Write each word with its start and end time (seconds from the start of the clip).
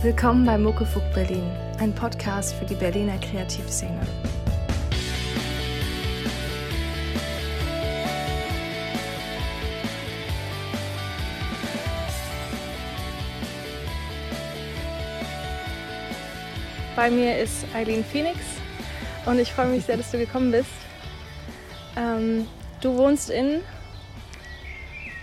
Willkommen 0.00 0.46
bei 0.46 0.56
Muckefuck 0.56 1.02
Berlin, 1.12 1.42
ein 1.80 1.92
Podcast 1.92 2.54
für 2.54 2.64
die 2.64 2.76
Berliner 2.76 3.18
Kreativszene. 3.18 4.00
Bei 16.94 17.10
mir 17.10 17.36
ist 17.36 17.66
Eileen 17.74 18.04
Phoenix 18.04 18.38
und 19.26 19.40
ich 19.40 19.52
freue 19.52 19.66
mich 19.66 19.84
sehr, 19.84 19.96
dass 19.96 20.12
du 20.12 20.18
gekommen 20.18 20.52
bist. 20.52 20.70
Ähm, 21.96 22.46
du 22.80 22.96
wohnst 22.96 23.30
in 23.30 23.62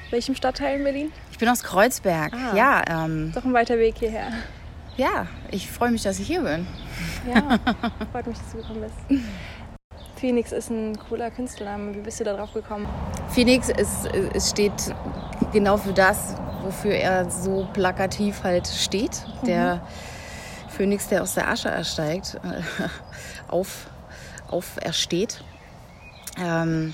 welchem 0.10 0.36
Stadtteil 0.36 0.80
in 0.80 0.84
Berlin? 0.84 1.12
Ich 1.32 1.38
bin 1.38 1.48
aus 1.48 1.64
Kreuzberg. 1.64 2.34
Ah, 2.34 2.54
ja, 2.58 3.06
ähm, 3.06 3.32
doch 3.34 3.46
ein 3.46 3.54
weiter 3.54 3.78
Weg 3.78 4.00
hierher. 4.00 4.34
Ja, 4.98 5.28
ich 5.52 5.70
freue 5.70 5.92
mich, 5.92 6.04
dass 6.04 6.20
ich 6.20 6.28
hier 6.28 6.42
bin. 6.42 6.66
Ja, 7.28 7.60
freut 8.12 8.28
mich, 8.28 8.38
dass 8.38 8.52
du 8.52 8.58
gekommen 8.58 8.82
bist. 8.82 9.22
Phoenix 10.16 10.54
ist 10.54 10.70
ein 10.70 10.98
cooler 10.98 11.30
Künstlername. 11.32 11.96
Wie 11.96 12.00
bist 12.00 12.20
du 12.20 12.24
da 12.24 12.34
drauf 12.34 12.54
gekommen? 12.54 12.88
Phoenix 13.30 13.68
ist, 13.70 14.06
es 14.34 14.50
steht 14.52 14.72
genau 15.52 15.76
für 15.76 15.92
das, 15.92 16.36
wofür 16.62 16.94
er 16.94 17.30
so 17.30 17.68
plakativ 17.74 18.44
halt 18.44 18.68
steht. 18.68 19.26
Mhm. 19.42 19.48
Der 19.48 19.88
Phönix, 20.70 21.10
der 21.10 21.24
aus 21.24 21.34
der 21.34 21.50
Asche 21.50 21.70
ersteigt, 21.70 22.40
auf, 23.50 23.88
aufersteht. 24.50 25.44
Ähm, 26.42 26.94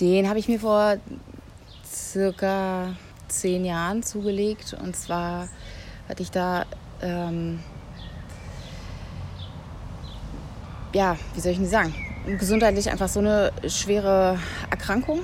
den 0.00 0.28
habe 0.30 0.38
ich 0.38 0.48
mir 0.48 0.58
vor 0.58 0.96
circa 1.86 2.94
zehn 3.28 3.66
Jahren 3.66 4.02
zugelegt. 4.02 4.74
Und 4.82 4.96
zwar 4.96 5.48
hatte 6.10 6.24
ich 6.24 6.30
da, 6.32 6.66
ähm, 7.02 7.60
ja, 10.92 11.16
wie 11.34 11.40
soll 11.40 11.52
ich 11.52 11.58
denn 11.58 11.68
sagen, 11.68 11.94
gesundheitlich 12.38 12.90
einfach 12.90 13.08
so 13.08 13.20
eine 13.20 13.52
schwere 13.68 14.38
Erkrankung. 14.70 15.20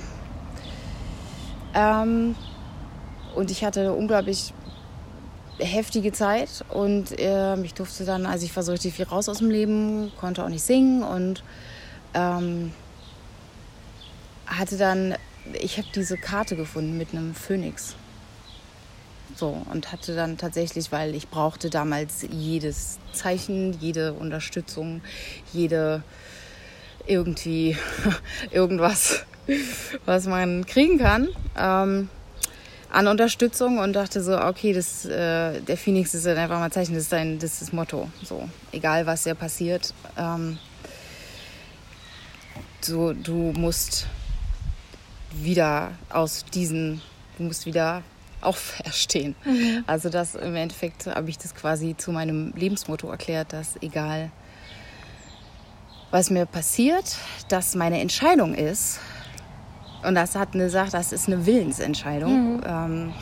Ähm, 1.74 2.36
und 3.34 3.50
ich 3.50 3.64
hatte 3.64 3.92
unglaublich 3.92 4.54
heftige 5.58 6.12
Zeit 6.12 6.64
und 6.68 7.18
äh, 7.18 7.60
ich 7.62 7.74
durfte 7.74 8.04
dann, 8.04 8.24
also 8.24 8.44
ich 8.44 8.54
war 8.54 8.62
so 8.62 8.72
richtig 8.72 8.94
viel 8.94 9.06
raus 9.06 9.28
aus 9.28 9.38
dem 9.38 9.50
Leben, 9.50 10.12
konnte 10.20 10.44
auch 10.44 10.48
nicht 10.48 10.62
singen 10.62 11.02
und 11.02 11.42
ähm, 12.14 12.72
hatte 14.46 14.76
dann 14.76 15.16
ich 15.60 15.78
habe 15.78 15.88
diese 15.94 16.16
Karte 16.16 16.56
gefunden 16.56 16.96
mit 16.96 17.12
einem 17.12 17.34
Phönix. 17.34 17.94
So, 19.36 19.62
und 19.70 19.92
hatte 19.92 20.16
dann 20.16 20.38
tatsächlich, 20.38 20.92
weil 20.92 21.14
ich 21.14 21.28
brauchte 21.28 21.68
damals 21.68 22.26
jedes 22.30 22.98
Zeichen, 23.12 23.78
jede 23.78 24.14
Unterstützung, 24.14 25.02
jede 25.52 26.02
irgendwie 27.06 27.76
irgendwas, 28.50 29.26
was 30.06 30.26
man 30.26 30.64
kriegen 30.64 30.98
kann 30.98 31.28
ähm, 31.54 32.08
an 32.90 33.08
Unterstützung 33.08 33.78
und 33.78 33.92
dachte 33.92 34.22
so, 34.22 34.40
okay, 34.40 34.72
das, 34.72 35.04
äh, 35.04 35.60
der 35.60 35.76
Phoenix 35.76 36.14
ist 36.14 36.24
dann 36.24 36.38
einfach 36.38 36.58
mal 36.58 36.72
Zeichen, 36.72 36.94
das 36.94 37.04
ist, 37.04 37.12
dein, 37.12 37.38
das 37.38 37.60
ist 37.60 37.74
Motto. 37.74 38.08
So, 38.22 38.48
egal 38.72 39.04
was 39.04 39.26
ja 39.26 39.34
passiert, 39.34 39.92
ähm, 40.16 40.58
so, 42.80 43.12
du 43.12 43.52
musst 43.52 44.06
wieder 45.30 45.92
aus 46.08 46.46
diesen, 46.54 47.02
du 47.36 47.44
musst 47.44 47.66
wieder 47.66 48.02
auferstehen. 48.46 49.34
Mhm. 49.44 49.84
Also 49.86 50.08
das 50.08 50.34
im 50.34 50.56
Endeffekt 50.56 51.06
habe 51.06 51.30
ich 51.30 51.38
das 51.38 51.54
quasi 51.54 51.96
zu 51.96 52.10
meinem 52.10 52.52
Lebensmotto 52.56 53.08
erklärt, 53.08 53.52
dass 53.52 53.76
egal 53.80 54.30
was 56.10 56.30
mir 56.30 56.46
passiert, 56.46 57.16
dass 57.48 57.74
meine 57.74 58.00
Entscheidung 58.00 58.54
ist, 58.54 59.00
und 60.02 60.14
das 60.14 60.36
hat 60.36 60.54
eine 60.54 60.64
gesagt, 60.64 60.94
das 60.94 61.12
ist 61.12 61.28
eine 61.28 61.46
Willensentscheidung, 61.46 62.56
mhm. 62.56 62.62
ähm, 62.66 63.14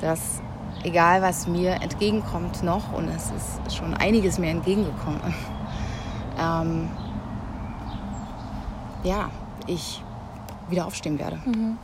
dass 0.00 0.40
egal 0.84 1.22
was 1.22 1.46
mir 1.46 1.72
entgegenkommt 1.82 2.62
noch, 2.62 2.92
und 2.92 3.08
es 3.08 3.30
ist 3.30 3.76
schon 3.76 3.94
einiges 3.94 4.38
mir 4.38 4.50
entgegengekommen, 4.50 5.20
ähm, 6.38 6.88
ja, 9.02 9.30
ich 9.66 10.02
wieder 10.68 10.86
aufstehen 10.86 11.18
werde. 11.18 11.40
Mhm. 11.44 11.78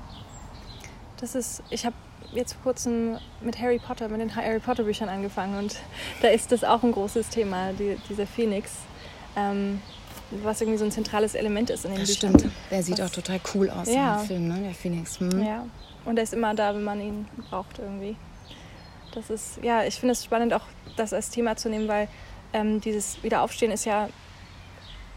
Das 1.21 1.35
ist, 1.35 1.63
ich 1.71 1.85
habe 1.85 1.95
jetzt 2.33 2.55
vor 2.55 2.63
kurzem 2.63 3.19
mit 3.41 3.61
Harry 3.61 3.79
Potter, 3.79 4.09
mit 4.09 4.21
den 4.21 4.35
Harry 4.35 4.61
Potter 4.61 4.85
Büchern 4.85 5.09
angefangen 5.09 5.59
und 5.59 5.77
da 6.23 6.29
ist 6.29 6.53
das 6.53 6.65
auch 6.65 6.83
ein 6.83 6.93
großes 6.93 7.29
Thema, 7.29 7.73
die, 7.73 7.97
dieser 8.09 8.27
Phoenix, 8.27 8.73
ähm, 9.37 9.81
was 10.31 10.61
irgendwie 10.61 10.79
so 10.79 10.85
ein 10.85 10.93
zentrales 10.93 11.35
Element 11.35 11.71
ist 11.71 11.85
in 11.85 11.93
den 11.93 12.01
das 12.01 12.15
Büchern. 12.15 12.39
Stimmt, 12.39 12.55
der 12.71 12.83
sieht 12.83 12.99
was, 12.99 13.11
auch 13.11 13.15
total 13.15 13.41
cool 13.55 13.71
aus 13.71 13.93
ja. 13.93 14.21
im 14.21 14.27
Film, 14.27 14.49
ne? 14.49 14.61
der 14.63 14.75
Phoenix. 14.75 15.19
Hm. 15.19 15.45
Ja, 15.45 15.67
und 16.05 16.17
er 16.17 16.23
ist 16.23 16.33
immer 16.33 16.55
da, 16.55 16.75
wenn 16.75 16.85
man 16.85 17.01
ihn 17.01 17.29
braucht 17.49 17.79
irgendwie. 17.79 18.17
Das 19.15 19.29
ist, 19.29 19.59
ja, 19.63 19.83
ich 19.85 19.97
finde 19.97 20.13
es 20.13 20.25
spannend 20.25 20.55
auch, 20.55 20.63
das 20.97 21.13
als 21.13 21.31
Thema 21.31 21.57
zu 21.57 21.69
nehmen, 21.69 21.89
weil 21.89 22.09
ähm, 22.53 22.81
dieses 22.81 23.23
Wiederaufstehen 23.23 23.73
ist 23.73 23.85
ja 23.85 24.09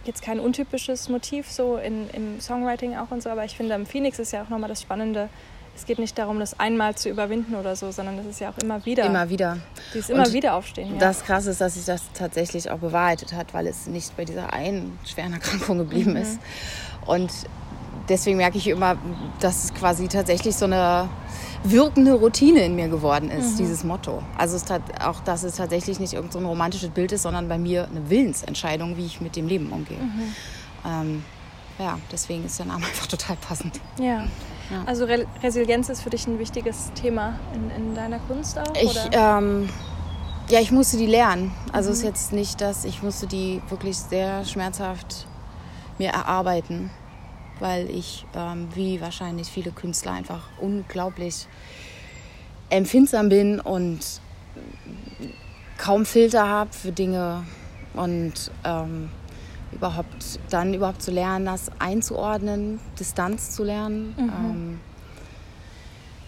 jetzt 0.06 0.22
kein 0.22 0.40
untypisches 0.40 1.10
Motiv 1.10 1.50
so 1.50 1.78
in, 1.78 2.10
im 2.10 2.40
Songwriting 2.42 2.98
auch 2.98 3.12
und 3.12 3.24
so, 3.24 3.30
aber 3.30 3.46
ich 3.46 3.56
finde 3.56 3.76
am 3.76 3.86
Phoenix 3.86 4.20
ist 4.20 4.34
ja 4.34 4.44
auch 4.44 4.50
nochmal 4.50 4.70
das 4.70 4.82
Spannende. 4.82 5.30
Es 5.76 5.86
geht 5.86 6.00
nicht 6.00 6.18
darum, 6.18 6.40
das 6.40 6.60
einmal 6.60 6.96
zu 6.96 7.10
überwinden 7.10 7.56
oder 7.56 7.76
so, 7.76 7.92
sondern 7.92 8.18
das 8.18 8.28
ist 8.28 8.40
ja 8.40 8.50
auch 8.50 8.58
immer 8.64 8.86
wieder. 8.86 9.06
Immer 9.06 9.30
wieder. 9.30 9.58
Die 9.94 10.00
ist 10.00 10.10
immer 10.10 10.28
und 10.28 10.34
wieder 10.34 10.54
aufstehen. 10.54 10.94
Ja. 10.94 11.00
Das 11.00 11.24
Krasse 11.24 11.50
ist, 11.50 11.62
dass 11.62 11.74
sich 11.74 11.86
das 11.86 12.04
tatsächlich 12.14 12.70
auch 12.70 12.78
bewahrheitet 12.78 13.34
hat, 13.34 13.54
weil 13.54 13.68
es 13.68 13.88
nicht 13.88 14.16
bei 14.16 14.24
dieser 14.24 14.54
einen 14.54 14.98
schweren 15.04 15.34
Erkrankung 15.34 15.80
geblieben 15.80 16.12
mhm. 16.12 16.18
ist. 16.18 16.40
Und 17.06 17.32
deswegen 18.08 18.38
merke 18.38 18.58
ich 18.58 18.68
immer, 18.68 18.98
dass 19.40 19.64
es 19.66 19.74
quasi 19.74 20.08
tatsächlich 20.08 20.56
so 20.56 20.66
eine 20.66 21.10
wirkende 21.64 22.14
Routine 22.14 22.66
in 22.66 22.76
mir 22.76 22.90
geworden 22.90 23.32
ist, 23.32 23.54
mhm. 23.54 23.58
dieses 23.58 23.84
Motto. 23.84 24.22
Also 24.38 24.56
es 24.56 24.66
auch, 25.02 25.22
dass 25.22 25.44
es 25.44 25.56
tatsächlich 25.56 26.00
nicht 26.00 26.14
irgendein 26.14 26.42
so 26.42 26.48
romantisches 26.48 26.90
Bild 26.90 27.12
ist, 27.14 27.24
sondern 27.24 27.48
bei 27.48 27.58
mir 27.58 27.88
eine 27.88 28.10
Willensentscheidung, 28.10 28.98
wie 28.98 29.06
ich 29.06 29.22
mit 29.22 29.36
dem 29.36 29.48
Leben 29.48 29.72
umgehe. 29.72 29.98
Mhm. 29.98 30.36
Ähm, 30.86 31.24
ja, 31.80 31.98
deswegen 32.12 32.46
ist 32.46 32.60
der 32.60 32.66
Name 32.66 32.86
einfach 32.86 33.08
total 33.08 33.38
passend. 33.38 33.80
Ja. 34.00 34.26
Ja. 34.70 34.84
Also 34.86 35.06
Re 35.06 35.26
Resilienz 35.42 35.90
ist 35.90 36.02
für 36.02 36.10
dich 36.10 36.28
ein 36.28 36.40
wichtiges 36.40 36.92
Thema 36.94 37.40
in, 37.54 37.70
in 37.72 37.96
deiner 37.96 38.20
Kunst 38.20 38.58
auch? 38.58 38.74
Ich, 38.76 38.98
ähm, 39.12 39.70
ja, 40.50 40.60
ich 40.60 40.72
musste 40.72 40.98
die 40.98 41.06
lernen. 41.06 41.52
Also 41.72 41.90
mhm. 41.90 41.94
es 41.94 42.00
ist 42.00 42.06
jetzt 42.06 42.34
nicht, 42.34 42.62
dass 42.62 42.86
ich 42.86 43.04
musste 43.04 43.28
die 43.28 43.62
wirklich 43.70 43.98
sehr 43.98 44.46
schmerzhaft 44.46 45.28
mir 45.98 46.10
erarbeiten 46.10 46.90
weil 47.60 47.90
ich, 47.90 48.26
ähm, 48.36 48.68
wie 48.74 49.02
wahrscheinlich 49.02 49.48
viele 49.48 49.72
Künstler, 49.72 50.12
einfach 50.12 50.50
unglaublich 50.60 51.48
empfindsam 52.70 53.30
bin 53.30 53.60
und 53.60 54.00
kaum 55.78 56.06
Filter 56.06 56.48
habe 56.48 56.74
für 56.74 56.92
Dinge 56.92 57.46
und 57.94 58.52
ähm, 58.64 59.10
überhaupt 59.76 60.40
dann 60.50 60.74
überhaupt 60.74 61.02
zu 61.02 61.12
lernen, 61.12 61.46
das 61.46 61.72
einzuordnen, 61.80 62.80
Distanz 63.00 63.52
zu 63.52 63.64
lernen, 63.64 64.16
mhm. 64.18 64.30
ähm, 64.30 64.80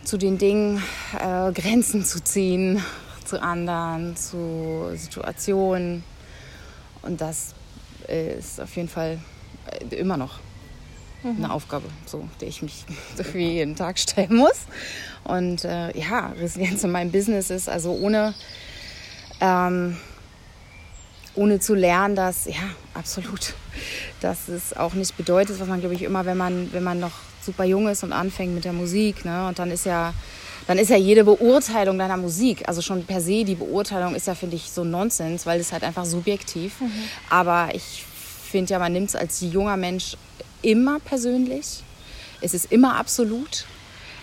zu 0.03 0.17
den 0.17 0.37
Dingen 0.37 0.83
äh, 1.19 1.51
Grenzen 1.51 2.03
zu 2.03 2.23
ziehen, 2.23 2.83
zu 3.25 3.41
anderen, 3.41 4.15
zu 4.15 4.91
Situationen 4.95 6.03
und 7.01 7.21
das 7.21 7.53
ist 8.07 8.59
auf 8.59 8.75
jeden 8.75 8.89
Fall 8.89 9.19
äh, 9.71 9.95
immer 9.95 10.17
noch 10.17 10.39
mhm. 11.23 11.43
eine 11.43 11.53
Aufgabe, 11.53 11.85
so, 12.05 12.27
der 12.41 12.47
ich 12.47 12.61
mich 12.61 12.85
irgendwie 13.17 13.53
jeden 13.53 13.75
Tag 13.75 13.99
stellen 13.99 14.35
muss. 14.35 14.65
Und 15.23 15.65
äh, 15.65 15.97
ja, 15.97 16.27
Resilienz 16.39 16.83
in 16.83 16.91
meinem 16.91 17.11
Business 17.11 17.49
ist 17.49 17.69
also 17.69 17.91
ohne, 17.91 18.33
ähm, 19.41 19.97
ohne 21.35 21.59
zu 21.59 21.75
lernen, 21.75 22.15
dass, 22.15 22.45
ja, 22.45 22.69
absolut, 22.93 23.53
dass 24.21 24.47
es 24.47 24.75
auch 24.75 24.93
nicht 24.93 25.17
bedeutet, 25.17 25.59
was 25.59 25.67
man, 25.67 25.79
glaube 25.79 25.95
ich, 25.95 26.03
immer, 26.03 26.25
wenn 26.25 26.37
man, 26.37 26.71
wenn 26.73 26.83
man 26.83 26.99
noch 26.99 27.13
super 27.41 27.63
jung 27.63 27.87
ist 27.87 28.03
und 28.03 28.13
anfängt 28.13 28.53
mit 28.53 28.65
der 28.65 28.73
Musik, 28.73 29.25
ne, 29.25 29.47
und 29.47 29.59
dann 29.59 29.71
ist 29.71 29.85
ja, 29.85 30.13
dann 30.67 30.77
ist 30.79 30.89
ja 30.89 30.97
jede 30.97 31.23
Beurteilung 31.23 31.99
deiner 31.99 32.17
Musik, 32.17 32.67
also 32.67 32.81
schon 32.81 33.05
per 33.05 33.21
se 33.21 33.43
die 33.43 33.55
Beurteilung 33.55 34.15
ist 34.15 34.27
ja, 34.27 34.35
finde 34.35 34.55
ich, 34.55 34.71
so 34.71 34.83
Nonsens, 34.83 35.45
weil 35.45 35.59
es 35.59 35.71
halt 35.71 35.83
einfach 35.83 36.05
subjektiv. 36.05 36.81
Mhm. 36.81 36.91
Aber 37.29 37.69
ich 37.73 38.03
finde 38.49 38.73
ja, 38.73 38.79
man 38.79 38.93
nimmt 38.93 39.09
es 39.09 39.15
als 39.15 39.41
junger 39.41 39.77
Mensch 39.77 40.17
immer 40.63 40.99
persönlich. 40.99 41.83
Es 42.41 42.53
ist 42.53 42.71
immer 42.71 42.97
absolut. 42.97 43.65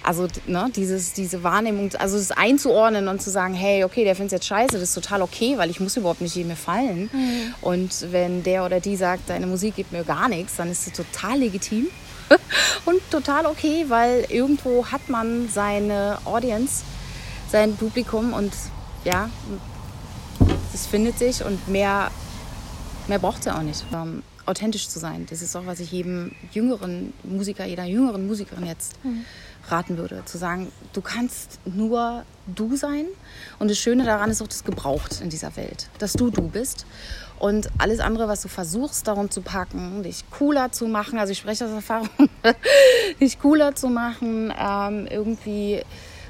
Also 0.02 0.26
ne, 0.46 0.68
dieses, 0.74 1.12
diese 1.12 1.42
Wahrnehmung, 1.42 1.90
also 1.98 2.16
es 2.16 2.32
einzuordnen 2.32 3.08
und 3.08 3.22
zu 3.22 3.30
sagen, 3.30 3.54
hey, 3.54 3.84
okay, 3.84 4.04
der 4.04 4.16
findet 4.16 4.32
es 4.32 4.36
jetzt 4.38 4.46
scheiße, 4.46 4.72
das 4.72 4.82
ist 4.82 4.94
total 4.94 5.22
okay, 5.22 5.58
weil 5.58 5.70
ich 5.70 5.80
muss 5.80 5.96
überhaupt 5.96 6.20
nicht 6.20 6.34
jedem 6.34 6.50
gefallen. 6.50 7.10
Mhm. 7.12 7.54
Und 7.60 8.12
wenn 8.12 8.42
der 8.42 8.64
oder 8.64 8.80
die 8.80 8.96
sagt, 8.96 9.30
deine 9.30 9.46
Musik 9.46 9.76
gibt 9.76 9.92
mir 9.92 10.04
gar 10.04 10.28
nichts, 10.28 10.56
dann 10.56 10.70
ist 10.70 10.86
es 10.86 10.92
total 10.92 11.38
legitim 11.38 11.86
und 12.84 13.00
total 13.10 13.46
okay, 13.46 13.84
weil 13.88 14.26
irgendwo 14.28 14.86
hat 14.86 15.08
man 15.08 15.48
seine 15.48 16.18
Audience, 16.24 16.82
sein 17.50 17.76
Publikum 17.76 18.32
und 18.32 18.52
ja, 19.04 19.28
das 20.72 20.86
findet 20.86 21.18
sich 21.18 21.44
und 21.44 21.68
mehr, 21.68 22.10
mehr 23.06 23.18
braucht 23.18 23.44
sie 23.44 23.54
auch 23.54 23.62
nicht. 23.62 23.84
Ähm, 23.92 24.22
authentisch 24.46 24.88
zu 24.88 24.98
sein, 24.98 25.26
das 25.30 25.40
ist 25.42 25.54
auch, 25.54 25.66
was 25.66 25.78
ich 25.78 25.92
jedem 25.92 26.32
jüngeren 26.52 27.12
Musiker, 27.22 27.64
jeder 27.64 27.84
jüngeren 27.84 28.26
Musikerin 28.26 28.66
jetzt 28.66 29.02
mhm. 29.04 29.24
Raten 29.68 29.98
würde. 29.98 30.22
Zu 30.24 30.38
sagen, 30.38 30.70
du 30.92 31.00
kannst 31.00 31.58
nur 31.64 32.24
du 32.46 32.76
sein 32.76 33.06
und 33.58 33.70
das 33.70 33.78
Schöne 33.78 34.04
daran 34.04 34.30
ist 34.30 34.42
auch 34.42 34.48
das 34.48 34.64
gebraucht 34.64 35.20
in 35.20 35.30
dieser 35.30 35.56
Welt, 35.56 35.88
dass 35.98 36.14
du 36.14 36.30
du 36.30 36.42
bist. 36.42 36.86
Und 37.38 37.70
alles 37.78 37.98
andere, 37.98 38.28
was 38.28 38.42
du 38.42 38.48
versuchst, 38.48 39.08
darum 39.08 39.28
zu 39.30 39.42
packen, 39.42 40.04
dich 40.04 40.24
cooler 40.30 40.70
zu 40.70 40.86
machen, 40.86 41.18
also 41.18 41.32
ich 41.32 41.38
spreche 41.38 41.64
aus 41.64 41.72
Erfahrung, 41.72 42.08
dich 43.20 43.40
cooler 43.40 43.74
zu 43.74 43.88
machen, 43.88 44.52
ähm, 44.56 45.08
irgendwie 45.10 45.82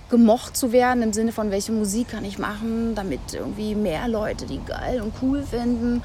gemocht 0.08 0.56
zu 0.56 0.72
werden 0.72 1.02
im 1.02 1.12
Sinne 1.12 1.32
von, 1.32 1.50
welche 1.50 1.72
Musik 1.72 2.08
kann 2.08 2.24
ich 2.24 2.38
machen, 2.38 2.94
damit 2.94 3.20
irgendwie 3.32 3.74
mehr 3.74 4.08
Leute 4.08 4.46
die 4.46 4.60
geil 4.64 5.00
und 5.00 5.12
cool 5.22 5.42
finden, 5.42 6.02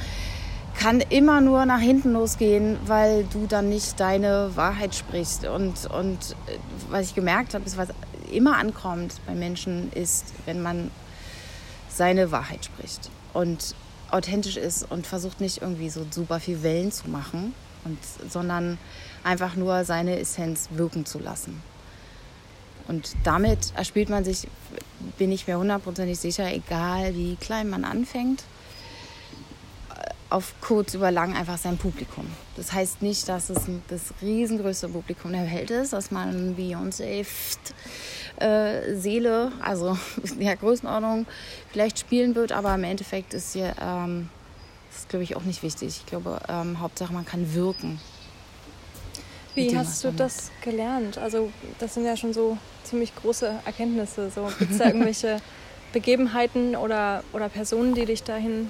kann 0.77 1.01
immer 1.01 1.41
nur 1.41 1.65
nach 1.65 1.79
hinten 1.79 2.13
losgehen, 2.13 2.77
weil 2.85 3.25
du 3.25 3.47
dann 3.47 3.69
nicht 3.69 3.99
deine 3.99 4.55
Wahrheit 4.55 4.95
sprichst. 4.95 5.45
Und, 5.45 5.85
und 5.87 6.35
äh, 6.47 6.57
was 6.89 7.07
ich 7.07 7.15
gemerkt 7.15 7.53
habe, 7.53 7.65
ist, 7.65 7.77
was 7.77 7.89
immer 8.31 8.57
ankommt 8.57 9.15
bei 9.25 9.33
Menschen, 9.33 9.91
ist, 9.93 10.33
wenn 10.45 10.61
man 10.61 10.91
seine 11.89 12.31
Wahrheit 12.31 12.65
spricht 12.65 13.09
und 13.33 13.75
authentisch 14.11 14.57
ist 14.57 14.89
und 14.89 15.07
versucht 15.07 15.41
nicht 15.41 15.61
irgendwie 15.61 15.89
so 15.89 16.05
super 16.11 16.39
viel 16.39 16.63
Wellen 16.63 16.91
zu 16.91 17.09
machen, 17.09 17.53
und, 17.87 18.31
sondern 18.31 18.77
einfach 19.23 19.55
nur 19.55 19.83
seine 19.85 20.19
Essenz 20.19 20.69
wirken 20.71 21.05
zu 21.05 21.19
lassen. 21.19 21.61
Und 22.87 23.15
damit 23.23 23.73
erspielt 23.75 24.09
man 24.09 24.23
sich, 24.23 24.47
bin 25.17 25.31
ich 25.31 25.47
mir 25.47 25.57
hundertprozentig 25.57 26.19
sicher, 26.19 26.51
egal 26.51 27.15
wie 27.15 27.35
klein 27.35 27.69
man 27.69 27.83
anfängt, 27.83 28.43
auf 30.29 30.53
kurz 30.61 30.93
über 30.93 31.11
lang 31.11 31.35
einfach 31.35 31.57
sein 31.57 31.77
Publikum. 31.77 32.25
Das 32.55 32.73
heißt 32.73 33.01
nicht, 33.01 33.29
dass 33.29 33.49
es 33.49 33.61
das 33.87 34.13
riesengrößte 34.21 34.89
Publikum 34.89 35.31
der 35.31 35.49
Welt 35.51 35.71
ist, 35.71 35.93
dass 35.93 36.11
man 36.11 36.55
Beyoncé 36.55 37.25
äh, 38.39 38.95
Seele, 38.95 39.51
also 39.61 39.97
in 40.23 40.39
der 40.39 40.57
Größenordnung 40.57 41.25
vielleicht 41.71 41.99
spielen 41.99 42.35
wird, 42.35 42.51
aber 42.51 42.73
im 42.75 42.83
Endeffekt 42.83 43.33
ist 43.33 43.53
hier, 43.53 43.73
ähm, 43.81 44.29
das 44.89 45.01
ist 45.01 45.09
glaube 45.09 45.23
ich 45.23 45.35
auch 45.35 45.43
nicht 45.43 45.63
wichtig. 45.63 45.99
Ich 45.99 46.05
glaube, 46.05 46.39
ähm, 46.49 46.79
Hauptsache 46.79 47.13
man 47.13 47.25
kann 47.25 47.53
wirken. 47.53 47.99
Wie 49.55 49.75
hast 49.75 50.03
du 50.03 50.11
das 50.11 50.51
gelernt? 50.61 51.17
Also 51.17 51.49
das 51.79 51.95
sind 51.95 52.05
ja 52.05 52.15
schon 52.15 52.31
so 52.31 52.57
ziemlich 52.83 53.15
große 53.15 53.51
Erkenntnisse. 53.65 54.29
So, 54.29 54.47
Gibt 54.59 54.71
es 54.71 54.77
da 54.77 54.85
irgendwelche 54.85 55.37
Begebenheiten 55.93 56.75
oder, 56.75 57.23
oder 57.33 57.49
Personen, 57.49 57.95
die 57.95 58.05
dich 58.05 58.21
dahin 58.21 58.69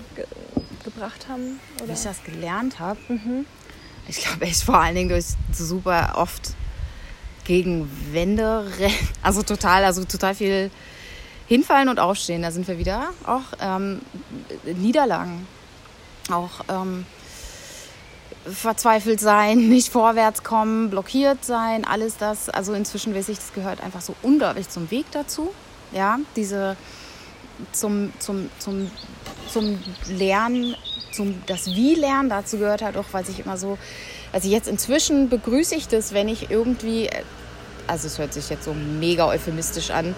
gebracht 0.97 1.27
haben? 1.29 1.59
Oder? 1.77 1.89
Wie 1.89 1.93
ich 1.93 2.03
das 2.03 2.23
gelernt 2.23 2.79
habe? 2.79 2.99
Mhm. 3.07 3.45
Ich 4.07 4.17
glaube 4.17 4.45
echt 4.45 4.63
vor 4.63 4.79
allen 4.79 4.95
Dingen 4.95 5.09
durch 5.09 5.25
super 5.51 6.13
oft 6.15 6.53
gegen 7.43 7.89
Wände 8.11 8.65
rennen. 8.79 8.93
Also 9.21 9.43
total, 9.43 9.83
also 9.83 10.03
total 10.05 10.35
viel 10.35 10.71
hinfallen 11.47 11.89
und 11.89 11.99
aufstehen. 11.99 12.41
Da 12.41 12.51
sind 12.51 12.67
wir 12.67 12.77
wieder. 12.77 13.09
Auch 13.25 13.43
ähm, 13.59 14.01
Niederlagen. 14.65 15.47
Auch 16.31 16.61
ähm, 16.69 17.05
verzweifelt 18.45 19.19
sein, 19.19 19.57
nicht 19.69 19.91
vorwärts 19.91 20.43
kommen, 20.43 20.89
blockiert 20.89 21.43
sein, 21.45 21.85
alles 21.85 22.17
das. 22.17 22.49
Also 22.49 22.73
inzwischen 22.73 23.13
weiß 23.13 23.29
ich, 23.29 23.37
das 23.37 23.53
gehört 23.53 23.81
einfach 23.83 24.01
so 24.01 24.15
unglaublich 24.23 24.69
zum 24.69 24.89
Weg 24.91 25.05
dazu. 25.11 25.53
Ja, 25.91 26.19
diese 26.35 26.75
zum, 27.71 28.13
zum, 28.19 28.49
zum, 28.59 28.91
zum 29.49 29.79
Lernen, 30.07 30.75
zum 31.11 31.41
das 31.47 31.75
Wie 31.75 31.95
lernen, 31.95 32.29
dazu 32.29 32.57
gehört 32.57 32.81
halt 32.81 32.97
auch, 32.97 33.05
weil 33.11 33.23
ich 33.29 33.39
immer 33.39 33.57
so, 33.57 33.77
also 34.31 34.47
jetzt 34.47 34.67
inzwischen 34.67 35.29
begrüße 35.29 35.75
ich 35.75 35.87
das, 35.87 36.13
wenn 36.13 36.27
ich 36.27 36.51
irgendwie, 36.51 37.09
also 37.87 38.07
es 38.07 38.19
hört 38.19 38.33
sich 38.33 38.49
jetzt 38.49 38.65
so 38.65 38.73
mega 38.73 39.27
euphemistisch 39.27 39.91
an, 39.91 40.15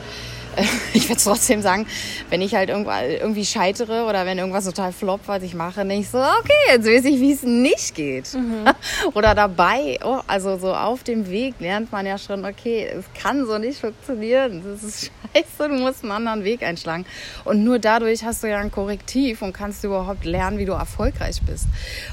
ich 0.93 1.09
würde 1.09 1.21
trotzdem 1.21 1.61
sagen, 1.61 1.87
wenn 2.29 2.41
ich 2.41 2.55
halt 2.55 2.69
irgendwie 2.69 3.45
scheitere 3.45 4.05
oder 4.05 4.25
wenn 4.25 4.37
irgendwas 4.37 4.65
total 4.65 4.91
floppt, 4.91 5.27
was 5.27 5.43
ich 5.43 5.53
mache, 5.53 5.85
ich 5.91 6.09
so, 6.09 6.17
okay, 6.17 6.53
jetzt 6.69 6.85
weiß 6.85 7.05
ich, 7.05 7.19
wie 7.19 7.31
es 7.31 7.43
nicht 7.43 7.95
geht. 7.95 8.33
Mhm. 8.33 8.65
oder 9.13 9.35
dabei, 9.35 9.99
oh, 10.03 10.19
also 10.27 10.57
so 10.57 10.73
auf 10.73 11.03
dem 11.03 11.29
Weg 11.29 11.55
lernt 11.59 11.91
man 11.91 12.05
ja 12.05 12.17
schon, 12.17 12.45
okay, 12.45 12.87
es 12.87 13.05
kann 13.19 13.45
so 13.45 13.57
nicht 13.57 13.79
funktionieren. 13.79 14.63
Das 14.63 14.83
ist 14.83 15.11
scheiße, 15.33 15.69
du 15.69 15.75
musst 15.75 16.03
einen 16.03 16.11
anderen 16.11 16.43
Weg 16.43 16.63
einschlagen. 16.63 17.05
Und 17.45 17.63
nur 17.63 17.79
dadurch 17.79 18.23
hast 18.23 18.43
du 18.43 18.47
ja 18.47 18.59
ein 18.59 18.71
Korrektiv 18.71 19.41
und 19.41 19.53
kannst 19.53 19.83
überhaupt 19.83 20.25
lernen, 20.25 20.57
wie 20.57 20.65
du 20.65 20.73
erfolgreich 20.73 21.41
bist. 21.45 21.67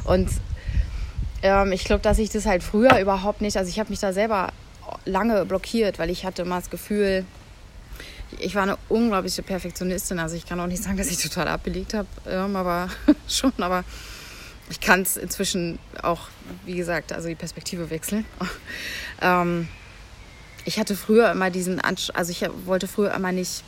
Und 0.05 0.29
ähm, 1.43 1.73
ich 1.73 1.85
glaube, 1.85 2.03
dass 2.03 2.19
ich 2.19 2.31
das 2.31 2.47
halt 2.47 2.63
früher 2.63 2.99
überhaupt 2.99 3.41
nicht, 3.41 3.57
also 3.57 3.69
ich 3.69 3.79
habe 3.79 3.91
mich 3.91 4.01
da 4.01 4.13
selber 4.13 4.53
lange 5.05 5.45
blockiert, 5.45 5.99
weil 5.99 6.11
ich 6.11 6.25
hatte 6.25 6.43
immer 6.43 6.57
das 6.57 6.71
Gefühl, 6.71 7.25
ich 8.39 8.55
war 8.55 8.63
eine 8.63 8.79
unglaubliche 8.89 9.43
Perfektionistin. 9.43 10.19
Also 10.19 10.37
ich 10.37 10.47
kann 10.47 10.61
auch 10.61 10.67
nicht 10.67 10.83
sagen, 10.83 10.97
dass 10.97 11.11
ich 11.11 11.19
total 11.19 11.49
abgelegt 11.49 11.95
habe, 11.95 12.09
ähm, 12.29 12.57
aber 12.57 12.89
schon, 13.29 13.53
aber 13.59 13.85
ich 14.69 14.81
kann 14.81 15.03
es 15.03 15.17
inzwischen 15.17 15.79
auch, 16.03 16.29
wie 16.65 16.75
gesagt, 16.75 17.13
also 17.13 17.29
die 17.29 17.35
Perspektive 17.35 17.91
wechseln. 17.91 18.25
ähm, 19.23 19.69
ich 20.65 20.81
hatte 20.81 20.97
früher 20.97 21.31
immer 21.31 21.51
diesen, 21.51 21.81
Ansch 21.81 22.11
also 22.15 22.33
ich 22.33 22.45
wollte 22.65 22.89
früher 22.89 23.15
immer 23.15 23.33
nicht 23.33 23.63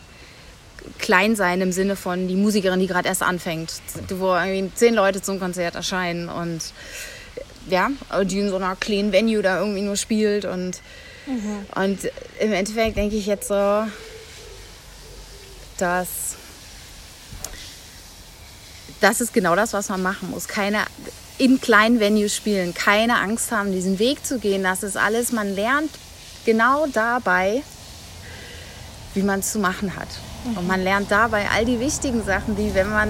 klein 0.99 1.37
sein 1.37 1.61
im 1.61 1.73
Sinne 1.73 1.97
von 1.97 2.29
die 2.29 2.37
Musikerin, 2.37 2.81
die 2.81 2.87
gerade 2.87 3.09
erst 3.09 3.23
anfängt, 3.23 3.73
wo 4.09 4.35
irgendwie 4.35 4.75
zehn 4.75 4.95
Leute 4.95 5.23
zum 5.23 5.39
Konzert 5.39 5.75
erscheinen 5.75 6.29
und 6.29 6.61
ja, 7.69 7.91
die 8.25 8.39
in 8.39 8.49
so 8.49 8.57
einer 8.57 8.77
kleinen 8.77 9.13
Venue 9.13 9.43
da 9.43 9.61
irgendwie 9.61 9.83
nur 9.83 9.97
spielt 9.97 10.45
und, 10.45 10.81
mhm. 11.27 11.67
und 11.75 12.11
im 12.41 12.53
Endeffekt 12.53 12.97
denke 12.97 13.17
ich 13.17 13.27
jetzt 13.27 13.49
so, 13.49 13.55
dass 15.81 16.37
das 19.01 19.21
ist 19.21 19.33
genau 19.33 19.55
das, 19.55 19.73
was 19.73 19.89
man 19.89 20.03
machen 20.03 20.31
muss. 20.31 20.49
Keine 20.49 20.85
in 21.39 21.61
kleinen 21.61 22.01
Venues 22.01 22.35
spielen, 22.35 22.75
keine 22.75 23.17
Angst 23.21 23.53
haben, 23.53 23.73
diesen 23.73 24.01
Weg 24.01 24.27
zu 24.27 24.41
gehen. 24.41 24.65
Das 24.65 24.83
ist 24.83 24.97
alles, 24.97 25.31
man 25.31 25.55
lernt 25.55 25.91
genau 26.45 26.87
dabei, 26.87 27.63
wie 29.15 29.23
man 29.23 29.41
es 29.41 29.53
zu 29.53 29.61
machen 29.61 29.95
hat. 29.95 30.09
Und 30.57 30.67
man 30.67 30.83
lernt 30.83 31.11
dabei 31.11 31.49
all 31.51 31.65
die 31.65 31.79
wichtigen 31.79 32.25
Sachen, 32.25 32.57
die, 32.57 32.75
wenn 32.75 32.91
man 32.91 33.09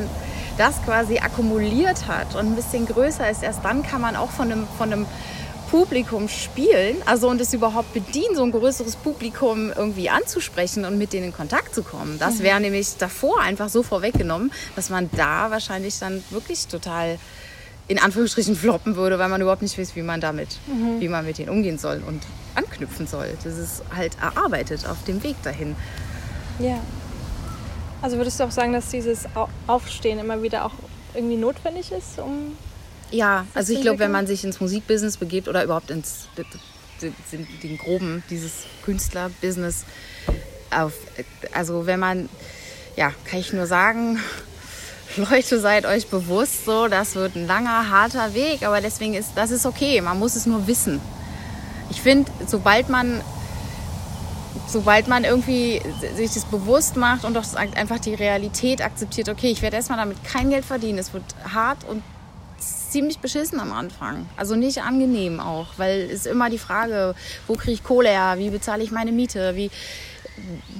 das 0.58 0.82
quasi 0.84 1.18
akkumuliert 1.18 2.06
hat 2.06 2.34
und 2.34 2.46
ein 2.46 2.56
bisschen 2.56 2.86
größer 2.86 3.30
ist, 3.30 3.42
erst 3.42 3.64
dann 3.64 3.82
kann 3.82 4.00
man 4.00 4.16
auch 4.16 4.30
von 4.30 4.50
einem, 4.50 4.66
von 4.76 4.92
einem 4.92 5.06
Publikum 5.70 6.28
spielen, 6.28 6.96
also 7.04 7.28
und 7.28 7.40
es 7.40 7.52
überhaupt 7.52 7.92
bedienen, 7.92 8.34
so 8.34 8.42
ein 8.42 8.52
größeres 8.52 8.96
Publikum 8.96 9.70
irgendwie 9.74 10.08
anzusprechen 10.08 10.84
und 10.84 10.98
mit 10.98 11.12
denen 11.12 11.26
in 11.26 11.32
Kontakt 11.32 11.74
zu 11.74 11.82
kommen. 11.82 12.18
Das 12.18 12.38
mhm. 12.38 12.42
wäre 12.42 12.60
nämlich 12.60 12.96
davor 12.96 13.40
einfach 13.40 13.68
so 13.68 13.82
vorweggenommen, 13.82 14.52
dass 14.76 14.90
man 14.90 15.10
da 15.12 15.50
wahrscheinlich 15.50 15.98
dann 15.98 16.24
wirklich 16.30 16.66
total 16.68 17.18
in 17.86 17.98
Anführungsstrichen 17.98 18.54
floppen 18.54 18.96
würde, 18.96 19.18
weil 19.18 19.28
man 19.28 19.40
überhaupt 19.40 19.62
nicht 19.62 19.78
weiß, 19.78 19.96
wie 19.96 20.02
man 20.02 20.20
damit, 20.20 20.58
mhm. 20.66 21.00
wie 21.00 21.08
man 21.08 21.24
mit 21.24 21.38
denen 21.38 21.48
umgehen 21.48 21.78
soll 21.78 22.02
und 22.06 22.22
anknüpfen 22.54 23.06
soll. 23.06 23.28
Das 23.44 23.56
ist 23.56 23.82
halt 23.94 24.16
erarbeitet 24.20 24.86
auf 24.86 25.02
dem 25.04 25.22
Weg 25.22 25.42
dahin. 25.42 25.74
Ja. 26.58 26.78
Also 28.02 28.16
würdest 28.16 28.38
du 28.38 28.44
auch 28.44 28.50
sagen, 28.50 28.72
dass 28.72 28.90
dieses 28.90 29.24
Aufstehen 29.66 30.18
immer 30.18 30.42
wieder 30.42 30.64
auch 30.64 30.72
irgendwie 31.14 31.36
notwendig 31.36 31.90
ist, 31.90 32.18
um 32.18 32.56
ja, 33.10 33.46
also 33.54 33.72
ich 33.72 33.80
glaube, 33.80 33.98
wenn 34.00 34.10
man 34.10 34.26
sich 34.26 34.44
ins 34.44 34.60
Musikbusiness 34.60 35.16
begibt 35.16 35.48
oder 35.48 35.64
überhaupt 35.64 35.90
ins 35.90 36.28
den, 37.00 37.46
den 37.62 37.78
groben, 37.78 38.22
dieses 38.30 38.64
Künstlerbusiness, 38.84 39.84
auf, 40.70 40.92
also 41.52 41.86
wenn 41.86 42.00
man, 42.00 42.28
ja, 42.96 43.12
kann 43.24 43.40
ich 43.40 43.52
nur 43.52 43.66
sagen, 43.66 44.18
Leute, 45.16 45.60
seid 45.60 45.86
euch 45.86 46.08
bewusst, 46.08 46.64
so, 46.64 46.88
das 46.88 47.14
wird 47.14 47.36
ein 47.36 47.46
langer, 47.46 47.90
harter 47.90 48.34
Weg, 48.34 48.62
aber 48.62 48.80
deswegen 48.80 49.14
ist, 49.14 49.32
das 49.36 49.50
ist 49.50 49.64
okay, 49.64 50.00
man 50.00 50.18
muss 50.18 50.36
es 50.36 50.46
nur 50.46 50.66
wissen. 50.66 51.00
Ich 51.90 52.02
finde, 52.02 52.30
sobald 52.46 52.90
man, 52.90 53.22
sobald 54.68 55.08
man 55.08 55.24
irgendwie 55.24 55.80
sich 56.14 56.34
das 56.34 56.44
bewusst 56.44 56.96
macht 56.96 57.24
und 57.24 57.34
doch 57.34 57.54
einfach 57.54 57.98
die 57.98 58.14
Realität 58.14 58.82
akzeptiert, 58.82 59.30
okay, 59.30 59.50
ich 59.50 59.62
werde 59.62 59.76
erstmal 59.76 59.98
damit 59.98 60.22
kein 60.24 60.50
Geld 60.50 60.66
verdienen, 60.66 60.98
es 60.98 61.14
wird 61.14 61.24
hart 61.54 61.84
und 61.84 62.02
ziemlich 62.58 63.18
beschissen 63.18 63.60
am 63.60 63.72
Anfang. 63.72 64.28
Also 64.36 64.56
nicht 64.56 64.82
angenehm 64.82 65.40
auch, 65.40 65.66
weil 65.76 66.10
es 66.10 66.26
immer 66.26 66.50
die 66.50 66.58
Frage, 66.58 67.14
wo 67.46 67.54
kriege 67.54 67.72
ich 67.72 67.84
Kohle 67.84 68.08
her, 68.08 68.34
wie 68.38 68.50
bezahle 68.50 68.82
ich 68.82 68.90
meine 68.90 69.12
Miete, 69.12 69.54
wie 69.56 69.70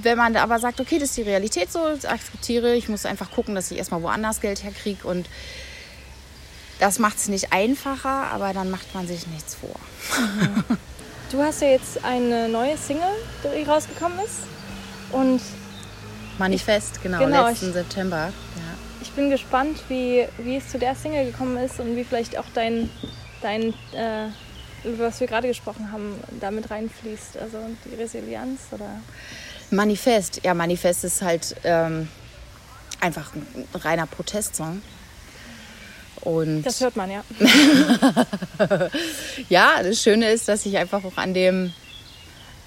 wenn 0.01 0.17
man 0.17 0.35
aber 0.37 0.59
sagt, 0.59 0.79
okay, 0.79 0.99
das 0.99 1.09
ist 1.09 1.17
die 1.17 1.23
Realität 1.23 1.71
so, 1.71 1.79
ich 1.91 2.07
akzeptiere, 2.07 2.75
ich 2.75 2.87
muss 2.87 3.05
einfach 3.05 3.29
gucken, 3.31 3.55
dass 3.55 3.69
ich 3.71 3.77
erstmal 3.77 4.01
woanders 4.01 4.39
Geld 4.39 4.63
herkriege 4.63 5.05
und 5.07 5.27
das 6.79 6.97
macht 6.97 7.17
es 7.17 7.27
nicht 7.27 7.51
einfacher, 7.51 8.31
aber 8.31 8.53
dann 8.53 8.71
macht 8.71 8.93
man 8.95 9.07
sich 9.07 9.27
nichts 9.27 9.55
vor. 9.55 9.75
Du 11.31 11.39
hast 11.43 11.61
ja 11.61 11.67
jetzt 11.67 12.03
eine 12.03 12.49
neue 12.49 12.75
Single, 12.75 13.03
die 13.43 13.61
rausgekommen 13.61 14.17
ist 14.25 14.39
und 15.11 15.39
Manifest, 16.39 17.03
genau, 17.03 17.19
genau, 17.19 17.47
letzten 17.47 17.67
ich- 17.67 17.73
September. 17.73 18.33
Ja. 18.55 18.68
Ich 19.01 19.11
bin 19.11 19.29
gespannt, 19.29 19.77
wie, 19.87 20.27
wie 20.37 20.57
es 20.57 20.69
zu 20.69 20.77
der 20.77 20.95
Single 20.95 21.25
gekommen 21.25 21.57
ist 21.57 21.79
und 21.79 21.95
wie 21.95 22.03
vielleicht 22.03 22.37
auch 22.37 22.45
dein, 22.53 22.89
dein 23.41 23.73
äh, 23.93 24.27
über 24.83 25.07
was 25.07 25.19
wir 25.19 25.27
gerade 25.27 25.47
gesprochen 25.47 25.91
haben, 25.91 26.15
damit 26.39 26.69
reinfließt. 26.69 27.37
Also 27.37 27.57
die 27.85 27.95
Resilienz 27.95 28.61
oder. 28.71 29.01
Manifest, 29.71 30.41
ja, 30.43 30.53
Manifest 30.53 31.03
ist 31.03 31.21
halt 31.21 31.55
ähm, 31.63 32.07
einfach 32.99 33.33
ein 33.35 33.67
reiner 33.73 34.07
Protestsong. 34.07 34.81
Und 36.21 36.63
Das 36.63 36.81
hört 36.81 36.95
man 36.95 37.09
ja. 37.11 37.23
ja, 39.49 39.81
das 39.81 40.01
Schöne 40.01 40.31
ist, 40.31 40.47
dass 40.47 40.65
ich 40.65 40.77
einfach 40.77 41.03
auch 41.05 41.17
an 41.17 41.33
dem 41.33 41.73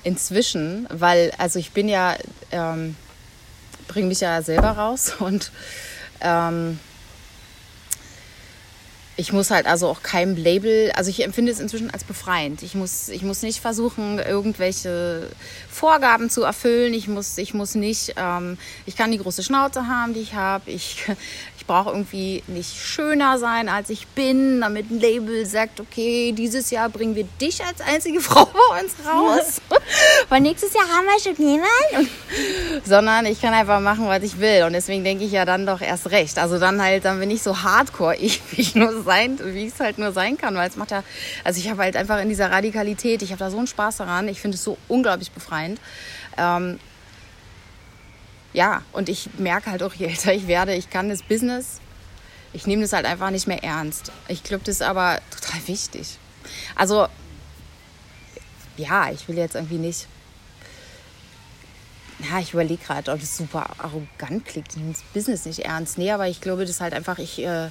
inzwischen, 0.04 0.86
weil, 0.90 1.32
also 1.38 1.58
ich 1.58 1.72
bin 1.72 1.88
ja, 1.88 2.16
ähm, 2.50 2.96
bringe 3.88 4.08
mich 4.08 4.20
ja 4.20 4.40
selber 4.42 4.70
raus 4.70 5.14
und 5.18 5.52
ähm, 6.22 6.78
ich 9.16 9.32
muss 9.32 9.50
halt 9.50 9.66
also 9.66 9.88
auch 9.88 10.02
keinem 10.02 10.36
Label, 10.36 10.90
also 10.92 11.10
ich 11.10 11.22
empfinde 11.22 11.52
es 11.52 11.60
inzwischen 11.60 11.90
als 11.90 12.02
befreiend. 12.02 12.62
Ich 12.62 12.74
muss, 12.74 13.08
ich 13.10 13.22
muss 13.22 13.42
nicht 13.42 13.60
versuchen, 13.60 14.18
irgendwelche 14.18 15.28
Vorgaben 15.70 16.30
zu 16.30 16.42
erfüllen. 16.42 16.94
Ich 16.94 17.08
muss, 17.08 17.36
ich 17.36 17.52
muss 17.52 17.74
nicht, 17.74 18.14
ähm, 18.16 18.56
ich 18.86 18.96
kann 18.96 19.12
die 19.12 19.18
große 19.18 19.42
Schnauze 19.42 19.86
haben, 19.86 20.14
die 20.14 20.20
ich 20.20 20.34
habe. 20.34 20.70
Ich, 20.70 21.04
ich 21.62 21.66
brauche 21.66 21.90
irgendwie 21.90 22.42
nicht 22.48 22.76
schöner 22.76 23.38
sein, 23.38 23.68
als 23.68 23.88
ich 23.88 24.08
bin, 24.08 24.62
damit 24.62 24.90
ein 24.90 24.98
Label 24.98 25.46
sagt, 25.46 25.78
okay, 25.78 26.32
dieses 26.32 26.72
Jahr 26.72 26.88
bringen 26.88 27.14
wir 27.14 27.22
dich 27.40 27.64
als 27.64 27.80
einzige 27.80 28.20
Frau 28.20 28.46
bei 28.46 28.80
uns 28.82 28.94
raus. 29.06 29.60
Weil 30.28 30.40
nächstes 30.40 30.74
Jahr 30.74 30.88
haben 30.88 31.06
wir 31.06 31.20
schon 31.20 31.36
jemanden. 31.36 32.10
Sondern 32.84 33.26
ich 33.26 33.40
kann 33.40 33.54
einfach 33.54 33.78
machen, 33.78 34.08
was 34.08 34.24
ich 34.24 34.40
will. 34.40 34.64
Und 34.64 34.72
deswegen 34.72 35.04
denke 35.04 35.22
ich 35.22 35.30
ja 35.30 35.44
dann 35.44 35.64
doch 35.64 35.80
erst 35.80 36.10
recht. 36.10 36.36
Also 36.36 36.58
dann 36.58 36.82
halt, 36.82 37.04
dann 37.04 37.20
bin 37.20 37.30
ich 37.30 37.44
so 37.44 37.62
hardcore, 37.62 38.16
ich, 38.16 38.42
wie 38.50 38.60
ich 38.60 38.74
nur 38.74 39.04
sein, 39.04 39.38
wie 39.40 39.66
ich 39.66 39.72
es 39.72 39.78
halt 39.78 39.98
nur 39.98 40.10
sein 40.10 40.36
kann. 40.36 40.56
Weil 40.56 40.68
es 40.68 40.74
macht 40.74 40.90
ja, 40.90 41.04
also 41.44 41.60
ich 41.60 41.70
habe 41.70 41.80
halt 41.80 41.94
einfach 41.94 42.20
in 42.20 42.28
dieser 42.28 42.50
Radikalität, 42.50 43.22
ich 43.22 43.30
habe 43.30 43.38
da 43.38 43.50
so 43.50 43.58
einen 43.58 43.68
Spaß 43.68 43.98
daran. 43.98 44.26
Ich 44.26 44.40
finde 44.40 44.56
es 44.56 44.64
so 44.64 44.78
unglaublich 44.88 45.30
befreiend. 45.30 45.80
Ähm, 46.36 46.80
ja, 48.52 48.82
und 48.92 49.08
ich 49.08 49.30
merke 49.38 49.70
halt 49.70 49.82
auch, 49.82 49.94
je 49.94 50.06
älter 50.06 50.34
ich 50.34 50.46
werde, 50.46 50.74
ich 50.74 50.90
kann 50.90 51.08
das 51.08 51.22
Business, 51.22 51.80
ich 52.52 52.66
nehme 52.66 52.82
das 52.82 52.92
halt 52.92 53.06
einfach 53.06 53.30
nicht 53.30 53.46
mehr 53.46 53.64
ernst. 53.64 54.12
Ich 54.28 54.42
glaube, 54.42 54.64
das 54.64 54.76
ist 54.76 54.82
aber 54.82 55.20
total 55.30 55.66
wichtig. 55.66 56.18
Also, 56.74 57.08
ja, 58.76 59.10
ich 59.10 59.26
will 59.28 59.38
jetzt 59.38 59.54
irgendwie 59.54 59.78
nicht. 59.78 60.06
Ja, 62.30 62.38
ich 62.38 62.52
überlege 62.52 62.84
gerade, 62.84 63.10
ob 63.10 63.20
das 63.20 63.36
super 63.36 63.70
arrogant 63.78 64.44
klingt. 64.44 64.68
Ich 64.70 64.76
nehme 64.76 64.92
das 64.92 65.02
Business 65.14 65.44
nicht 65.44 65.60
ernst. 65.60 65.98
Nee, 65.98 66.12
aber 66.12 66.28
ich 66.28 66.40
glaube, 66.40 66.62
das 66.62 66.70
ist 66.70 66.80
halt 66.80 66.94
einfach, 66.94 67.18
ich, 67.18 67.42
äh, 67.42 67.68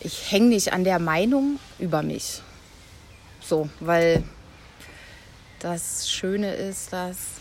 ich 0.00 0.30
hänge 0.30 0.48
nicht 0.48 0.72
an 0.72 0.84
der 0.84 0.98
Meinung 0.98 1.58
über 1.78 2.02
mich. 2.02 2.42
So, 3.40 3.68
weil 3.80 4.22
das 5.58 6.10
Schöne 6.10 6.54
ist, 6.54 6.92
dass 6.92 7.33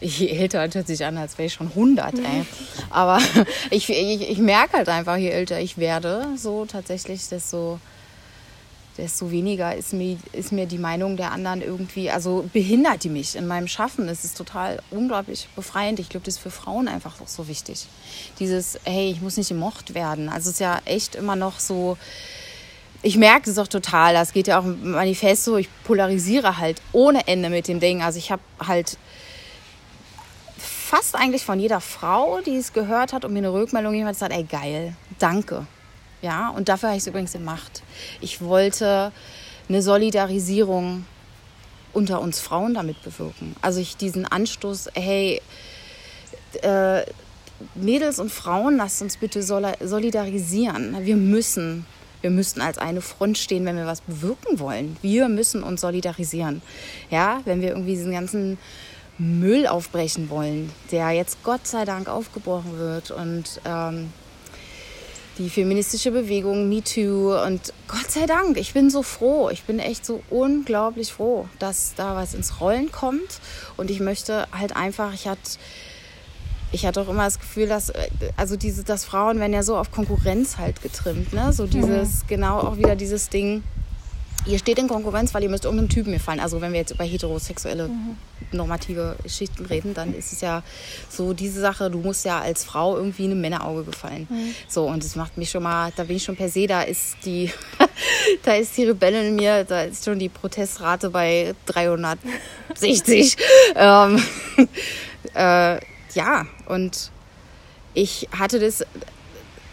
je 0.00 0.28
älter 0.28 0.60
hört 0.60 0.86
sich 0.86 1.04
an, 1.04 1.18
als 1.18 1.36
wäre 1.38 1.46
ich 1.46 1.54
schon 1.54 1.68
100, 1.68 2.18
ey. 2.18 2.44
Aber 2.90 3.18
ich, 3.70 3.88
ich, 3.88 4.30
ich 4.30 4.38
merke 4.38 4.78
halt 4.78 4.88
einfach, 4.88 5.16
je 5.16 5.28
älter 5.28 5.60
ich 5.60 5.78
werde, 5.78 6.26
so 6.36 6.64
tatsächlich, 6.64 7.28
desto, 7.28 7.78
desto 8.96 9.30
weniger 9.30 9.74
ist 9.74 9.92
mir, 9.92 10.16
ist 10.32 10.52
mir 10.52 10.66
die 10.66 10.78
Meinung 10.78 11.16
der 11.16 11.32
anderen 11.32 11.62
irgendwie, 11.62 12.10
also 12.10 12.48
behindert 12.52 13.04
die 13.04 13.10
mich 13.10 13.36
in 13.36 13.46
meinem 13.46 13.68
Schaffen. 13.68 14.08
Es 14.08 14.24
ist 14.24 14.36
total 14.36 14.80
unglaublich 14.90 15.48
befreiend. 15.54 16.00
Ich 16.00 16.08
glaube, 16.08 16.24
das 16.24 16.36
ist 16.36 16.40
für 16.40 16.50
Frauen 16.50 16.88
einfach 16.88 17.20
auch 17.20 17.28
so 17.28 17.48
wichtig. 17.48 17.86
Dieses, 18.38 18.78
hey, 18.84 19.10
ich 19.10 19.20
muss 19.20 19.36
nicht 19.36 19.48
gemocht 19.48 19.94
werden. 19.94 20.28
Also 20.28 20.48
es 20.48 20.54
ist 20.54 20.60
ja 20.60 20.80
echt 20.86 21.14
immer 21.14 21.36
noch 21.36 21.60
so, 21.60 21.98
ich 23.02 23.16
merke 23.16 23.50
es 23.50 23.58
auch 23.58 23.68
total, 23.68 24.12
das 24.12 24.32
geht 24.32 24.46
ja 24.46 24.60
auch 24.60 24.64
im 24.64 24.90
Manifest 24.90 25.44
so, 25.44 25.56
ich 25.56 25.68
polarisiere 25.84 26.58
halt 26.58 26.82
ohne 26.92 27.26
Ende 27.28 27.48
mit 27.48 27.68
dem 27.68 27.80
Ding. 27.80 28.02
Also 28.02 28.18
ich 28.18 28.30
habe 28.30 28.42
halt 28.66 28.98
fast 30.90 31.14
eigentlich 31.14 31.44
von 31.44 31.60
jeder 31.60 31.80
Frau, 31.80 32.40
die 32.40 32.56
es 32.56 32.72
gehört 32.72 33.12
hat 33.12 33.24
und 33.24 33.32
mir 33.32 33.38
eine 33.38 33.52
Rückmeldung 33.52 33.92
gegeben 33.92 34.08
hat, 34.08 34.14
gesagt, 34.16 34.32
ey 34.32 34.42
geil, 34.42 34.94
danke. 35.20 35.66
Ja, 36.20 36.48
und 36.50 36.68
dafür 36.68 36.88
habe 36.88 36.96
ich 36.96 37.04
es 37.04 37.06
übrigens 37.06 37.32
gemacht. 37.32 37.82
Ich 38.20 38.42
wollte 38.42 39.12
eine 39.68 39.82
Solidarisierung 39.82 41.06
unter 41.92 42.20
uns 42.20 42.40
Frauen 42.40 42.74
damit 42.74 43.00
bewirken. 43.04 43.54
Also 43.62 43.80
ich 43.80 43.96
diesen 43.96 44.26
Anstoß, 44.26 44.88
hey, 44.94 45.40
äh, 46.62 47.02
Mädels 47.76 48.18
und 48.18 48.32
Frauen, 48.32 48.76
lasst 48.76 49.00
uns 49.00 49.16
bitte 49.16 49.42
soli- 49.42 49.78
solidarisieren. 49.86 50.96
Wir 51.06 51.16
müssen, 51.16 51.86
wir 52.20 52.30
müssen 52.30 52.60
als 52.60 52.78
eine 52.78 53.00
Front 53.00 53.38
stehen, 53.38 53.64
wenn 53.64 53.76
wir 53.76 53.86
was 53.86 54.00
bewirken 54.00 54.58
wollen. 54.58 54.96
Wir 55.02 55.28
müssen 55.28 55.62
uns 55.62 55.82
solidarisieren. 55.82 56.62
Ja, 57.10 57.42
wenn 57.44 57.60
wir 57.60 57.68
irgendwie 57.68 57.92
diesen 57.92 58.12
ganzen 58.12 58.58
Müll 59.20 59.66
aufbrechen 59.66 60.30
wollen, 60.30 60.72
der 60.90 61.10
jetzt 61.10 61.42
Gott 61.44 61.66
sei 61.66 61.84
Dank 61.84 62.08
aufgebrochen 62.08 62.78
wird 62.78 63.10
und 63.10 63.60
ähm, 63.66 64.10
die 65.36 65.50
feministische 65.50 66.10
Bewegung 66.10 66.70
MeToo 66.70 67.38
und 67.44 67.74
Gott 67.86 68.10
sei 68.10 68.24
Dank, 68.24 68.56
ich 68.56 68.72
bin 68.72 68.88
so 68.88 69.02
froh, 69.02 69.50
ich 69.50 69.64
bin 69.64 69.78
echt 69.78 70.06
so 70.06 70.22
unglaublich 70.30 71.12
froh, 71.12 71.46
dass 71.58 71.94
da 71.94 72.16
was 72.16 72.32
ins 72.32 72.60
Rollen 72.60 72.90
kommt 72.90 73.40
und 73.76 73.90
ich 73.90 74.00
möchte 74.00 74.46
halt 74.52 74.74
einfach, 74.74 75.12
ich 75.12 75.28
hatte 75.28 75.58
ich 76.72 76.86
hatte 76.86 77.00
auch 77.00 77.08
immer 77.08 77.24
das 77.24 77.38
Gefühl, 77.38 77.66
dass 77.66 77.90
äh, 77.90 78.08
also 78.36 78.56
diese, 78.56 78.84
dass 78.84 79.04
Frauen 79.04 79.38
werden 79.38 79.52
ja 79.52 79.62
so 79.62 79.76
auf 79.76 79.90
Konkurrenz 79.90 80.56
halt 80.56 80.80
getrimmt, 80.82 81.32
ne? 81.32 81.52
So 81.52 81.66
dieses 81.66 82.26
genau 82.26 82.60
auch 82.60 82.76
wieder 82.76 82.96
dieses 82.96 83.28
Ding. 83.28 83.62
Ihr 84.46 84.58
steht 84.58 84.78
in 84.78 84.88
Konkurrenz, 84.88 85.34
weil 85.34 85.42
ihr 85.42 85.50
müsst 85.50 85.64
irgendeinem 85.64 85.88
Typen 85.88 86.12
gefallen. 86.12 86.40
Also 86.40 86.60
wenn 86.60 86.72
wir 86.72 86.80
jetzt 86.80 86.92
über 86.92 87.04
heterosexuelle 87.04 87.90
normative 88.52 89.16
Schichten 89.26 89.66
reden, 89.66 89.94
dann 89.94 90.14
ist 90.14 90.32
es 90.32 90.40
ja 90.40 90.62
so 91.08 91.32
diese 91.32 91.60
Sache, 91.60 91.90
du 91.90 91.98
musst 91.98 92.24
ja 92.24 92.40
als 92.40 92.64
Frau 92.64 92.96
irgendwie 92.96 93.24
einem 93.24 93.40
Männerauge 93.40 93.84
gefallen. 93.84 94.26
So, 94.68 94.86
und 94.86 95.04
das 95.04 95.16
macht 95.16 95.36
mich 95.36 95.50
schon 95.50 95.62
mal, 95.62 95.92
da 95.96 96.04
bin 96.04 96.16
ich 96.16 96.24
schon 96.24 96.36
per 96.36 96.48
se, 96.48 96.66
da 96.66 96.82
ist 96.82 97.16
die, 97.24 97.52
da 98.44 98.54
ist 98.54 98.76
die 98.76 98.84
Rebellin 98.84 99.28
in 99.28 99.36
mir, 99.36 99.64
da 99.64 99.82
ist 99.82 100.04
schon 100.04 100.18
die 100.18 100.28
Protestrate 100.28 101.10
bei 101.10 101.54
360. 101.66 103.36
ähm, 103.76 104.22
äh, 105.34 105.80
ja, 106.14 106.46
und 106.66 107.10
ich 107.94 108.28
hatte 108.36 108.58
das, 108.58 108.84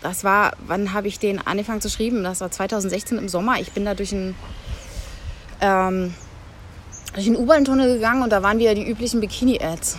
das 0.02 0.24
war, 0.24 0.54
wann 0.66 0.94
habe 0.94 1.08
ich 1.08 1.20
den 1.20 1.46
angefangen 1.46 1.82
zu 1.82 1.90
schreiben? 1.90 2.24
Das 2.24 2.42
war 2.42 2.52
2016 2.52 3.18
im 3.18 3.30
Sommer. 3.30 3.60
Ich 3.60 3.72
bin 3.72 3.86
da 3.86 3.94
durch 3.94 4.14
einen, 4.14 4.36
ähm, 5.62 6.14
durch 7.14 7.28
einen 7.28 7.38
U-Bahn-Tunnel 7.38 7.96
gegangen 7.96 8.24
und 8.24 8.30
da 8.32 8.44
waren 8.44 8.60
wieder 8.60 8.76
die 8.76 8.88
üblichen 8.88 9.22
Bikini-Ads. 9.22 9.98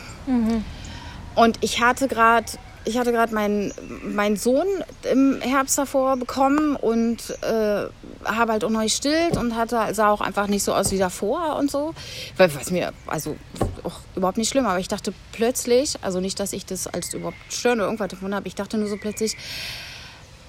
Und 1.34 1.58
ich 1.60 1.80
hatte 1.80 2.08
gerade 2.08 2.46
ich 2.88 2.96
hatte 2.96 3.12
gerade 3.12 3.34
meinen 3.34 3.72
meinen 4.02 4.36
Sohn 4.36 4.66
im 5.02 5.40
Herbst 5.42 5.76
davor 5.76 6.16
bekommen 6.16 6.74
und 6.74 7.18
äh, 7.42 7.86
habe 8.24 8.52
halt 8.52 8.64
auch 8.64 8.70
neu 8.70 8.84
gestillt 8.84 9.36
und 9.36 9.56
hatte, 9.56 9.94
sah 9.94 10.08
auch 10.08 10.22
einfach 10.22 10.46
nicht 10.46 10.62
so 10.62 10.72
aus 10.72 10.90
wie 10.90 10.98
davor 10.98 11.56
und 11.56 11.70
so. 11.70 11.94
Weil, 12.38 12.54
was 12.54 12.70
mir, 12.70 12.92
also 13.06 13.36
auch 13.84 14.00
überhaupt 14.16 14.38
nicht 14.38 14.48
schlimm, 14.48 14.66
aber 14.66 14.78
ich 14.78 14.88
dachte 14.88 15.12
plötzlich, 15.32 15.96
also 16.00 16.20
nicht, 16.20 16.40
dass 16.40 16.54
ich 16.54 16.64
das 16.64 16.86
als 16.86 17.12
überhaupt 17.12 17.36
störend 17.50 17.80
oder 17.80 17.88
irgendwas 17.88 18.08
davon 18.08 18.34
habe, 18.34 18.48
ich 18.48 18.54
dachte 18.54 18.78
nur 18.78 18.88
so 18.88 18.96
plötzlich, 18.96 19.36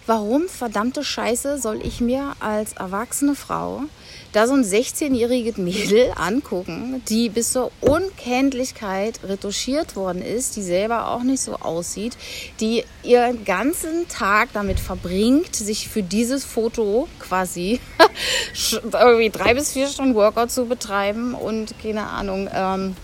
warum 0.10 0.50
verdammte 0.50 1.04
Scheiße 1.04 1.60
soll 1.60 1.86
ich 1.86 2.01
mir 2.01 2.34
als 2.39 2.74
erwachsene 2.74 3.36
Frau 3.36 3.84
da 4.32 4.48
so 4.48 4.56
ein 4.56 4.63
16-jähriges 4.63 5.62
Mädel 5.62 6.12
angucken, 6.16 7.04
die 7.10 7.30
bis 7.30 7.51
zur 7.51 7.72
Unkenntlichkeit 7.80 9.20
retuschiert 9.24 9.96
worden 9.96 10.24
ist, 10.24 10.56
die 10.56 10.63
selber 10.63 11.10
auch 11.10 11.22
nicht 11.22 11.42
so 11.42 11.58
aussieht, 11.58 12.18
die 12.60 12.86
ihren 13.04 13.46
ganzen 13.46 14.08
Tag 14.08 14.50
damit 14.54 14.80
verbringt, 14.80 15.56
sich 15.56 15.88
für 15.88 16.01
dieses 16.01 16.44
Foto 16.44 17.08
quasi 17.20 17.80
irgendwie 18.82 19.30
drei 19.30 19.54
bis 19.54 19.74
vier 19.74 19.88
Stunden 19.88 20.16
Workout 20.16 20.50
zu 20.50 20.66
betreiben 20.66 21.36
und 21.36 21.75
keine 21.84 22.08
Ahnung, 22.08 22.50
ähm, 22.51 22.96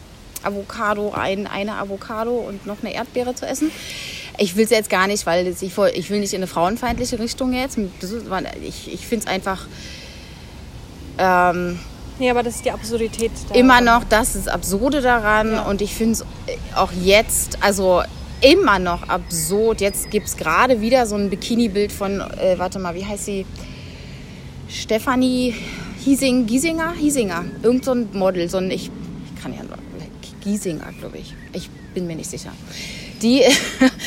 Avocado, 0.41 1.11
ein, 1.11 1.45
eine 1.45 1.75
Avocado 1.75 2.35
und 2.35 2.65
noch 2.65 2.77
eine 2.81 2.93
Erdbeere 2.93 3.35
zu 3.35 3.45
essen. 3.45 3.71
Ich 4.37 4.55
will 4.55 4.65
es 4.65 4.69
jetzt 4.71 4.89
gar 4.89 5.07
nicht, 5.07 5.25
weil 5.25 5.47
ich, 5.47 5.61
ich 5.61 6.09
will 6.09 6.19
nicht 6.19 6.33
in 6.33 6.39
eine 6.39 6.47
frauenfeindliche 6.47 7.19
Richtung 7.19 7.53
jetzt. 7.53 7.77
Ich, 8.63 8.93
ich 8.93 9.07
finde 9.07 9.25
es 9.25 9.31
einfach 9.31 9.65
ähm, 11.17 11.79
Nee, 12.17 12.29
aber 12.29 12.43
das 12.43 12.55
ist 12.55 12.65
die 12.65 12.71
Absurdität. 12.71 13.31
da. 13.49 13.55
immer 13.55 13.81
noch 13.81 14.03
das 14.05 14.35
ist 14.35 14.47
Absurde 14.47 15.01
daran 15.01 15.51
Ja. 15.51 15.61
und 15.63 15.81
ich 15.81 15.93
finde 15.93 16.13
es 16.13 16.25
auch 16.75 16.91
jetzt, 16.93 17.57
also 17.61 18.03
immer 18.41 18.79
noch 18.79 19.09
absurd. 19.09 19.81
Jetzt 19.81 20.11
gibt 20.11 20.27
es 20.27 20.37
gerade 20.37 20.79
wieder 20.81 21.05
so 21.07 21.15
ein 21.15 21.29
Bikini-Bild 21.29 21.91
von, 21.91 22.21
äh, 22.21 22.57
warte 22.57 22.79
mal, 22.79 22.95
wie 22.95 23.05
heißt 23.05 23.25
sie? 23.25 23.45
Stefanie 24.69 25.55
Hiesing, 26.03 26.45
Giesinger? 26.45 26.93
Hiesinger. 26.93 27.45
Irgend 27.63 27.83
so 27.85 27.91
ein 27.91 28.07
Model, 28.13 28.49
so 28.49 28.57
ein, 28.57 28.71
ich, 28.71 28.89
ich 29.35 29.41
kann 29.41 29.53
ja, 29.53 29.59
Giesinger, 30.41 30.91
glaube 30.99 31.17
ich. 31.17 31.33
Ich 31.53 31.69
bin 31.93 32.07
mir 32.07 32.15
nicht 32.15 32.29
sicher. 32.29 32.51
Die, 33.25 33.43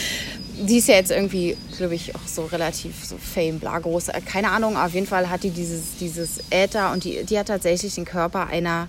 die 0.60 0.78
ist 0.78 0.86
ja 0.86 0.94
jetzt 0.94 1.10
irgendwie, 1.10 1.56
glaube 1.76 1.96
ich, 1.96 2.14
auch 2.14 2.26
so 2.26 2.44
relativ 2.44 3.04
so 3.04 3.18
Fame, 3.18 3.58
bla, 3.58 3.76
groß. 3.80 4.10
Äh, 4.10 4.20
keine 4.20 4.50
Ahnung, 4.50 4.76
auf 4.76 4.94
jeden 4.94 5.08
Fall 5.08 5.28
hat 5.28 5.42
die 5.42 5.50
dieses, 5.50 5.96
dieses 5.98 6.38
Äther 6.50 6.92
und 6.92 7.02
die, 7.02 7.24
die 7.24 7.36
hat 7.36 7.48
tatsächlich 7.48 7.96
den 7.96 8.04
Körper 8.04 8.46
einer, 8.46 8.86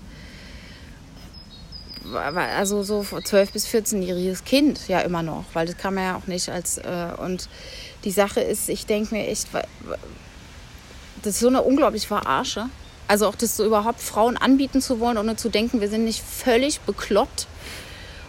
also 2.14 2.84
so 2.84 3.00
12- 3.00 3.52
bis 3.52 3.66
14-jähriges 3.66 4.44
Kind 4.44 4.86
ja 4.86 5.00
immer 5.00 5.24
noch, 5.24 5.46
weil 5.52 5.66
das 5.66 5.76
kann 5.76 5.94
man 5.94 6.04
ja 6.04 6.16
auch 6.16 6.28
nicht 6.28 6.48
als, 6.48 6.78
äh, 6.78 7.08
und 7.20 7.48
die 8.04 8.12
Sache 8.12 8.40
ist, 8.40 8.68
ich 8.68 8.86
denke 8.86 9.16
mir 9.16 9.26
echt, 9.26 9.48
das 11.22 11.34
ist 11.34 11.40
so 11.40 11.48
eine 11.48 11.62
unglaubliche 11.62 12.06
Verarsche. 12.06 12.66
Also 13.08 13.26
auch 13.26 13.34
das 13.34 13.56
so 13.56 13.66
überhaupt 13.66 14.00
Frauen 14.00 14.36
anbieten 14.36 14.80
zu 14.80 15.00
wollen, 15.00 15.18
ohne 15.18 15.34
zu 15.34 15.48
denken, 15.48 15.80
wir 15.80 15.88
sind 15.88 16.04
nicht 16.04 16.22
völlig 16.22 16.78
bekloppt 16.82 17.48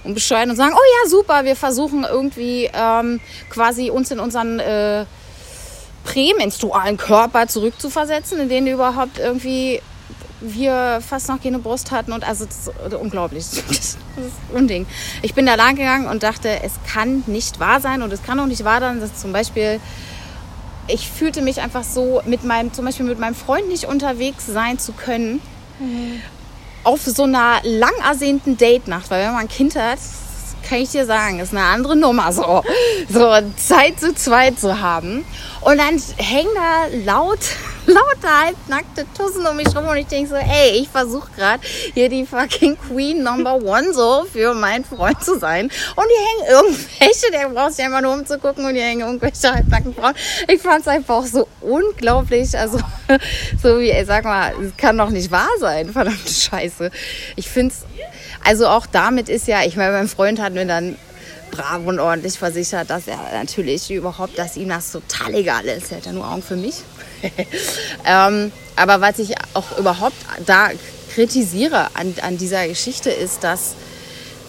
und 0.04 0.14
bescheuert 0.14 0.50
und 0.50 0.56
sagen, 0.56 0.74
oh 0.74 1.04
ja, 1.04 1.10
super, 1.10 1.46
wir 1.46 1.56
versuchen 1.56 2.06
irgendwie 2.10 2.70
ähm, 2.74 3.20
quasi 3.50 3.90
uns 3.90 4.12
in 4.12 4.20
unseren 4.20 4.60
äh, 4.60 5.06
prämenstrualen 6.04 6.98
Körper 6.98 7.48
zurückzuversetzen, 7.48 8.40
in 8.40 8.50
denen 8.50 8.68
überhaupt 8.68 9.20
irgendwie 9.20 9.82
wir 10.44 11.02
fast 11.08 11.30
noch 11.30 11.40
keine 11.40 11.60
Brust 11.60 11.92
hatten 11.92 12.12
und 12.12 12.28
also 12.28 12.46
das 12.46 12.68
ist 12.68 12.94
unglaublich. 12.96 13.46
Das 14.14 14.26
ist 14.26 14.36
Unding. 14.54 14.88
Ich 15.22 15.34
bin 15.34 15.46
da 15.46 15.56
lang 15.56 15.78
gegangen 15.78 16.08
und 16.08 16.22
dachte, 16.22 16.62
es 16.64 16.74
kann 16.86 17.24
nicht 17.28 17.62
wahr 17.62 17.80
sein 17.80 18.02
und 18.02 18.12
es 18.12 18.22
kann 18.24 18.38
auch 18.42 18.46
nicht 18.46 18.66
wahr 18.66 18.82
sein, 18.82 19.00
dass 19.00 19.16
zum 19.22 19.32
Beispiel 19.32 19.80
ich 20.88 21.10
fühlte 21.10 21.42
mich 21.42 21.62
einfach 21.62 21.86
so 21.86 22.22
mit 22.26 22.44
meinem, 22.44 22.74
zum 22.74 22.84
Beispiel 22.84 23.06
mit 23.06 23.20
meinem 23.20 23.36
Freund 23.36 23.70
nicht 23.70 23.86
unterwegs 23.86 24.46
sein 24.48 24.80
zu 24.80 24.92
können. 24.92 25.40
Mhm 25.80 26.22
auf 26.84 27.02
so 27.04 27.24
einer 27.24 27.62
lang 27.64 27.94
ersehnten 28.04 28.58
Date-Nacht, 28.58 29.10
weil 29.10 29.26
wenn 29.26 29.34
man 29.34 29.42
ein 29.42 29.48
Kind 29.48 29.76
hat, 29.76 30.00
kann 30.68 30.80
ich 30.80 30.92
dir 30.92 31.06
sagen, 31.06 31.40
ist 31.40 31.54
eine 31.54 31.64
andere 31.64 31.96
Nummer 31.96 32.32
so. 32.32 32.64
So 33.10 33.34
Zeit 33.58 34.00
zu 34.00 34.14
zweit 34.14 34.60
zu 34.60 34.80
haben. 34.80 35.26
Und 35.62 35.78
dann 35.78 36.02
hängen 36.18 36.50
da 36.56 36.88
laut, 37.06 37.40
lauter 37.86 38.46
halbnackte 38.46 39.06
Tussen 39.16 39.46
um 39.46 39.56
mich 39.56 39.76
rum 39.76 39.88
und 39.88 39.98
ich 39.98 40.08
denke 40.08 40.30
so, 40.30 40.36
ey, 40.36 40.82
ich 40.82 40.90
versuche 40.90 41.30
gerade 41.36 41.62
hier 41.94 42.10
die 42.10 42.26
fucking 42.26 42.78
Queen 42.78 43.24
Number 43.24 43.56
One 43.56 43.94
so 43.94 44.26
für 44.32 44.54
meinen 44.54 44.84
Freund 44.84 45.24
zu 45.24 45.38
sein. 45.38 45.66
Und 45.96 46.06
die 46.06 46.50
hängen 46.50 46.64
irgendwelche, 46.64 47.32
der 47.32 47.50
brauchst 47.50 47.80
ja 47.80 47.86
immer 47.86 48.02
nur 48.02 48.14
umzugucken 48.14 48.66
und 48.66 48.74
die 48.74 48.82
hängen 48.82 49.02
irgendwelche 49.02 49.54
halbnackten 49.54 49.94
Frauen. 49.94 50.14
Ich 50.48 50.62
fand 50.62 50.82
es 50.82 50.88
einfach 50.88 51.26
so 51.26 51.48
unglaublich, 51.62 52.58
also 52.58 52.80
so 53.62 53.80
wie, 53.80 53.92
ey, 53.92 54.06
sag 54.06 54.24
mal, 54.24 54.54
es 54.64 54.76
kann 54.78 54.98
doch 54.98 55.10
nicht 55.10 55.32
wahr 55.32 55.50
sein, 55.60 55.90
verdammte 55.94 56.32
Scheiße. 56.32 56.92
Ich 57.36 57.48
finde 57.50 57.74
es, 57.74 57.86
also 58.44 58.68
auch 58.68 58.86
damit 58.86 59.30
ist 59.30 59.48
ja, 59.48 59.64
ich 59.64 59.76
meine, 59.76 59.94
mein 59.94 60.08
Freund 60.08 60.42
hat 60.42 60.54
mir 60.54 60.66
dann 60.66 60.98
brav 61.52 61.86
und 61.86 62.00
ordentlich 62.00 62.40
versichert, 62.40 62.90
dass 62.90 63.08
er 63.08 63.18
natürlich 63.34 63.92
überhaupt, 63.92 64.38
dass 64.40 64.58
ihm 64.58 64.70
das 64.70 64.92
total 64.92 65.36
egal 65.36 65.66
ist. 65.66 65.92
Er 65.92 65.98
hat 65.98 66.06
ja 66.06 66.14
nur 66.14 66.28
Augen 66.30 66.42
für 66.42 66.56
mich. 66.56 66.76
ähm, 68.06 68.52
aber 68.76 69.02
was 69.02 69.20
ich 69.20 69.36
auch 69.54 69.78
überhaupt 69.78 70.16
da 70.46 70.70
kritisiere 71.14 71.88
an, 71.94 72.16
an 72.22 72.38
dieser 72.38 72.68
Geschichte 72.68 73.12
ist, 73.12 73.44
dass, 73.44 73.76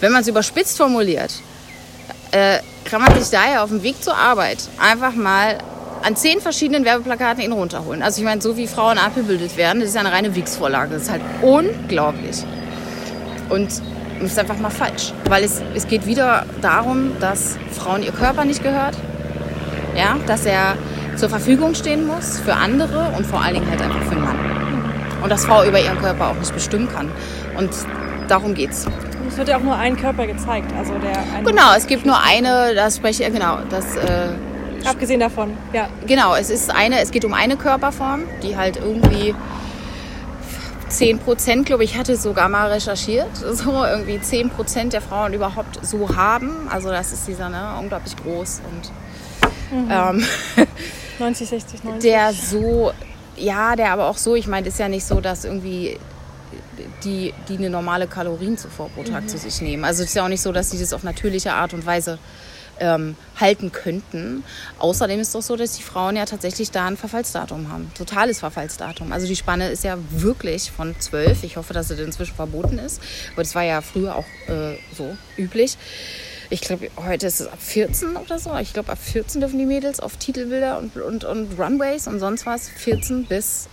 wenn 0.01 0.13
man 0.13 0.23
es 0.23 0.29
überspitzt 0.29 0.77
formuliert, 0.77 1.33
äh, 2.31 2.61
kann 2.85 3.03
man 3.03 3.19
sich 3.19 3.31
daher 3.31 3.63
auf 3.63 3.71
dem 3.71 3.83
Weg 3.83 4.03
zur 4.03 4.17
Arbeit 4.17 4.59
einfach 4.79 5.15
mal 5.15 5.59
an 6.03 6.17
zehn 6.17 6.41
verschiedenen 6.41 6.85
Werbeplakaten 6.85 7.43
ihn 7.43 7.53
runterholen. 7.53 8.03
Also 8.03 8.21
ich 8.21 8.25
meine, 8.25 8.41
so 8.41 8.57
wie 8.57 8.67
Frauen 8.67 8.99
abgebildet 8.99 9.57
werden, 9.57 9.81
das 9.81 9.91
ist 9.91 9.95
ja 9.95 10.01
eine 10.01 10.13
reine 10.13 10.35
Wix-Vorlage. 10.35 10.95
Das 10.95 11.03
ist 11.03 11.11
halt 11.11 11.23
unglaublich. 11.43 12.45
Und 13.53 13.69
das 14.21 14.33
ist 14.33 14.39
einfach 14.39 14.59
mal 14.59 14.71
falsch. 14.71 15.13
Weil 15.29 15.45
es, 15.45 15.63
es 15.75 15.87
geht 15.87 16.07
wieder 16.07 16.47
darum, 16.63 17.13
dass 17.21 17.59
Frauen 17.73 18.03
ihr 18.03 18.13
Körper 18.13 18.45
nicht 18.45 18.63
gehört. 18.63 18.97
Ja, 19.95 20.17
dass 20.27 20.47
er 20.47 20.77
zur 21.17 21.29
Verfügung 21.29 21.75
stehen 21.75 22.07
muss 22.07 22.41
für 22.41 22.55
andere 22.55 23.13
und 23.17 23.27
vor 23.27 23.43
allen 23.43 23.55
Dingen 23.55 23.69
halt 23.69 23.83
einfach 23.83 24.03
für 24.05 24.13
einen 24.13 24.25
Mann. 24.25 24.37
Und 25.23 25.31
dass 25.31 25.45
Frau 25.45 25.65
über 25.65 25.79
ihren 25.79 25.99
Körper 25.99 26.29
auch 26.29 26.37
nicht 26.37 26.55
bestimmen 26.55 26.89
kann. 26.89 27.11
Und 27.59 27.71
darum 28.29 28.55
geht's. 28.55 28.87
Es 29.29 29.37
wird 29.37 29.49
ja 29.49 29.59
auch 29.59 29.63
nur 29.63 29.77
ein 29.77 29.97
Körper 29.97 30.27
gezeigt. 30.27 30.73
Also 30.79 30.95
der 30.95 31.43
genau, 31.45 31.75
es 31.77 31.87
gibt 31.87 32.07
nur 32.07 32.19
eine, 32.23 32.75
das 32.75 32.97
spreche 32.97 33.25
ich, 33.25 33.33
genau, 33.33 33.59
das. 33.69 33.97
Äh, 33.97 34.29
Abgesehen 34.85 35.21
davon, 35.21 35.57
ja. 35.73 35.89
Genau, 36.07 36.35
es 36.35 36.51
ist 36.51 36.75
eine, 36.75 37.01
es 37.01 37.13
geht 37.13 37.25
um 37.25 37.35
eine 37.35 37.57
Körperform, 37.57 38.23
die 38.43 38.57
halt 38.57 38.79
irgendwie 38.79 39.35
10 40.93 41.19
Prozent, 41.19 41.67
glaube 41.67 41.85
ich, 41.85 41.97
hatte 41.97 42.17
sogar 42.17 42.49
mal 42.49 42.71
recherchiert, 42.71 43.37
so 43.53 43.85
irgendwie 43.85 44.21
10 44.21 44.51
Prozent 44.51 44.93
der 44.93 45.01
Frauen 45.01 45.33
überhaupt 45.33 45.85
so 45.85 46.15
haben. 46.17 46.69
Also 46.71 46.91
das 46.91 47.13
ist 47.13 47.27
dieser, 47.27 47.49
ne, 47.49 47.77
unglaublich 47.79 48.17
groß 48.17 48.63
und 48.71 49.85
mhm. 49.85 49.91
ähm, 49.91 50.67
90, 51.19 51.49
60, 51.49 51.85
90. 51.85 52.03
Der 52.03 52.33
so, 52.33 52.93
ja, 53.37 53.77
der 53.77 53.93
aber 53.93 54.07
auch 54.07 54.17
so, 54.17 54.35
ich 54.35 54.47
meine, 54.47 54.69
ist 54.69 54.79
ja 54.79 54.89
nicht 54.89 55.05
so, 55.05 55.21
dass 55.21 55.45
irgendwie 55.45 55.99
die, 57.05 57.33
die 57.49 57.59
eine 57.59 57.71
normale 57.71 58.07
Kalorienzufuhr 58.07 58.89
pro 58.91 59.03
Tag 59.03 59.25
mhm. 59.25 59.29
zu 59.29 59.39
sich 59.39 59.61
nehmen. 59.61 59.85
Also 59.85 60.03
es 60.03 60.11
ist 60.11 60.15
ja 60.15 60.25
auch 60.25 60.29
nicht 60.29 60.43
so, 60.43 60.53
dass 60.53 60.71
sie 60.71 60.79
das 60.79 60.93
auf 60.93 61.03
natürliche 61.03 61.53
Art 61.53 61.75
und 61.75 61.85
Weise 61.87 62.19
ähm, 62.83 63.17
halten 63.39 63.71
könnten. 63.71 64.43
Außerdem 64.81 65.21
ist 65.21 65.29
es 65.29 65.33
doch 65.33 65.43
so, 65.43 65.57
dass 65.57 65.77
die 65.77 65.83
Frauen 65.83 66.17
ja 66.17 66.27
tatsächlich 66.27 66.73
da 66.73 66.87
ein 66.87 66.97
Verfallsdatum 66.97 67.71
haben. 67.71 67.91
Totales 67.97 68.41
Verfallsdatum. 68.41 69.13
Also 69.13 69.29
die 69.29 69.37
Spanne 69.37 69.71
ist 69.71 69.85
ja 69.85 69.97
wirklich 70.11 70.73
von 70.73 70.99
12. 70.99 71.45
Ich 71.45 71.57
hoffe, 71.57 71.73
dass 71.73 71.91
es 71.91 71.99
inzwischen 72.01 72.35
verboten 72.35 72.79
ist. 72.79 73.01
Aber 73.35 73.43
das 73.43 73.55
war 73.55 73.63
ja 73.63 73.81
früher 73.81 74.17
auch 74.17 74.27
äh, 74.49 74.77
so 74.97 75.17
üblich. 75.39 75.79
Ich 76.51 76.61
glaube, 76.61 76.91
heute 76.97 77.29
ist 77.29 77.41
es 77.41 77.47
ab 77.47 77.61
14 77.61 78.17
oder 78.17 78.39
so. 78.39 78.55
Ich 78.57 78.73
glaube, 78.73 78.91
ab 78.91 78.99
14 78.99 79.41
dürfen 79.41 79.59
die 79.59 79.65
Mädels 79.65 80.01
auf 80.01 80.17
Titelbilder 80.17 80.79
und, 80.79 80.97
und, 80.97 81.25
und 81.25 81.59
Runways 81.59 82.09
und 82.09 82.19
sonst 82.19 82.45
was. 82.47 82.69
14 82.69 83.27
bis, 83.27 83.69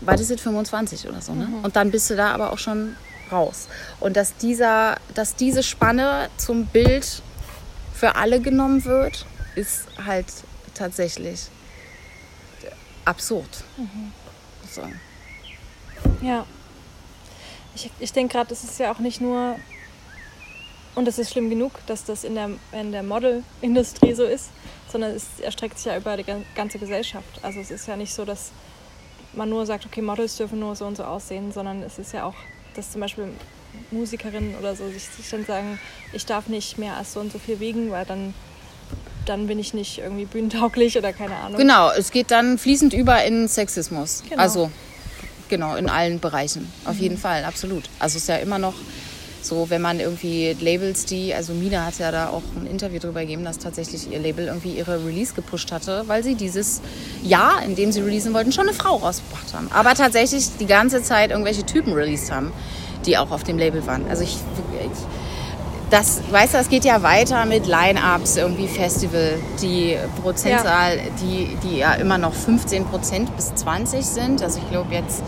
was 0.00 0.20
ist 0.20 0.30
es, 0.30 0.40
25 0.40 1.08
oder 1.08 1.20
so. 1.20 1.34
Ne? 1.34 1.46
Mhm. 1.46 1.64
Und 1.64 1.74
dann 1.74 1.90
bist 1.90 2.08
du 2.08 2.14
da 2.14 2.32
aber 2.32 2.52
auch 2.52 2.58
schon 2.58 2.94
raus. 3.32 3.66
Und 3.98 4.16
dass, 4.16 4.36
dieser, 4.36 4.96
dass 5.14 5.34
diese 5.34 5.62
Spanne 5.62 6.28
zum 6.36 6.66
Bild 6.66 7.22
für 8.02 8.16
alle 8.16 8.40
genommen 8.40 8.84
wird, 8.84 9.26
ist 9.54 9.86
halt 10.04 10.26
tatsächlich 10.74 11.46
absurd. 13.04 13.62
Mhm. 13.76 14.12
So. 14.68 14.82
Ja. 16.20 16.44
Ich, 17.76 17.90
ich 18.00 18.12
denke 18.12 18.32
gerade, 18.32 18.52
es 18.52 18.64
ist 18.64 18.80
ja 18.80 18.90
auch 18.90 18.98
nicht 18.98 19.20
nur, 19.20 19.54
und 20.96 21.06
es 21.06 21.20
ist 21.20 21.30
schlimm 21.30 21.48
genug, 21.48 21.70
dass 21.86 22.04
das 22.04 22.24
in 22.24 22.34
der, 22.34 22.50
in 22.72 22.90
der 22.90 23.04
Modelindustrie 23.04 24.14
so 24.14 24.24
ist, 24.24 24.50
sondern 24.88 25.12
es 25.12 25.38
erstreckt 25.40 25.78
sich 25.78 25.86
ja 25.86 25.96
über 25.96 26.16
die 26.16 26.26
ganze 26.56 26.80
Gesellschaft. 26.80 27.38
Also 27.42 27.60
es 27.60 27.70
ist 27.70 27.86
ja 27.86 27.94
nicht 27.94 28.12
so, 28.12 28.24
dass 28.24 28.50
man 29.32 29.48
nur 29.48 29.64
sagt, 29.64 29.86
okay, 29.86 30.02
Models 30.02 30.36
dürfen 30.36 30.58
nur 30.58 30.74
so 30.74 30.86
und 30.86 30.96
so 30.96 31.04
aussehen, 31.04 31.52
sondern 31.52 31.84
es 31.84 32.00
ist 32.00 32.12
ja 32.12 32.24
auch 32.24 32.34
dass 32.74 32.90
zum 32.90 33.00
Beispiel 33.00 33.28
Musikerinnen 33.90 34.54
oder 34.56 34.74
so 34.74 34.88
sich, 34.88 35.04
sich 35.04 35.28
dann 35.30 35.44
sagen, 35.44 35.78
ich 36.12 36.26
darf 36.26 36.48
nicht 36.48 36.78
mehr 36.78 36.96
als 36.96 37.12
so 37.12 37.20
und 37.20 37.32
so 37.32 37.38
viel 37.38 37.60
wiegen, 37.60 37.90
weil 37.90 38.04
dann, 38.04 38.34
dann 39.26 39.46
bin 39.46 39.58
ich 39.58 39.74
nicht 39.74 39.98
irgendwie 39.98 40.24
bühnentauglich 40.24 40.98
oder 40.98 41.12
keine 41.12 41.36
Ahnung. 41.36 41.58
Genau, 41.58 41.90
es 41.90 42.10
geht 42.10 42.30
dann 42.30 42.58
fließend 42.58 42.92
über 42.92 43.24
in 43.24 43.48
Sexismus. 43.48 44.22
Genau. 44.28 44.42
Also 44.42 44.70
genau, 45.48 45.76
in 45.76 45.88
allen 45.88 46.20
Bereichen. 46.20 46.70
Auf 46.84 46.96
mhm. 46.96 47.02
jeden 47.02 47.18
Fall, 47.18 47.44
absolut. 47.44 47.84
Also 47.98 48.16
es 48.16 48.22
ist 48.22 48.28
ja 48.28 48.36
immer 48.36 48.58
noch 48.58 48.74
so, 49.42 49.70
wenn 49.70 49.82
man 49.82 49.98
irgendwie 49.98 50.56
Labels, 50.60 51.04
die, 51.04 51.34
also 51.34 51.52
Mina 51.52 51.84
hat 51.84 51.98
ja 51.98 52.12
da 52.12 52.28
auch 52.28 52.42
ein 52.56 52.66
Interview 52.66 53.00
darüber 53.00 53.20
gegeben, 53.20 53.44
dass 53.44 53.58
tatsächlich 53.58 54.10
ihr 54.10 54.20
Label 54.20 54.46
irgendwie 54.46 54.70
ihre 54.70 55.04
Release 55.04 55.34
gepusht 55.34 55.72
hatte, 55.72 56.04
weil 56.06 56.22
sie 56.22 56.36
dieses 56.36 56.80
Jahr, 57.24 57.62
in 57.64 57.74
dem 57.74 57.90
sie 57.90 58.00
releasen 58.00 58.32
wollten, 58.34 58.52
schon 58.52 58.68
eine 58.68 58.76
Frau 58.76 58.96
rausgebracht 58.96 59.52
haben. 59.52 59.68
Aber 59.72 59.94
tatsächlich 59.94 60.46
die 60.60 60.66
ganze 60.66 61.02
Zeit 61.02 61.30
irgendwelche 61.30 61.66
Typen 61.66 61.92
released 61.92 62.30
haben, 62.30 62.52
die 63.06 63.18
auch 63.18 63.30
auf 63.30 63.44
dem 63.44 63.58
Label 63.58 63.86
waren. 63.86 64.06
Also 64.08 64.22
ich, 64.22 64.36
ich 64.72 64.90
das, 65.90 66.22
weißt 66.30 66.54
du, 66.54 66.58
es 66.58 66.70
geht 66.70 66.86
ja 66.86 67.02
weiter 67.02 67.44
mit 67.44 67.66
Line-Ups, 67.66 68.36
irgendwie 68.36 68.66
Festival, 68.66 69.34
die 69.60 69.98
Prozentzahl, 70.22 70.96
ja. 70.96 71.02
die, 71.20 71.54
die 71.62 71.78
ja 71.78 71.92
immer 71.94 72.16
noch 72.16 72.32
15 72.32 72.86
Prozent 72.86 73.36
bis 73.36 73.54
20 73.54 74.02
sind. 74.04 74.42
Also 74.42 74.58
ich 74.58 74.70
glaube 74.70 74.94
jetzt 74.94 75.22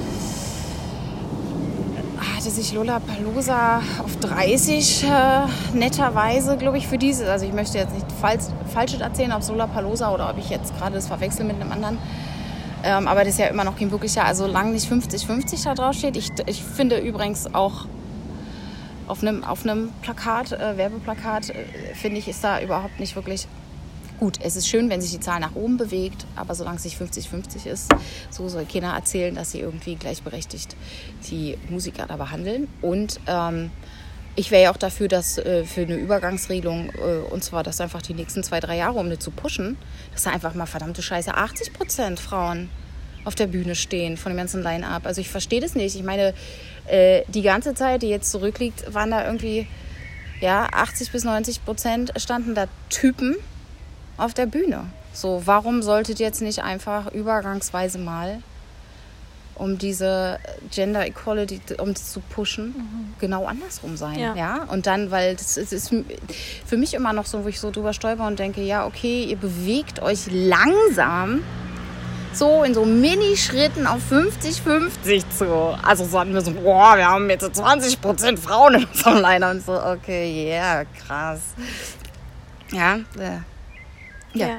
hatte 2.44 2.54
sich 2.56 2.74
Lola 2.74 3.00
Palosa 3.00 3.80
auf 4.04 4.16
30 4.20 5.04
äh, 5.04 5.06
netterweise, 5.72 6.58
glaube 6.58 6.76
ich, 6.76 6.86
für 6.86 6.98
diese. 6.98 7.30
Also 7.30 7.46
ich 7.46 7.54
möchte 7.54 7.78
jetzt 7.78 7.94
nicht 7.94 8.06
falsch, 8.20 8.44
falsches 8.72 9.00
erzählen, 9.00 9.32
ob 9.32 9.40
es 9.40 9.48
Lola 9.48 9.66
Palosa 9.66 10.12
oder 10.12 10.28
ob 10.28 10.36
ich 10.36 10.50
jetzt 10.50 10.76
gerade 10.76 10.94
das 10.94 11.06
verwechsel 11.06 11.46
mit 11.46 11.58
einem 11.58 11.72
anderen. 11.72 11.96
Ähm, 12.84 13.08
aber 13.08 13.20
das 13.20 13.30
ist 13.34 13.38
ja 13.38 13.46
immer 13.46 13.64
noch 13.64 13.78
kein 13.78 13.90
wirklicher, 13.90 14.24
also 14.24 14.46
lang 14.46 14.72
nicht 14.72 14.90
50-50 14.90 15.64
da 15.64 15.74
drauf 15.74 15.94
steht. 15.94 16.16
Ich, 16.16 16.30
ich 16.46 16.62
finde 16.62 16.98
übrigens 16.98 17.54
auch 17.54 17.86
auf 19.08 19.22
einem, 19.22 19.42
auf 19.42 19.64
Plakat, 20.02 20.52
äh, 20.52 20.76
Werbeplakat, 20.76 21.50
äh, 21.50 21.94
finde 21.94 22.18
ich, 22.18 22.28
ist 22.28 22.44
da 22.44 22.60
überhaupt 22.60 23.00
nicht 23.00 23.16
wirklich 23.16 23.48
Gut, 24.20 24.38
es 24.40 24.54
ist 24.54 24.68
schön, 24.68 24.88
wenn 24.90 25.00
sich 25.00 25.10
die 25.10 25.18
Zahl 25.18 25.40
nach 25.40 25.56
oben 25.56 25.76
bewegt, 25.76 26.24
aber 26.36 26.54
solange 26.54 26.76
es 26.76 26.84
nicht 26.84 27.00
50-50 27.00 27.66
ist, 27.66 27.92
so 28.30 28.48
soll 28.48 28.64
keiner 28.64 28.94
erzählen, 28.94 29.34
dass 29.34 29.50
sie 29.50 29.58
irgendwie 29.58 29.96
gleichberechtigt 29.96 30.76
die 31.28 31.58
Musiker 31.68 32.06
da 32.06 32.16
behandeln. 32.16 32.68
Und 32.80 33.18
ähm, 33.26 33.72
ich 34.36 34.50
wäre 34.50 34.64
ja 34.64 34.70
auch 34.72 34.76
dafür, 34.76 35.08
dass 35.08 35.38
äh, 35.38 35.64
für 35.64 35.82
eine 35.82 35.94
Übergangsregelung, 35.94 36.90
äh, 36.90 37.32
und 37.32 37.44
zwar 37.44 37.62
das 37.62 37.80
einfach 37.80 38.02
die 38.02 38.14
nächsten 38.14 38.42
zwei, 38.42 38.60
drei 38.60 38.76
Jahre, 38.76 38.98
um 38.98 39.08
nicht 39.08 39.22
zu 39.22 39.30
pushen, 39.30 39.76
dass 40.12 40.24
da 40.24 40.30
einfach 40.30 40.54
mal 40.54 40.66
verdammte 40.66 41.02
Scheiße 41.02 41.34
80 41.34 41.72
Prozent 41.72 42.20
Frauen 42.20 42.68
auf 43.24 43.34
der 43.34 43.46
Bühne 43.46 43.74
stehen 43.74 44.16
von 44.16 44.32
dem 44.32 44.36
ganzen 44.36 44.62
Line-Up. 44.62 45.06
Also 45.06 45.20
ich 45.20 45.30
verstehe 45.30 45.60
das 45.60 45.74
nicht. 45.74 45.94
Ich 45.96 46.02
meine, 46.02 46.34
äh, 46.86 47.22
die 47.28 47.42
ganze 47.42 47.74
Zeit, 47.74 48.02
die 48.02 48.08
jetzt 48.08 48.30
zurückliegt, 48.30 48.92
waren 48.92 49.10
da 49.10 49.24
irgendwie 49.24 49.66
ja, 50.40 50.68
80 50.72 51.12
bis 51.12 51.24
90 51.24 51.64
Prozent 51.64 52.12
standen 52.16 52.54
da 52.54 52.66
Typen 52.90 53.36
auf 54.16 54.34
der 54.34 54.46
Bühne. 54.46 54.86
So, 55.12 55.42
warum 55.44 55.80
solltet 55.80 56.20
ihr 56.20 56.26
jetzt 56.26 56.42
nicht 56.42 56.62
einfach 56.62 57.12
übergangsweise 57.12 57.98
mal 57.98 58.42
um 59.56 59.78
diese 59.78 60.38
Gender 60.70 61.06
Equality, 61.06 61.60
um 61.78 61.94
das 61.94 62.12
zu 62.12 62.20
pushen, 62.20 62.66
mhm. 62.66 63.14
genau 63.20 63.46
andersrum 63.46 63.96
sein. 63.96 64.18
Ja. 64.18 64.34
ja. 64.34 64.64
Und 64.64 64.86
dann, 64.86 65.10
weil 65.10 65.36
das 65.36 65.56
ist, 65.56 65.72
ist, 65.72 65.94
für 66.66 66.76
mich 66.76 66.94
immer 66.94 67.12
noch 67.12 67.26
so, 67.26 67.44
wo 67.44 67.48
ich 67.48 67.60
so 67.60 67.70
drüber 67.70 67.92
stolper 67.92 68.26
und 68.26 68.38
denke, 68.38 68.62
ja, 68.62 68.86
okay, 68.86 69.24
ihr 69.24 69.36
bewegt 69.36 70.00
euch 70.02 70.26
langsam 70.30 71.42
so 72.32 72.64
in 72.64 72.74
so 72.74 72.84
Minischritten 72.84 73.86
auf 73.86 74.00
50-50 74.10 75.22
zu. 75.30 75.78
Also 75.82 76.04
so 76.04 76.18
hatten 76.18 76.34
wir 76.34 76.40
so, 76.40 76.52
boah, 76.52 76.96
wir 76.96 77.08
haben 77.08 77.30
jetzt 77.30 77.44
20% 77.44 78.38
Frauen 78.38 78.74
in 78.74 78.84
unserem 78.84 79.20
Liner 79.20 79.50
und 79.50 79.64
so, 79.64 79.72
okay, 79.80 80.48
ja, 80.48 80.54
yeah, 80.54 80.84
krass. 80.84 81.40
Ja, 82.72 82.96
äh, 83.18 83.38
ja. 84.34 84.46
ja. 84.48 84.56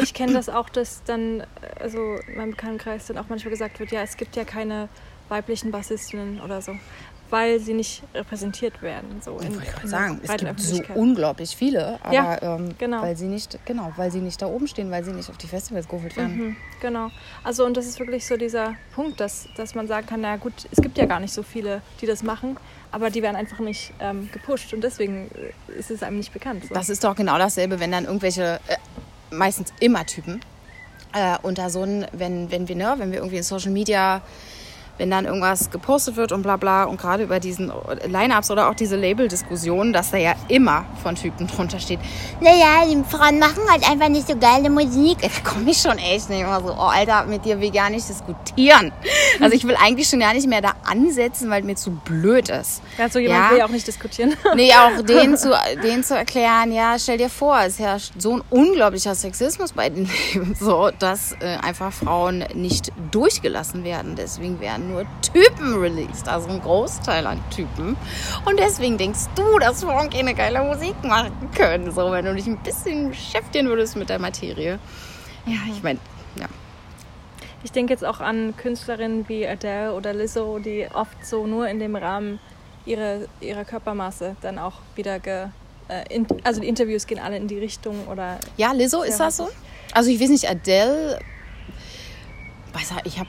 Ich 0.00 0.14
kenne 0.14 0.32
das 0.32 0.48
auch, 0.48 0.68
dass 0.68 1.02
dann, 1.04 1.44
also 1.80 2.16
in 2.26 2.36
meinem 2.36 2.50
Bekanntenkreis 2.52 3.06
dann 3.06 3.18
auch 3.18 3.28
manchmal 3.28 3.50
gesagt 3.50 3.78
wird, 3.80 3.92
ja, 3.92 4.02
es 4.02 4.16
gibt 4.16 4.36
ja 4.36 4.44
keine 4.44 4.88
weiblichen 5.28 5.70
Bassistinnen 5.70 6.40
oder 6.40 6.60
so, 6.60 6.76
weil 7.30 7.58
sie 7.60 7.72
nicht 7.72 8.02
repräsentiert 8.14 8.82
werden. 8.82 9.22
So 9.24 9.38
in, 9.38 9.58
ich 9.60 9.72
kann 9.72 9.88
sagen, 9.88 10.20
es 10.22 10.36
gibt 10.36 10.60
so 10.60 10.82
unglaublich 10.94 11.56
viele, 11.56 11.98
aber 12.02 12.12
ja, 12.12 12.42
ähm, 12.42 12.74
genau. 12.76 13.00
weil 13.00 13.16
sie 13.16 13.26
nicht, 13.26 13.58
genau, 13.64 13.92
weil 13.96 14.10
sie 14.10 14.20
nicht 14.20 14.42
da 14.42 14.46
oben 14.46 14.68
stehen, 14.68 14.90
weil 14.90 15.02
sie 15.02 15.12
nicht 15.12 15.30
auf 15.30 15.38
die 15.38 15.46
Festivals 15.46 15.88
geholt 15.88 16.14
werden. 16.16 16.36
Mhm, 16.36 16.56
genau. 16.80 17.08
Also 17.42 17.64
und 17.64 17.76
das 17.76 17.86
ist 17.86 17.98
wirklich 17.98 18.26
so 18.26 18.36
dieser 18.36 18.74
Punkt, 18.94 19.18
dass, 19.20 19.48
dass 19.56 19.74
man 19.74 19.88
sagen 19.88 20.06
kann, 20.06 20.20
na 20.20 20.36
gut, 20.36 20.52
es 20.70 20.82
gibt 20.82 20.98
ja 20.98 21.06
gar 21.06 21.20
nicht 21.20 21.32
so 21.32 21.42
viele, 21.42 21.80
die 22.02 22.06
das 22.06 22.22
machen, 22.22 22.58
aber 22.90 23.08
die 23.08 23.22
werden 23.22 23.36
einfach 23.36 23.60
nicht 23.60 23.94
ähm, 24.00 24.28
gepusht 24.30 24.74
und 24.74 24.84
deswegen 24.84 25.30
äh, 25.30 25.78
ist 25.78 25.90
es 25.90 26.02
einem 26.02 26.18
nicht 26.18 26.34
bekannt. 26.34 26.66
So. 26.68 26.74
Das 26.74 26.90
ist 26.90 27.02
doch 27.02 27.16
genau 27.16 27.38
dasselbe, 27.38 27.80
wenn 27.80 27.92
dann 27.92 28.04
irgendwelche 28.04 28.60
äh, 28.68 28.76
meistens 29.32 29.72
immer 29.80 30.06
Typen. 30.06 30.40
Äh, 31.14 31.36
unter 31.42 31.68
so 31.68 31.82
ein, 31.82 32.06
wenn, 32.12 32.50
wenn 32.50 32.68
wir, 32.68 32.76
ne, 32.76 32.94
wenn 32.96 33.10
wir 33.10 33.18
irgendwie 33.18 33.36
in 33.36 33.42
Social 33.42 33.70
Media 33.70 34.22
wenn 34.98 35.10
dann 35.10 35.24
irgendwas 35.24 35.70
gepostet 35.70 36.16
wird 36.16 36.32
und 36.32 36.42
bla 36.42 36.56
bla 36.56 36.84
und 36.84 37.00
gerade 37.00 37.24
über 37.24 37.40
diesen 37.40 37.72
Line-Ups 38.06 38.50
oder 38.50 38.68
auch 38.68 38.74
diese 38.74 38.96
Label-Diskussionen, 38.96 39.92
dass 39.92 40.10
da 40.10 40.18
ja 40.18 40.34
immer 40.48 40.84
von 41.02 41.14
Typen 41.14 41.46
drunter 41.46 41.80
steht, 41.80 41.98
naja, 42.40 42.86
die 42.86 43.02
Frauen 43.08 43.38
machen 43.38 43.62
halt 43.68 43.88
einfach 43.88 44.08
nicht 44.08 44.28
so 44.28 44.36
geile 44.36 44.70
Musik. 44.70 45.18
Da 45.20 45.28
komme 45.42 45.70
ich 45.70 45.78
schon 45.78 45.98
echt 45.98 46.30
nicht 46.30 46.40
immer 46.40 46.60
so, 46.60 46.72
oh 46.72 46.90
Alter, 46.92 47.24
mit 47.24 47.44
dir 47.44 47.58
will 47.58 47.68
ich 47.68 47.72
gar 47.72 47.90
nicht 47.90 48.08
diskutieren. 48.08 48.92
Also 49.40 49.56
ich 49.56 49.66
will 49.66 49.76
eigentlich 49.82 50.08
schon 50.08 50.20
gar 50.20 50.34
nicht 50.34 50.46
mehr 50.46 50.60
da 50.60 50.72
ansetzen, 50.84 51.50
weil 51.50 51.62
mir 51.62 51.76
zu 51.76 51.90
blöd 51.90 52.48
ist. 52.48 52.82
Ja, 52.98 53.08
so 53.08 53.18
jemand 53.18 53.44
ja? 53.44 53.50
will 53.50 53.58
ja 53.58 53.64
auch 53.66 53.70
nicht 53.70 53.86
diskutieren. 53.86 54.34
Nee, 54.54 54.72
auch 54.74 55.02
denen 55.06 55.36
zu, 55.36 55.56
denen 55.82 56.04
zu 56.04 56.14
erklären, 56.14 56.72
ja, 56.72 56.98
stell 56.98 57.16
dir 57.16 57.30
vor, 57.30 57.58
es 57.60 57.78
herrscht 57.78 58.12
so 58.18 58.36
ein 58.36 58.42
unglaublicher 58.50 59.14
Sexismus 59.14 59.72
bei 59.72 59.88
den 59.88 60.08
Leben, 60.34 60.54
so, 60.58 60.90
dass 60.98 61.32
äh, 61.40 61.56
einfach 61.62 61.92
Frauen 61.92 62.44
nicht 62.54 62.92
durchgelassen 63.10 63.82
werden. 63.82 64.14
Deswegen 64.14 64.60
werden 64.60 64.81
nur 64.88 65.06
Typen 65.22 65.74
released, 65.74 66.28
also 66.28 66.48
ein 66.48 66.60
Großteil 66.60 67.26
an 67.26 67.40
Typen. 67.50 67.96
Und 68.44 68.58
deswegen 68.58 68.98
denkst 68.98 69.26
du, 69.34 69.58
dass 69.58 69.82
Frauen 69.82 70.10
keine 70.10 70.34
geile 70.34 70.62
Musik 70.62 70.94
machen 71.04 71.32
können, 71.54 71.90
so 71.92 72.10
wenn 72.12 72.24
du 72.24 72.34
dich 72.34 72.46
ein 72.46 72.58
bisschen 72.58 73.10
beschäftigen 73.10 73.68
würdest 73.68 73.96
mit 73.96 74.08
der 74.08 74.18
Materie. 74.18 74.78
Ja, 75.46 75.58
ich 75.70 75.82
meine, 75.82 75.98
ja. 76.36 76.46
Ich 77.64 77.72
denke 77.72 77.92
jetzt 77.92 78.04
auch 78.04 78.20
an 78.20 78.54
Künstlerinnen 78.56 79.28
wie 79.28 79.46
Adele 79.46 79.94
oder 79.94 80.12
Lizzo, 80.12 80.58
die 80.58 80.88
oft 80.92 81.24
so 81.24 81.46
nur 81.46 81.68
in 81.68 81.78
dem 81.78 81.96
Rahmen 81.96 82.40
ihre, 82.84 83.28
ihrer 83.40 83.64
Körpermaße 83.64 84.36
dann 84.40 84.58
auch 84.58 84.74
wieder 84.96 85.20
ge, 85.20 85.46
äh, 85.88 86.14
in, 86.14 86.26
also 86.42 86.60
die 86.60 86.68
Interviews 86.68 87.06
gehen 87.06 87.20
alle 87.20 87.36
in 87.36 87.48
die 87.48 87.58
Richtung 87.58 88.08
oder. 88.08 88.38
Ja, 88.56 88.72
Lizzo 88.72 89.02
ist 89.02 89.18
das 89.18 89.36
so? 89.36 89.48
Also 89.92 90.10
ich 90.10 90.20
weiß 90.20 90.30
nicht, 90.30 90.48
Adele, 90.48 91.18
ich 93.04 93.18
habe 93.18 93.28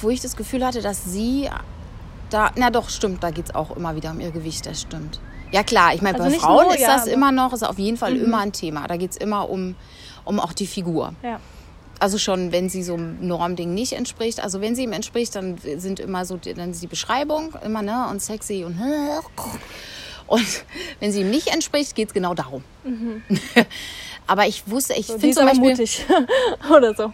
wo 0.00 0.10
ich 0.10 0.20
das 0.20 0.36
Gefühl 0.36 0.64
hatte, 0.64 0.82
dass 0.82 1.04
sie 1.04 1.48
da, 2.30 2.50
na 2.56 2.70
doch, 2.70 2.88
stimmt, 2.88 3.22
da 3.22 3.30
geht 3.30 3.46
es 3.46 3.54
auch 3.54 3.76
immer 3.76 3.94
wieder 3.96 4.10
um 4.10 4.20
ihr 4.20 4.30
Gewicht, 4.30 4.66
das 4.66 4.82
stimmt. 4.82 5.20
Ja 5.52 5.62
klar, 5.62 5.94
ich 5.94 6.02
meine, 6.02 6.20
also 6.20 6.30
bei 6.30 6.42
Frauen 6.42 6.64
nur, 6.64 6.74
ist 6.74 6.86
das 6.86 7.06
ja, 7.06 7.12
immer 7.12 7.32
noch, 7.32 7.52
ist 7.52 7.62
auf 7.62 7.78
jeden 7.78 7.96
Fall 7.96 8.14
mhm. 8.14 8.24
immer 8.24 8.38
ein 8.38 8.52
Thema. 8.52 8.86
Da 8.88 8.96
geht 8.96 9.12
es 9.12 9.16
immer 9.16 9.48
um, 9.48 9.76
um 10.24 10.40
auch 10.40 10.52
die 10.52 10.66
Figur. 10.66 11.14
Ja. 11.22 11.40
Also 11.98 12.18
schon, 12.18 12.52
wenn 12.52 12.68
sie 12.68 12.82
so 12.82 12.94
einem 12.94 13.26
Normding 13.26 13.72
nicht 13.72 13.92
entspricht. 13.92 14.40
Also 14.40 14.60
wenn 14.60 14.74
sie 14.74 14.82
ihm 14.82 14.92
entspricht, 14.92 15.34
dann 15.34 15.56
sind 15.58 16.00
immer 16.00 16.24
so, 16.26 16.36
dann 16.36 16.72
ist 16.72 16.82
die 16.82 16.88
Beschreibung 16.88 17.54
immer, 17.64 17.80
ne, 17.82 18.08
und 18.10 18.20
sexy 18.20 18.64
und 18.64 18.78
und 20.26 20.64
wenn 21.00 21.12
sie 21.12 21.20
ihm 21.20 21.30
nicht 21.30 21.48
entspricht, 21.54 21.94
geht 21.94 22.08
es 22.08 22.14
genau 22.14 22.34
darum. 22.34 22.64
Mhm. 22.84 23.22
Aber 24.26 24.46
ich 24.46 24.68
wusste, 24.68 24.94
ich 24.94 25.06
so, 25.06 25.18
finde 25.18 25.36
zum 25.36 25.46
Beispiel... 25.46 25.70
mutig 25.70 26.04
oder 26.70 26.94
so. 26.94 27.12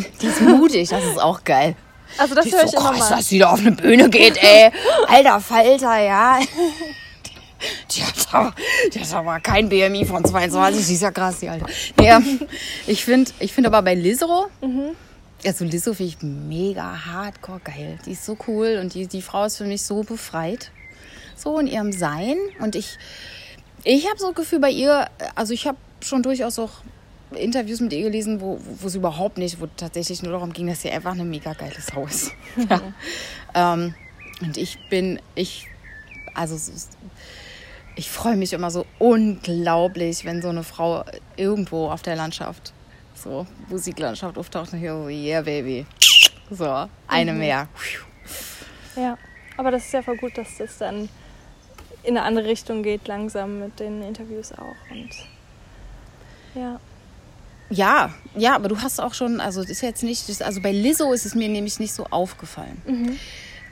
Die 0.00 0.26
ist 0.26 0.40
mutig, 0.40 0.88
das 0.88 1.04
ist 1.04 1.20
auch 1.20 1.42
geil. 1.44 1.76
Also 2.18 2.34
das 2.34 2.46
höre 2.46 2.64
ich 2.64 2.70
so 2.70 2.78
immer 2.78 2.90
krass, 2.90 3.10
mal. 3.10 3.16
dass 3.16 3.28
sie 3.28 3.38
da 3.38 3.50
auf 3.50 3.60
eine 3.60 3.72
Bühne 3.72 4.08
geht, 4.08 4.36
ey. 4.42 4.70
Alter 5.08 5.40
Falter, 5.40 5.98
ja. 5.98 6.38
Die 7.90 8.02
hat, 8.02 8.14
aber, 8.32 8.54
die 8.92 9.00
hat 9.00 9.12
aber 9.14 9.40
kein 9.40 9.68
BMI 9.68 10.04
von 10.04 10.24
22. 10.24 10.86
Die 10.86 10.94
ist 10.94 11.02
ja 11.02 11.10
krass, 11.10 11.40
die 11.40 11.48
Alter. 11.48 11.66
Ja, 12.00 12.22
ich 12.86 13.04
finde 13.04 13.30
ich 13.38 13.52
find 13.52 13.66
aber 13.66 13.80
bei 13.82 13.94
Lizzo, 13.94 14.48
mhm. 14.60 14.90
also 15.44 15.64
Lizzo 15.64 15.94
finde 15.94 16.12
ich 16.12 16.22
mega 16.22 17.06
hardcore 17.06 17.60
geil. 17.64 17.98
Die 18.04 18.12
ist 18.12 18.26
so 18.26 18.36
cool 18.46 18.78
und 18.80 18.94
die, 18.94 19.06
die 19.06 19.22
Frau 19.22 19.46
ist 19.46 19.56
für 19.56 19.64
mich 19.64 19.82
so 19.82 20.02
befreit. 20.02 20.70
So 21.36 21.58
in 21.58 21.66
ihrem 21.66 21.92
Sein. 21.92 22.36
Und 22.60 22.76
ich, 22.76 22.98
ich 23.82 24.08
habe 24.08 24.18
so 24.18 24.28
ein 24.28 24.34
Gefühl 24.34 24.60
bei 24.60 24.70
ihr, 24.70 25.08
also 25.34 25.52
ich 25.52 25.66
habe 25.66 25.78
schon 26.00 26.22
durchaus 26.22 26.58
auch 26.58 26.70
Interviews 27.32 27.80
mit 27.80 27.92
ihr 27.92 28.02
gelesen, 28.02 28.40
wo, 28.40 28.60
wo 28.80 28.86
es 28.86 28.94
überhaupt 28.94 29.38
nicht, 29.38 29.60
wo 29.60 29.66
tatsächlich 29.76 30.22
nur 30.22 30.32
darum 30.32 30.52
ging, 30.52 30.66
dass 30.66 30.82
sie 30.82 30.90
einfach 30.90 31.12
eine 31.12 31.24
mega 31.24 31.52
geile 31.52 31.80
Sau 31.80 32.06
ist. 32.06 32.32
ja. 32.70 32.80
ähm, 33.54 33.94
und 34.40 34.56
ich 34.56 34.78
bin, 34.88 35.20
ich, 35.34 35.68
also 36.34 36.56
ich 37.96 38.10
freue 38.10 38.36
mich 38.36 38.52
immer 38.52 38.70
so 38.70 38.86
unglaublich, 38.98 40.24
wenn 40.24 40.42
so 40.42 40.48
eine 40.48 40.64
Frau 40.64 41.04
irgendwo 41.36 41.90
auf 41.90 42.02
der 42.02 42.16
Landschaft, 42.16 42.72
so 43.14 43.46
Musiklandschaft 43.68 44.36
auftaucht 44.38 44.72
und 44.72 44.80
hier 44.80 44.94
so, 44.94 45.08
yeah, 45.08 45.42
baby. 45.42 45.86
So, 46.50 46.88
eine 47.08 47.32
mhm. 47.32 47.38
mehr. 47.38 47.68
Ja, 48.96 49.16
aber 49.56 49.70
das 49.70 49.86
ist 49.86 49.92
ja 49.92 50.02
voll 50.02 50.16
gut, 50.16 50.36
dass 50.36 50.58
das 50.58 50.78
dann 50.78 51.08
in 52.02 52.16
eine 52.16 52.22
andere 52.22 52.46
Richtung 52.46 52.82
geht, 52.82 53.08
langsam 53.08 53.60
mit 53.60 53.80
den 53.80 54.02
Interviews 54.02 54.52
auch. 54.52 54.90
Und 54.90 55.10
ja. 56.54 56.78
Ja, 57.70 58.12
ja, 58.36 58.54
aber 58.54 58.68
du 58.68 58.80
hast 58.80 59.00
auch 59.00 59.14
schon, 59.14 59.40
also 59.40 59.62
das 59.62 59.70
ist 59.70 59.82
jetzt 59.82 60.02
nicht, 60.02 60.28
das, 60.28 60.42
also 60.42 60.60
bei 60.60 60.72
Lizzo 60.72 61.12
ist 61.12 61.24
es 61.24 61.34
mir 61.34 61.48
nämlich 61.48 61.80
nicht 61.80 61.94
so 61.94 62.04
aufgefallen. 62.10 62.80
Mhm. 62.86 63.18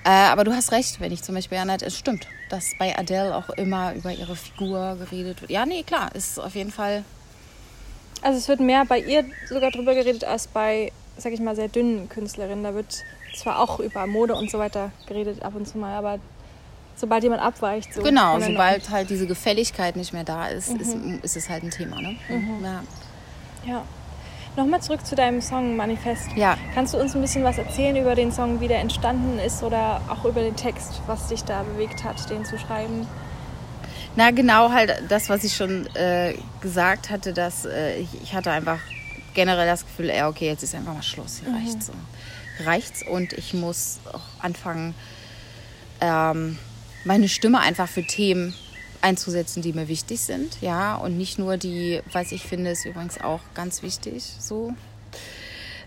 Äh, 0.04 0.08
aber 0.08 0.44
du 0.44 0.52
hast 0.52 0.72
recht, 0.72 1.00
wenn 1.00 1.12
ich 1.12 1.22
zum 1.22 1.34
Beispiel 1.34 1.58
erinnert, 1.58 1.82
es 1.82 1.96
stimmt, 1.96 2.26
dass 2.48 2.72
bei 2.78 2.98
Adele 2.98 3.36
auch 3.36 3.50
immer 3.50 3.94
über 3.94 4.12
ihre 4.12 4.34
Figur 4.34 4.96
geredet 4.98 5.40
wird. 5.42 5.50
Ja, 5.50 5.64
nee, 5.64 5.84
klar, 5.84 6.14
ist 6.14 6.40
auf 6.40 6.54
jeden 6.54 6.72
Fall. 6.72 7.04
Also 8.20 8.38
es 8.38 8.48
wird 8.48 8.60
mehr 8.60 8.84
bei 8.84 8.98
ihr 8.98 9.24
sogar 9.48 9.70
drüber 9.70 9.94
geredet 9.94 10.24
als 10.24 10.48
bei, 10.48 10.90
sag 11.18 11.32
ich 11.32 11.40
mal, 11.40 11.54
sehr 11.54 11.68
dünnen 11.68 12.08
Künstlerinnen. 12.08 12.64
Da 12.64 12.74
wird 12.74 12.96
zwar 13.34 13.60
auch 13.60 13.78
über 13.78 14.06
Mode 14.06 14.34
und 14.34 14.50
so 14.50 14.58
weiter 14.58 14.90
geredet 15.06 15.42
ab 15.42 15.54
und 15.54 15.68
zu 15.68 15.78
mal, 15.78 15.96
aber 15.96 16.18
sobald 16.96 17.22
jemand 17.22 17.42
abweicht. 17.42 17.94
So 17.94 18.02
genau, 18.02 18.40
sobald 18.40 18.90
halt 18.90 19.10
diese 19.10 19.26
Gefälligkeit 19.26 19.96
nicht 19.96 20.12
mehr 20.12 20.24
da 20.24 20.48
ist, 20.48 20.70
mhm. 20.70 20.80
ist, 20.80 20.96
ist, 21.22 21.36
es 21.36 21.48
halt 21.48 21.62
ein 21.62 21.70
Thema. 21.70 22.00
Ne? 22.00 22.16
Mhm. 22.28 22.64
Ja. 22.64 22.82
Ja. 23.64 23.84
Nochmal 24.56 24.82
zurück 24.82 25.06
zu 25.06 25.14
deinem 25.14 25.40
Song 25.40 25.76
Manifest. 25.76 26.28
Ja. 26.36 26.58
Kannst 26.74 26.92
du 26.92 26.98
uns 26.98 27.14
ein 27.14 27.22
bisschen 27.22 27.42
was 27.42 27.56
erzählen 27.56 27.96
über 27.96 28.14
den 28.14 28.32
Song, 28.32 28.60
wie 28.60 28.68
der 28.68 28.80
entstanden 28.80 29.38
ist 29.38 29.62
oder 29.62 30.02
auch 30.08 30.26
über 30.26 30.42
den 30.42 30.56
Text, 30.56 31.00
was 31.06 31.28
dich 31.28 31.42
da 31.44 31.62
bewegt 31.62 32.04
hat, 32.04 32.28
den 32.28 32.44
zu 32.44 32.58
schreiben? 32.58 33.06
Na, 34.14 34.30
genau 34.30 34.70
halt 34.70 35.04
das, 35.08 35.30
was 35.30 35.42
ich 35.42 35.56
schon 35.56 35.86
äh, 35.96 36.34
gesagt 36.60 37.08
hatte, 37.08 37.32
dass 37.32 37.64
äh, 37.64 37.96
ich, 37.96 38.22
ich, 38.22 38.34
hatte 38.34 38.50
einfach 38.50 38.78
generell 39.32 39.66
das 39.66 39.86
Gefühl, 39.86 40.10
ey, 40.10 40.24
okay, 40.24 40.48
jetzt 40.48 40.62
ist 40.62 40.74
einfach 40.74 40.92
mal 40.92 41.02
Schluss, 41.02 41.40
hier 41.42 41.48
mhm. 41.48 41.56
reicht's. 41.56 41.86
So. 41.86 41.92
Reicht's 42.66 43.02
und 43.08 43.32
ich 43.32 43.54
muss 43.54 44.00
auch 44.12 44.44
anfangen, 44.44 44.94
ähm, 46.02 46.58
meine 47.04 47.30
Stimme 47.30 47.60
einfach 47.60 47.88
für 47.88 48.02
Themen 48.02 48.54
einzusetzen, 49.02 49.62
die 49.62 49.72
mir 49.72 49.88
wichtig 49.88 50.20
sind, 50.20 50.58
ja, 50.60 50.94
und 50.94 51.18
nicht 51.18 51.38
nur 51.38 51.56
die, 51.56 52.00
was 52.12 52.32
ich 52.32 52.42
finde, 52.42 52.70
ist 52.70 52.84
übrigens 52.86 53.20
auch 53.20 53.40
ganz 53.54 53.82
wichtig, 53.82 54.24
so 54.38 54.72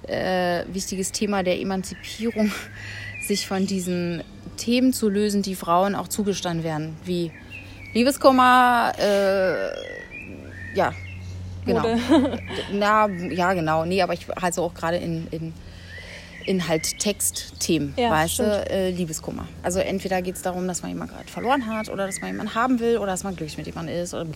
äh, 0.07 0.63
wichtiges 0.67 1.11
Thema 1.11 1.43
der 1.43 1.59
Emanzipierung 1.59 2.51
sich 3.27 3.47
von 3.47 3.65
diesen 3.65 4.23
Themen 4.57 4.93
zu 4.93 5.09
lösen, 5.09 5.41
die 5.41 5.55
Frauen 5.55 5.95
auch 5.95 6.07
zugestanden 6.07 6.63
werden, 6.63 6.95
wie 7.03 7.31
Liebeskummer, 7.93 8.91
äh, 8.97 10.75
ja, 10.75 10.93
genau. 11.65 11.83
Na, 12.73 13.07
ja, 13.07 13.53
genau. 13.53 13.85
Nee, 13.85 14.01
aber 14.01 14.13
ich 14.13 14.25
also 14.35 14.63
auch 14.63 14.73
gerade 14.73 14.97
in, 14.97 15.27
in, 15.31 15.53
in 16.45 16.67
halt 16.67 16.99
Textthemen, 16.99 17.93
ja, 17.97 18.11
weißt 18.11 18.39
du, 18.39 18.43
äh, 18.43 18.91
Liebeskummer. 18.91 19.47
Also 19.63 19.79
entweder 19.79 20.21
geht 20.21 20.35
es 20.35 20.41
darum, 20.41 20.67
dass 20.67 20.81
man 20.81 20.91
jemanden 20.91 21.15
gerade 21.15 21.29
verloren 21.29 21.65
hat 21.65 21.89
oder 21.89 22.05
dass 22.05 22.21
man 22.21 22.31
jemanden 22.31 22.55
haben 22.55 22.79
will 22.79 22.97
oder 22.97 23.07
dass 23.07 23.23
man 23.23 23.35
glücklich 23.35 23.57
mit 23.57 23.67
jemandem 23.67 23.95
ist 23.95 24.13
oder 24.13 24.27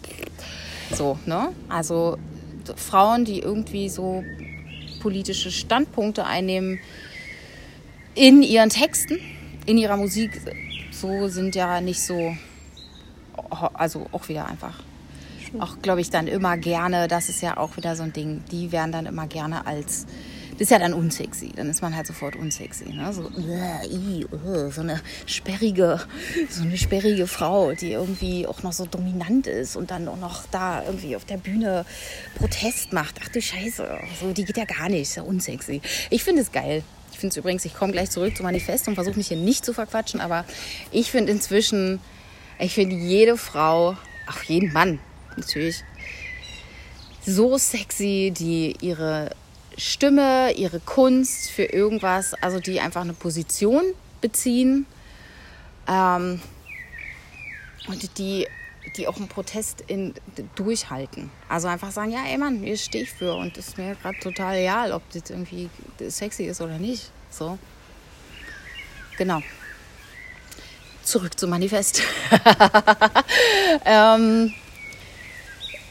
so, 0.92 1.20
ne? 1.26 1.50
Also 1.68 2.18
Frauen, 2.76 3.26
die 3.26 3.40
irgendwie 3.40 3.90
so 3.90 4.24
politische 5.02 5.52
Standpunkte 5.52 6.26
einnehmen 6.26 6.80
in 8.16 8.42
ihren 8.42 8.70
Texten, 8.70 9.20
in 9.66 9.78
ihrer 9.78 9.98
Musik, 9.98 10.42
so 10.92 11.28
sind 11.28 11.56
ja 11.56 11.80
nicht 11.80 12.02
so, 12.02 12.36
also 13.74 14.08
auch 14.12 14.28
wieder 14.30 14.48
einfach. 14.48 14.84
Auch, 15.60 15.82
glaube 15.82 16.02
ich, 16.02 16.10
dann 16.10 16.28
immer 16.28 16.58
gerne, 16.58 17.08
das 17.08 17.30
ist 17.30 17.42
ja 17.42 17.58
auch 17.58 17.76
wieder 17.78 17.96
so 17.96 18.04
ein 18.04 18.14
Ding, 18.14 18.44
die 18.52 18.72
werden 18.72 18.92
dann 18.92 19.06
immer 19.06 19.26
gerne 19.26 19.66
als 19.66 20.06
ist 20.60 20.72
ja 20.72 20.80
dann 20.80 20.94
unsexy. 20.94 21.52
Dann 21.56 21.70
ist 21.70 21.82
man 21.82 21.96
halt 21.96 22.06
sofort 22.06 22.36
unsexy. 22.36 22.90
Ne? 22.90 23.12
So, 23.14 23.24
uh, 23.24 24.72
so 24.72 24.82
eine 24.82 25.02
sperrige, 25.26 26.00
so 26.50 26.64
eine 26.64 26.78
sperrige 26.78 27.28
Frau, 27.28 27.72
die 27.72 27.94
irgendwie 27.94 28.46
auch 28.46 28.62
noch 28.64 28.74
so 28.74 28.86
dominant 28.86 29.48
ist 29.48 29.76
und 29.76 29.92
dann 29.92 30.08
auch 30.08 30.18
noch 30.18 30.46
da 30.52 30.84
irgendwie 30.86 31.16
auf 31.16 31.26
der 31.26 31.38
Bühne 31.38 31.86
Protest 32.36 32.94
macht. 32.94 33.16
Ach 33.24 33.30
du 33.30 33.42
Scheiße, 33.42 33.88
so, 34.20 34.32
die 34.34 34.44
geht 34.44 34.58
ja 34.58 34.66
gar 34.66 34.90
nicht. 34.90 35.10
So 35.10 35.24
unsexy. 35.24 35.82
Ich 36.10 36.24
finde 36.24 36.42
es 36.42 36.52
geil. 36.52 36.84
Ich 37.12 37.20
finde 37.20 37.34
es 37.34 37.38
übrigens, 37.38 37.66
ich 37.66 37.74
komme 37.74 37.92
gleich 37.92 38.10
zurück 38.12 38.36
zu 38.36 38.44
Manifest 38.44 38.88
und 38.88 38.96
versuche 38.96 39.18
mich 39.18 39.28
hier 39.28 39.38
nicht 39.38 39.66
zu 39.66 39.74
verquatschen, 39.74 40.22
aber 40.22 40.46
ich 40.92 41.12
finde 41.12 41.32
inzwischen, 41.32 42.00
ich 42.60 42.74
finde 42.74 42.96
jede 42.96 43.36
Frau, 43.36 43.98
auch 44.28 44.44
jeden 44.44 44.72
Mann 44.72 45.00
natürlich, 45.36 45.84
so 47.26 47.58
sexy, 47.58 48.34
die 48.36 48.78
ihre 48.80 49.32
Stimme, 49.80 50.54
ihre 50.54 50.80
Kunst 50.80 51.52
für 51.52 51.64
irgendwas, 51.64 52.34
also 52.36 52.60
die 52.60 52.80
einfach 52.80 53.02
eine 53.02 53.14
Position 53.14 53.84
beziehen 54.22 54.86
ähm, 55.88 56.42
und 57.88 58.18
die, 58.18 58.48
die 58.96 59.08
auch 59.08 59.18
einen 59.18 59.28
Protest 59.28 59.82
in, 59.88 60.14
durchhalten. 60.56 61.32
Also 61.48 61.68
einfach 61.68 61.92
sagen, 61.92 62.12
ja, 62.12 62.26
ey 62.26 62.38
Mann, 62.38 62.60
hier 62.60 62.78
stehe 62.78 63.04
ich 63.04 63.12
für 63.12 63.36
und 63.36 63.58
ist 63.58 63.78
mir 63.78 63.96
gerade 63.96 64.20
total 64.20 64.58
egal, 64.58 64.92
ob 64.92 65.02
das 65.12 65.30
irgendwie 65.30 65.70
sexy 66.08 66.44
ist 66.44 66.62
oder 66.62 66.78
nicht. 66.78 67.12
So. 67.30 67.58
Genau. 69.18 69.42
Zurück 71.04 71.40
zum 71.40 71.50
Manifest. 71.50 72.04
ähm, 73.86 74.54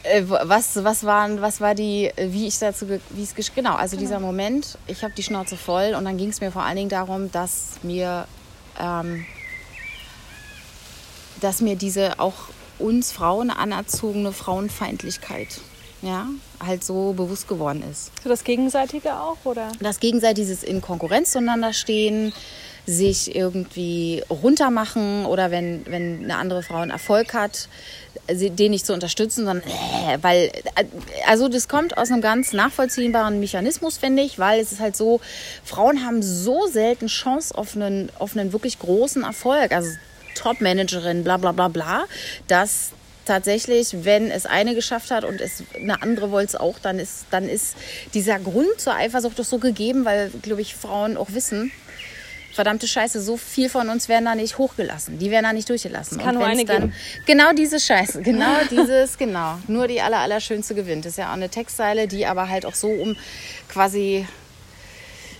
äh, 0.09 0.23
was, 0.27 0.83
was, 0.83 1.03
waren, 1.03 1.41
was 1.41 1.61
war 1.61 1.75
die, 1.75 2.11
wie 2.17 2.47
ich 2.47 2.59
dazu, 2.59 2.87
wie 2.89 3.23
es 3.23 3.53
genau, 3.53 3.75
also 3.75 3.95
genau. 3.95 4.07
dieser 4.07 4.19
Moment, 4.19 4.77
ich 4.87 5.03
habe 5.03 5.13
die 5.15 5.23
Schnauze 5.23 5.57
voll 5.57 5.93
und 5.97 6.05
dann 6.05 6.17
ging 6.17 6.29
es 6.29 6.41
mir 6.41 6.51
vor 6.51 6.63
allen 6.63 6.77
Dingen 6.77 6.89
darum, 6.89 7.31
dass 7.31 7.79
mir, 7.83 8.27
ähm, 8.79 9.25
dass 11.41 11.61
mir 11.61 11.75
diese 11.75 12.19
auch 12.19 12.35
uns 12.79 13.11
Frauen 13.11 13.51
anerzogene 13.51 14.31
Frauenfeindlichkeit, 14.31 15.61
ja, 16.01 16.27
halt 16.65 16.83
so 16.83 17.13
bewusst 17.13 17.47
geworden 17.47 17.83
ist. 17.89 18.11
So 18.23 18.29
das 18.29 18.43
Gegenseitige 18.43 19.15
auch, 19.15 19.37
oder? 19.43 19.71
Das 19.79 19.99
Gegenseitige 19.99 20.41
dieses 20.47 20.63
in 20.63 20.81
Konkurrenz 20.81 21.31
zueinander 21.31 21.73
stehen, 21.73 22.33
sich 22.89 23.35
irgendwie 23.35 24.23
runtermachen 24.29 25.25
oder 25.25 25.51
wenn, 25.51 25.85
wenn 25.85 26.23
eine 26.23 26.37
andere 26.37 26.63
Frau 26.63 26.77
einen 26.77 26.89
Erfolg 26.89 27.33
hat, 27.33 27.69
den 28.27 28.71
nicht 28.71 28.85
zu 28.85 28.93
unterstützen, 28.93 29.45
sondern 29.45 29.67
äh, 29.67 30.17
weil, 30.21 30.51
äh, 30.75 30.85
also 31.27 31.49
das 31.49 31.67
kommt 31.67 31.97
aus 31.97 32.11
einem 32.11 32.21
ganz 32.21 32.51
nachvollziehbaren 32.51 33.39
Mechanismus, 33.39 33.97
finde 33.97 34.23
ich, 34.23 34.39
weil 34.39 34.59
es 34.59 34.71
ist 34.71 34.79
halt 34.79 34.95
so, 34.95 35.21
Frauen 35.63 36.03
haben 36.03 36.23
so 36.23 36.67
selten 36.67 37.07
Chance 37.07 37.55
auf 37.55 37.75
einen, 37.75 38.11
auf 38.17 38.35
einen 38.35 38.53
wirklich 38.53 38.79
großen 38.79 39.23
Erfolg, 39.23 39.71
also 39.71 39.89
Top-Managerin, 40.35 41.23
bla 41.23 41.37
bla 41.37 41.51
bla 41.51 41.67
bla, 41.67 42.05
dass 42.47 42.91
tatsächlich, 43.25 44.03
wenn 44.03 44.31
es 44.31 44.47
eine 44.47 44.73
geschafft 44.73 45.11
hat 45.11 45.23
und 45.23 45.41
es 45.41 45.63
eine 45.75 46.01
andere 46.01 46.31
wollte 46.31 46.47
es 46.47 46.55
auch, 46.55 46.79
dann 46.79 46.97
ist, 46.97 47.25
dann 47.29 47.47
ist 47.47 47.75
dieser 48.15 48.39
Grund 48.39 48.79
zur 48.79 48.95
Eifersucht 48.95 49.37
doch 49.37 49.45
so 49.45 49.59
gegeben, 49.59 50.05
weil, 50.05 50.31
glaube 50.41 50.61
ich, 50.61 50.73
Frauen 50.75 51.17
auch 51.17 51.33
wissen, 51.33 51.71
verdammte 52.53 52.87
Scheiße, 52.87 53.21
so 53.21 53.37
viel 53.37 53.69
von 53.69 53.89
uns 53.89 54.09
werden 54.09 54.25
da 54.25 54.35
nicht 54.35 54.57
hochgelassen. 54.57 55.19
Die 55.19 55.31
werden 55.31 55.45
da 55.45 55.53
nicht 55.53 55.69
durchgelassen. 55.69 56.17
Es 56.17 56.23
kann 56.23 56.35
nur 56.35 56.45
eine 56.45 56.65
dann, 56.65 56.81
geben. 56.81 56.93
Genau 57.25 57.53
diese 57.53 57.79
Scheiße, 57.79 58.21
genau 58.21 58.57
dieses, 58.71 59.17
genau. 59.17 59.59
Nur 59.67 59.87
die 59.87 60.01
aller, 60.01 60.17
aller 60.19 60.39
schönste 60.39 60.75
gewinnt. 60.75 61.05
Das 61.05 61.13
ist 61.13 61.17
ja 61.17 61.29
auch 61.29 61.33
eine 61.33 61.49
Textzeile, 61.49 62.07
die 62.07 62.25
aber 62.25 62.49
halt 62.49 62.65
auch 62.65 62.75
so 62.75 62.89
um 62.89 63.15
quasi 63.67 64.27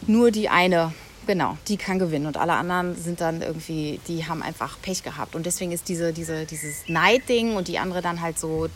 nur 0.07 0.31
die 0.31 0.49
eine, 0.49 0.93
genau, 1.27 1.57
die 1.67 1.77
kann 1.77 1.99
gewinnen. 1.99 2.25
Und 2.25 2.37
alle 2.37 2.53
anderen 2.53 2.95
sind 2.95 3.21
dann 3.21 3.41
irgendwie, 3.41 3.99
die 4.07 4.25
haben 4.27 4.41
einfach 4.41 4.77
Pech 4.81 5.03
gehabt. 5.03 5.35
Und 5.35 5.45
deswegen 5.45 5.71
ist 5.71 5.89
diese, 5.89 6.13
diese, 6.13 6.45
dieses 6.45 6.87
Neidding 6.87 7.55
und 7.55 7.67
die 7.67 7.79
andere 7.79 8.01
dann 8.01 8.21
halt 8.21 8.39
so, 8.39 8.69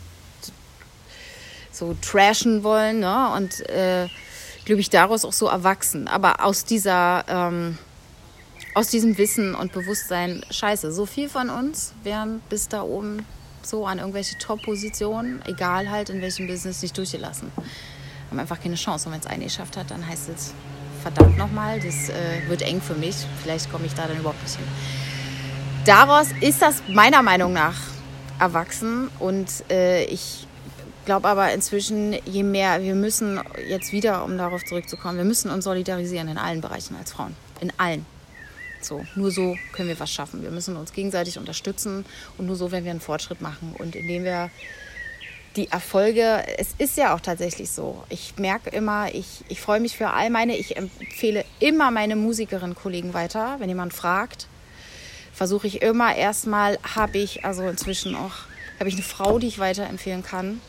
so 1.70 1.96
trashen 2.00 2.62
wollen, 2.62 3.00
ne? 3.00 3.30
Und 3.34 3.68
äh, 3.68 4.08
glaube 4.64 4.80
ich, 4.80 4.90
daraus 4.90 5.24
auch 5.24 5.32
so 5.32 5.46
erwachsen. 5.46 6.08
Aber 6.08 6.44
aus 6.44 6.64
dieser, 6.64 7.24
ähm, 7.28 7.78
aus 8.74 8.88
diesem 8.88 9.16
Wissen 9.16 9.54
und 9.54 9.72
Bewusstsein, 9.72 10.44
scheiße, 10.50 10.92
so 10.92 11.06
viel 11.06 11.28
von 11.28 11.48
uns 11.48 11.92
wären 12.02 12.40
bis 12.48 12.68
da 12.68 12.82
oben 12.82 13.24
so 13.62 13.86
an 13.86 13.98
irgendwelche 13.98 14.36
Top-Positionen, 14.38 15.40
egal 15.46 15.90
halt 15.90 16.10
in 16.10 16.20
welchem 16.20 16.46
Business, 16.46 16.82
nicht 16.82 16.98
durchgelassen. 16.98 17.50
Haben 18.30 18.38
einfach 18.38 18.60
keine 18.60 18.74
Chance. 18.74 19.08
Und 19.08 19.14
wenn 19.14 19.20
es 19.20 19.26
eine 19.26 19.44
geschafft 19.44 19.76
hat, 19.76 19.90
dann 19.90 20.06
heißt 20.06 20.28
es, 20.28 20.52
verdammt 21.02 21.38
nochmal, 21.38 21.80
das 21.80 22.08
äh, 22.10 22.48
wird 22.48 22.62
eng 22.62 22.80
für 22.80 22.94
mich. 22.94 23.14
Vielleicht 23.42 23.70
komme 23.70 23.86
ich 23.86 23.94
da 23.94 24.06
dann 24.06 24.18
überhaupt 24.18 24.42
nicht 24.42 24.56
hin. 24.56 24.66
Daraus 25.86 26.28
ist 26.40 26.60
das 26.62 26.82
meiner 26.88 27.22
Meinung 27.22 27.52
nach 27.52 27.76
erwachsen 28.38 29.08
und 29.18 29.48
äh, 29.70 30.04
ich 30.04 30.46
glaube 31.04 31.28
aber 31.28 31.52
inzwischen, 31.52 32.16
je 32.24 32.42
mehr, 32.42 32.82
wir 32.82 32.94
müssen 32.94 33.38
jetzt 33.68 33.92
wieder, 33.92 34.24
um 34.24 34.38
darauf 34.38 34.64
zurückzukommen, 34.64 35.18
wir 35.18 35.24
müssen 35.24 35.50
uns 35.50 35.64
solidarisieren 35.64 36.28
in 36.28 36.38
allen 36.38 36.60
Bereichen 36.60 36.96
als 36.96 37.12
Frauen. 37.12 37.36
In 37.60 37.70
allen. 37.76 38.06
So, 38.84 39.04
nur 39.14 39.30
so 39.30 39.56
können 39.72 39.88
wir 39.88 39.98
was 39.98 40.12
schaffen. 40.12 40.42
Wir 40.42 40.50
müssen 40.50 40.76
uns 40.76 40.92
gegenseitig 40.92 41.38
unterstützen 41.38 42.04
und 42.36 42.46
nur 42.46 42.56
so 42.56 42.70
werden 42.70 42.84
wir 42.84 42.90
einen 42.90 43.00
Fortschritt 43.00 43.40
machen. 43.40 43.74
Und 43.78 43.96
indem 43.96 44.24
wir 44.24 44.50
die 45.56 45.68
Erfolge, 45.68 46.44
es 46.58 46.74
ist 46.78 46.96
ja 46.96 47.14
auch 47.14 47.20
tatsächlich 47.20 47.70
so. 47.70 48.04
Ich 48.10 48.34
merke 48.36 48.70
immer, 48.70 49.14
ich, 49.14 49.44
ich 49.48 49.60
freue 49.60 49.80
mich 49.80 49.96
für 49.96 50.10
all 50.10 50.28
meine, 50.28 50.56
ich 50.56 50.76
empfehle 50.76 51.44
immer 51.60 51.90
meine 51.90 52.16
Musikerinnen-Kollegen 52.16 53.14
weiter. 53.14 53.56
Wenn 53.58 53.68
jemand 53.68 53.94
fragt, 53.94 54.48
versuche 55.32 55.66
ich 55.66 55.80
immer 55.80 56.14
erstmal, 56.14 56.78
habe 56.82 57.18
ich, 57.18 57.44
also 57.44 57.66
inzwischen 57.66 58.14
auch, 58.16 58.32
habe 58.78 58.88
ich 58.88 58.96
eine 58.96 59.04
Frau, 59.04 59.38
die 59.38 59.46
ich 59.46 59.58
weiterempfehlen 59.58 60.22
kann. 60.22 60.60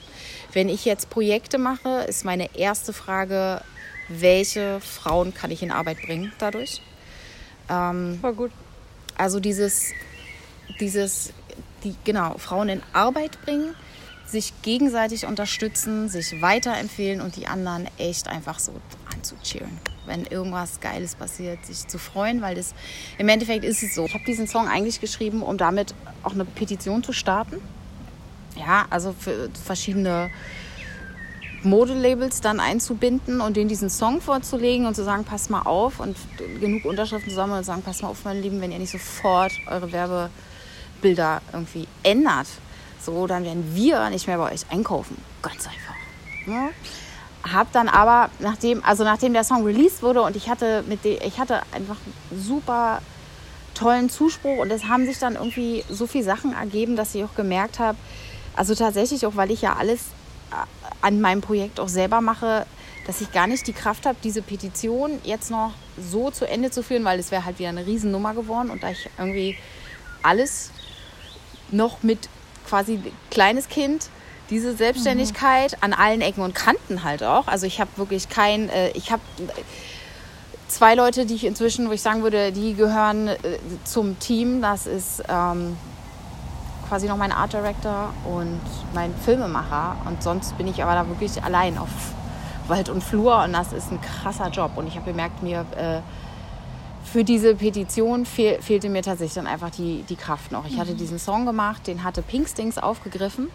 Wenn 0.54 0.70
ich 0.70 0.86
jetzt 0.86 1.10
Projekte 1.10 1.58
mache, 1.58 2.06
ist 2.08 2.24
meine 2.24 2.56
erste 2.56 2.94
Frage, 2.94 3.62
welche 4.08 4.80
Frauen 4.80 5.34
kann 5.34 5.52
ich 5.52 5.64
in 5.64 5.72
Arbeit 5.72 5.98
bringen 6.02 6.32
dadurch? 6.38 6.82
Ähm, 7.70 8.20
War 8.22 8.34
gut. 8.34 8.52
Also 9.18 9.40
dieses, 9.40 9.92
dieses, 10.80 11.34
die, 11.84 11.96
genau, 12.04 12.38
Frauen 12.38 12.70
in 12.70 12.82
Arbeit 12.94 13.42
bringen, 13.44 13.76
sich 14.26 14.54
gegenseitig 14.62 15.26
unterstützen, 15.26 16.10
sich 16.10 16.42
weiterempfehlen 16.42 17.22
und 17.22 17.36
die 17.36 17.48
anderen 17.48 17.88
echt 17.98 18.28
einfach 18.28 18.60
so 18.60 18.74
anzucheeren. 19.14 19.80
Wenn 20.06 20.26
irgendwas 20.26 20.80
Geiles 20.82 21.16
passiert, 21.16 21.66
sich 21.66 21.88
zu 21.88 21.98
freuen, 21.98 22.42
weil 22.42 22.56
das 22.56 22.74
im 23.18 23.30
Endeffekt 23.30 23.64
ist 23.64 23.82
es 23.84 23.96
so. 23.96 24.06
Ich 24.06 24.14
habe 24.14 24.26
diesen 24.26 24.48
Song 24.48 24.68
eigentlich 24.68 25.00
geschrieben, 25.00 25.42
um 25.42 25.58
damit 25.58 25.96
auch 26.24 26.34
eine 26.34 26.46
Petition 26.46 27.04
zu 27.04 27.14
starten. 27.14 27.58
Ja, 28.56 28.86
also 28.90 29.14
für 29.18 29.50
verschiedene 29.64 30.30
Modelabels 31.66 32.42
dann 32.42 32.60
einzubinden 32.60 33.42
und 33.42 33.58
denen 33.58 33.70
diesen 33.70 33.90
Song 33.90 34.22
vorzulegen 34.22 34.86
und 34.86 34.96
zu 34.96 35.04
sagen, 35.04 35.24
passt 35.24 35.50
mal 35.50 35.64
auf 35.64 36.00
und 36.00 36.16
genug 36.60 36.86
Unterschriften 36.86 37.30
zu 37.30 37.36
sammeln 37.36 37.58
und 37.58 37.64
zu 37.64 37.68
sagen, 37.68 37.82
passt 37.82 38.02
mal 38.02 38.10
auf, 38.10 38.24
meine 38.24 38.40
Lieben, 38.40 38.62
wenn 38.62 38.72
ihr 38.72 38.80
nicht 38.80 38.92
sofort 38.92 39.52
eure 39.68 39.92
Werbebilder 39.92 41.42
irgendwie 41.52 41.88
ändert, 42.04 42.48
so, 43.02 43.28
dann 43.28 43.44
werden 43.44 43.76
wir 43.76 44.10
nicht 44.10 44.28
mehr 44.28 44.38
bei 44.38 44.52
euch 44.52 44.62
einkaufen. 44.70 45.18
Ganz 45.42 45.68
einfach. 45.68 45.96
Ja? 46.48 46.70
Hab 47.54 47.72
dann 47.72 47.88
aber, 47.88 48.30
nachdem, 48.40 48.84
also 48.84 49.04
nachdem 49.04 49.34
der 49.34 49.44
Song 49.44 49.64
released 49.64 50.02
wurde 50.02 50.24
und 50.24 50.36
ich 50.36 50.50
hatte 50.50 50.84
mit 50.88 51.04
dem, 51.06 51.20
ich 51.24 51.40
hatte 51.40 51.62
einfach 51.72 51.98
super 52.36 53.02
tollen 53.76 54.10
Zuspruch 54.10 54.58
und 54.58 54.72
es 54.72 54.86
haben 54.86 55.06
sich 55.06 55.20
dann 55.20 55.36
irgendwie 55.36 55.84
so 55.90 56.08
viele 56.08 56.24
Sachen 56.24 56.54
ergeben, 56.54 56.96
dass 56.96 57.14
ich 57.14 57.24
auch 57.24 57.36
gemerkt 57.36 57.78
habe, 57.78 57.98
also 58.56 58.74
tatsächlich 58.74 59.26
auch, 59.28 59.36
weil 59.36 59.52
ich 59.52 59.62
ja 59.62 59.74
alles 59.74 60.00
an 61.06 61.22
meinem 61.22 61.42
Projekt 61.42 61.80
auch 61.80 61.88
selber 61.88 62.20
mache, 62.20 62.66
dass 63.06 63.22
ich 63.22 63.32
gar 63.32 63.46
nicht 63.46 63.68
die 63.68 63.74
Kraft 63.74 64.08
habe, 64.08 64.18
diese 64.24 64.42
Petition 64.42 65.20
jetzt 65.24 65.52
noch 65.52 65.74
so 66.00 66.32
zu 66.32 66.48
Ende 66.48 66.72
zu 66.72 66.82
führen, 66.82 67.06
weil 67.06 67.20
es 67.20 67.30
wäre 67.30 67.46
halt 67.46 67.60
wieder 67.60 67.70
eine 67.70 67.86
Riesennummer 67.86 68.34
geworden 68.34 68.72
und 68.72 68.82
da 68.82 68.90
ich 68.90 69.08
irgendwie 69.20 69.56
alles 70.24 70.72
noch 71.70 72.02
mit 72.02 72.28
quasi 72.68 73.00
kleines 73.30 73.70
Kind 73.70 74.10
diese 74.50 74.76
Selbstständigkeit 74.76 75.74
mhm. 75.74 75.78
an 75.82 75.94
allen 75.94 76.22
Ecken 76.22 76.42
und 76.42 76.56
Kanten 76.56 77.04
halt 77.04 77.24
auch. 77.24 77.48
Also 77.48 77.68
ich 77.68 77.80
habe 77.80 77.92
wirklich 77.98 78.30
kein, 78.30 78.70
äh, 78.70 78.90
ich 78.92 79.12
habe 79.12 79.22
zwei 80.68 80.96
Leute, 80.96 81.28
die 81.28 81.36
ich 81.36 81.46
inzwischen, 81.46 81.88
wo 81.88 81.92
ich 81.92 82.02
sagen 82.02 82.24
würde, 82.24 82.52
die 82.52 82.74
gehören 82.74 83.28
äh, 83.28 83.38
zum 83.84 84.18
Team. 84.18 84.64
Das 84.64 84.88
ist 84.88 85.22
ähm, 85.30 85.78
quasi 86.88 87.08
noch 87.08 87.18
mein 87.18 87.32
Art 87.32 87.54
Director 87.54 88.14
und 88.26 88.62
mein 88.94 89.14
Filmemacher. 89.16 89.96
Und 90.06 90.22
sonst 90.22 90.58
bin 90.58 90.68
ich 90.68 90.84
aber 90.84 90.94
da 90.94 91.08
wirklich 91.08 91.44
allein 91.44 91.78
auf 91.78 91.90
Wald 92.68 92.90
und 92.90 93.04
Flur 93.04 93.44
und 93.44 93.54
das 93.54 93.74
ist 93.74 93.92
ein 93.92 94.00
krasser 94.02 94.50
Job. 94.50 94.72
Und 94.76 94.88
ich 94.88 94.96
habe 94.96 95.12
gemerkt, 95.12 95.44
mir 95.44 95.66
äh, 95.78 96.00
für 97.04 97.24
diese 97.24 97.56
Petition 97.56 98.26
fehl, 98.26 98.62
fehlte 98.62 98.90
mir 98.90 99.02
tatsächlich 99.02 99.36
dann 99.36 99.48
einfach 99.48 99.70
die, 99.70 100.04
die 100.10 100.16
Kraft 100.16 100.52
noch. 100.52 100.66
Ich 100.66 100.80
hatte 100.80 100.94
mhm. 100.94 100.98
diesen 100.98 101.20
Song 101.20 101.46
gemacht, 101.46 101.88
den 101.88 102.04
hatte 102.04 102.22
Pinkstings 102.22 102.78
aufgegriffen. 102.78 103.50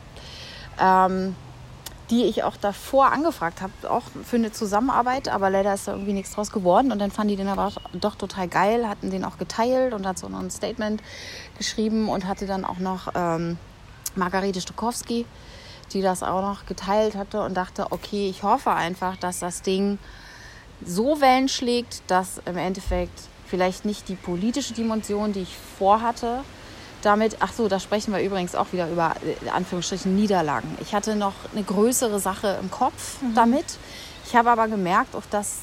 Ähm, 0.81 1.35
die 2.11 2.25
ich 2.25 2.43
auch 2.43 2.57
davor 2.57 3.13
angefragt 3.13 3.61
habe, 3.61 3.73
auch 3.89 4.03
für 4.25 4.37
eine 4.37 4.51
Zusammenarbeit, 4.51 5.29
aber 5.29 5.49
leider 5.49 5.73
ist 5.73 5.87
da 5.87 5.93
irgendwie 5.93 6.13
nichts 6.13 6.33
draus 6.33 6.51
geworden. 6.51 6.91
Und 6.91 6.99
dann 6.99 7.11
fanden 7.11 7.29
die 7.29 7.37
den 7.37 7.49
aber 7.49 7.73
doch 7.93 8.17
total 8.17 8.49
geil, 8.49 8.89
hatten 8.89 9.11
den 9.11 9.25
auch 9.25 9.39
geteilt 9.39 9.95
und 9.95 10.07
hat 10.07 10.19
so 10.19 10.29
noch 10.29 10.41
ein 10.41 10.51
Statement 10.51 11.03
geschrieben 11.57 12.09
und 12.09 12.27
hatte 12.27 12.47
dann 12.47 12.65
auch 12.65 12.79
noch 12.79 13.09
ähm, 13.15 13.59
Margarete 14.17 14.61
Stukowski, 14.61 15.25
die 15.93 16.03
das 16.03 16.23
auch 16.23 16.43
noch 16.43 16.67
geteilt 16.67 17.15
hatte 17.15 17.43
und 17.43 17.55
dachte, 17.55 17.87
okay, 17.91 18.29
ich 18.29 18.43
hoffe 18.43 18.73
einfach, 18.73 19.17
dass 19.17 19.39
das 19.39 19.63
Ding 19.63 19.99
so 20.85 21.21
Wellen 21.21 21.49
schlägt, 21.49 22.03
dass 22.09 22.41
im 22.45 22.57
Endeffekt 22.57 23.21
vielleicht 23.47 23.85
nicht 23.85 24.09
die 24.09 24.15
politische 24.17 24.75
Dimension, 24.75 25.33
die 25.33 25.43
ich 25.43 25.57
vorhatte, 25.79 26.43
damit, 27.03 27.37
ach 27.41 27.53
so, 27.53 27.69
da 27.69 27.81
sprechen 27.81 28.13
wir 28.13 28.21
übrigens 28.21 28.55
auch 28.55 28.73
wieder 28.73 28.89
über 28.91 29.15
äh, 29.45 29.49
Anführungsstrichen 29.51 30.15
Niederlagen. 30.15 30.77
Ich 30.81 30.95
hatte 30.95 31.17
noch 31.17 31.35
eine 31.53 31.63
größere 31.63 32.21
Sache 32.21 32.59
im 32.61 32.71
Kopf 32.71 33.21
mhm. 33.23 33.35
damit. 33.35 33.65
Ich 34.27 34.37
habe 34.37 34.51
aber 34.51 34.69
gemerkt, 34.69 35.15
auch 35.15 35.23
das 35.31 35.61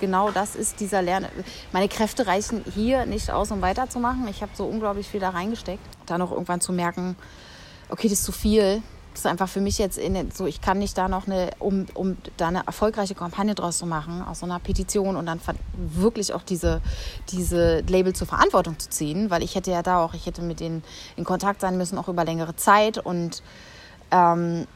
genau 0.00 0.30
das 0.30 0.56
ist 0.56 0.80
dieser 0.80 1.02
Lern. 1.02 1.26
Meine 1.72 1.88
Kräfte 1.88 2.26
reichen 2.26 2.64
hier 2.74 3.06
nicht 3.06 3.30
aus, 3.30 3.50
um 3.50 3.60
weiterzumachen. 3.60 4.26
Ich 4.28 4.42
habe 4.42 4.52
so 4.54 4.64
unglaublich 4.64 5.06
viel 5.06 5.20
da 5.20 5.30
reingesteckt. 5.30 5.82
Dann 6.06 6.22
auch 6.22 6.32
irgendwann 6.32 6.60
zu 6.60 6.72
merken, 6.72 7.16
okay, 7.90 8.08
das 8.08 8.20
ist 8.20 8.24
zu 8.24 8.32
viel 8.32 8.82
das 9.12 9.20
ist 9.20 9.26
einfach 9.26 9.48
für 9.48 9.60
mich 9.60 9.78
jetzt 9.78 9.98
in, 9.98 10.30
so, 10.30 10.46
ich 10.46 10.60
kann 10.60 10.78
nicht 10.78 10.96
da 10.96 11.08
noch 11.08 11.26
eine, 11.26 11.50
um, 11.58 11.86
um 11.94 12.16
da 12.36 12.48
eine 12.48 12.64
erfolgreiche 12.66 13.14
Kampagne 13.14 13.54
draus 13.54 13.78
zu 13.78 13.86
machen, 13.86 14.22
aus 14.22 14.40
so 14.40 14.46
einer 14.46 14.60
Petition 14.60 15.16
und 15.16 15.26
dann 15.26 15.40
wirklich 15.74 16.32
auch 16.32 16.42
diese, 16.42 16.80
diese 17.30 17.80
Label 17.80 18.14
zur 18.14 18.26
Verantwortung 18.26 18.78
zu 18.78 18.88
ziehen, 18.88 19.30
weil 19.30 19.42
ich 19.42 19.56
hätte 19.56 19.72
ja 19.72 19.82
da 19.82 20.04
auch, 20.04 20.14
ich 20.14 20.26
hätte 20.26 20.42
mit 20.42 20.60
denen 20.60 20.84
in 21.16 21.24
Kontakt 21.24 21.60
sein 21.60 21.76
müssen, 21.76 21.98
auch 21.98 22.08
über 22.08 22.24
längere 22.24 22.54
Zeit 22.54 22.98
und 22.98 23.42
ähm, 24.12 24.66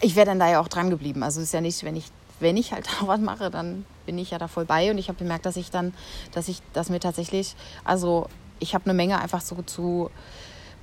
ich 0.00 0.16
wäre 0.16 0.26
dann 0.26 0.40
da 0.40 0.48
ja 0.50 0.60
auch 0.60 0.68
dran 0.68 0.90
geblieben. 0.90 1.22
Also 1.22 1.40
es 1.40 1.48
ist 1.48 1.52
ja 1.52 1.60
nicht, 1.60 1.84
wenn 1.84 1.94
ich, 1.94 2.06
wenn 2.40 2.56
ich 2.56 2.72
halt 2.72 2.86
da 3.00 3.06
was 3.06 3.20
mache, 3.20 3.50
dann 3.50 3.84
bin 4.04 4.18
ich 4.18 4.32
ja 4.32 4.38
da 4.38 4.48
voll 4.48 4.64
bei 4.64 4.90
und 4.90 4.98
ich 4.98 5.08
habe 5.08 5.18
gemerkt, 5.18 5.46
dass 5.46 5.56
ich 5.56 5.70
dann, 5.70 5.94
dass 6.32 6.48
ich, 6.48 6.60
dass 6.72 6.90
mir 6.90 7.00
tatsächlich, 7.00 7.54
also 7.84 8.26
ich 8.58 8.74
habe 8.74 8.84
eine 8.86 8.94
Menge 8.94 9.20
einfach 9.20 9.40
so 9.40 9.62
zu 9.62 10.10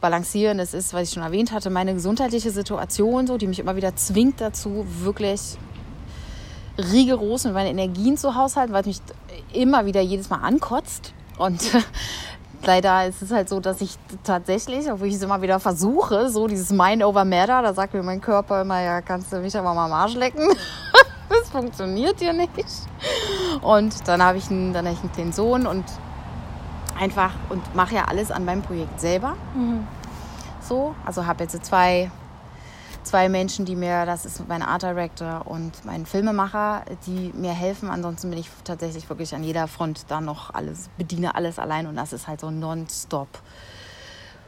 balancieren. 0.02 0.58
Das 0.58 0.74
ist, 0.74 0.94
was 0.94 1.04
ich 1.04 1.14
schon 1.14 1.24
erwähnt 1.24 1.52
hatte, 1.52 1.70
meine 1.70 1.94
gesundheitliche 1.94 2.52
Situation, 2.52 3.28
so, 3.28 3.38
die 3.38 3.48
mich 3.48 3.60
immer 3.60 3.76
wieder 3.76 3.96
zwingt 3.96 4.42
dazu, 4.42 4.86
wirklich 5.00 5.58
rigoros 6.78 7.46
mit 7.46 7.54
meinen 7.54 7.78
Energien 7.78 8.18
zu 8.18 8.36
haushalten, 8.36 8.74
weil 8.74 8.82
es 8.82 8.88
mich 8.88 9.02
immer 9.54 9.86
wieder 9.86 10.02
jedes 10.02 10.30
Mal 10.30 10.38
ankotzt. 10.38 11.14
Und 11.38 11.62
leider 12.64 13.08
ist 13.08 13.22
es 13.22 13.32
halt 13.32 13.50
so, 13.50 13.60
dass 13.60 13.82
ich 13.82 13.96
tatsächlich, 14.24 14.92
obwohl 14.92 15.08
ich 15.08 15.16
es 15.16 15.24
immer 15.24 15.42
wieder 15.42 15.60
versuche, 15.60 16.30
so 16.30 16.48
dieses 16.48 16.72
Mind 16.72 17.04
over 17.04 17.26
Matter, 17.26 17.62
da 17.62 17.74
sagt 17.74 17.94
mir 17.94 18.04
mein 18.04 18.22
Körper 18.22 18.62
immer, 18.62 18.82
ja, 18.82 19.02
kannst 19.02 19.32
du 19.34 19.40
mich 19.40 19.58
aber 19.58 19.74
mal 19.74 19.86
am 19.86 19.94
Arsch 19.94 20.16
lecken. 20.16 20.48
das 21.30 21.50
funktioniert 21.50 22.20
hier 22.20 22.34
nicht. 22.34 22.52
Und 23.62 24.08
dann 24.08 24.22
habe 24.22 24.38
ich 24.38 24.46
habe 24.46 24.90
ich 24.90 25.00
einen 25.00 25.12
kleinen 25.14 25.34
Sohn 25.34 25.66
und 25.66 25.86
einfach 27.00 27.34
und 27.50 27.76
mache 27.76 27.96
ja 27.96 28.06
alles 28.06 28.32
an 28.32 28.46
meinem 28.46 28.62
Projekt 28.62 29.00
selber. 29.00 29.36
Mhm. 29.54 29.88
So, 30.62 30.96
also 31.06 31.26
habe 31.26 31.44
jetzt 31.44 31.64
zwei, 31.66 32.12
zwei 33.04 33.30
Menschen, 33.30 33.66
die 33.66 33.76
mir, 33.76 34.06
das 34.06 34.26
ist 34.26 34.48
mein 34.48 34.62
Art 34.62 34.84
Director 34.84 35.44
und 35.46 35.86
mein 35.86 36.06
Filmemacher, 36.06 36.84
die 37.06 37.32
mir 37.34 37.54
helfen. 37.54 37.90
Ansonsten 37.90 38.30
bin 38.30 38.40
ich 38.40 38.50
tatsächlich 38.64 39.08
wirklich 39.10 39.34
an 39.34 39.44
jeder 39.44 39.68
Front 39.68 40.06
da 40.10 40.20
noch 40.20 40.54
alles, 40.54 40.90
bediene 40.98 41.36
alles 41.36 41.60
allein 41.60 41.88
und 41.88 41.96
das 41.96 42.14
ist 42.14 42.28
halt 42.28 42.42
so 42.42 42.48
ein 42.48 42.60
nonstop 42.60 43.30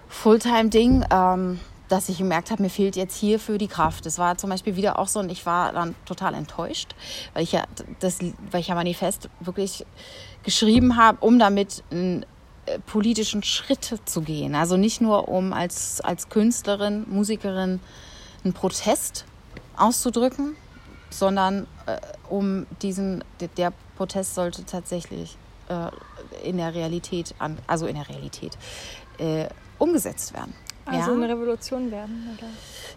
Fulltime-Ding. 0.09 1.05
Ähm, 1.12 1.59
dass 1.89 2.07
ich 2.07 2.19
gemerkt 2.19 2.51
habe, 2.51 2.62
mir 2.62 2.69
fehlt 2.69 2.95
jetzt 2.95 3.17
hierfür 3.17 3.57
die 3.57 3.67
Kraft. 3.67 4.05
Das 4.05 4.19
war 4.19 4.38
zum 4.38 4.49
Beispiel 4.49 4.75
wieder 4.75 4.99
auch 4.99 5.07
so 5.07 5.19
und 5.19 5.31
ich 5.31 5.45
war 5.45 5.73
dann 5.73 5.95
total 6.05 6.35
enttäuscht, 6.35 6.95
weil 7.33 7.43
ich 7.43 7.51
ja 7.51 7.63
das, 7.99 8.19
weil 8.51 8.62
ich 8.62 8.67
ja 8.67 8.75
manifest 8.75 9.29
wirklich 9.39 9.85
geschrieben 10.43 10.95
habe, 10.95 11.17
um 11.21 11.39
damit 11.39 11.83
ein 11.91 12.25
politischen 12.86 13.43
Schritte 13.43 14.03
zu 14.05 14.21
gehen. 14.21 14.55
Also 14.55 14.77
nicht 14.77 15.01
nur 15.01 15.27
um 15.27 15.53
als, 15.53 16.01
als 16.01 16.29
Künstlerin, 16.29 17.05
Musikerin 17.10 17.79
einen 18.43 18.53
Protest 18.53 19.25
auszudrücken, 19.77 20.55
sondern 21.10 21.67
äh, 21.86 21.97
um 22.29 22.65
diesen, 22.82 23.23
der 23.58 23.73
Protest 23.97 24.36
sollte 24.36 24.65
tatsächlich 24.65 25.38
äh, 25.69 26.47
in 26.47 26.58
der 26.58 26.73
Realität, 26.73 27.34
an, 27.39 27.58
also 27.67 27.88
in 27.88 27.95
der 27.95 28.08
Realität, 28.08 28.58
äh, 29.17 29.47
umgesetzt 29.77 30.34
werden. 30.34 30.53
Also 30.86 31.12
ja. 31.12 31.17
eine 31.17 31.29
Revolution 31.29 31.91
werden, 31.91 32.36
oder? 32.36 32.47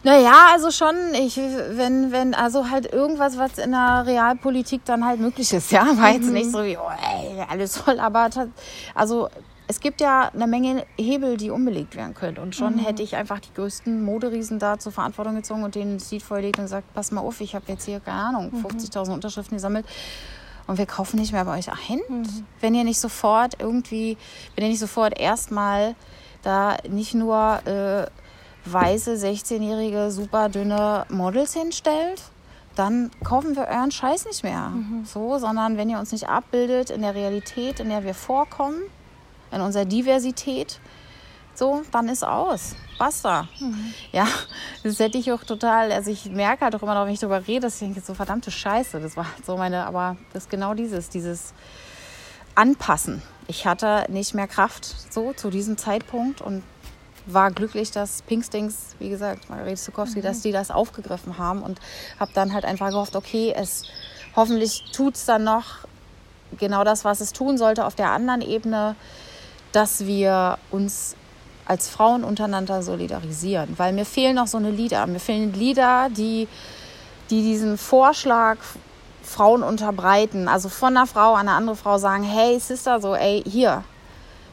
Naja, 0.03 0.49
also 0.53 0.71
schon, 0.71 0.97
ich, 1.15 1.37
wenn, 1.37 2.11
wenn, 2.11 2.35
also 2.35 2.71
halt 2.71 2.91
irgendwas, 2.91 3.37
was 3.37 3.59
in 3.59 3.73
der 3.73 4.05
Realpolitik 4.07 4.85
dann 4.85 5.05
halt 5.05 5.21
möglich 5.21 5.53
ist, 5.53 5.71
ja. 5.71 5.87
War 5.99 6.13
jetzt 6.13 6.27
mhm. 6.27 6.33
nicht 6.33 6.51
so 6.51 6.65
wie, 6.65 6.77
oh, 6.77 6.91
ey, 6.91 7.45
alles 7.49 7.77
voll, 7.77 8.01
aber 8.01 8.31
also 8.95 9.29
es 9.69 9.81
gibt 9.81 10.01
ja 10.01 10.31
eine 10.35 10.47
Menge 10.47 10.85
Hebel, 10.99 11.37
die 11.37 11.51
umbelegt 11.51 11.97
werden 11.97 12.15
können. 12.15 12.39
Und 12.39 12.55
schon 12.55 12.77
mhm. 12.77 12.81
hätte 12.81 13.03
ich 13.03 13.17
einfach 13.17 13.41
die 13.41 13.53
größten 13.55 14.03
Moderiesen 14.03 14.59
da 14.59 14.79
zur 14.79 14.93
Verantwortung 14.93 15.37
gezogen 15.37 15.63
und 15.63 15.75
denen 15.75 16.01
Lied 16.11 16.23
vorgelegt 16.23 16.59
und 16.59 16.65
gesagt, 16.65 16.93
pass 16.95 17.13
mal 17.13 17.21
auf, 17.21 17.41
ich 17.41 17.55
habe 17.55 17.65
jetzt 17.69 17.85
hier, 17.85 18.01
keine 18.01 18.19
Ahnung, 18.19 18.53
50.000 18.65 19.07
mhm. 19.07 19.13
Unterschriften 19.15 19.57
gesammelt 19.57 19.87
und 20.67 20.79
wir 20.79 20.87
kaufen 20.87 21.19
nicht 21.19 21.33
mehr 21.33 21.45
bei 21.45 21.59
euch 21.59 21.71
ein. 21.71 22.01
Mhm. 22.09 22.45
Wenn 22.61 22.75
ihr 22.75 22.85
nicht 22.85 23.01
sofort 23.01 23.57
irgendwie, 23.61 24.17
wenn 24.55 24.65
ihr 24.65 24.71
nicht 24.71 24.81
sofort 24.81 25.19
erstmal 25.19 25.95
da 26.43 26.77
nicht 26.89 27.15
nur 27.15 27.61
äh, 27.67 28.07
weiße, 28.65 29.15
16-jährige, 29.15 30.11
super 30.11 30.49
dünne 30.49 31.07
Models 31.09 31.55
hinstellt, 31.55 32.23
dann 32.75 33.11
kaufen 33.23 33.55
wir 33.55 33.67
euren 33.69 33.91
Scheiß 33.91 34.25
nicht 34.25 34.43
mehr. 34.43 34.71
Mhm. 34.71 35.05
So, 35.05 35.39
sondern 35.39 35.77
wenn 35.77 35.91
ihr 35.91 35.99
uns 35.99 36.13
nicht 36.13 36.29
abbildet 36.29 36.91
in 36.91 37.03
der 37.03 37.15
Realität, 37.15 37.81
in 37.81 37.91
der 37.91 38.05
wir 38.05 38.15
vorkommen, 38.15 38.83
in 39.53 39.61
unserer 39.61 39.85
Diversität, 39.85 40.81
so, 41.55 41.83
dann 41.93 42.09
ist 42.09 42.25
aus. 42.25 42.75
Basta. 42.99 43.49
Mhm. 43.61 43.93
Ja, 44.11 44.27
das 44.83 44.99
hätte 44.99 45.19
ich 45.19 45.31
auch 45.33 45.45
total, 45.45 45.93
also 45.93 46.11
ich 46.11 46.27
merke 46.27 46.65
halt 46.65 46.75
auch 46.75 46.83
immer 46.83 46.95
noch, 46.95 47.05
wenn 47.07 47.13
ich 47.13 47.21
darüber 47.21 47.47
rede, 47.47 47.61
dass 47.61 47.75
ich 47.75 47.81
denke, 47.81 48.01
so 48.01 48.15
verdammte 48.15 48.51
Scheiße. 48.51 49.01
Das 49.01 49.17
war 49.17 49.27
halt 49.27 49.45
so 49.45 49.57
meine, 49.57 49.87
aber 49.87 50.17
das 50.33 50.45
ist 50.45 50.51
genau 50.51 50.75
dieses, 50.75 51.11
dieses 51.11 51.53
Anpassen. 52.55 53.23
Ich 53.49 53.67
hatte 53.67 54.07
nicht 54.09 54.35
mehr 54.35 54.49
Kraft 54.49 54.85
so 55.13 55.33
zu 55.33 55.51
diesem 55.51 55.77
Zeitpunkt 55.77 56.41
und 56.41 56.63
war 57.27 57.51
glücklich, 57.51 57.91
dass 57.91 58.23
Pinkstings, 58.23 58.97
wie 58.99 59.11
gesagt, 59.11 59.49
Margarete 59.49 59.77
Sukowski, 59.77 60.21
mhm. 60.21 60.23
dass 60.23 60.41
die 60.41 60.53
das 60.53 60.71
aufgegriffen 60.71 61.39
haben 61.39 61.63
und 61.63 61.81
habe 62.19 62.33
dann 62.35 62.53
halt 62.53 62.65
einfach 62.65 62.91
gehofft, 62.91 63.15
okay, 63.15 63.55
es 63.57 63.85
hoffentlich 64.35 64.85
tut 64.93 65.17
es 65.17 65.27
dann 65.27 65.45
noch 65.45 65.87
genau 66.59 66.85
das, 66.85 67.05
was 67.05 67.21
es 67.21 67.33
tun 67.33 67.59
sollte 67.59 67.85
auf 67.85 67.95
der 67.95 68.11
anderen 68.11 68.41
Ebene 68.41 68.97
dass 69.73 70.07
wir 70.07 70.59
uns 70.71 71.17
als 71.67 71.89
Frauen 71.89 72.25
untereinander 72.25 72.83
solidarisieren. 72.83 73.75
Weil 73.79 73.93
mir 73.93 74.05
fehlen 74.05 74.37
noch 74.37 74.47
so 74.47 74.59
eine 74.59 74.71
Lieder. 74.71 75.07
Mir 75.07 75.21
fehlen 75.21 75.53
Lieder, 75.55 76.09
die, 76.11 76.49
die 77.31 77.43
diesen 77.43 77.79
Vorschlag 77.79 78.59
Frauen 79.23 79.63
unterbreiten. 79.63 80.49
Also 80.49 80.69
von 80.69 80.97
einer 80.97 81.07
Frau 81.07 81.35
an 81.35 81.49
eine 81.49 81.53
andere 81.57 81.77
Frau 81.77 81.99
sagen, 81.99 82.25
hey 82.25 82.59
Sister, 82.59 83.01
so, 83.01 83.15
ey, 83.15 83.43
hier. 83.47 83.85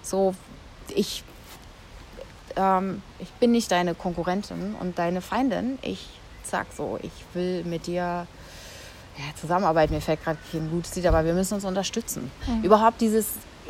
So, 0.02 0.34
ich, 0.96 1.24
ähm, 2.56 3.02
ich 3.20 3.30
bin 3.34 3.52
nicht 3.52 3.72
deine 3.72 3.96
Konkurrentin 3.96 4.76
und 4.80 4.98
deine 4.98 5.22
Feindin. 5.22 5.80
Ich 5.82 6.08
sag 6.44 6.68
so, 6.76 7.00
ich 7.02 7.12
will 7.34 7.64
mit 7.64 7.88
dir 7.88 8.28
ja, 9.18 9.36
zusammenarbeiten. 9.40 9.94
Mir 9.94 10.02
fällt 10.02 10.24
gerade 10.24 10.40
kein 10.52 10.70
gutes 10.70 10.96
Lied, 10.96 11.08
aber 11.08 11.26
wir 11.26 11.34
müssen 11.34 11.56
uns 11.56 11.66
unterstützen. 11.66 12.32
Mhm. 12.48 12.64
Überhaupt 12.64 13.02
dieses 13.02 13.28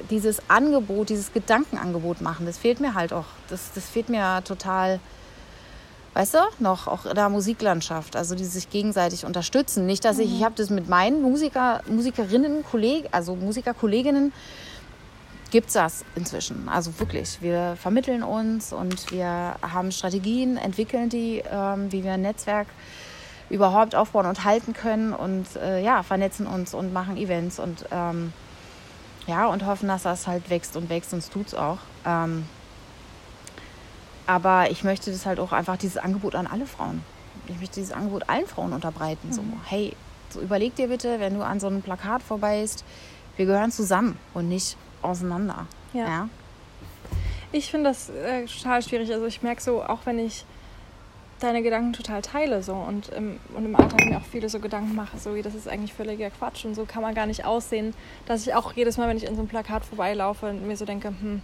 dieses 0.09 0.41
Angebot, 0.49 1.09
dieses 1.09 1.33
Gedankenangebot 1.33 2.21
machen, 2.21 2.45
das 2.45 2.57
fehlt 2.57 2.79
mir 2.79 2.93
halt 2.93 3.13
auch. 3.13 3.25
Das, 3.49 3.71
das 3.73 3.85
fehlt 3.85 4.09
mir 4.09 4.41
total, 4.43 4.99
weißt 6.13 6.35
du, 6.35 6.39
noch 6.59 6.87
auch 6.87 7.05
in 7.05 7.15
der 7.15 7.29
Musiklandschaft, 7.29 8.15
also 8.15 8.35
die 8.35 8.45
sich 8.45 8.69
gegenseitig 8.69 9.25
unterstützen. 9.25 9.85
Nicht, 9.85 10.05
dass 10.05 10.19
ich, 10.19 10.33
ich 10.33 10.43
habe 10.43 10.55
das 10.55 10.69
mit 10.69 10.89
meinen 10.89 11.21
Musiker, 11.21 11.81
Musikerinnen, 11.87 12.63
Kollegen, 12.63 13.07
also 13.11 13.35
Musikerkolleginnen, 13.35 14.33
gibt 15.51 15.67
es 15.67 15.73
das 15.73 16.05
inzwischen. 16.15 16.69
Also 16.69 16.99
wirklich, 16.99 17.41
wir 17.41 17.75
vermitteln 17.79 18.23
uns 18.23 18.71
und 18.71 19.11
wir 19.11 19.55
haben 19.61 19.91
Strategien, 19.91 20.57
entwickeln 20.57 21.09
die, 21.09 21.43
ähm, 21.51 21.91
wie 21.91 22.03
wir 22.03 22.13
ein 22.13 22.21
Netzwerk 22.21 22.67
überhaupt 23.49 23.95
aufbauen 23.95 24.27
und 24.27 24.43
halten 24.43 24.73
können 24.73 25.13
und 25.13 25.55
äh, 25.55 25.81
ja, 25.81 26.03
vernetzen 26.03 26.45
uns 26.45 26.73
und 26.73 26.93
machen 26.93 27.17
Events 27.17 27.59
und 27.59 27.85
ähm, 27.91 28.31
ja, 29.29 29.45
und 29.45 29.65
hoffen, 29.65 29.87
dass 29.87 30.03
das 30.03 30.25
halt 30.25 30.49
wächst 30.49 30.75
und 30.75 30.89
wächst 30.89 31.13
und 31.13 31.19
es 31.19 31.29
tut 31.29 31.47
es 31.47 31.53
auch. 31.53 31.77
Ähm, 32.05 32.47
aber 34.25 34.71
ich 34.71 34.83
möchte 34.83 35.11
das 35.11 35.25
halt 35.25 35.39
auch 35.39 35.51
einfach 35.51 35.77
dieses 35.77 35.97
Angebot 35.97 36.35
an 36.35 36.47
alle 36.47 36.65
Frauen. 36.65 37.03
Ich 37.47 37.59
möchte 37.59 37.75
dieses 37.75 37.93
Angebot 37.93 38.27
allen 38.27 38.47
Frauen 38.47 38.73
unterbreiten. 38.73 39.27
Mhm. 39.27 39.33
So, 39.33 39.43
hey, 39.65 39.95
so 40.29 40.41
überleg 40.41 40.75
dir 40.75 40.87
bitte, 40.87 41.19
wenn 41.19 41.35
du 41.35 41.45
an 41.45 41.59
so 41.59 41.67
einem 41.67 41.81
Plakat 41.81 42.23
vorbei 42.23 42.61
bist, 42.61 42.83
wir 43.37 43.45
gehören 43.45 43.71
zusammen 43.71 44.17
und 44.33 44.49
nicht 44.49 44.77
auseinander. 45.03 45.67
Ja. 45.93 46.07
ja? 46.07 46.29
Ich 47.51 47.69
finde 47.69 47.89
das 47.89 48.09
äh, 48.09 48.45
total 48.45 48.81
schwierig. 48.81 49.11
Also 49.11 49.25
ich 49.25 49.41
merke 49.41 49.61
so, 49.61 49.83
auch 49.83 49.99
wenn 50.05 50.19
ich 50.19 50.43
deine 51.39 51.61
Gedanken 51.61 51.93
total 51.93 52.21
teile 52.21 52.63
so 52.63 52.73
und 52.73 53.09
im, 53.09 53.39
und 53.55 53.65
im 53.65 53.75
Alltag 53.75 54.05
mir 54.05 54.17
auch 54.17 54.25
viele 54.31 54.49
so 54.49 54.59
Gedanken 54.59 54.95
mache, 54.95 55.17
so 55.17 55.35
wie 55.35 55.41
das 55.41 55.55
ist 55.55 55.67
eigentlich 55.67 55.93
völliger 55.93 56.29
Quatsch 56.29 56.65
und 56.65 56.75
so 56.75 56.85
kann 56.85 57.01
man 57.01 57.15
gar 57.15 57.25
nicht 57.25 57.45
aussehen, 57.45 57.93
dass 58.25 58.45
ich 58.45 58.53
auch 58.53 58.73
jedes 58.73 58.97
Mal, 58.97 59.07
wenn 59.07 59.17
ich 59.17 59.25
in 59.25 59.35
so 59.35 59.41
einem 59.41 59.49
Plakat 59.49 59.85
vorbeilaufe, 59.85 60.53
mir 60.53 60.77
so 60.77 60.85
denke, 60.85 61.09
hm, 61.09 61.41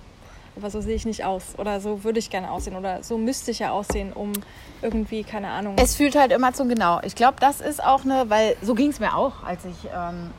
aber 0.55 0.69
so 0.69 0.81
sehe 0.81 0.95
ich 0.95 1.05
nicht 1.05 1.25
aus 1.25 1.57
oder 1.57 1.79
so 1.79 2.03
würde 2.03 2.19
ich 2.19 2.29
gerne 2.29 2.51
aussehen 2.51 2.75
oder 2.75 3.03
so 3.03 3.17
müsste 3.17 3.51
ich 3.51 3.59
ja 3.59 3.71
aussehen, 3.71 4.13
um 4.13 4.33
irgendwie, 4.81 5.23
keine 5.23 5.49
Ahnung. 5.49 5.75
Es 5.77 5.95
fühlt 5.95 6.15
halt 6.15 6.31
immer 6.31 6.53
zu 6.53 6.67
genau. 6.67 7.01
Ich 7.03 7.15
glaube, 7.15 7.37
das 7.39 7.61
ist 7.61 7.83
auch 7.83 8.05
eine, 8.05 8.29
weil 8.29 8.55
so 8.61 8.73
ging 8.73 8.89
es 8.89 8.99
mir 8.99 9.15
auch, 9.15 9.43
als 9.43 9.65
ich 9.65 9.89
ähm, 9.93 10.31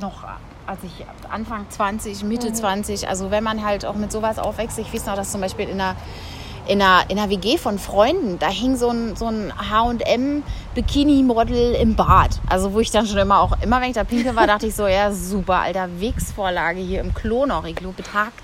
noch 0.00 0.24
als 0.66 0.78
ich 0.84 1.04
Anfang 1.28 1.66
20, 1.68 2.24
Mitte 2.24 2.48
mhm. 2.48 2.54
20, 2.54 3.08
also 3.08 3.30
wenn 3.30 3.42
man 3.42 3.64
halt 3.64 3.84
auch 3.84 3.94
mit 3.94 4.12
sowas 4.12 4.38
aufwächst, 4.38 4.78
ich 4.78 4.92
weiß 4.92 5.06
noch, 5.06 5.16
dass 5.16 5.32
zum 5.32 5.40
Beispiel 5.40 5.68
in 5.68 5.80
einer, 5.80 5.96
in 6.66 6.80
einer, 6.80 7.04
in 7.08 7.18
einer 7.18 7.28
WG 7.30 7.58
von 7.58 7.78
Freunden, 7.78 8.38
da 8.38 8.48
hing 8.48 8.76
so 8.76 8.90
ein, 8.90 9.16
so 9.16 9.26
ein 9.26 9.52
H&M-Bikini-Model 9.56 11.74
im 11.74 11.96
Bad. 11.96 12.40
Also 12.48 12.72
wo 12.72 12.80
ich 12.80 12.90
dann 12.90 13.06
schon 13.06 13.18
immer 13.18 13.40
auch, 13.40 13.52
immer 13.62 13.80
wenn 13.80 13.90
ich 13.90 13.94
da 13.94 14.04
pinkel 14.04 14.34
war, 14.36 14.46
dachte 14.46 14.66
ich 14.66 14.74
so, 14.74 14.86
ja 14.86 15.12
super, 15.12 15.56
alter, 15.56 15.88
Wegsvorlage 16.00 16.80
hier 16.80 17.00
im 17.00 17.14
Klo 17.14 17.46
noch, 17.46 17.64
ich 17.64 17.76
glaube, 17.76 17.94
betagt. 17.94 18.42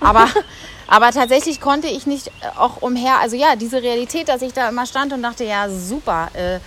Aber, 0.00 0.28
aber 0.86 1.10
tatsächlich 1.10 1.60
konnte 1.60 1.88
ich 1.88 2.06
nicht 2.06 2.30
auch 2.56 2.82
umher, 2.82 3.18
also 3.20 3.36
ja, 3.36 3.56
diese 3.56 3.82
Realität, 3.82 4.28
dass 4.28 4.42
ich 4.42 4.52
da 4.52 4.68
immer 4.68 4.86
stand 4.86 5.12
und 5.12 5.22
dachte, 5.22 5.44
ja 5.44 5.68
super, 5.68 6.28
äh, 6.34 6.60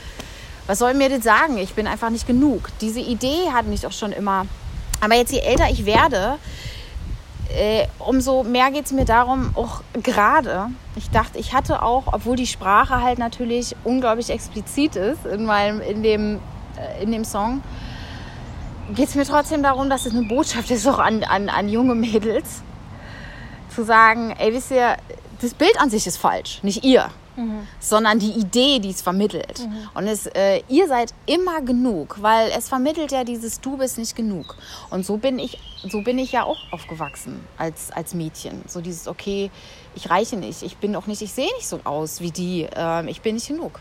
was 0.68 0.80
soll 0.80 0.94
mir 0.94 1.10
das 1.10 1.24
sagen? 1.24 1.58
Ich 1.58 1.74
bin 1.74 1.88
einfach 1.88 2.10
nicht 2.10 2.28
genug. 2.28 2.70
Diese 2.82 3.00
Idee 3.00 3.50
hat 3.52 3.66
mich 3.66 3.88
auch 3.88 3.92
schon 3.92 4.12
immer 4.12 4.46
aber 5.02 5.16
jetzt 5.16 5.34
je 5.34 5.40
älter 5.40 5.70
ich 5.70 5.86
werde, 5.86 6.38
äh, 7.56 7.88
umso 8.00 8.44
mehr 8.44 8.72
geht 8.72 8.86
es 8.86 8.92
mir 8.92 9.06
darum, 9.06 9.52
auch 9.56 9.82
gerade, 9.94 10.70
ich 10.96 11.10
dachte, 11.10 11.40
ich 11.40 11.54
hatte 11.54 11.84
auch, 11.84 12.14
obwohl 12.14 12.36
die 12.36 12.48
Sprache 12.48 13.02
halt 13.02 13.20
natürlich 13.20 13.76
unglaublich 13.84 14.30
explizit 14.30 14.96
ist 14.96 15.26
in, 15.26 15.46
meinem, 15.46 15.82
in, 15.82 16.04
dem, 16.04 16.40
äh, 16.78 17.04
in 17.04 17.12
dem 17.12 17.26
Song, 17.26 17.62
geht 18.96 19.10
es 19.10 19.16
mir 19.16 19.26
trotzdem 19.26 19.64
darum, 19.64 19.90
dass 19.90 20.06
es 20.06 20.14
eine 20.14 20.24
Botschaft 20.24 20.72
ist 20.72 20.88
auch 20.88 21.00
an, 21.00 21.24
an, 21.24 21.50
an 21.50 21.70
junge 21.70 21.96
Mädels, 21.96 22.64
zu 23.74 23.84
sagen, 23.84 24.36
ey, 24.38 24.54
wisst 24.54 24.72
ihr, 24.72 24.98
das 25.42 25.54
Bild 25.54 25.80
an 25.80 25.90
sich 25.90 26.06
ist 26.06 26.18
falsch, 26.18 26.60
nicht 26.62 26.84
ihr 26.84 27.10
mhm. 27.36 27.68
sondern 27.80 28.20
die 28.20 28.32
Idee, 28.32 28.80
die 28.80 28.90
es 28.90 29.02
vermittelt. 29.02 29.60
Mhm. 29.60 29.90
Und 29.94 30.08
es, 30.08 30.28
äh, 30.28 30.62
ihr 30.68 30.88
seid 30.88 31.14
immer 31.26 31.62
genug, 31.62 32.18
weil 32.22 32.52
es 32.58 32.70
vermittelt 32.70 33.12
ja 33.12 33.24
dieses 33.24 33.62
Du 33.62 33.78
bist 33.78 33.98
nicht 33.98 34.16
genug. 34.16 34.58
Und 34.90 35.06
so 35.06 35.18
bin 35.18 35.40
ich, 35.40 35.60
so 35.90 36.02
bin 36.02 36.20
ich 36.20 36.32
ja 36.32 36.44
auch 36.44 36.60
aufgewachsen 36.72 37.40
als, 37.58 37.92
als 37.92 38.14
Mädchen. 38.14 38.64
So 38.68 38.82
dieses, 38.82 39.08
okay, 39.08 39.52
ich 39.96 40.10
reiche 40.10 40.38
nicht, 40.38 40.64
ich 40.64 40.78
bin 40.78 40.96
auch 40.96 41.08
nicht, 41.08 41.22
ich 41.22 41.34
sehe 41.34 41.54
nicht 41.56 41.68
so 41.68 41.80
aus 41.84 42.22
wie 42.22 42.32
die, 42.32 42.68
äh, 42.76 43.10
ich 43.10 43.22
bin 43.22 43.36
nicht 43.36 43.48
genug. 43.48 43.80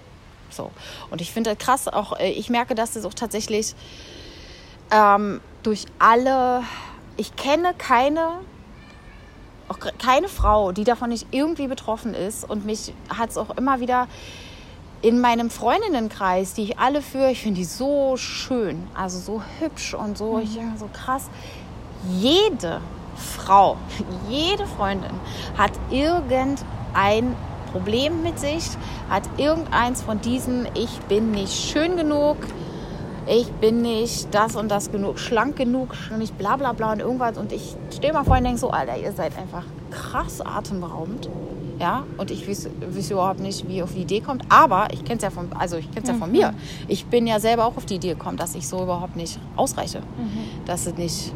So. 0.51 0.70
Und 1.11 1.20
ich 1.20 1.32
finde 1.32 1.57
krass, 1.57 1.88
auch 1.88 2.18
äh, 2.18 2.30
ich 2.30 2.51
merke, 2.51 2.74
dass 2.74 2.92
das 2.92 3.05
auch 3.05 3.14
tatsächlich 3.14 3.74
ähm, 4.90 5.40
durch 5.62 5.86
alle, 5.98 6.62
ich 7.16 7.36
kenne 7.36 7.74
keine 7.76 8.40
auch 9.70 9.78
keine 9.98 10.28
Frau, 10.28 10.72
die 10.72 10.84
davon 10.84 11.10
nicht 11.10 11.28
irgendwie 11.30 11.68
betroffen 11.68 12.14
ist. 12.14 12.48
Und 12.48 12.66
mich 12.66 12.92
hat 13.08 13.30
es 13.30 13.38
auch 13.38 13.56
immer 13.56 13.80
wieder 13.80 14.08
in 15.02 15.20
meinem 15.20 15.48
Freundinnenkreis, 15.48 16.54
die 16.54 16.64
ich 16.64 16.78
alle 16.78 17.00
führe, 17.00 17.30
ich 17.30 17.40
finde 17.40 17.60
die 17.60 17.64
so 17.64 18.16
schön, 18.16 18.86
also 18.94 19.18
so 19.18 19.42
hübsch 19.58 19.94
und 19.94 20.18
so, 20.18 20.34
mhm. 20.34 20.42
ich, 20.42 20.58
so 20.78 20.90
krass. 20.92 21.30
Jede 22.18 22.80
Frau, 23.16 23.76
jede 24.28 24.66
Freundin 24.66 25.12
hat 25.56 25.72
irgendein 25.90 27.34
Problem 27.72 28.22
mit 28.22 28.38
sich, 28.38 28.64
hat 29.08 29.22
irgendeins 29.38 30.02
von 30.02 30.20
diesen, 30.20 30.68
ich 30.74 30.98
bin 31.08 31.30
nicht 31.30 31.52
schön 31.52 31.96
genug, 31.96 32.36
ich 33.26 33.50
bin 33.52 33.82
nicht 33.82 34.28
das 34.32 34.56
und 34.56 34.70
das 34.70 34.90
genug, 34.90 35.18
schlank 35.18 35.56
genug, 35.56 35.94
nicht 36.18 36.36
bla 36.38 36.56
bla 36.56 36.72
bla 36.72 36.92
und 36.92 37.00
irgendwas. 37.00 37.36
Und 37.38 37.52
ich 37.52 37.76
stehe 37.94 38.12
mal 38.12 38.24
vor 38.24 38.36
und 38.36 38.44
denke 38.44 38.58
so, 38.58 38.70
Alter, 38.70 38.96
ihr 38.98 39.12
seid 39.12 39.36
einfach 39.38 39.64
krass 39.90 40.40
atemberaubend. 40.40 41.28
Ja, 41.78 42.04
und 42.18 42.30
ich 42.30 42.46
weiß, 42.46 42.68
weiß 42.94 43.10
überhaupt 43.10 43.40
nicht, 43.40 43.66
wie 43.66 43.78
ihr 43.78 43.84
auf 43.84 43.94
die 43.94 44.02
Idee 44.02 44.20
kommt. 44.20 44.44
Aber 44.50 44.88
ich 44.92 45.02
kenne 45.02 45.16
es 45.16 45.22
ja 45.22 45.30
von, 45.30 45.50
also 45.54 45.76
ich 45.76 45.90
kenne 45.90 46.06
ja 46.06 46.14
von 46.14 46.28
mhm. 46.28 46.36
mir. 46.36 46.54
Ich 46.88 47.06
bin 47.06 47.26
ja 47.26 47.40
selber 47.40 47.64
auch 47.64 47.76
auf 47.76 47.86
die 47.86 47.94
Idee 47.94 48.10
gekommen, 48.10 48.36
dass 48.36 48.54
ich 48.54 48.68
so 48.68 48.82
überhaupt 48.82 49.16
nicht 49.16 49.38
ausreiche. 49.56 50.00
Mhm. 50.00 50.66
Dass 50.66 50.86
es 50.86 50.96
nicht 50.96 51.32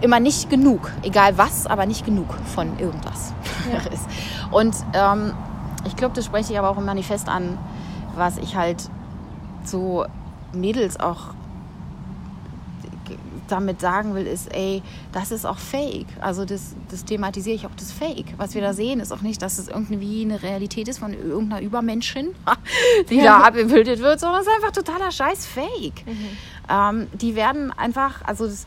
immer 0.00 0.18
nicht 0.18 0.50
genug, 0.50 0.90
egal 1.02 1.38
was, 1.38 1.66
aber 1.66 1.86
nicht 1.86 2.04
genug 2.04 2.34
von 2.54 2.78
irgendwas 2.78 3.32
ja. 3.72 3.78
ist. 3.92 4.06
Und 4.50 4.74
ähm, 4.92 5.32
ich 5.86 5.96
glaube, 5.96 6.14
das 6.14 6.24
spreche 6.24 6.52
ich 6.52 6.58
aber 6.58 6.70
auch 6.70 6.78
im 6.78 6.84
Manifest 6.84 7.28
an, 7.28 7.56
was 8.16 8.38
ich 8.38 8.56
halt 8.56 8.90
so 9.64 10.04
Mädels 10.54 10.98
auch 10.98 11.34
damit 13.48 13.80
sagen 13.80 14.14
will, 14.14 14.26
ist, 14.26 14.54
ey, 14.54 14.82
das 15.12 15.30
ist 15.30 15.44
auch 15.44 15.58
fake. 15.58 16.06
Also 16.20 16.44
das, 16.44 16.74
das 16.90 17.04
thematisiere 17.04 17.54
ich 17.54 17.66
auch, 17.66 17.74
das 17.76 17.92
Fake. 17.92 18.26
Was 18.36 18.54
wir 18.54 18.62
da 18.62 18.72
sehen, 18.72 19.00
ist 19.00 19.12
auch 19.12 19.20
nicht, 19.20 19.42
dass 19.42 19.58
es 19.58 19.68
irgendwie 19.68 20.22
eine 20.22 20.42
Realität 20.42 20.88
ist 20.88 20.98
von 20.98 21.12
irgendeiner 21.12 21.62
Übermenschin, 21.62 22.34
die 23.10 23.16
ja. 23.16 23.24
da 23.24 23.40
abgebildet 23.44 24.00
wird, 24.00 24.20
sondern 24.20 24.40
es 24.40 24.46
ist 24.46 24.54
einfach 24.54 24.72
totaler 24.72 25.10
Scheiß 25.10 25.46
Fake. 25.46 26.06
Mhm. 26.06 26.28
Ähm, 26.68 27.06
die 27.12 27.34
werden 27.36 27.70
einfach, 27.72 28.22
also 28.24 28.46
das, 28.46 28.66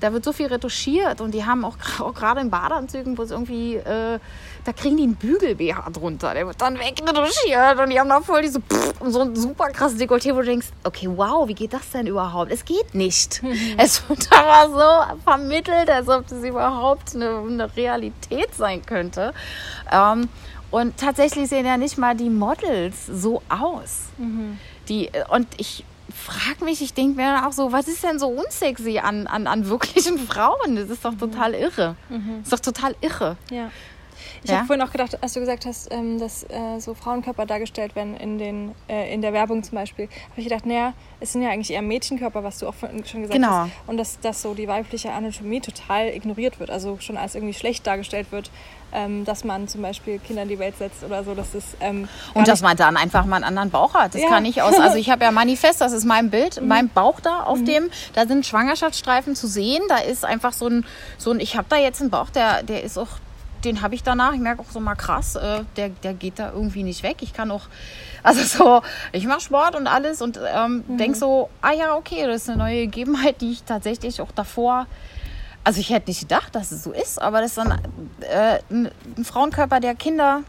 da 0.00 0.12
wird 0.12 0.24
so 0.24 0.32
viel 0.32 0.46
retuschiert 0.46 1.20
und 1.20 1.32
die 1.32 1.44
haben 1.44 1.64
auch, 1.64 1.76
auch 2.00 2.14
gerade 2.14 2.40
in 2.40 2.50
Badeanzügen, 2.50 3.18
wo 3.18 3.22
es 3.22 3.30
irgendwie 3.30 3.76
äh, 3.76 4.18
da 4.64 4.72
kriegen 4.72 4.96
die 4.96 5.04
einen 5.04 5.16
Bügel-BH 5.16 5.90
drunter. 5.90 6.34
Der 6.34 6.46
wird 6.46 6.60
dann 6.60 6.78
wegretuschiert 6.78 7.78
und 7.78 7.90
die 7.90 7.98
haben 7.98 8.08
da 8.08 8.20
voll 8.20 8.42
diese 8.42 8.60
pff, 8.60 8.94
so 9.06 9.20
ein 9.20 9.36
super 9.36 9.68
krasses 9.68 9.98
Dekolleté, 9.98 10.34
wo 10.34 10.40
du 10.40 10.46
denkst, 10.46 10.68
okay, 10.84 11.08
wow, 11.14 11.48
wie 11.48 11.54
geht 11.54 11.72
das 11.72 11.90
denn 11.90 12.06
überhaupt? 12.06 12.50
Es 12.50 12.64
geht 12.64 12.94
nicht. 12.94 13.42
Mhm. 13.42 13.56
Es 13.78 14.08
wird 14.08 14.28
aber 14.32 14.70
so 14.70 15.20
vermittelt, 15.24 15.88
als 15.90 16.08
ob 16.08 16.26
das 16.28 16.42
überhaupt 16.42 17.14
eine, 17.14 17.38
eine 17.38 17.76
Realität 17.76 18.54
sein 18.54 18.84
könnte. 18.84 19.32
Ähm, 19.90 20.28
und 20.70 20.96
tatsächlich 20.98 21.48
sehen 21.48 21.64
ja 21.64 21.76
nicht 21.76 21.96
mal 21.96 22.14
die 22.14 22.30
Models 22.30 23.06
so 23.06 23.42
aus. 23.48 24.08
Mhm. 24.18 24.58
Die, 24.88 25.10
und 25.30 25.46
ich 25.56 25.84
frage 26.14 26.64
mich, 26.64 26.82
ich 26.82 26.94
denke 26.94 27.16
mir 27.16 27.32
dann 27.32 27.44
auch 27.44 27.52
so, 27.52 27.72
was 27.72 27.88
ist 27.88 28.02
denn 28.02 28.18
so 28.18 28.28
unsexy 28.28 28.98
an, 28.98 29.26
an, 29.26 29.46
an 29.46 29.68
wirklichen 29.68 30.18
Frauen? 30.28 30.76
Das 30.76 30.90
ist 30.90 31.04
doch 31.04 31.14
total 31.14 31.54
irre. 31.54 31.96
Mhm. 32.08 32.40
Das 32.42 32.52
ist 32.52 32.52
doch 32.52 32.72
total 32.72 32.94
irre. 33.00 33.36
Ja. 33.50 33.70
Ich 34.42 34.50
ja? 34.50 34.58
habe 34.58 34.66
vorhin 34.66 34.84
auch 34.86 34.92
gedacht, 34.92 35.22
als 35.22 35.32
du 35.32 35.40
gesagt 35.40 35.66
hast, 35.66 35.92
ähm, 35.92 36.18
dass 36.18 36.44
äh, 36.44 36.78
so 36.78 36.94
Frauenkörper 36.94 37.46
dargestellt 37.46 37.96
werden 37.96 38.16
in, 38.16 38.38
den, 38.38 38.74
äh, 38.88 39.12
in 39.12 39.22
der 39.22 39.32
Werbung 39.32 39.62
zum 39.62 39.76
Beispiel, 39.76 40.06
habe 40.30 40.40
ich 40.40 40.44
gedacht, 40.44 40.66
naja, 40.66 40.94
es 41.20 41.32
sind 41.32 41.42
ja 41.42 41.50
eigentlich 41.50 41.72
eher 41.72 41.82
Mädchenkörper, 41.82 42.44
was 42.44 42.58
du 42.58 42.68
auch 42.68 42.74
schon 42.78 43.02
gesagt 43.02 43.32
genau. 43.32 43.50
hast. 43.50 43.70
Und 43.86 43.96
dass, 43.96 44.20
dass 44.20 44.42
so 44.42 44.54
die 44.54 44.68
weibliche 44.68 45.12
Anatomie 45.12 45.60
total 45.60 46.08
ignoriert 46.08 46.60
wird, 46.60 46.70
also 46.70 46.98
schon 47.00 47.16
als 47.16 47.34
irgendwie 47.34 47.54
schlecht 47.54 47.86
dargestellt 47.86 48.30
wird, 48.30 48.50
ähm, 48.92 49.24
dass 49.24 49.44
man 49.44 49.68
zum 49.68 49.82
Beispiel 49.82 50.18
Kinder 50.18 50.42
in 50.42 50.48
die 50.48 50.58
Welt 50.58 50.76
setzt 50.78 51.04
oder 51.04 51.24
so. 51.24 51.34
Das 51.34 51.54
ist, 51.54 51.76
ähm, 51.80 52.08
und 52.34 52.48
dass 52.48 52.62
man 52.62 52.76
dann 52.76 52.96
einfach 52.96 53.24
mal 53.26 53.36
einen 53.36 53.44
anderen 53.44 53.70
Bauch 53.70 53.94
hat. 53.94 54.14
Das 54.14 54.22
ja. 54.22 54.28
kann 54.28 54.44
ich 54.44 54.62
aus. 54.62 54.78
Also 54.78 54.96
ich 54.96 55.10
habe 55.10 55.24
ja 55.24 55.30
Manifest, 55.38 55.80
das 55.80 55.92
ist 55.92 56.04
mein 56.04 56.30
Bild, 56.30 56.60
mhm. 56.60 56.68
mein 56.68 56.88
Bauch 56.88 57.20
da 57.20 57.42
auf 57.42 57.58
mhm. 57.58 57.66
dem. 57.66 57.90
Da 58.14 58.26
sind 58.26 58.46
Schwangerschaftsstreifen 58.46 59.34
zu 59.34 59.46
sehen. 59.46 59.82
Da 59.88 59.98
ist 59.98 60.24
einfach 60.24 60.52
so 60.52 60.68
ein, 60.68 60.86
so 61.18 61.30
ein 61.30 61.40
ich 61.40 61.56
habe 61.56 61.66
da 61.68 61.76
jetzt 61.76 62.00
einen 62.00 62.10
Bauch, 62.10 62.30
der, 62.30 62.62
der 62.62 62.82
ist 62.82 62.98
auch 62.98 63.08
den 63.64 63.82
habe 63.82 63.94
ich 63.94 64.02
danach. 64.02 64.32
Ich 64.32 64.40
merke 64.40 64.62
auch 64.62 64.70
so 64.70 64.80
mal 64.80 64.94
krass, 64.94 65.36
äh, 65.36 65.64
der, 65.76 65.90
der 65.90 66.14
geht 66.14 66.38
da 66.38 66.52
irgendwie 66.52 66.82
nicht 66.82 67.02
weg. 67.02 67.18
Ich 67.20 67.32
kann 67.32 67.50
auch, 67.50 67.68
also 68.22 68.42
so, 68.42 68.82
ich 69.12 69.26
mache 69.26 69.40
Sport 69.40 69.76
und 69.76 69.86
alles 69.86 70.22
und 70.22 70.38
ähm, 70.52 70.84
mhm. 70.86 70.98
denke 70.98 71.18
so, 71.18 71.50
ah 71.62 71.72
ja, 71.72 71.96
okay, 71.96 72.26
das 72.26 72.42
ist 72.42 72.48
eine 72.50 72.58
neue 72.58 72.86
Gegebenheit, 72.86 73.40
die 73.40 73.52
ich 73.52 73.62
tatsächlich 73.62 74.20
auch 74.20 74.32
davor, 74.32 74.86
also 75.64 75.80
ich 75.80 75.90
hätte 75.90 76.08
nicht 76.08 76.20
gedacht, 76.20 76.54
dass 76.54 76.72
es 76.72 76.82
so 76.82 76.92
ist, 76.92 77.20
aber 77.20 77.40
das 77.40 77.50
ist 77.50 77.58
dann 77.58 77.72
äh, 78.20 78.58
ein, 78.70 78.90
ein 79.16 79.24
Frauenkörper, 79.24 79.80
der 79.80 79.94
Kinder 79.94 80.42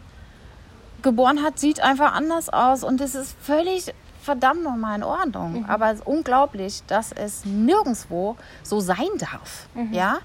geboren 1.02 1.42
hat, 1.42 1.58
sieht 1.58 1.80
einfach 1.80 2.14
anders 2.14 2.48
aus 2.48 2.84
und 2.84 3.00
es 3.00 3.14
ist 3.14 3.36
völlig 3.42 3.92
verdammt 4.22 4.62
nochmal 4.62 4.96
in 4.96 5.02
Ordnung. 5.02 5.60
Mhm. 5.60 5.64
Aber 5.66 5.90
es 5.90 6.00
ist 6.00 6.06
unglaublich, 6.06 6.82
dass 6.86 7.12
es 7.12 7.44
nirgendwo 7.44 8.36
so 8.62 8.80
sein 8.80 9.08
darf. 9.18 9.66
Mhm. 9.74 9.92
Ja, 9.92 10.18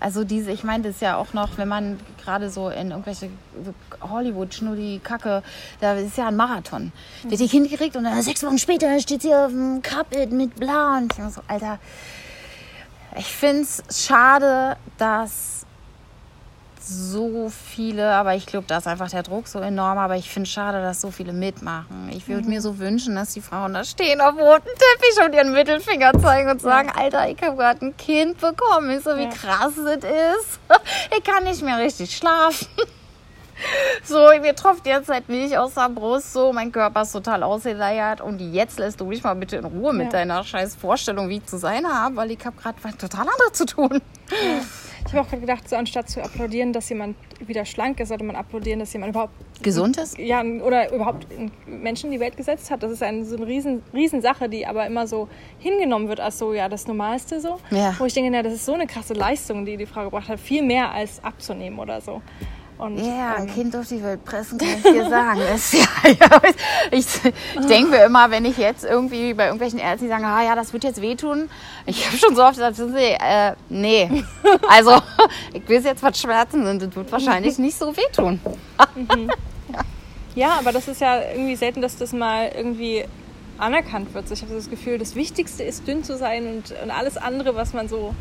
also 0.00 0.24
diese, 0.24 0.50
ich 0.50 0.64
meine, 0.64 0.84
das 0.84 0.96
ist 0.96 1.02
ja 1.02 1.16
auch 1.16 1.32
noch, 1.32 1.58
wenn 1.58 1.68
man 1.68 2.00
gerade 2.22 2.50
so 2.50 2.68
in 2.68 2.90
irgendwelche 2.90 3.30
Hollywood, 4.00 4.54
Schnulli, 4.54 5.00
Kacke, 5.02 5.42
da 5.80 5.94
ist 5.94 6.16
ja 6.16 6.28
ein 6.28 6.36
Marathon. 6.36 6.92
Mhm. 7.22 7.30
Wird 7.30 7.40
die 7.40 7.48
Kind 7.48 7.70
gekriegt 7.70 7.96
und 7.96 8.04
dann 8.04 8.20
sechs 8.22 8.42
Wochen 8.42 8.58
später 8.58 8.98
steht 9.00 9.22
sie 9.22 9.34
auf 9.34 9.50
dem 9.50 9.82
Carpet 9.82 10.32
mit 10.32 10.56
bla 10.56 10.98
und 10.98 11.12
ich 11.12 11.34
so, 11.34 11.42
Alter, 11.46 11.78
ich 13.16 13.26
finde 13.26 13.62
es 13.62 13.82
schade, 14.06 14.76
dass 14.96 15.66
so 16.82 17.48
viele, 17.48 18.12
aber 18.12 18.34
ich 18.34 18.46
glaube, 18.46 18.66
da 18.66 18.78
ist 18.78 18.86
einfach 18.86 19.08
der 19.08 19.22
Druck 19.22 19.48
so 19.48 19.60
enorm. 19.60 19.98
Aber 19.98 20.16
ich 20.16 20.30
finde 20.30 20.46
es 20.46 20.52
schade, 20.52 20.82
dass 20.82 21.00
so 21.00 21.10
viele 21.10 21.32
mitmachen. 21.32 22.10
Ich 22.14 22.28
würde 22.28 22.44
mhm. 22.44 22.50
mir 22.50 22.60
so 22.60 22.78
wünschen, 22.78 23.14
dass 23.14 23.32
die 23.32 23.40
Frauen 23.40 23.74
da 23.74 23.84
stehen 23.84 24.20
auf 24.20 24.34
rotem 24.34 24.72
Teppich 24.72 25.24
und 25.24 25.34
ihren 25.34 25.52
Mittelfinger 25.52 26.12
zeigen 26.20 26.50
und 26.50 26.60
sagen, 26.60 26.90
ja. 26.94 27.02
Alter, 27.02 27.28
ich 27.28 27.42
habe 27.42 27.56
gerade 27.56 27.86
ein 27.86 27.96
Kind 27.96 28.40
bekommen. 28.40 28.90
Ich 28.90 29.04
so, 29.04 29.16
wie 29.16 29.24
ja. 29.24 29.30
krass 29.30 29.76
es 29.76 30.04
ist. 30.04 30.60
Ich 31.16 31.24
kann 31.24 31.44
nicht 31.44 31.62
mehr 31.62 31.78
richtig 31.78 32.16
schlafen. 32.16 32.66
So, 34.02 34.28
mir 34.40 34.56
tropft 34.56 34.86
jetzt 34.86 35.08
halt 35.08 35.28
Milch 35.28 35.56
aus 35.56 35.74
der 35.74 35.88
Brust, 35.88 36.32
so, 36.32 36.52
mein 36.52 36.72
Körper 36.72 37.02
ist 37.02 37.12
total 37.12 37.44
ausgeleiert 37.44 38.20
und 38.20 38.40
jetzt 38.40 38.78
lässt 38.80 39.00
du 39.00 39.04
mich 39.04 39.22
mal 39.22 39.34
bitte 39.34 39.56
in 39.56 39.64
Ruhe 39.64 39.92
mit 39.92 40.06
ja. 40.06 40.18
deiner 40.18 40.42
scheiß 40.42 40.74
Vorstellung, 40.74 41.28
wie 41.28 41.36
ich 41.36 41.46
zu 41.46 41.58
sein 41.58 41.86
habe, 41.86 42.16
weil 42.16 42.32
ich 42.32 42.44
habe 42.44 42.56
gerade 42.60 42.76
was 42.82 42.96
total 42.96 43.20
anderes 43.20 43.52
zu 43.52 43.66
tun. 43.66 44.02
Ja. 44.30 44.36
Ich 45.12 45.18
habe 45.18 45.26
auch 45.26 45.30
gerade 45.30 45.42
gedacht, 45.42 45.68
so 45.68 45.76
anstatt 45.76 46.08
zu 46.08 46.24
applaudieren, 46.24 46.72
dass 46.72 46.88
jemand 46.88 47.16
wieder 47.38 47.66
schlank 47.66 48.00
ist, 48.00 48.08
sollte 48.08 48.24
man 48.24 48.34
applaudieren, 48.34 48.80
dass 48.80 48.94
jemand 48.94 49.10
überhaupt 49.10 49.34
gesund 49.62 49.98
ist. 49.98 50.16
Ja, 50.16 50.42
oder 50.42 50.90
überhaupt 50.90 51.26
Menschen 51.66 52.06
in 52.06 52.12
die 52.12 52.20
Welt 52.20 52.34
gesetzt 52.38 52.70
hat. 52.70 52.82
Das 52.82 52.90
ist 52.90 53.02
eine 53.02 53.22
so 53.26 53.36
eine 53.36 53.46
riesen, 53.46 53.82
riesen 53.92 54.22
Sache, 54.22 54.48
die 54.48 54.66
aber 54.66 54.86
immer 54.86 55.06
so 55.06 55.28
hingenommen 55.58 56.08
wird 56.08 56.18
als 56.18 56.38
so 56.38 56.54
ja 56.54 56.66
das 56.70 56.86
Normalste 56.86 57.42
so. 57.42 57.58
Ja. 57.70 57.94
Wo 57.98 58.06
ich 58.06 58.14
denke, 58.14 58.30
na, 58.30 58.42
das 58.42 58.54
ist 58.54 58.64
so 58.64 58.72
eine 58.72 58.86
krasse 58.86 59.12
Leistung, 59.12 59.66
die 59.66 59.76
die 59.76 59.84
Frau 59.84 60.04
gebracht 60.04 60.30
hat, 60.30 60.40
viel 60.40 60.62
mehr 60.62 60.90
als 60.92 61.22
abzunehmen 61.22 61.78
oder 61.78 62.00
so. 62.00 62.22
Und, 62.82 62.98
ja, 62.98 63.36
ein 63.36 63.46
ähm, 63.46 63.54
Kind 63.54 63.76
auf 63.76 63.86
die 63.86 64.02
Welt 64.02 64.24
pressen, 64.24 64.58
kann 64.58 64.70
ich 64.76 64.82
dir 64.82 65.08
sagen. 65.08 65.40
Das, 65.48 65.72
ja, 65.72 65.86
ja, 66.04 66.40
ich, 66.90 67.06
ich 67.24 67.66
denke 67.68 67.90
mir 67.90 68.04
immer, 68.04 68.28
wenn 68.32 68.44
ich 68.44 68.58
jetzt 68.58 68.84
irgendwie 68.84 69.34
bei 69.34 69.44
irgendwelchen 69.44 69.78
Ärzten 69.78 70.08
sage, 70.08 70.26
ah 70.26 70.42
ja, 70.42 70.56
das 70.56 70.72
wird 70.72 70.82
jetzt 70.82 71.00
wehtun. 71.00 71.48
Ich 71.86 72.04
habe 72.04 72.16
schon 72.16 72.34
so 72.34 72.42
oft 72.42 72.56
gesagt, 72.56 72.76
äh, 72.80 73.52
nee. 73.68 74.24
Also, 74.68 75.00
ich 75.52 75.68
will 75.68 75.78
es 75.78 75.84
jetzt 75.84 76.02
was 76.02 76.18
schmerzen 76.18 76.66
und 76.66 76.82
das 76.82 76.96
wird 76.96 77.12
wahrscheinlich 77.12 77.56
nicht 77.58 77.78
so 77.78 77.96
wehtun. 77.96 78.40
Mhm. 78.96 79.30
Ja, 80.34 80.58
aber 80.58 80.72
das 80.72 80.88
ist 80.88 81.00
ja 81.00 81.20
irgendwie 81.22 81.54
selten, 81.54 81.82
dass 81.82 81.96
das 81.96 82.12
mal 82.12 82.50
irgendwie 82.52 83.04
anerkannt 83.58 84.12
wird. 84.12 84.28
Ich 84.32 84.42
habe 84.42 84.56
das 84.56 84.68
Gefühl, 84.68 84.98
das 84.98 85.14
Wichtigste 85.14 85.62
ist, 85.62 85.86
dünn 85.86 86.02
zu 86.02 86.16
sein 86.16 86.48
und, 86.48 86.74
und 86.82 86.90
alles 86.90 87.16
andere, 87.16 87.54
was 87.54 87.74
man 87.74 87.86
so, 87.86 88.12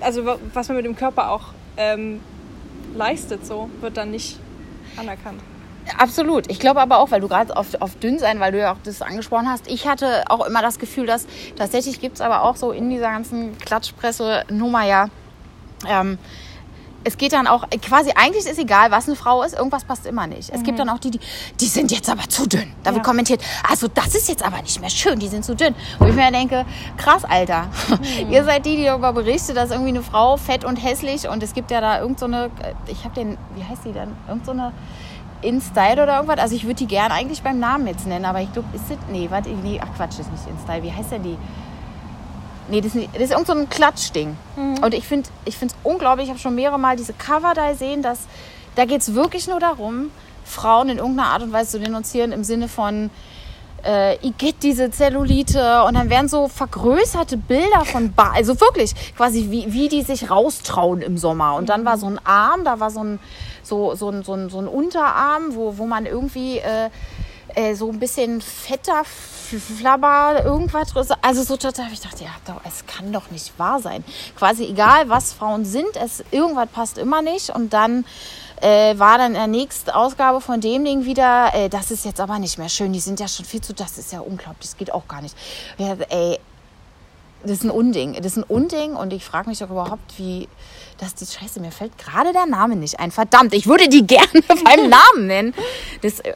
also 0.00 0.38
was 0.54 0.68
man 0.68 0.76
mit 0.76 0.86
dem 0.86 0.94
Körper 0.94 1.32
auch 1.32 1.46
ähm, 1.76 2.20
leistet, 2.94 3.46
so 3.46 3.70
wird 3.80 3.96
dann 3.96 4.10
nicht 4.10 4.38
anerkannt. 4.96 5.40
Absolut. 5.96 6.50
Ich 6.50 6.60
glaube 6.60 6.80
aber 6.80 6.98
auch, 6.98 7.10
weil 7.10 7.20
du 7.20 7.28
gerade 7.28 7.56
auf, 7.56 7.80
auf 7.80 7.96
dünn 7.96 8.18
sein, 8.18 8.38
weil 8.38 8.52
du 8.52 8.58
ja 8.58 8.72
auch 8.72 8.76
das 8.84 9.02
angesprochen 9.02 9.48
hast. 9.48 9.66
Ich 9.66 9.88
hatte 9.88 10.24
auch 10.28 10.46
immer 10.46 10.62
das 10.62 10.78
Gefühl, 10.78 11.06
dass 11.06 11.26
tatsächlich 11.56 12.00
gibt 12.00 12.16
es 12.16 12.20
aber 12.20 12.42
auch 12.42 12.56
so 12.56 12.70
in 12.70 12.90
dieser 12.90 13.10
ganzen 13.10 13.56
Klatschpresse-Nummer 13.58 14.84
ja 14.84 15.08
ähm, 15.88 16.18
es 17.04 17.16
geht 17.16 17.32
dann 17.32 17.46
auch, 17.46 17.68
quasi 17.82 18.10
eigentlich 18.14 18.46
ist 18.46 18.58
egal, 18.58 18.90
was 18.90 19.06
eine 19.06 19.16
Frau 19.16 19.42
ist, 19.42 19.54
irgendwas 19.54 19.84
passt 19.84 20.06
immer 20.06 20.26
nicht. 20.26 20.50
Es 20.50 20.60
mhm. 20.60 20.64
gibt 20.64 20.78
dann 20.78 20.88
auch 20.88 20.98
die, 20.98 21.10
die, 21.12 21.20
die 21.58 21.66
sind 21.66 21.90
jetzt 21.90 22.10
aber 22.10 22.28
zu 22.28 22.46
dünn. 22.46 22.72
Da 22.82 22.90
wird 22.90 22.98
ja. 22.98 23.02
kommentiert, 23.02 23.42
also 23.68 23.88
das 23.88 24.14
ist 24.14 24.28
jetzt 24.28 24.44
aber 24.44 24.60
nicht 24.62 24.80
mehr 24.80 24.90
schön, 24.90 25.18
die 25.18 25.28
sind 25.28 25.44
zu 25.44 25.54
dünn. 25.54 25.74
Wo 25.98 26.06
ich 26.06 26.14
mir 26.14 26.30
denke, 26.30 26.66
krass, 26.96 27.24
Alter. 27.24 27.68
Mhm. 27.88 28.30
Ihr 28.30 28.44
seid 28.44 28.66
die, 28.66 28.76
die 28.76 28.84
darüber 28.84 29.12
berichtet, 29.12 29.56
dass 29.56 29.70
irgendwie 29.70 29.90
eine 29.90 30.02
Frau 30.02 30.36
fett 30.36 30.64
und 30.64 30.76
hässlich 30.76 31.28
und 31.28 31.42
es 31.42 31.54
gibt 31.54 31.70
ja 31.70 31.80
da 31.80 32.00
irgend 32.00 32.18
so 32.18 32.26
eine, 32.26 32.50
ich 32.86 33.04
habe 33.04 33.14
den, 33.14 33.38
wie 33.54 33.64
heißt 33.64 33.84
die 33.84 33.92
denn? 33.92 34.12
Irgend 34.28 34.44
so 34.44 34.52
eine 34.52 34.72
InStyle 35.42 36.02
oder 36.02 36.16
irgendwas. 36.16 36.38
Also 36.38 36.54
ich 36.54 36.64
würde 36.64 36.74
die 36.74 36.86
gern 36.86 37.12
eigentlich 37.12 37.42
beim 37.42 37.58
Namen 37.58 37.86
jetzt 37.86 38.06
nennen, 38.06 38.24
aber 38.24 38.40
ich 38.42 38.52
glaube, 38.52 38.68
ist 38.74 38.84
das, 38.90 38.98
nee, 39.10 39.28
warte, 39.30 39.48
nee, 39.50 39.80
ach 39.82 39.88
Quatsch, 39.96 40.18
das 40.18 40.26
ist 40.26 40.32
nicht 40.32 40.48
InStyle. 40.48 40.82
Wie 40.82 40.92
heißt 40.92 41.12
denn 41.12 41.22
die? 41.22 41.38
Nee, 42.70 42.80
das 42.80 42.88
ist, 42.88 42.94
nicht, 42.94 43.14
das 43.14 43.22
ist 43.22 43.30
irgend 43.32 43.46
so 43.46 43.52
ein 43.52 43.68
Klatschding. 43.68 44.36
Mhm. 44.56 44.78
Und 44.82 44.94
ich 44.94 45.06
finde 45.06 45.28
es 45.44 45.56
unglaublich, 45.82 46.26
ich 46.26 46.30
habe 46.30 46.40
schon 46.40 46.54
mehrere 46.54 46.78
Mal 46.78 46.96
diese 46.96 47.12
Cover 47.12 47.52
da 47.54 47.70
gesehen, 47.70 48.02
dass 48.02 48.20
da 48.76 48.84
geht 48.84 49.00
es 49.00 49.14
wirklich 49.14 49.48
nur 49.48 49.58
darum, 49.58 50.10
Frauen 50.44 50.88
in 50.88 50.98
irgendeiner 50.98 51.30
Art 51.30 51.42
und 51.42 51.52
Weise 51.52 51.72
zu 51.72 51.80
denunzieren 51.80 52.32
im 52.32 52.44
Sinne 52.44 52.68
von, 52.68 53.10
äh, 53.84 54.16
Igitt, 54.26 54.62
diese 54.62 54.90
Zellulite 54.90 55.84
und 55.84 55.94
dann 55.94 56.10
werden 56.10 56.28
so 56.28 56.48
vergrößerte 56.48 57.36
Bilder 57.36 57.84
von, 57.84 58.12
ba 58.12 58.32
also 58.34 58.60
wirklich 58.60 58.94
quasi 59.16 59.50
wie, 59.50 59.72
wie 59.72 59.88
die 59.88 60.02
sich 60.02 60.30
raustrauen 60.30 61.02
im 61.02 61.18
Sommer 61.18 61.54
und 61.54 61.68
dann 61.68 61.84
war 61.84 61.98
so 61.98 62.06
ein 62.06 62.20
Arm, 62.24 62.64
da 62.64 62.80
war 62.80 62.90
so 62.90 63.02
ein, 63.02 63.18
so, 63.62 63.94
so 63.94 64.10
ein, 64.10 64.22
so 64.22 64.34
ein, 64.34 64.50
so 64.50 64.58
ein 64.58 64.68
Unterarm, 64.68 65.54
wo, 65.54 65.78
wo 65.78 65.86
man 65.86 66.06
irgendwie 66.06 66.58
äh, 66.58 66.90
äh, 67.54 67.74
so 67.74 67.90
ein 67.90 67.98
bisschen 67.98 68.40
fetter 68.40 69.02
Flabber, 69.04 70.44
irgendwas. 70.44 70.92
Also 71.22 71.42
so 71.42 71.56
total, 71.56 71.92
ich 71.92 72.00
dachte, 72.00 72.24
ja, 72.24 72.30
es 72.66 72.86
kann 72.86 73.12
doch 73.12 73.30
nicht 73.30 73.58
wahr 73.58 73.80
sein. 73.80 74.04
Quasi 74.36 74.64
egal, 74.64 75.08
was 75.08 75.32
Frauen 75.32 75.64
sind, 75.64 75.96
es 75.96 76.22
irgendwas 76.30 76.68
passt 76.68 76.98
immer 76.98 77.20
nicht. 77.22 77.50
Und 77.50 77.72
dann 77.72 78.04
äh, 78.60 78.96
war 78.98 79.18
dann 79.18 79.28
in 79.28 79.34
der 79.34 79.46
nächsten 79.46 79.90
Ausgabe 79.90 80.40
von 80.40 80.60
dem 80.60 80.84
Ding 80.84 81.04
wieder, 81.04 81.52
äh, 81.54 81.68
das 81.68 81.90
ist 81.90 82.04
jetzt 82.04 82.20
aber 82.20 82.38
nicht 82.38 82.58
mehr 82.58 82.68
schön. 82.68 82.92
Die 82.92 83.00
sind 83.00 83.18
ja 83.18 83.26
schon 83.26 83.44
viel 83.44 83.60
zu, 83.60 83.74
das 83.74 83.98
ist 83.98 84.12
ja 84.12 84.20
unglaublich, 84.20 84.70
das 84.70 84.76
geht 84.76 84.92
auch 84.92 85.08
gar 85.08 85.22
nicht. 85.22 85.36
Ja, 85.78 85.96
ey, 86.10 86.38
das 87.42 87.52
ist 87.52 87.64
ein 87.64 87.70
Unding. 87.70 88.14
Das 88.14 88.26
ist 88.26 88.36
ein 88.36 88.44
Unding 88.44 88.94
und 88.94 89.12
ich 89.12 89.24
frage 89.24 89.48
mich 89.48 89.58
doch 89.58 89.70
überhaupt, 89.70 90.18
wie 90.18 90.48
das 90.98 91.14
die 91.14 91.24
Scheiße, 91.24 91.60
mir 91.60 91.72
fällt 91.72 91.96
gerade 91.96 92.32
der 92.32 92.46
Name 92.46 92.76
nicht 92.76 93.00
ein. 93.00 93.10
Verdammt, 93.10 93.54
ich 93.54 93.66
würde 93.66 93.88
die 93.88 94.06
gerne 94.06 94.42
beim 94.64 94.88
Namen 94.88 95.26
nennen. 95.26 95.54
Das, 96.02 96.20
äh, 96.20 96.34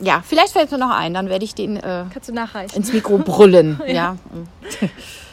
ja, 0.00 0.22
vielleicht 0.24 0.52
fällt 0.52 0.70
mir 0.70 0.78
noch 0.78 0.90
ein, 0.90 1.14
dann 1.14 1.28
werde 1.28 1.44
ich 1.44 1.54
den 1.54 1.76
äh, 1.76 2.04
Kannst 2.12 2.28
du 2.28 2.32
nachreichen. 2.32 2.76
ins 2.76 2.92
Mikro 2.92 3.18
brüllen. 3.18 3.80
ja. 3.86 3.94
ja. 3.94 4.18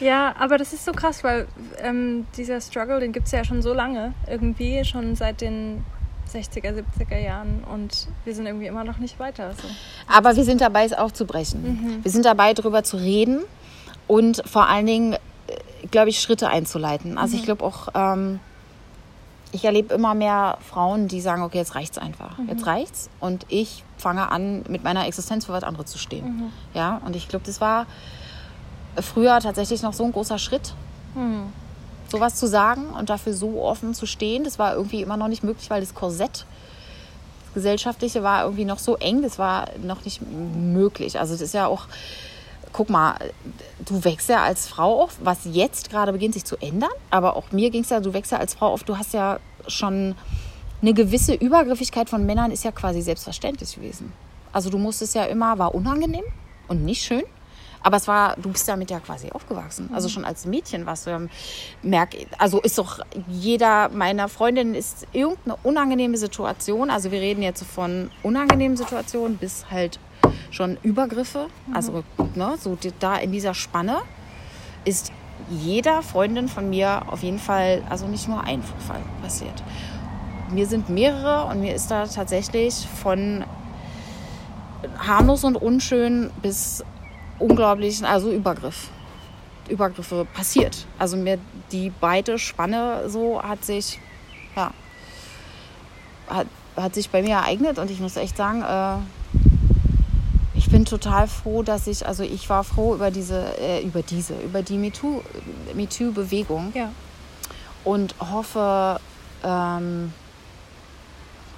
ja, 0.00 0.34
aber 0.38 0.58
das 0.58 0.72
ist 0.72 0.84
so 0.84 0.92
krass, 0.92 1.22
weil 1.22 1.46
ähm, 1.82 2.26
dieser 2.36 2.60
Struggle, 2.60 3.00
den 3.00 3.12
gibt 3.12 3.26
es 3.26 3.32
ja 3.32 3.44
schon 3.44 3.62
so 3.62 3.74
lange. 3.74 4.14
Irgendwie 4.26 4.84
schon 4.84 5.16
seit 5.16 5.40
den 5.40 5.84
60er, 6.32 6.82
70er 6.98 7.18
Jahren 7.18 7.62
und 7.72 8.08
wir 8.24 8.34
sind 8.34 8.46
irgendwie 8.46 8.66
immer 8.66 8.84
noch 8.84 8.98
nicht 8.98 9.18
weiter. 9.18 9.52
So. 9.52 9.68
Aber 10.08 10.36
wir 10.36 10.44
sind 10.44 10.60
dabei, 10.60 10.84
es 10.84 10.92
aufzubrechen. 10.92 11.62
Mhm. 11.62 12.04
Wir 12.04 12.10
sind 12.10 12.24
dabei, 12.24 12.54
darüber 12.54 12.82
zu 12.82 12.96
reden 12.96 13.40
und 14.06 14.42
vor 14.46 14.68
allen 14.68 14.86
Dingen, 14.86 15.12
äh, 15.12 15.18
glaube 15.90 16.08
ich, 16.08 16.20
Schritte 16.20 16.48
einzuleiten. 16.48 17.18
Also 17.18 17.34
mhm. 17.34 17.40
ich 17.40 17.44
glaube 17.44 17.64
auch... 17.64 17.88
Ähm, 17.94 18.40
ich 19.54 19.64
erlebe 19.64 19.94
immer 19.94 20.14
mehr 20.14 20.58
Frauen, 20.68 21.06
die 21.06 21.20
sagen, 21.20 21.42
okay, 21.42 21.58
jetzt 21.58 21.76
reicht's 21.76 21.96
einfach. 21.96 22.36
Mhm. 22.38 22.48
Jetzt 22.48 22.66
reicht's. 22.66 23.08
Und 23.20 23.46
ich 23.48 23.84
fange 23.96 24.32
an, 24.32 24.64
mit 24.68 24.82
meiner 24.82 25.06
Existenz 25.06 25.46
für 25.46 25.52
was 25.52 25.62
anderes 25.62 25.86
zu 25.86 25.96
stehen. 25.96 26.24
Mhm. 26.24 26.52
Ja, 26.74 27.00
und 27.06 27.14
ich 27.14 27.28
glaube, 27.28 27.46
das 27.46 27.60
war 27.60 27.86
früher 29.00 29.38
tatsächlich 29.38 29.80
noch 29.82 29.92
so 29.92 30.04
ein 30.04 30.10
großer 30.10 30.38
Schritt. 30.38 30.74
Mhm. 31.14 31.52
Sowas 32.08 32.34
zu 32.34 32.48
sagen 32.48 32.86
und 32.98 33.10
dafür 33.10 33.32
so 33.32 33.62
offen 33.62 33.94
zu 33.94 34.06
stehen, 34.06 34.42
das 34.42 34.58
war 34.58 34.74
irgendwie 34.74 35.02
immer 35.02 35.16
noch 35.16 35.28
nicht 35.28 35.44
möglich, 35.44 35.70
weil 35.70 35.80
das 35.80 35.94
Korsett 35.94 36.46
das 37.44 37.54
gesellschaftliche 37.54 38.24
war 38.24 38.42
irgendwie 38.42 38.64
noch 38.64 38.80
so 38.80 38.96
eng, 38.96 39.22
das 39.22 39.38
war 39.38 39.68
noch 39.80 40.04
nicht 40.04 40.20
möglich. 40.20 41.20
Also 41.20 41.34
das 41.34 41.40
ist 41.40 41.54
ja 41.54 41.68
auch 41.68 41.86
guck 42.74 42.90
mal, 42.90 43.16
du 43.86 44.04
wächst 44.04 44.28
ja 44.28 44.42
als 44.42 44.66
Frau 44.66 45.04
auf, 45.04 45.16
was 45.22 45.38
jetzt 45.44 45.90
gerade 45.90 46.12
beginnt 46.12 46.34
sich 46.34 46.44
zu 46.44 46.56
ändern, 46.56 46.90
aber 47.08 47.36
auch 47.36 47.52
mir 47.52 47.70
ging 47.70 47.82
es 47.82 47.90
ja, 47.90 48.00
du 48.00 48.12
wächst 48.12 48.32
ja 48.32 48.38
als 48.38 48.54
Frau 48.54 48.72
auf, 48.72 48.82
du 48.82 48.98
hast 48.98 49.14
ja 49.14 49.38
schon 49.68 50.14
eine 50.82 50.92
gewisse 50.92 51.34
Übergriffigkeit 51.34 52.10
von 52.10 52.26
Männern 52.26 52.50
ist 52.50 52.64
ja 52.64 52.72
quasi 52.72 53.00
selbstverständlich 53.00 53.76
gewesen. 53.76 54.12
Also 54.52 54.70
du 54.70 54.76
musstest 54.76 55.14
ja 55.14 55.24
immer, 55.24 55.58
war 55.58 55.74
unangenehm 55.74 56.24
und 56.68 56.84
nicht 56.84 57.02
schön. 57.02 57.22
Aber 57.80 57.98
es 57.98 58.08
war, 58.08 58.34
du 58.36 58.50
bist 58.50 58.66
damit 58.66 58.90
ja 58.90 58.98
quasi 58.98 59.30
aufgewachsen. 59.30 59.90
Also 59.92 60.08
schon 60.08 60.24
als 60.24 60.46
Mädchen 60.46 60.86
warst 60.86 61.06
du 61.06 61.10
ja, 61.10 61.20
merk, 61.82 62.16
also 62.38 62.60
ist 62.62 62.78
doch 62.78 63.00
jeder 63.28 63.90
meiner 63.90 64.28
Freundinnen 64.28 64.74
ist 64.74 65.06
irgendeine 65.12 65.56
unangenehme 65.62 66.16
Situation. 66.16 66.90
Also 66.90 67.10
wir 67.12 67.20
reden 67.20 67.42
jetzt 67.42 67.62
von 67.62 68.10
unangenehmen 68.22 68.76
Situationen 68.78 69.36
bis 69.36 69.70
halt 69.70 69.98
schon 70.50 70.78
Übergriffe. 70.82 71.46
Mhm. 71.66 71.76
Also 71.76 72.04
ne, 72.34 72.54
so 72.58 72.76
da 72.98 73.16
in 73.16 73.32
dieser 73.32 73.54
Spanne 73.54 73.98
ist 74.84 75.12
jeder 75.50 76.02
Freundin 76.02 76.48
von 76.48 76.70
mir 76.70 77.02
auf 77.08 77.22
jeden 77.22 77.38
Fall, 77.38 77.82
also 77.88 78.06
nicht 78.06 78.28
nur 78.28 78.42
ein 78.42 78.62
Vorfall 78.62 79.00
passiert. 79.22 79.62
Mir 80.50 80.66
sind 80.66 80.88
mehrere 80.88 81.46
und 81.46 81.60
mir 81.60 81.74
ist 81.74 81.90
da 81.90 82.06
tatsächlich 82.06 82.74
von 83.02 83.44
harmlos 84.98 85.44
und 85.44 85.56
unschön 85.56 86.30
bis 86.42 86.84
unglaublichen, 87.38 88.06
also 88.06 88.30
Übergriff. 88.30 88.88
Übergriffe 89.68 90.26
passiert. 90.34 90.86
Also 90.98 91.16
mir 91.16 91.38
die 91.72 91.90
beide 92.00 92.38
Spanne 92.38 93.08
so 93.08 93.42
hat 93.42 93.64
sich, 93.64 93.98
ja, 94.54 94.72
hat, 96.28 96.46
hat 96.76 96.94
sich 96.94 97.10
bei 97.10 97.22
mir 97.22 97.36
ereignet 97.36 97.78
und 97.78 97.90
ich 97.90 98.00
muss 98.00 98.16
echt 98.16 98.36
sagen, 98.36 98.62
äh, 98.62 99.02
ich 100.64 100.70
bin 100.70 100.86
total 100.86 101.28
froh, 101.28 101.62
dass 101.62 101.86
ich, 101.86 102.06
also 102.06 102.22
ich 102.22 102.48
war 102.48 102.64
froh 102.64 102.94
über 102.94 103.10
diese, 103.10 103.58
äh, 103.58 103.82
über 103.82 104.00
diese, 104.00 104.34
über 104.40 104.62
die 104.62 104.78
MeToo-Bewegung. 104.78 106.72
Ja. 106.74 106.90
Und 107.84 108.14
hoffe, 108.18 108.98
ähm, 109.42 110.14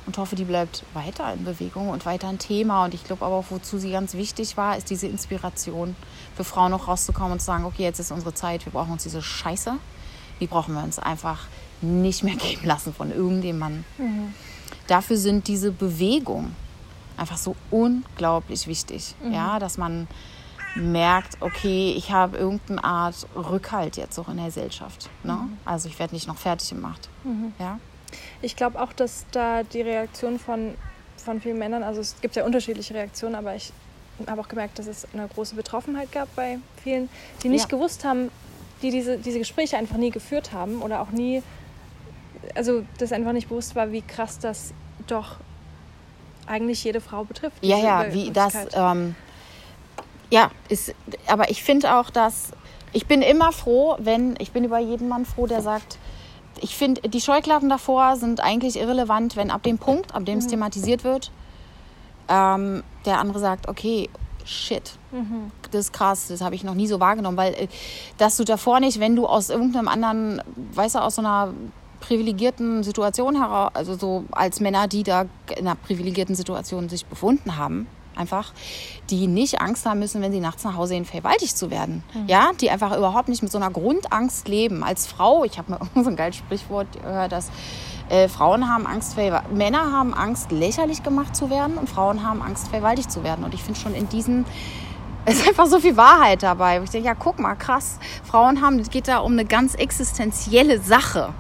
und 0.07 0.19
hoffe, 0.19 0.35
die 0.35 0.43
bleibt 0.43 0.83
weiter 0.93 1.33
in 1.35 1.45
Bewegung 1.45 1.91
und 1.91 2.05
weiter 2.05 2.27
ein 2.27 2.41
Thema. 2.41 2.85
Und 2.85 2.95
ich 2.95 3.05
glaube 3.05 3.25
aber 3.25 3.37
auch, 3.37 3.45
wozu 3.51 3.79
sie 3.79 3.93
ganz 3.93 4.15
wichtig 4.15 4.57
war, 4.57 4.77
ist 4.77 4.91
diese 4.91 5.07
Inspiration 5.07 5.95
für 6.35 6.43
Frauen 6.43 6.73
noch 6.73 6.89
rauszukommen 6.89 7.31
und 7.35 7.39
zu 7.39 7.47
sagen, 7.47 7.65
okay, 7.65 7.85
jetzt 7.85 8.01
ist 8.01 8.11
unsere 8.11 8.35
Zeit, 8.35 8.67
wir 8.67 8.73
brauchen 8.73 8.91
uns 8.91 9.05
diese 9.05 9.23
Scheiße, 9.23 9.75
die 10.41 10.49
brauchen 10.49 10.75
wir 10.75 10.83
uns 10.83 10.99
einfach 10.99 11.47
nicht 11.81 12.25
mehr 12.25 12.35
geben 12.35 12.67
lassen 12.67 12.93
von 12.93 13.13
irgendjemandem. 13.13 13.85
Mhm. 13.99 14.35
Dafür 14.89 15.17
sind 15.17 15.47
diese 15.47 15.71
Bewegungen 15.71 16.57
einfach 17.17 17.37
so 17.37 17.57
unglaublich 17.71 18.67
wichtig, 18.67 19.15
mhm. 19.23 19.33
ja, 19.33 19.59
dass 19.59 19.79
man 19.79 20.09
merkt, 20.77 21.39
okay, 21.41 21.95
ich 21.97 22.13
habe 22.13 22.37
irgendeine 22.37 22.85
Art 22.85 23.27
Rückhalt 23.35 23.97
jetzt 23.97 24.19
auch 24.19 24.29
in 24.29 24.37
der 24.37 24.47
Gesellschaft. 24.47 25.09
Ne? 25.25 25.33
Mhm. 25.33 25.57
Also 25.65 25.89
ich 25.89 25.99
werde 25.99 26.15
nicht 26.15 26.29
noch 26.29 26.37
fertig 26.37 26.69
gemacht. 26.69 27.09
Mhm. 27.25 27.53
Ja? 27.59 27.79
Ich 28.43 28.57
glaube 28.57 28.81
auch, 28.81 28.93
dass 28.93 29.25
da 29.33 29.63
die 29.63 29.81
Reaktion 29.81 30.39
von, 30.39 30.75
von 31.17 31.41
vielen 31.41 31.59
Männern, 31.59 31.83
also 31.83 32.01
es 32.01 32.21
gibt 32.21 32.37
ja 32.37 32.45
unterschiedliche 32.45 32.95
Reaktionen, 32.95 33.35
aber 33.35 33.55
ich 33.57 33.73
habe 34.27 34.41
auch 34.41 34.49
gemerkt, 34.49 34.79
dass 34.79 34.87
es 34.87 35.07
eine 35.13 35.27
große 35.29 35.55
Betroffenheit 35.55 36.13
gab 36.13 36.35
bei 36.37 36.59
vielen, 36.83 37.09
die 37.43 37.49
nicht 37.49 37.71
ja. 37.71 37.77
gewusst 37.77 38.05
haben, 38.05 38.31
die 38.83 38.91
diese, 38.91 39.19
diese 39.19 39.39
Gespräche 39.39 39.77
einfach 39.77 39.97
nie 39.97 40.11
geführt 40.11 40.53
haben 40.53 40.83
oder 40.83 41.01
auch 41.01 41.11
nie, 41.11 41.43
also 42.55 42.85
das 42.99 43.13
einfach 43.13 43.33
nicht 43.33 43.49
bewusst 43.49 43.75
war, 43.75 43.93
wie 43.93 44.03
krass 44.03 44.39
das 44.39 44.73
doch 45.07 45.37
eigentlich 46.47 46.83
jede 46.85 47.01
Frau 47.01 47.25
betrifft. 47.25 47.65
Ja, 47.65 47.79
ja, 47.79 48.13
wie 48.13 48.31
das, 48.31 48.55
ähm, 48.75 49.15
ja, 50.31 50.51
ist, 50.69 50.95
aber 51.27 51.51
ich 51.51 51.63
finde 51.63 51.97
auch, 51.97 52.11
dass, 52.11 52.53
ich 52.93 53.07
bin 53.07 53.23
immer 53.23 53.53
froh, 53.53 53.97
wenn, 53.99 54.35
ich 54.39 54.53
bin 54.53 54.65
über 54.65 54.79
jeden 54.79 55.09
Mann 55.09 55.25
froh, 55.25 55.47
der 55.47 55.63
sagt, 55.63 55.99
ich 56.61 56.75
finde, 56.75 57.03
die 57.09 57.21
Scheuklappen 57.21 57.69
davor 57.69 58.17
sind 58.17 58.41
eigentlich 58.41 58.79
irrelevant, 58.79 59.37
wenn 59.37 59.51
ab 59.51 59.63
dem 59.63 59.79
Punkt, 59.79 60.15
ab 60.15 60.25
dem 60.25 60.39
es 60.39 60.47
mhm. 60.47 60.51
thematisiert 60.51 61.05
wird, 61.05 61.31
ähm, 62.29 62.83
der 63.05 63.19
andere 63.19 63.39
sagt, 63.39 63.69
okay, 63.69 64.09
shit, 64.45 64.93
mhm. 65.13 65.51
das 65.71 65.87
ist 65.87 65.93
krass, 65.93 66.29
das 66.29 66.41
habe 66.41 66.55
ich 66.55 66.65
noch 66.65 66.75
nie 66.75 66.87
so 66.87 67.01
wahrgenommen, 67.01 67.37
weil 67.37 67.55
äh, 67.55 67.69
dass 68.19 68.37
du 68.37 68.45
davor 68.45 68.81
nicht, 68.81 69.01
wenn 69.01 69.17
du 69.17 69.27
aus 69.27 69.51
irgendeinem 69.51 69.89
anderen, 69.89 70.43
weißt 70.73 70.95
du, 70.95 71.01
aus 71.01 71.17
so 71.17 71.23
einer 71.23 71.53
privilegierten 72.01 72.83
Situation 72.83 73.37
heraus, 73.37 73.71
also 73.75 73.97
so 73.97 74.25
als 74.33 74.61
Männer, 74.61 74.89
die 74.89 75.03
da 75.03 75.27
in 75.57 75.67
einer 75.67 75.75
privilegierten 75.75 76.35
Situation 76.35 76.89
sich 76.89 77.07
befunden 77.07 77.57
haben, 77.57 77.87
einfach, 78.17 78.53
die 79.11 79.27
nicht 79.27 79.61
Angst 79.61 79.87
haben 79.87 80.01
müssen, 80.01 80.23
wenn 80.23 80.33
sie 80.33 80.41
nachts 80.41 80.65
nach 80.65 80.77
Hause 80.77 80.95
gehen, 80.95 81.05
vergewaltigt 81.05 81.57
zu 81.57 81.71
werden. 81.71 82.03
Mhm. 82.15 82.29
Ja, 82.29 82.51
die 82.61 82.71
einfach 82.71 82.97
überhaupt 82.97 83.29
nicht 83.29 83.43
mit 83.43 83.53
so 83.53 83.59
einer 83.59 83.71
Grundangst 83.71 84.49
leben. 84.49 84.83
Als 84.83 85.07
Frau, 85.07 85.45
ich 85.45 85.59
habe 85.59 85.73
mal 85.73 85.81
so 86.03 86.09
ein 86.09 86.17
geiles 86.17 86.37
Sprichwort 86.37 86.87
gehört, 86.93 87.33
dass 87.33 87.51
äh, 88.09 88.29
Frauen 88.29 88.69
haben 88.69 88.87
Angst, 88.87 89.17
Männer 89.53 89.93
haben 89.93 90.15
Angst, 90.15 90.51
lächerlich 90.51 91.03
gemacht 91.03 91.37
zu 91.37 91.51
werden 91.51 91.77
und 91.77 91.89
Frauen 91.89 92.23
haben 92.23 92.43
Angst, 92.43 92.69
vergewaltigt 92.69 93.11
zu 93.11 93.25
werden. 93.25 93.45
Und 93.45 93.55
ich 93.55 93.63
finde 93.63 93.81
schon 93.81 93.95
in 93.95 94.09
diesen 94.09 94.45
es 95.29 95.41
ist 95.41 95.49
einfach 95.49 95.67
so 95.67 95.81
viel 95.81 95.97
Wahrheit 95.97 96.45
dabei. 96.45 96.81
Ich 96.83 96.91
denke, 96.91 97.09
ja, 97.09 97.15
guck 97.15 97.41
mal, 97.41 97.57
krass. 97.57 97.99
Frauen 98.23 98.63
haben, 98.63 98.79
es 98.79 98.91
geht 98.91 99.09
da 99.09 99.19
um 99.19 99.33
eine 99.33 99.45
ganz 99.45 99.75
existenzielle 99.75 100.81
Sache. 100.81 101.35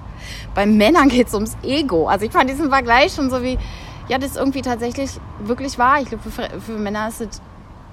Bei 0.56 0.64
Männern 0.64 1.10
geht 1.10 1.28
es 1.28 1.34
ums 1.34 1.54
Ego. 1.62 2.08
Also 2.08 2.24
ich 2.24 2.32
fand 2.32 2.48
diesen 2.48 2.70
Vergleich 2.70 3.12
schon 3.12 3.28
so 3.28 3.42
wie, 3.42 3.58
ja, 4.08 4.16
das 4.16 4.30
ist 4.30 4.36
irgendwie 4.38 4.62
tatsächlich 4.62 5.10
wirklich 5.40 5.78
wahr. 5.78 6.00
Ich 6.00 6.08
glaube, 6.08 6.28
für, 6.30 6.48
für 6.60 6.78
Männer 6.78 7.08
ist 7.08 7.20
es 7.20 7.42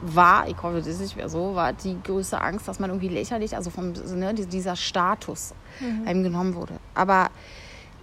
wahr, 0.01 0.45
ich 0.47 0.55
hoffe, 0.63 0.77
das 0.77 0.87
ist 0.87 1.01
nicht 1.01 1.17
mehr 1.17 1.27
so, 1.27 1.55
war 1.55 1.73
die 1.73 1.97
größte 2.01 2.39
Angst, 2.39 2.67
dass 2.67 2.79
man 2.79 2.89
irgendwie 2.89 3.09
lächerlich, 3.09 3.55
also 3.55 3.69
vom, 3.69 3.91
ne, 4.15 4.33
dieser 4.33 4.77
Status 4.77 5.53
mhm. 5.81 6.07
einem 6.07 6.23
genommen 6.23 6.55
wurde. 6.55 6.79
Aber 6.95 7.29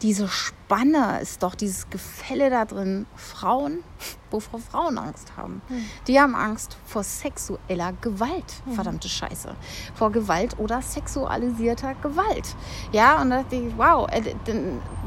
diese 0.03 0.29
Spanne 0.71 1.19
ist 1.21 1.43
doch 1.43 1.57
dieses 1.57 1.91
Gefälle 1.91 2.49
da 2.49 2.65
drin. 2.65 3.05
Frauen, 3.17 3.83
wovor 4.31 4.61
Frauen 4.61 4.99
Angst 4.99 5.33
haben. 5.37 5.63
Mhm. 5.69 5.85
Die 6.07 6.21
haben 6.21 6.37
Angst 6.37 6.77
vor 6.87 7.03
sexueller 7.03 7.93
Gewalt. 8.01 8.45
Mhm. 8.65 8.73
Verdammte 8.75 9.09
Scheiße. 9.09 9.49
Vor 9.97 10.13
Gewalt 10.13 10.61
oder 10.61 10.81
sexualisierter 10.81 11.95
Gewalt. 11.95 12.55
Ja, 12.93 13.21
und 13.21 13.31
da 13.31 13.43
dachte 13.43 13.57
ich, 13.57 13.77
wow, 13.77 14.09
äh, 14.13 14.23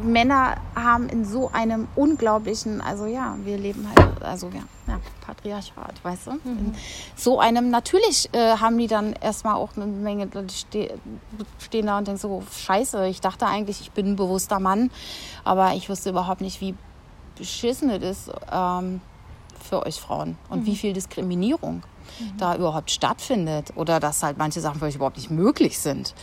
Männer 0.04 0.58
haben 0.76 1.08
in 1.08 1.24
so 1.24 1.50
einem 1.54 1.88
unglaublichen, 1.96 2.82
also 2.82 3.06
ja, 3.06 3.38
wir 3.46 3.58
leben 3.58 3.88
halt, 3.88 4.22
also 4.22 4.48
ja, 4.48 4.64
ja 4.88 5.00
Patriarchat, 5.26 6.04
weißt 6.04 6.28
du? 6.28 6.32
Mhm. 6.32 6.58
In 6.58 6.76
so 7.16 7.40
einem, 7.40 7.70
natürlich 7.70 8.30
äh, 8.34 8.58
haben 8.58 8.78
die 8.78 8.88
dann 8.88 9.14
erstmal 9.14 9.56
auch 9.56 9.78
eine 9.78 9.86
Menge, 9.86 10.28
die 10.28 10.90
stehen 11.60 11.86
da 11.86 11.98
und 11.98 12.08
denken 12.08 12.20
so, 12.20 12.44
scheiße, 12.52 13.08
ich 13.08 13.22
dachte 13.22 13.46
eigentlich, 13.48 13.80
ich 13.80 13.92
bin 13.92 14.12
ein 14.12 14.16
bewusster 14.16 14.60
Mann, 14.60 14.92
aber 15.44 15.74
ich 15.74 15.90
wusste 15.90 16.10
überhaupt 16.10 16.42
nicht, 16.42 16.62
wie 16.62 16.76
beschissen 17.38 17.90
es 17.90 18.04
ist 18.04 18.32
ähm, 18.52 19.02
für 19.60 19.86
euch 19.86 20.00
Frauen 20.00 20.38
und 20.50 20.62
mhm. 20.62 20.66
wie 20.66 20.76
viel 20.76 20.94
Diskriminierung 20.94 21.84
mhm. 22.20 22.38
da 22.38 22.56
überhaupt 22.56 22.92
stattfindet 22.92 23.74
oder 23.76 24.00
dass 24.00 24.24
halt 24.24 24.38
manche 24.38 24.62
Sachen 24.62 24.80
für 24.80 24.86
euch 24.86 24.96
überhaupt 24.96 25.18
nicht 25.18 25.32
möglich 25.32 25.80
sind. 25.80 26.14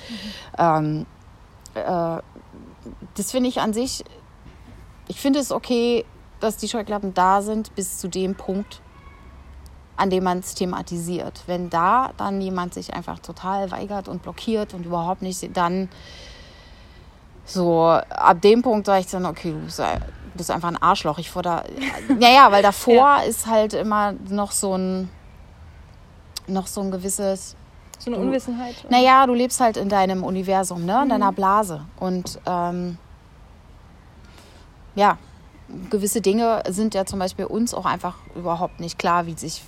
Ähm, 0.58 1.06
äh, 1.74 2.18
das 3.14 3.30
finde 3.30 3.48
ich 3.48 3.60
an 3.60 3.72
sich, 3.72 4.04
ich 5.08 5.20
finde 5.20 5.40
es 5.40 5.52
okay, 5.52 6.04
dass 6.40 6.56
die 6.56 6.68
Scheuklappen 6.68 7.14
da 7.14 7.42
sind 7.42 7.74
bis 7.74 7.98
zu 7.98 8.08
dem 8.08 8.34
Punkt, 8.34 8.80
an 9.96 10.08
dem 10.08 10.24
man 10.24 10.38
es 10.38 10.54
thematisiert. 10.54 11.42
Wenn 11.46 11.68
da 11.68 12.12
dann 12.16 12.40
jemand 12.40 12.72
sich 12.72 12.94
einfach 12.94 13.18
total 13.18 13.70
weigert 13.70 14.08
und 14.08 14.22
blockiert 14.22 14.72
und 14.72 14.86
überhaupt 14.86 15.20
nicht, 15.20 15.54
dann 15.54 15.90
so 17.52 17.84
ab 17.84 18.40
dem 18.40 18.62
Punkt 18.62 18.86
sage 18.86 19.00
ich 19.00 19.06
dann, 19.06 19.26
okay, 19.26 19.52
du 19.52 19.58
bist, 19.58 19.82
bist 20.34 20.50
einfach 20.50 20.68
ein 20.68 20.76
Arschloch. 20.76 21.18
Ich 21.18 21.30
vor 21.30 21.42
da, 21.42 21.64
naja, 22.18 22.50
weil 22.52 22.62
davor 22.62 22.94
ja. 23.18 23.22
ist 23.22 23.46
halt 23.46 23.74
immer 23.74 24.12
noch 24.28 24.52
so 24.52 24.76
ein, 24.76 25.10
noch 26.46 26.66
so 26.66 26.80
ein 26.80 26.90
gewisses 26.90 27.56
so 27.98 28.10
eine 28.10 28.20
Unwissenheit. 28.20 28.76
Oder? 28.84 28.96
Naja, 28.96 29.26
du 29.26 29.34
lebst 29.34 29.60
halt 29.60 29.76
in 29.76 29.88
deinem 29.88 30.24
Universum, 30.24 30.86
ne? 30.86 31.00
in 31.00 31.04
mhm. 31.04 31.08
deiner 31.10 31.32
Blase. 31.32 31.82
Und 31.98 32.40
ähm, 32.46 32.96
ja, 34.94 35.18
gewisse 35.90 36.20
Dinge 36.20 36.62
sind 36.68 36.94
ja 36.94 37.04
zum 37.04 37.18
Beispiel 37.18 37.44
uns 37.44 37.74
auch 37.74 37.84
einfach 37.84 38.16
überhaupt 38.34 38.80
nicht 38.80 38.98
klar, 38.98 39.26
wie 39.26 39.32
es 39.32 39.40
sich 39.42 39.62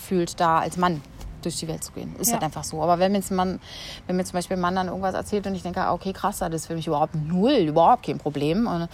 fühlt, 0.00 0.38
da 0.40 0.60
als 0.60 0.76
Mann 0.76 1.02
durch 1.44 1.56
die 1.56 1.68
Welt 1.68 1.84
zu 1.84 1.92
gehen. 1.92 2.14
Ist 2.18 2.28
ja. 2.28 2.34
halt 2.34 2.44
einfach 2.44 2.64
so. 2.64 2.82
Aber 2.82 2.98
wenn 2.98 3.12
mir, 3.12 3.18
jetzt 3.18 3.30
Mann, 3.30 3.60
wenn 4.06 4.16
mir 4.16 4.24
zum 4.24 4.34
Beispiel 4.34 4.56
ein 4.56 4.60
Mann 4.60 4.74
dann 4.74 4.88
irgendwas 4.88 5.14
erzählt 5.14 5.46
und 5.46 5.54
ich 5.54 5.62
denke, 5.62 5.80
ah, 5.80 5.92
okay, 5.92 6.12
krass, 6.12 6.38
das 6.38 6.52
ist 6.52 6.66
für 6.66 6.74
mich 6.74 6.86
überhaupt 6.86 7.14
null, 7.14 7.52
überhaupt 7.52 8.06
kein 8.06 8.18
Problem. 8.18 8.66
Und, 8.66 8.88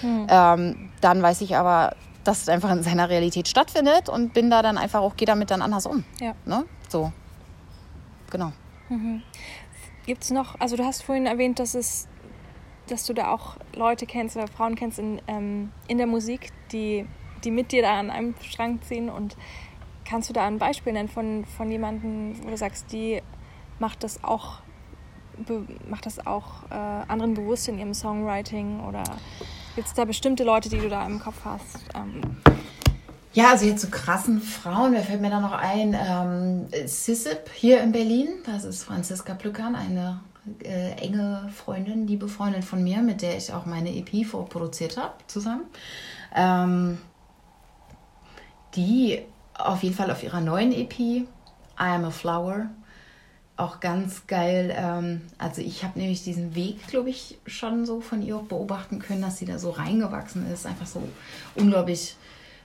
hm. 0.00 0.26
ähm, 0.28 0.90
dann 1.00 1.22
weiß 1.22 1.40
ich 1.40 1.56
aber, 1.56 1.94
dass 2.24 2.42
es 2.42 2.48
einfach 2.48 2.70
in 2.70 2.82
seiner 2.82 3.08
Realität 3.08 3.48
stattfindet 3.48 4.08
und 4.08 4.32
bin 4.32 4.50
da 4.50 4.62
dann 4.62 4.78
einfach 4.78 5.00
auch, 5.00 5.16
gehe 5.16 5.26
damit 5.26 5.50
dann 5.50 5.62
anders 5.62 5.86
um. 5.86 6.04
Ja. 6.20 6.34
Ne? 6.46 6.64
So. 6.88 7.12
Genau. 8.30 8.52
Mhm. 8.88 9.22
Gibt 10.06 10.24
es 10.24 10.30
noch, 10.30 10.58
also 10.60 10.76
du 10.76 10.84
hast 10.84 11.02
vorhin 11.02 11.26
erwähnt, 11.26 11.58
dass 11.58 11.74
es 11.74 12.08
dass 12.88 13.06
du 13.06 13.14
da 13.14 13.32
auch 13.32 13.56
Leute 13.74 14.06
kennst 14.06 14.36
oder 14.36 14.46
Frauen 14.46 14.74
kennst 14.74 14.98
in, 14.98 15.20
ähm, 15.26 15.72
in 15.88 15.98
der 15.98 16.06
Musik, 16.06 16.50
die, 16.72 17.06
die 17.44 17.50
mit 17.50 17.72
dir 17.72 17.82
da 17.82 17.98
an 17.98 18.10
einem 18.10 18.34
Strang 18.42 18.80
ziehen. 18.82 19.08
Und 19.08 19.36
kannst 20.04 20.28
du 20.28 20.32
da 20.32 20.46
ein 20.46 20.58
Beispiel 20.58 20.92
nennen 20.92 21.08
von, 21.08 21.44
von 21.44 21.70
jemandem, 21.70 22.36
wo 22.44 22.50
du 22.50 22.56
sagst, 22.56 22.92
die 22.92 23.22
macht 23.78 24.04
das 24.04 24.22
auch, 24.22 24.60
macht 25.88 26.06
das 26.06 26.26
auch 26.26 26.64
äh, 26.70 26.74
anderen 26.74 27.34
bewusst 27.34 27.68
in 27.68 27.78
ihrem 27.78 27.94
Songwriting? 27.94 28.80
Oder 28.80 29.04
gibt 29.74 29.88
es 29.88 29.94
da 29.94 30.04
bestimmte 30.04 30.44
Leute, 30.44 30.68
die 30.68 30.78
du 30.78 30.88
da 30.88 31.04
im 31.06 31.18
Kopf 31.18 31.44
hast? 31.44 31.84
Ähm, 31.94 32.20
ja, 33.32 33.50
also 33.50 33.66
jetzt 33.66 33.80
zu 33.80 33.90
krassen 33.90 34.40
Frauen, 34.40 34.92
wer 34.92 35.02
fällt 35.02 35.20
mir 35.20 35.30
da 35.30 35.40
noch 35.40 35.52
ein? 35.52 35.96
Ähm, 35.98 36.86
Sissip 36.86 37.50
hier 37.52 37.82
in 37.82 37.90
Berlin, 37.90 38.28
das 38.46 38.64
ist 38.64 38.84
Franziska 38.84 39.34
Plückern, 39.34 39.74
eine 39.74 40.20
äh, 40.62 40.92
enge 40.92 41.48
Freundin, 41.52 42.06
liebe 42.06 42.28
Freundin 42.28 42.62
von 42.62 42.84
mir, 42.84 43.02
mit 43.02 43.22
der 43.22 43.36
ich 43.36 43.52
auch 43.52 43.66
meine 43.66 43.90
EP 43.90 44.24
vorproduziert 44.24 44.96
habe, 44.96 45.14
zusammen. 45.26 45.64
Ähm, 46.34 46.98
die 48.76 49.22
auf 49.58 49.82
jeden 49.82 49.94
Fall 49.94 50.10
auf 50.10 50.22
ihrer 50.22 50.40
neuen 50.40 50.72
EP, 50.72 50.98
I 50.98 51.26
Am 51.76 52.04
a 52.04 52.10
Flower, 52.10 52.66
auch 53.56 53.80
ganz 53.80 54.26
geil. 54.26 54.74
Ähm, 54.76 55.22
also 55.38 55.62
ich 55.62 55.84
habe 55.84 55.98
nämlich 55.98 56.24
diesen 56.24 56.54
Weg, 56.54 56.86
glaube 56.88 57.10
ich, 57.10 57.38
schon 57.46 57.86
so 57.86 58.00
von 58.00 58.22
ihr 58.22 58.36
beobachten 58.36 58.98
können, 58.98 59.22
dass 59.22 59.38
sie 59.38 59.46
da 59.46 59.58
so 59.58 59.70
reingewachsen 59.70 60.50
ist, 60.50 60.66
einfach 60.66 60.86
so 60.86 61.02
unglaublich 61.54 62.16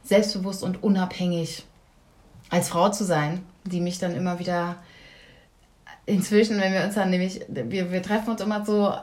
selbstbewusst 0.04 0.64
und 0.64 0.82
unabhängig 0.82 1.66
als 2.50 2.70
Frau 2.70 2.90
zu 2.90 3.06
sein, 3.06 3.44
die 3.64 3.82
mich 3.82 4.00
dann 4.00 4.16
immer 4.16 4.40
wieder 4.40 4.78
inzwischen, 6.10 6.60
wenn 6.60 6.74
wir 6.74 6.84
uns 6.84 6.96
dann 6.96 7.10
nämlich, 7.10 7.42
wir, 7.48 7.92
wir 7.92 8.02
treffen 8.02 8.32
uns 8.32 8.42
immer 8.42 8.66
so 8.66 8.94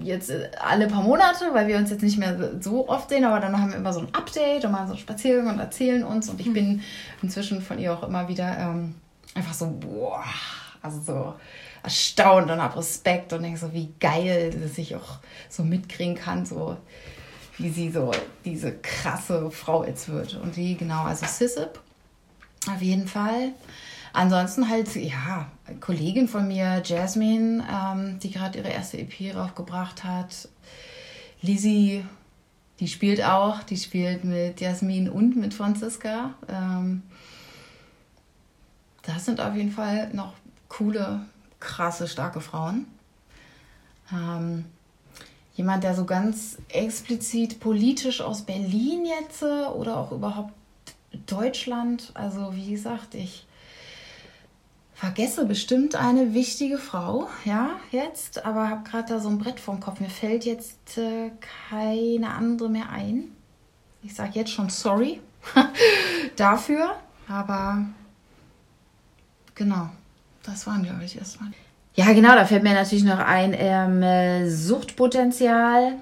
jetzt 0.00 0.30
alle 0.60 0.86
paar 0.86 1.02
Monate, 1.02 1.46
weil 1.52 1.66
wir 1.66 1.78
uns 1.78 1.90
jetzt 1.90 2.02
nicht 2.02 2.18
mehr 2.18 2.60
so 2.60 2.88
oft 2.88 3.08
sehen, 3.08 3.24
aber 3.24 3.40
dann 3.40 3.58
haben 3.58 3.70
wir 3.70 3.78
immer 3.78 3.92
so 3.92 4.00
ein 4.00 4.14
Update 4.14 4.64
und 4.64 4.72
mal 4.72 4.86
so 4.86 4.92
einen 4.92 5.00
Spaziergang 5.00 5.48
und 5.48 5.58
erzählen 5.58 6.04
uns. 6.04 6.28
Und 6.28 6.40
ich 6.40 6.48
mhm. 6.48 6.54
bin 6.54 6.82
inzwischen 7.22 7.62
von 7.62 7.78
ihr 7.78 7.92
auch 7.94 8.02
immer 8.02 8.28
wieder 8.28 8.56
ähm, 8.58 8.94
einfach 9.34 9.54
so, 9.54 9.74
boah, 9.80 10.22
also 10.82 11.00
so 11.00 11.34
erstaunt 11.82 12.50
und 12.50 12.60
habe 12.60 12.78
Respekt 12.78 13.32
und 13.32 13.42
denke 13.42 13.58
so, 13.58 13.72
wie 13.72 13.92
geil, 13.98 14.50
dass 14.50 14.78
ich 14.78 14.94
auch 14.96 15.18
so 15.48 15.62
mitkriegen 15.62 16.14
kann, 16.14 16.44
so 16.44 16.76
wie 17.56 17.70
sie 17.70 17.90
so 17.90 18.10
diese 18.44 18.74
krasse 18.74 19.50
Frau 19.50 19.84
jetzt 19.84 20.08
wird. 20.08 20.34
Und 20.42 20.56
die, 20.56 20.76
genau, 20.76 21.04
also 21.04 21.24
Sissip 21.26 21.80
auf 22.70 22.82
jeden 22.82 23.08
Fall. 23.08 23.52
Ansonsten 24.12 24.68
halt, 24.68 24.94
ja, 24.96 25.46
Kollegin 25.80 26.28
von 26.28 26.46
mir, 26.46 26.82
Jasmine, 26.84 27.64
ähm, 27.70 28.18
die 28.18 28.30
gerade 28.30 28.58
ihre 28.58 28.68
erste 28.68 28.98
EP 28.98 29.34
raufgebracht 29.34 30.04
hat. 30.04 30.48
Lizzie, 31.40 32.04
die 32.80 32.88
spielt 32.88 33.22
auch, 33.24 33.62
die 33.62 33.76
spielt 33.76 34.24
mit 34.24 34.60
Jasmin 34.60 35.08
und 35.08 35.36
mit 35.36 35.54
Franziska. 35.54 36.34
Ähm, 36.48 37.02
das 39.02 39.24
sind 39.24 39.40
auf 39.40 39.54
jeden 39.54 39.70
Fall 39.70 40.10
noch 40.12 40.34
coole, 40.68 41.24
krasse, 41.60 42.08
starke 42.08 42.40
Frauen. 42.40 42.86
Ähm, 44.12 44.64
jemand, 45.54 45.84
der 45.84 45.94
so 45.94 46.04
ganz 46.04 46.58
explizit 46.68 47.60
politisch 47.60 48.20
aus 48.20 48.42
Berlin 48.42 49.06
jetzt 49.06 49.42
äh, 49.42 49.66
oder 49.66 49.96
auch 49.96 50.12
überhaupt 50.12 50.52
Deutschland, 51.26 52.10
also 52.14 52.54
wie 52.54 52.70
gesagt, 52.70 53.14
ich 53.14 53.46
vergesse 54.94 55.44
bestimmt 55.44 55.96
eine 55.96 56.34
wichtige 56.34 56.78
Frau, 56.78 57.28
ja, 57.44 57.70
jetzt, 57.90 58.44
aber 58.44 58.70
habe 58.70 58.88
gerade 58.88 59.14
da 59.14 59.20
so 59.20 59.28
ein 59.28 59.38
Brett 59.38 59.60
vorm 59.60 59.80
Kopf. 59.80 60.00
Mir 60.00 60.08
fällt 60.08 60.44
jetzt 60.44 60.96
äh, 60.98 61.30
keine 61.68 62.30
andere 62.30 62.68
mehr 62.68 62.90
ein. 62.90 63.32
Ich 64.02 64.14
sage 64.14 64.32
jetzt 64.34 64.50
schon 64.52 64.70
sorry 64.70 65.20
dafür, 66.36 66.94
aber 67.28 67.84
genau, 69.54 69.90
das 70.42 70.66
waren, 70.66 70.84
glaube 70.84 71.04
ich, 71.04 71.18
erstmal. 71.18 71.50
Ja, 71.96 72.12
genau, 72.12 72.34
da 72.34 72.44
fällt 72.44 72.62
mir 72.62 72.74
natürlich 72.74 73.04
noch 73.04 73.18
ein 73.18 73.54
ähm, 73.56 74.02
äh, 74.02 74.48
Suchtpotenzial 74.48 75.96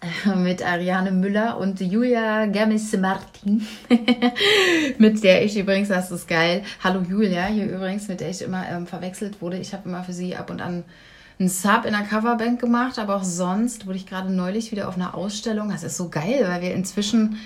mit 0.36 0.64
Ariane 0.64 1.10
Müller 1.10 1.58
und 1.58 1.80
Julia 1.80 2.46
Germis-Martin, 2.46 3.66
mit 4.98 5.22
der 5.22 5.44
ich 5.44 5.56
übrigens, 5.58 5.88
das 5.88 6.10
ist 6.10 6.28
geil, 6.28 6.62
hallo 6.82 7.00
Julia, 7.00 7.46
hier 7.46 7.66
übrigens, 7.66 8.08
mit 8.08 8.20
der 8.20 8.30
ich 8.30 8.42
immer 8.42 8.68
ähm, 8.68 8.86
verwechselt 8.86 9.40
wurde. 9.40 9.58
Ich 9.58 9.72
habe 9.72 9.88
immer 9.88 10.04
für 10.04 10.12
sie 10.12 10.36
ab 10.36 10.50
und 10.50 10.60
an 10.60 10.84
einen 11.38 11.48
Sub 11.48 11.84
in 11.84 11.92
der 11.92 12.02
Coverbank 12.02 12.60
gemacht, 12.60 12.98
aber 12.98 13.16
auch 13.16 13.24
sonst 13.24 13.86
wurde 13.86 13.98
ich 13.98 14.06
gerade 14.06 14.32
neulich 14.32 14.72
wieder 14.72 14.88
auf 14.88 14.96
einer 14.96 15.14
Ausstellung. 15.14 15.68
Das 15.68 15.82
ist 15.82 15.96
so 15.96 16.08
geil, 16.08 16.46
weil 16.48 16.62
wir 16.62 16.74
inzwischen 16.74 17.38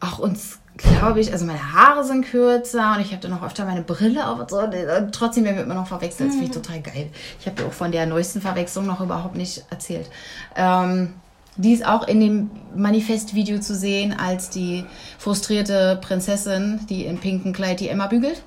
auch 0.00 0.18
uns 0.18 0.58
glaube 0.76 1.20
ich, 1.20 1.32
also 1.32 1.46
meine 1.46 1.72
Haare 1.72 2.04
sind 2.04 2.26
kürzer 2.26 2.94
und 2.94 3.00
ich 3.00 3.12
habe 3.12 3.22
dann 3.22 3.32
auch 3.32 3.42
öfter 3.42 3.64
meine 3.64 3.80
Brille 3.80 4.28
auf 4.28 4.40
und 4.40 4.50
so. 4.50 4.58
Und 4.58 4.74
trotzdem 5.12 5.44
werden 5.44 5.56
wir 5.56 5.64
immer 5.64 5.74
noch 5.74 5.86
verwechselt. 5.86 6.28
Das 6.28 6.36
finde 6.36 6.50
ich 6.50 6.56
mhm. 6.56 6.62
total 6.62 6.82
geil. 6.82 7.08
Ich 7.40 7.46
habe 7.46 7.56
dir 7.56 7.66
auch 7.66 7.72
von 7.72 7.92
der 7.92 8.04
neuesten 8.04 8.42
Verwechslung 8.42 8.84
noch 8.84 9.00
überhaupt 9.00 9.36
nicht 9.36 9.64
erzählt. 9.70 10.10
Ähm, 10.54 11.14
die 11.56 11.72
ist 11.72 11.86
auch 11.86 12.06
in 12.06 12.20
dem 12.20 12.50
Manifestvideo 12.74 13.60
zu 13.60 13.74
sehen 13.74 14.12
als 14.18 14.50
die 14.50 14.84
frustrierte 15.18 15.98
Prinzessin, 16.02 16.80
die 16.88 17.06
im 17.06 17.18
pinken 17.18 17.52
Kleid 17.52 17.80
die 17.80 17.88
Emma 17.88 18.06
bügelt. 18.06 18.42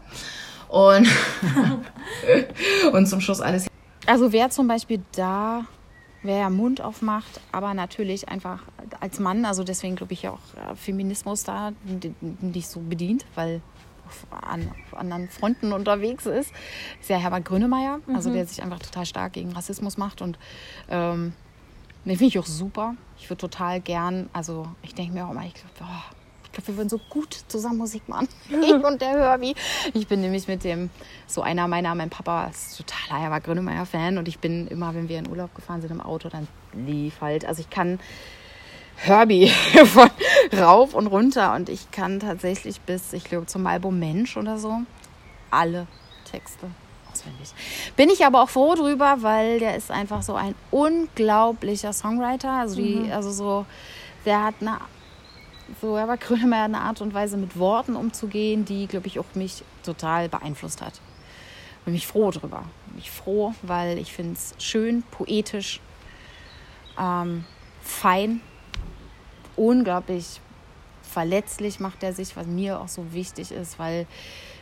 Und, 0.67 1.07
und 2.93 3.07
zum 3.07 3.21
Schluss 3.21 3.41
alles. 3.41 3.67
Also 4.05 4.31
wer 4.31 4.49
zum 4.49 4.67
Beispiel 4.67 5.01
da 5.15 5.65
wer 6.21 6.49
Mund 6.49 6.81
aufmacht, 6.81 7.39
aber 7.51 7.73
natürlich 7.73 8.29
einfach 8.29 8.63
als 8.99 9.19
Mann, 9.19 9.45
also 9.45 9.63
deswegen 9.63 9.95
glaube 9.95 10.13
ich 10.13 10.27
auch 10.27 10.39
Feminismus 10.75 11.43
da 11.43 11.71
nicht 12.41 12.67
so 12.67 12.81
bedient, 12.81 13.25
weil 13.35 13.61
an 14.41 14.71
anderen 14.91 15.29
Fronten 15.29 15.71
unterwegs 15.71 16.25
ist, 16.25 16.51
ist 16.99 17.09
ja 17.09 17.17
Herbert 17.17 17.45
Grönemeyer, 17.45 17.99
also 18.13 18.29
mhm. 18.29 18.33
der 18.33 18.45
sich 18.47 18.61
einfach 18.61 18.79
total 18.79 19.05
stark 19.05 19.33
gegen 19.33 19.51
Rassismus 19.51 19.97
macht 19.97 20.21
und 20.21 20.37
ähm, 20.89 21.33
den 22.05 22.17
finde 22.17 22.25
ich 22.25 22.39
auch 22.39 22.45
super. 22.45 22.95
Ich 23.17 23.29
würde 23.29 23.41
total 23.41 23.81
gern, 23.81 24.29
also 24.33 24.67
ich 24.81 24.95
denke 24.95 25.13
mir 25.13 25.25
auch 25.25 25.31
immer, 25.31 25.45
ich 25.45 25.53
glaube, 25.53 25.73
oh, 25.81 26.15
ich 26.45 26.51
glaube, 26.51 26.67
wir 26.69 26.77
würden 26.77 26.89
so 26.89 26.99
gut 27.09 27.43
zusammen 27.47 27.77
Musik 27.77 28.07
machen. 28.07 28.27
Ich 28.49 28.71
und 28.71 29.01
der 29.01 29.09
Herbie. 29.09 29.53
Ich 29.93 30.07
bin 30.07 30.21
nämlich 30.21 30.47
mit 30.47 30.63
dem, 30.63 30.89
so 31.27 31.41
einer 31.41 31.67
meiner, 31.67 31.93
mein 31.93 32.09
Papa 32.09 32.47
ist 32.47 32.77
totaler 32.77 33.21
Herbert 33.21 33.43
Grönemeyer-Fan 33.43 34.17
und 34.17 34.27
ich 34.27 34.39
bin 34.39 34.67
immer, 34.67 34.95
wenn 34.95 35.09
wir 35.09 35.19
in 35.19 35.29
Urlaub 35.29 35.53
gefahren 35.53 35.81
sind 35.81 35.91
im 35.91 36.01
Auto, 36.01 36.29
dann 36.29 36.47
lief 36.73 37.21
halt. 37.21 37.45
Also 37.45 37.61
ich 37.61 37.69
kann 37.69 37.99
Herbie 38.95 39.47
von 39.85 40.09
rauf 40.57 40.93
und 40.93 41.07
runter 41.07 41.53
und 41.53 41.69
ich 41.69 41.91
kann 41.91 42.19
tatsächlich 42.19 42.81
bis, 42.81 43.13
ich 43.13 43.25
glaube, 43.25 43.45
zum 43.45 43.67
Album 43.67 43.99
Mensch 43.99 44.35
oder 44.35 44.57
so, 44.57 44.79
alle 45.51 45.85
Texte 46.25 46.67
auswendig. 47.19 47.49
Bin 47.95 48.09
ich 48.09 48.25
aber 48.25 48.43
auch 48.43 48.49
froh 48.49 48.75
drüber, 48.75 49.17
weil 49.19 49.59
der 49.59 49.75
ist 49.75 49.91
einfach 49.91 50.21
so 50.21 50.35
ein 50.35 50.55
unglaublicher 50.71 51.93
Songwriter. 51.93 52.51
Also, 52.51 52.75
die, 52.75 52.95
mhm. 52.95 53.11
also 53.11 53.31
so, 53.31 53.65
der 54.25 54.43
hat 54.43 54.55
eine 54.61 54.79
so, 55.81 55.95
er 55.95 56.07
war 56.07 56.17
Grönemeyer 56.17 56.63
eine 56.63 56.81
Art 56.81 56.99
und 56.99 57.13
Weise 57.13 57.37
mit 57.37 57.57
Worten 57.57 57.95
umzugehen, 57.95 58.65
die, 58.65 58.87
glaube 58.87 59.05
ich, 59.05 59.19
auch 59.19 59.35
mich 59.35 59.63
total 59.83 60.27
beeinflusst 60.27 60.81
hat. 60.81 60.99
Bin 61.85 61.93
mich 61.93 62.07
froh 62.07 62.31
drüber. 62.31 62.63
Bin 62.87 62.95
mich 62.95 63.11
froh, 63.11 63.53
weil 63.61 63.99
ich 63.99 64.11
finde 64.11 64.33
es 64.33 64.55
schön, 64.57 65.03
poetisch, 65.11 65.79
ähm, 66.99 67.45
fein, 67.83 68.41
unglaublich 69.55 70.41
verletzlich 71.03 71.79
macht 71.79 72.03
er 72.03 72.13
sich, 72.13 72.35
was 72.35 72.47
mir 72.47 72.79
auch 72.79 72.87
so 72.87 73.13
wichtig 73.13 73.51
ist, 73.51 73.79
weil, 73.79 74.05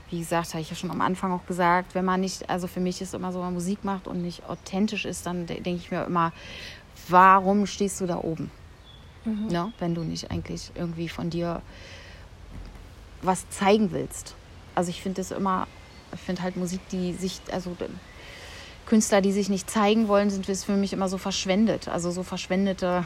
wie 0.09 0.19
gesagt, 0.19 0.53
habe 0.53 0.61
ich 0.61 0.69
ja 0.69 0.75
schon 0.75 0.91
am 0.91 1.01
Anfang 1.01 1.31
auch 1.31 1.45
gesagt, 1.45 1.95
wenn 1.95 2.05
man 2.05 2.21
nicht, 2.21 2.49
also 2.49 2.67
für 2.67 2.79
mich 2.79 3.01
ist 3.01 3.13
immer 3.13 3.31
so, 3.31 3.39
wenn 3.39 3.45
man 3.45 3.53
Musik 3.55 3.83
macht 3.83 4.07
und 4.07 4.21
nicht 4.21 4.47
authentisch 4.47 5.05
ist, 5.05 5.25
dann 5.25 5.45
denke 5.45 5.71
ich 5.71 5.91
mir 5.91 6.05
immer, 6.05 6.31
warum 7.09 7.65
stehst 7.65 7.99
du 8.01 8.05
da 8.05 8.17
oben? 8.17 8.49
mhm. 9.27 9.47
ne? 9.47 9.73
wenn 9.79 9.93
du 9.93 10.01
nicht 10.01 10.31
eigentlich 10.31 10.71
irgendwie 10.75 11.09
von 11.09 11.29
dir 11.29 11.61
was 13.21 13.49
zeigen 13.49 13.91
willst. 13.91 14.35
Also 14.75 14.89
ich 14.89 15.01
finde 15.01 15.21
es 15.21 15.31
immer, 15.31 15.67
ich 16.13 16.19
finde 16.19 16.43
halt 16.43 16.55
Musik, 16.55 16.79
die 16.91 17.13
sich, 17.13 17.41
also 17.51 17.75
Künstler, 18.85 19.21
die 19.21 19.31
sich 19.31 19.49
nicht 19.49 19.69
zeigen 19.69 20.07
wollen, 20.07 20.29
sind 20.29 20.45
für 20.45 20.73
mich 20.73 20.93
immer 20.93 21.09
so 21.09 21.17
verschwendet. 21.17 21.87
Also 21.87 22.11
so 22.11 22.23
verschwendete 22.23 23.05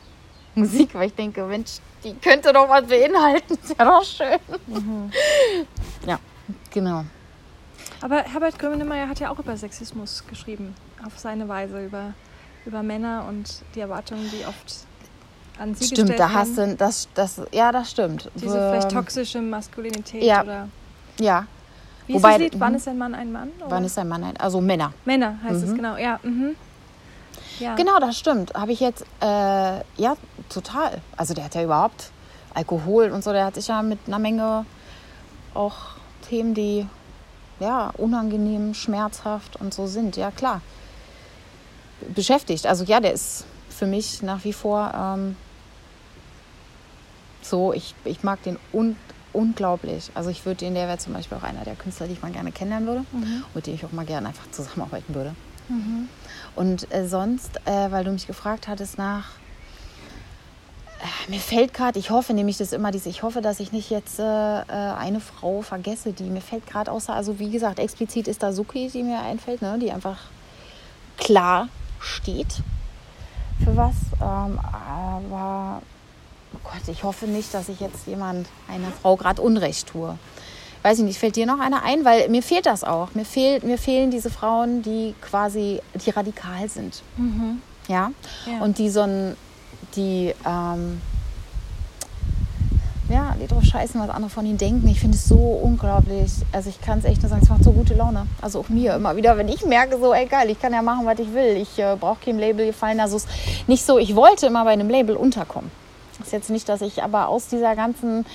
Musik, 0.54 0.94
weil 0.94 1.08
ich 1.08 1.14
denke, 1.14 1.44
Mensch, 1.44 1.78
die 2.02 2.14
könnte 2.14 2.52
doch 2.52 2.68
was 2.68 2.86
beinhalten. 2.86 3.54
Ist 3.62 3.78
ja 3.78 3.84
doch 3.84 4.04
schön. 4.04 4.38
Mhm. 4.66 5.12
Ja, 6.06 6.18
genau. 6.70 7.04
Aber 8.00 8.22
Herbert 8.22 8.58
Grönemeyer 8.58 9.08
hat 9.08 9.20
ja 9.20 9.30
auch 9.30 9.38
über 9.38 9.56
Sexismus 9.56 10.24
geschrieben, 10.26 10.74
auf 11.04 11.18
seine 11.18 11.48
Weise, 11.48 11.84
über, 11.84 12.14
über 12.66 12.82
Männer 12.82 13.26
und 13.28 13.62
die 13.74 13.80
Erwartungen, 13.80 14.30
die 14.30 14.46
oft 14.46 14.86
an 15.58 15.74
sie 15.74 15.86
Stimmt, 15.86 16.18
da 16.18 16.32
hast 16.32 16.56
du 16.56 16.74
das, 16.74 17.08
das, 17.14 17.42
ja, 17.52 17.70
das 17.70 17.90
stimmt. 17.90 18.30
Diese 18.34 18.58
ähm, 18.58 18.70
vielleicht 18.70 18.90
toxische 18.90 19.42
Maskulinität 19.42 20.22
ja. 20.22 20.42
oder. 20.42 20.68
Ja. 21.18 21.46
Wie 22.06 22.14
Wobei, 22.14 22.30
ist 22.30 22.34
das 22.34 22.40
Lied? 22.40 22.60
Wann 22.60 22.74
ist 22.74 22.88
ein 22.88 22.98
Mann 22.98 23.14
ein 23.14 23.30
Mann? 23.30 23.50
Oder? 23.60 23.70
Wann 23.70 23.84
ist 23.84 23.98
ein 23.98 24.08
Mann 24.08 24.24
ein 24.24 24.36
Also 24.38 24.60
Männer. 24.60 24.94
Männer 25.04 25.38
heißt 25.44 25.64
mhm. 25.64 25.70
es, 25.70 25.74
genau, 25.74 25.96
ja. 25.96 26.18
Mhm. 26.22 26.56
ja. 27.58 27.74
Genau, 27.74 27.98
das 28.00 28.18
stimmt. 28.18 28.54
Habe 28.54 28.72
ich 28.72 28.80
jetzt, 28.80 29.04
äh, 29.20 29.26
ja, 29.26 30.16
total. 30.48 31.02
Also 31.16 31.34
der 31.34 31.44
hat 31.44 31.54
ja 31.54 31.62
überhaupt 31.62 32.10
Alkohol 32.54 33.10
und 33.10 33.22
so, 33.22 33.32
der 33.32 33.44
hat 33.44 33.54
sich 33.54 33.68
ja 33.68 33.82
mit 33.82 33.98
einer 34.06 34.18
Menge 34.18 34.64
auch 35.54 35.76
Themen, 36.30 36.54
die 36.54 36.86
ja 37.58 37.90
unangenehm, 37.98 38.72
schmerzhaft 38.72 39.56
und 39.56 39.74
so 39.74 39.86
sind, 39.86 40.16
ja 40.16 40.30
klar, 40.30 40.62
beschäftigt. 42.14 42.66
Also 42.66 42.84
ja, 42.84 43.00
der 43.00 43.12
ist 43.12 43.44
für 43.68 43.86
mich 43.86 44.22
nach 44.22 44.44
wie 44.44 44.52
vor 44.52 44.92
ähm, 44.94 45.36
so, 47.42 47.72
ich, 47.72 47.94
ich 48.04 48.22
mag 48.22 48.42
den 48.44 48.58
un 48.72 48.96
unglaublich. 49.32 50.10
Also 50.14 50.28
ich 50.30 50.44
würde 50.44 50.64
den, 50.64 50.74
der 50.74 50.88
wäre 50.88 50.98
zum 50.98 51.12
Beispiel 51.12 51.38
auch 51.38 51.44
einer 51.44 51.62
der 51.62 51.76
Künstler, 51.76 52.08
die 52.08 52.14
ich 52.14 52.22
mal 52.22 52.32
gerne 52.32 52.50
kennenlernen 52.50 52.88
würde, 52.88 53.04
mhm. 53.12 53.44
mit 53.54 53.66
dem 53.66 53.74
ich 53.74 53.84
auch 53.84 53.92
mal 53.92 54.04
gerne 54.04 54.28
einfach 54.28 54.50
zusammenarbeiten 54.50 55.14
würde. 55.14 55.36
Mhm. 55.68 56.08
Und 56.56 56.92
äh, 56.92 57.06
sonst, 57.06 57.60
äh, 57.64 57.92
weil 57.92 58.02
du 58.02 58.10
mich 58.10 58.26
gefragt 58.26 58.66
hattest 58.66 58.98
nach, 58.98 59.28
mir 61.28 61.40
fällt 61.40 61.74
gerade, 61.74 61.98
ich 61.98 62.10
hoffe 62.10 62.34
nämlich 62.34 62.58
das 62.58 62.72
immer 62.72 62.90
diese, 62.90 63.08
ich 63.08 63.22
hoffe, 63.22 63.40
dass 63.40 63.60
ich 63.60 63.72
nicht 63.72 63.90
jetzt 63.90 64.18
äh, 64.18 64.22
äh, 64.22 64.64
eine 64.66 65.20
Frau 65.20 65.62
vergesse, 65.62 66.12
die 66.12 66.24
mir 66.24 66.40
fällt 66.40 66.66
gerade 66.66 66.90
außer, 66.90 67.14
also 67.14 67.38
wie 67.38 67.50
gesagt, 67.50 67.78
explizit 67.78 68.28
ist 68.28 68.42
da 68.42 68.52
Suki, 68.52 68.88
die 68.88 69.02
mir 69.02 69.20
einfällt, 69.20 69.62
ne, 69.62 69.78
die 69.80 69.90
einfach 69.90 70.18
klar 71.16 71.68
steht 72.00 72.62
für 73.62 73.76
was. 73.76 73.94
Ähm, 74.20 74.58
aber 74.58 75.82
oh 76.54 76.58
Gott, 76.64 76.88
ich 76.88 77.02
hoffe 77.04 77.26
nicht, 77.26 77.52
dass 77.54 77.68
ich 77.68 77.80
jetzt 77.80 78.06
jemand, 78.06 78.48
einer 78.68 78.90
Frau 78.90 79.16
gerade 79.16 79.40
Unrecht 79.42 79.88
tue. 79.88 80.18
Weiß 80.82 80.98
ich 80.98 81.04
nicht, 81.04 81.18
fällt 81.18 81.36
dir 81.36 81.44
noch 81.44 81.60
einer 81.60 81.82
ein? 81.82 82.04
Weil 82.06 82.30
mir 82.30 82.42
fehlt 82.42 82.64
das 82.64 82.84
auch. 82.84 83.14
Mir, 83.14 83.26
fehlt, 83.26 83.64
mir 83.64 83.76
fehlen 83.76 84.10
diese 84.10 84.30
Frauen, 84.30 84.80
die 84.82 85.14
quasi, 85.20 85.80
die 85.94 86.10
radikal 86.10 86.68
sind. 86.70 87.02
Mhm. 87.18 87.60
Ja? 87.86 88.12
ja. 88.46 88.60
Und 88.60 88.78
die 88.78 88.88
so 88.88 89.02
ein, 89.02 89.36
die, 89.96 90.34
ähm, 90.46 91.00
ja, 93.08 93.34
die 93.40 93.46
drauf 93.46 93.64
scheißen, 93.64 94.00
was 94.00 94.10
andere 94.10 94.30
von 94.30 94.46
ihnen 94.46 94.58
denken. 94.58 94.86
Ich 94.88 95.00
finde 95.00 95.16
es 95.16 95.26
so 95.26 95.36
unglaublich. 95.36 96.30
Also 96.52 96.70
ich 96.70 96.80
kann 96.80 97.00
es 97.00 97.04
echt 97.04 97.22
nur 97.22 97.28
sagen, 97.28 97.42
es 97.42 97.48
macht 97.48 97.64
so 97.64 97.72
gute 97.72 97.94
Laune. 97.94 98.26
Also 98.40 98.60
auch 98.60 98.68
mir 98.68 98.94
immer 98.94 99.16
wieder, 99.16 99.36
wenn 99.36 99.48
ich 99.48 99.64
merke, 99.66 99.98
so, 99.98 100.14
ey 100.14 100.26
geil, 100.26 100.48
ich 100.50 100.60
kann 100.60 100.72
ja 100.72 100.82
machen, 100.82 101.06
was 101.06 101.18
ich 101.18 101.32
will. 101.34 101.56
Ich 101.56 101.78
äh, 101.78 101.96
brauche 101.98 102.18
kein 102.24 102.38
Label 102.38 102.66
gefallen. 102.66 103.00
Also 103.00 103.16
es 103.16 103.24
ist 103.24 103.68
nicht 103.68 103.84
so, 103.84 103.98
ich 103.98 104.14
wollte 104.14 104.46
immer 104.46 104.64
bei 104.64 104.70
einem 104.70 104.88
Label 104.88 105.16
unterkommen. 105.16 105.70
Ist 106.22 106.32
jetzt 106.32 106.50
nicht, 106.50 106.68
dass 106.68 106.82
ich 106.82 107.02
aber 107.02 107.28
aus 107.28 107.48
dieser 107.48 107.74
ganzen 107.74 108.26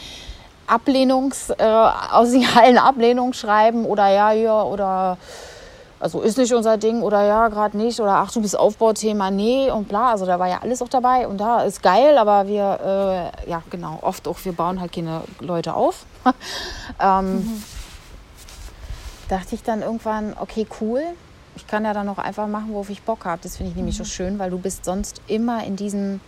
Ablehnungs, 0.67 1.51
äh, 1.51 1.63
aus 1.63 2.29
allen 2.55 2.77
Ablehnungen 2.77 3.33
schreiben 3.33 3.85
oder 3.85 4.09
ja, 4.09 4.31
ja, 4.31 4.63
oder 4.63 5.17
also 5.99 6.21
ist 6.21 6.37
nicht 6.37 6.53
unser 6.53 6.77
Ding 6.77 7.01
oder 7.01 7.23
ja, 7.23 7.47
gerade 7.47 7.77
nicht 7.77 7.99
oder 7.99 8.15
ach, 8.15 8.31
du 8.31 8.41
bist 8.41 8.57
Aufbauthema, 8.57 9.31
nee 9.31 9.71
und 9.71 9.87
bla. 9.87 10.11
Also 10.11 10.25
da 10.25 10.39
war 10.39 10.47
ja 10.47 10.59
alles 10.61 10.81
auch 10.81 10.89
dabei 10.89 11.27
und 11.27 11.37
da 11.37 11.61
ist 11.61 11.81
geil, 11.81 12.17
aber 12.17 12.47
wir, 12.47 13.31
äh, 13.45 13.49
ja 13.49 13.63
genau, 13.69 13.99
oft 14.01 14.27
auch, 14.27 14.37
wir 14.43 14.53
bauen 14.53 14.81
halt 14.81 14.91
keine 14.91 15.21
Leute 15.39 15.73
auf. 15.73 16.05
ähm, 16.99 17.35
mhm. 17.35 17.63
Dachte 19.29 19.55
ich 19.55 19.63
dann 19.63 19.81
irgendwann, 19.81 20.35
okay, 20.39 20.67
cool, 20.81 21.01
ich 21.55 21.65
kann 21.65 21.85
ja 21.85 21.93
dann 21.93 22.09
auch 22.09 22.17
einfach 22.17 22.47
machen, 22.47 22.67
worauf 22.71 22.89
ich 22.89 23.01
Bock 23.01 23.25
habe. 23.25 23.41
Das 23.41 23.57
finde 23.57 23.71
ich 23.71 23.75
nämlich 23.77 23.97
mhm. 23.97 24.03
so 24.03 24.09
schön, 24.09 24.37
weil 24.37 24.49
du 24.49 24.59
bist 24.59 24.85
sonst 24.85 25.21
immer 25.27 25.63
in 25.63 25.75
diesen 25.75 26.19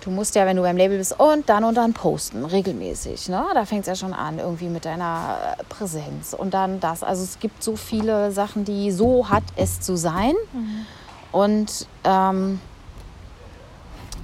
Du 0.00 0.10
musst 0.10 0.34
ja, 0.34 0.46
wenn 0.46 0.56
du 0.56 0.62
beim 0.62 0.76
Label 0.76 0.96
bist, 0.96 1.18
und 1.20 1.48
dann 1.48 1.62
und 1.62 1.74
dann 1.74 1.92
posten, 1.92 2.44
regelmäßig. 2.44 3.28
Ne? 3.28 3.44
Da 3.52 3.66
fängt 3.66 3.82
es 3.82 3.86
ja 3.86 3.94
schon 3.94 4.14
an, 4.14 4.38
irgendwie 4.38 4.68
mit 4.68 4.86
deiner 4.86 5.36
äh, 5.58 5.64
Präsenz. 5.64 6.32
Und 6.32 6.54
dann 6.54 6.80
das. 6.80 7.02
Also 7.02 7.22
es 7.22 7.38
gibt 7.38 7.62
so 7.62 7.76
viele 7.76 8.32
Sachen, 8.32 8.64
die 8.64 8.90
so 8.90 9.28
hat 9.28 9.44
es 9.56 9.80
zu 9.80 9.96
sein. 9.96 10.32
Mhm. 10.52 10.86
Und 11.32 11.86
ähm, 12.04 12.60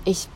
ich 0.05 0.29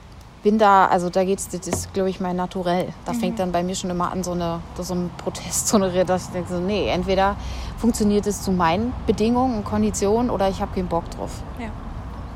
bin 0.42 0.58
da, 0.58 0.86
also 0.86 1.08
da 1.10 1.24
geht 1.24 1.38
es, 1.38 1.48
das 1.48 1.66
ist, 1.66 1.94
glaube 1.94 2.10
ich, 2.10 2.20
mein 2.20 2.36
Naturell. 2.36 2.92
Da 3.06 3.12
mhm. 3.12 3.20
fängt 3.20 3.38
dann 3.38 3.50
bei 3.50 3.62
mir 3.62 3.74
schon 3.74 3.88
immer 3.88 4.12
an, 4.12 4.22
so, 4.22 4.32
eine, 4.32 4.60
so 4.78 4.94
ein 4.94 5.10
Protest, 5.16 5.68
so 5.68 5.76
eine, 5.76 6.04
dass 6.04 6.26
ich 6.26 6.30
denke, 6.30 6.52
so, 6.52 6.60
nee, 6.60 6.88
entweder 6.88 7.36
funktioniert 7.78 8.26
es 8.26 8.42
zu 8.42 8.52
meinen 8.52 8.92
Bedingungen 9.06 9.56
und 9.58 9.64
Konditionen 9.64 10.30
oder 10.30 10.50
ich 10.50 10.60
habe 10.60 10.74
keinen 10.74 10.88
Bock 10.88 11.10
drauf. 11.10 11.42
Ja. 11.58 11.70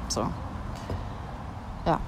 So. 0.09 0.21
Ja. 1.85 2.01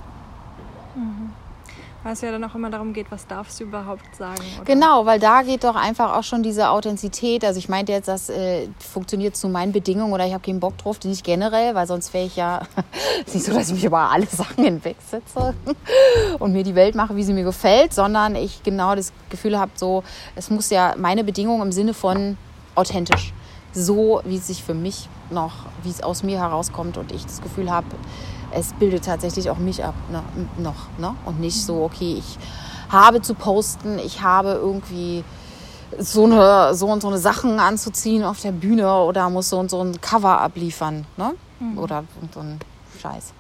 Weil 2.06 2.12
es 2.12 2.20
ja 2.20 2.30
dann 2.30 2.44
auch 2.44 2.54
immer 2.54 2.70
darum 2.70 2.92
geht, 2.92 3.10
was 3.10 3.26
darfst 3.26 3.58
du 3.58 3.64
überhaupt 3.64 4.14
sagen. 4.14 4.40
Oder? 4.58 4.64
Genau, 4.64 5.06
weil 5.06 5.18
da 5.18 5.42
geht 5.42 5.64
doch 5.64 5.74
einfach 5.74 6.16
auch 6.16 6.22
schon 6.22 6.44
diese 6.44 6.68
Authentizität. 6.68 7.44
Also 7.44 7.58
ich 7.58 7.68
meinte 7.68 7.90
jetzt, 7.90 8.06
das 8.06 8.30
äh, 8.30 8.68
funktioniert 8.78 9.36
zu 9.36 9.48
meinen 9.48 9.72
Bedingungen 9.72 10.12
oder 10.12 10.24
ich 10.24 10.32
habe 10.32 10.44
keinen 10.46 10.60
Bock 10.60 10.78
drauf, 10.78 11.00
nicht 11.02 11.24
generell, 11.24 11.74
weil 11.74 11.88
sonst 11.88 12.14
wäre 12.14 12.26
ich 12.26 12.36
ja 12.36 12.60
nicht 13.34 13.44
so, 13.44 13.52
dass 13.52 13.66
ich 13.66 13.74
mich 13.74 13.84
über 13.84 14.08
alle 14.12 14.26
Sachen 14.26 14.62
hinwegsetze 14.62 15.54
und 16.38 16.52
mir 16.52 16.62
die 16.62 16.76
Welt 16.76 16.94
mache, 16.94 17.16
wie 17.16 17.24
sie 17.24 17.32
mir 17.32 17.42
gefällt, 17.42 17.92
sondern 17.92 18.36
ich 18.36 18.62
genau 18.62 18.94
das 18.94 19.12
Gefühl 19.28 19.58
habe, 19.58 19.72
so, 19.74 20.04
es 20.36 20.48
muss 20.48 20.70
ja 20.70 20.94
meine 20.96 21.24
Bedingungen 21.24 21.62
im 21.62 21.72
Sinne 21.72 21.92
von 21.92 22.38
authentisch, 22.76 23.32
so 23.72 24.20
wie 24.24 24.36
es 24.36 24.46
sich 24.46 24.62
für 24.62 24.74
mich 24.74 25.08
noch, 25.30 25.54
wie 25.82 25.90
es 25.90 26.04
aus 26.04 26.22
mir 26.22 26.38
herauskommt 26.38 26.98
und 26.98 27.10
ich 27.10 27.24
das 27.24 27.42
Gefühl 27.42 27.68
habe, 27.68 27.88
es 28.56 28.72
bildet 28.72 29.04
tatsächlich 29.04 29.50
auch 29.50 29.58
mich 29.58 29.84
ab 29.84 29.94
ne, 30.10 30.22
noch. 30.58 30.88
Ne? 30.98 31.14
Und 31.24 31.40
nicht 31.40 31.62
so, 31.62 31.84
okay, 31.84 32.16
ich 32.18 32.38
habe 32.88 33.20
zu 33.20 33.34
posten, 33.34 33.98
ich 33.98 34.22
habe 34.22 34.52
irgendwie 34.52 35.24
so, 35.98 36.24
eine, 36.24 36.74
so 36.74 36.86
und 36.86 37.02
so 37.02 37.08
eine 37.08 37.18
Sachen 37.18 37.58
anzuziehen 37.58 38.24
auf 38.24 38.40
der 38.40 38.52
Bühne 38.52 38.92
oder 39.02 39.28
muss 39.30 39.50
so 39.50 39.58
und 39.58 39.70
so 39.70 39.82
ein 39.82 40.00
Cover 40.00 40.40
abliefern. 40.40 41.06
Ne? 41.16 41.34
Mhm. 41.60 41.78
Oder 41.78 42.04
so 42.32 42.40
ein 42.40 42.58
Scheiß. 43.00 43.32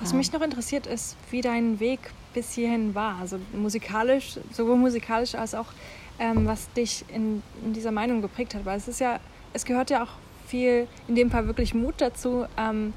Was 0.00 0.10
ja. 0.10 0.16
mich 0.16 0.32
noch 0.32 0.42
interessiert 0.42 0.86
ist, 0.86 1.16
wie 1.30 1.40
dein 1.40 1.78
Weg 1.80 2.00
bis 2.32 2.52
hierhin 2.52 2.94
war. 2.94 3.16
Also 3.20 3.38
musikalisch, 3.52 4.38
sowohl 4.52 4.76
musikalisch 4.76 5.34
als 5.34 5.54
auch 5.54 5.66
ähm, 6.18 6.46
was 6.46 6.70
dich 6.72 7.04
in, 7.08 7.42
in, 7.64 7.72
dieser 7.72 7.92
Meinung 7.92 8.22
geprägt 8.22 8.54
hat. 8.54 8.64
Weil 8.64 8.78
es 8.78 8.88
ist 8.88 9.00
ja, 9.00 9.20
es 9.52 9.64
gehört 9.64 9.90
ja 9.90 10.02
auch 10.04 10.10
viel, 10.46 10.86
in 11.08 11.14
dem 11.14 11.30
Fall 11.30 11.46
wirklich 11.46 11.74
Mut 11.74 11.94
dazu, 11.98 12.46
ähm, 12.56 12.92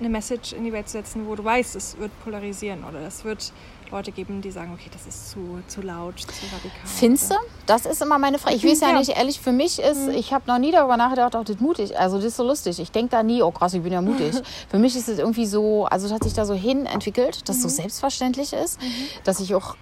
eine 0.00 0.08
Message 0.08 0.52
in 0.52 0.64
die 0.64 0.72
Welt 0.72 0.88
zu 0.88 0.92
setzen, 0.92 1.26
wo 1.26 1.34
du 1.34 1.44
weißt, 1.44 1.76
es 1.76 1.98
wird 1.98 2.12
polarisieren 2.22 2.84
oder 2.84 3.00
es 3.00 3.24
wird 3.24 3.52
Leute 3.90 4.12
geben, 4.12 4.42
die 4.42 4.50
sagen, 4.50 4.72
okay, 4.74 4.90
das 4.92 5.06
ist 5.06 5.30
zu, 5.30 5.60
zu 5.66 5.80
laut, 5.80 6.20
zu 6.20 6.46
radikal. 6.52 6.70
Findest 6.84 7.30
du? 7.30 7.36
Das 7.66 7.86
ist 7.86 8.02
immer 8.02 8.18
meine 8.18 8.38
Frage. 8.38 8.56
Ich 8.56 8.64
weiß 8.64 8.80
ja, 8.80 8.90
ja. 8.90 8.98
nicht, 8.98 9.16
ehrlich, 9.16 9.40
für 9.40 9.52
mich 9.52 9.78
ist, 9.78 10.08
mhm. 10.08 10.10
ich 10.10 10.32
habe 10.32 10.44
noch 10.46 10.58
nie 10.58 10.70
darüber 10.70 10.96
nachgedacht, 10.96 11.34
auch 11.34 11.44
das 11.44 11.58
mutig, 11.58 11.98
also 11.98 12.16
das 12.16 12.26
ist 12.26 12.36
so 12.36 12.44
lustig. 12.44 12.78
Ich 12.78 12.92
denke 12.92 13.10
da 13.10 13.22
nie, 13.22 13.42
oh 13.42 13.50
krass, 13.50 13.74
ich 13.74 13.82
bin 13.82 13.92
ja 13.92 14.02
mutig. 14.02 14.34
für 14.68 14.78
mich 14.78 14.94
ist 14.94 15.08
es 15.08 15.18
irgendwie 15.18 15.46
so, 15.46 15.86
also 15.86 16.06
es 16.06 16.12
hat 16.12 16.22
sich 16.22 16.34
da 16.34 16.44
so 16.44 16.54
hin 16.54 16.86
entwickelt, 16.86 17.48
dass 17.48 17.56
es 17.56 17.64
mhm. 17.64 17.68
so 17.68 17.76
selbstverständlich 17.76 18.52
ist, 18.52 18.80
mhm. 18.80 18.92
dass 19.24 19.40
ich 19.40 19.54
auch 19.54 19.76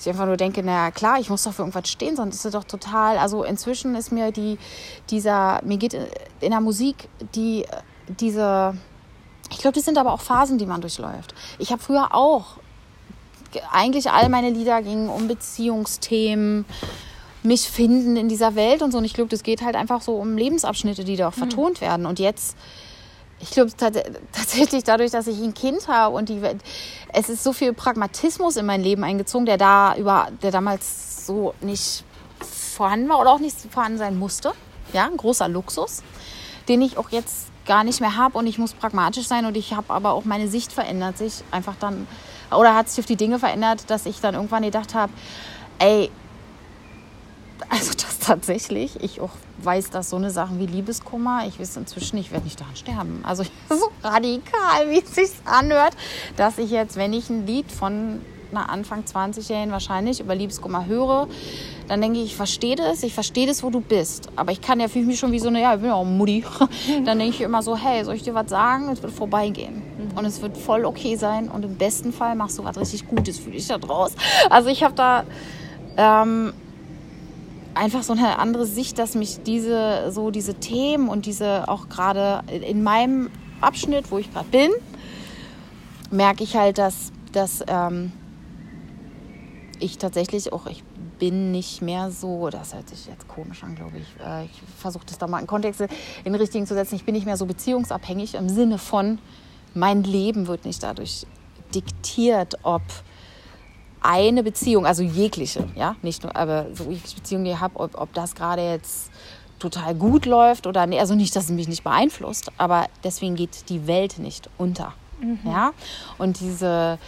ich 0.00 0.08
einfach 0.08 0.26
nur 0.26 0.36
denke, 0.36 0.62
naja, 0.62 0.92
klar, 0.92 1.18
ich 1.18 1.28
muss 1.28 1.42
doch 1.42 1.52
für 1.52 1.62
irgendwas 1.62 1.88
stehen, 1.88 2.14
sonst 2.14 2.36
ist 2.36 2.44
es 2.44 2.52
doch 2.52 2.62
total, 2.62 3.18
also 3.18 3.42
inzwischen 3.42 3.96
ist 3.96 4.12
mir 4.12 4.30
die, 4.30 4.56
dieser, 5.10 5.60
mir 5.64 5.76
geht 5.76 5.94
in 5.94 6.50
der 6.50 6.60
Musik 6.60 7.08
die, 7.34 7.66
diese, 8.06 8.76
ich 9.50 9.58
glaube, 9.58 9.74
das 9.74 9.84
sind 9.84 9.98
aber 9.98 10.12
auch 10.12 10.20
Phasen, 10.20 10.58
die 10.58 10.66
man 10.66 10.80
durchläuft. 10.80 11.34
Ich 11.58 11.72
habe 11.72 11.82
früher 11.82 12.14
auch, 12.14 12.58
eigentlich 13.72 14.10
all 14.10 14.28
meine 14.28 14.50
Lieder 14.50 14.82
gingen 14.82 15.08
um 15.08 15.26
Beziehungsthemen, 15.26 16.64
mich 17.42 17.68
finden 17.68 18.16
in 18.16 18.28
dieser 18.28 18.54
Welt 18.54 18.82
und 18.82 18.92
so. 18.92 18.98
Und 18.98 19.04
ich 19.04 19.14
glaube, 19.14 19.30
das 19.30 19.42
geht 19.42 19.62
halt 19.62 19.76
einfach 19.76 20.02
so 20.02 20.16
um 20.16 20.36
Lebensabschnitte, 20.36 21.04
die 21.04 21.16
da 21.16 21.28
auch 21.28 21.36
mhm. 21.36 21.40
vertont 21.40 21.80
werden. 21.80 22.04
Und 22.04 22.18
jetzt, 22.18 22.56
ich 23.40 23.50
glaube 23.50 23.72
tatsächlich 24.32 24.84
dadurch, 24.84 25.12
dass 25.12 25.26
ich 25.26 25.40
ein 25.40 25.54
Kind 25.54 25.88
habe 25.88 26.14
und 26.14 26.28
die, 26.28 26.40
es 27.12 27.28
ist 27.28 27.42
so 27.42 27.52
viel 27.52 27.72
Pragmatismus 27.72 28.56
in 28.56 28.66
mein 28.66 28.82
Leben 28.82 29.04
eingezogen, 29.04 29.46
der 29.46 29.56
da 29.56 29.96
über, 29.96 30.28
der 30.42 30.50
damals 30.50 31.26
so 31.26 31.54
nicht 31.60 32.04
vorhanden 32.40 33.08
war 33.08 33.20
oder 33.20 33.32
auch 33.32 33.40
nicht 33.40 33.56
vorhanden 33.70 33.98
sein 33.98 34.18
musste. 34.18 34.52
Ja, 34.92 35.06
ein 35.06 35.16
großer 35.16 35.48
Luxus, 35.48 36.02
den 36.68 36.82
ich 36.82 36.96
auch 36.98 37.10
jetzt 37.10 37.48
gar 37.68 37.84
nicht 37.84 38.00
mehr 38.00 38.16
habe 38.16 38.36
und 38.36 38.48
ich 38.48 38.58
muss 38.58 38.72
pragmatisch 38.72 39.28
sein 39.28 39.46
und 39.46 39.56
ich 39.56 39.74
habe 39.74 39.92
aber 39.92 40.12
auch 40.12 40.24
meine 40.24 40.48
Sicht 40.48 40.72
verändert 40.72 41.18
sich 41.18 41.44
einfach 41.52 41.76
dann 41.78 42.08
oder 42.50 42.74
hat 42.74 42.88
sich 42.88 42.98
auf 42.98 43.06
die 43.06 43.16
Dinge 43.16 43.38
verändert, 43.38 43.84
dass 43.88 44.06
ich 44.06 44.20
dann 44.20 44.34
irgendwann 44.34 44.62
gedacht 44.62 44.94
habe, 44.94 45.12
ey, 45.78 46.10
also 47.68 47.92
das 47.92 48.18
tatsächlich, 48.20 49.02
ich 49.02 49.20
auch 49.20 49.32
weiß, 49.58 49.90
dass 49.90 50.10
so 50.10 50.16
eine 50.16 50.30
Sachen 50.30 50.58
wie 50.58 50.66
Liebeskummer, 50.66 51.44
ich 51.46 51.60
weiß 51.60 51.76
inzwischen, 51.76 52.16
ich 52.16 52.30
werde 52.30 52.44
nicht 52.44 52.58
daran 52.58 52.74
sterben. 52.74 53.20
Also 53.22 53.44
so 53.68 53.90
radikal, 54.02 54.88
wie 54.88 55.02
es 55.02 55.14
sich 55.14 55.30
anhört, 55.44 55.94
dass 56.36 56.58
ich 56.58 56.70
jetzt, 56.70 56.96
wenn 56.96 57.12
ich 57.12 57.28
ein 57.28 57.46
Lied 57.46 57.70
von 57.70 58.20
einer 58.50 58.70
Anfang 58.70 59.02
20-Jährigen 59.02 59.72
wahrscheinlich 59.72 60.20
über 60.20 60.34
Liebeskummer 60.34 60.86
höre, 60.86 61.28
dann 61.88 62.02
denke 62.02 62.18
ich, 62.18 62.26
ich 62.26 62.36
verstehe 62.36 62.76
das, 62.76 63.02
ich 63.02 63.14
verstehe 63.14 63.46
das, 63.46 63.62
wo 63.62 63.70
du 63.70 63.80
bist. 63.80 64.28
Aber 64.36 64.52
ich 64.52 64.60
kann 64.60 64.78
ja, 64.78 64.88
fühle 64.88 65.06
mich 65.06 65.18
schon 65.18 65.32
wie 65.32 65.38
so 65.38 65.48
eine, 65.48 65.62
ja, 65.62 65.74
ich 65.74 65.80
bin 65.80 65.88
ja 65.88 65.94
auch 65.94 66.04
Mutti. 66.04 66.44
dann 67.04 67.18
denke 67.18 67.34
ich 67.34 67.40
immer 67.40 67.62
so, 67.62 67.76
hey, 67.76 68.04
soll 68.04 68.14
ich 68.14 68.22
dir 68.22 68.34
was 68.34 68.50
sagen? 68.50 68.88
Es 68.90 69.02
wird 69.02 69.12
vorbeigehen. 69.12 69.82
Und 70.14 70.24
es 70.26 70.42
wird 70.42 70.56
voll 70.56 70.84
okay 70.84 71.16
sein. 71.16 71.48
Und 71.48 71.64
im 71.64 71.76
besten 71.76 72.12
Fall 72.12 72.34
machst 72.34 72.58
du 72.58 72.64
was 72.64 72.78
richtig 72.78 73.08
Gutes 73.08 73.38
für 73.38 73.50
dich 73.50 73.66
da 73.66 73.78
draus. 73.78 74.12
Also 74.50 74.68
ich 74.68 74.82
habe 74.82 74.94
da 74.94 75.24
ähm, 75.96 76.52
einfach 77.74 78.02
so 78.02 78.12
eine 78.12 78.38
andere 78.38 78.66
Sicht, 78.66 78.98
dass 78.98 79.14
mich 79.14 79.42
diese, 79.42 80.10
so 80.10 80.30
diese 80.30 80.54
Themen 80.54 81.08
und 81.08 81.24
diese 81.24 81.68
auch 81.68 81.88
gerade 81.88 82.42
in 82.50 82.82
meinem 82.82 83.30
Abschnitt, 83.60 84.10
wo 84.10 84.18
ich 84.18 84.32
gerade 84.32 84.48
bin, 84.50 84.70
merke 86.10 86.44
ich 86.44 86.56
halt, 86.56 86.76
dass, 86.78 87.12
dass 87.32 87.64
ähm, 87.66 88.12
ich 89.80 89.98
tatsächlich 89.98 90.52
auch, 90.52 90.66
ich 90.66 90.82
bin 91.18 91.50
nicht 91.50 91.82
mehr 91.82 92.10
so, 92.10 92.48
das 92.48 92.74
hört 92.74 92.88
sich 92.88 93.06
jetzt 93.06 93.26
komisch 93.28 93.62
an, 93.64 93.74
glaube 93.74 93.98
ich. 93.98 94.24
Äh, 94.24 94.44
ich 94.44 94.62
versuche 94.76 95.04
das 95.06 95.18
da 95.18 95.26
mal 95.26 95.40
in 95.40 95.46
Kontexte 95.46 95.88
in 96.24 96.32
den 96.32 96.40
richtigen 96.40 96.66
zu 96.66 96.74
setzen. 96.74 96.94
Ich 96.94 97.04
bin 97.04 97.14
nicht 97.14 97.26
mehr 97.26 97.36
so 97.36 97.46
beziehungsabhängig 97.46 98.34
im 98.34 98.48
Sinne 98.48 98.78
von, 98.78 99.18
mein 99.74 100.02
Leben 100.02 100.46
wird 100.46 100.64
nicht 100.64 100.82
dadurch 100.82 101.26
diktiert, 101.74 102.58
ob 102.62 102.82
eine 104.00 104.42
Beziehung, 104.42 104.86
also 104.86 105.02
jegliche, 105.02 105.68
ja, 105.74 105.96
nicht 106.02 106.22
nur, 106.22 106.34
aber 106.36 106.66
so 106.72 106.84
jegliche 106.84 107.16
Beziehung, 107.16 107.44
die 107.44 107.50
ich 107.50 107.60
habe, 107.60 107.78
ob, 107.78 108.00
ob 108.00 108.12
das 108.14 108.34
gerade 108.34 108.62
jetzt 108.62 109.10
total 109.58 109.94
gut 109.94 110.24
läuft 110.24 110.66
oder 110.66 110.86
nee, 110.86 111.00
also 111.00 111.14
nicht, 111.14 111.34
dass 111.34 111.44
es 111.44 111.50
mich 111.50 111.68
nicht 111.68 111.82
beeinflusst, 111.82 112.50
aber 112.58 112.86
deswegen 113.02 113.34
geht 113.34 113.68
die 113.68 113.88
Welt 113.88 114.18
nicht 114.18 114.48
unter, 114.56 114.94
mhm. 115.20 115.40
ja. 115.44 115.72
Und 116.16 116.38
diese 116.40 116.98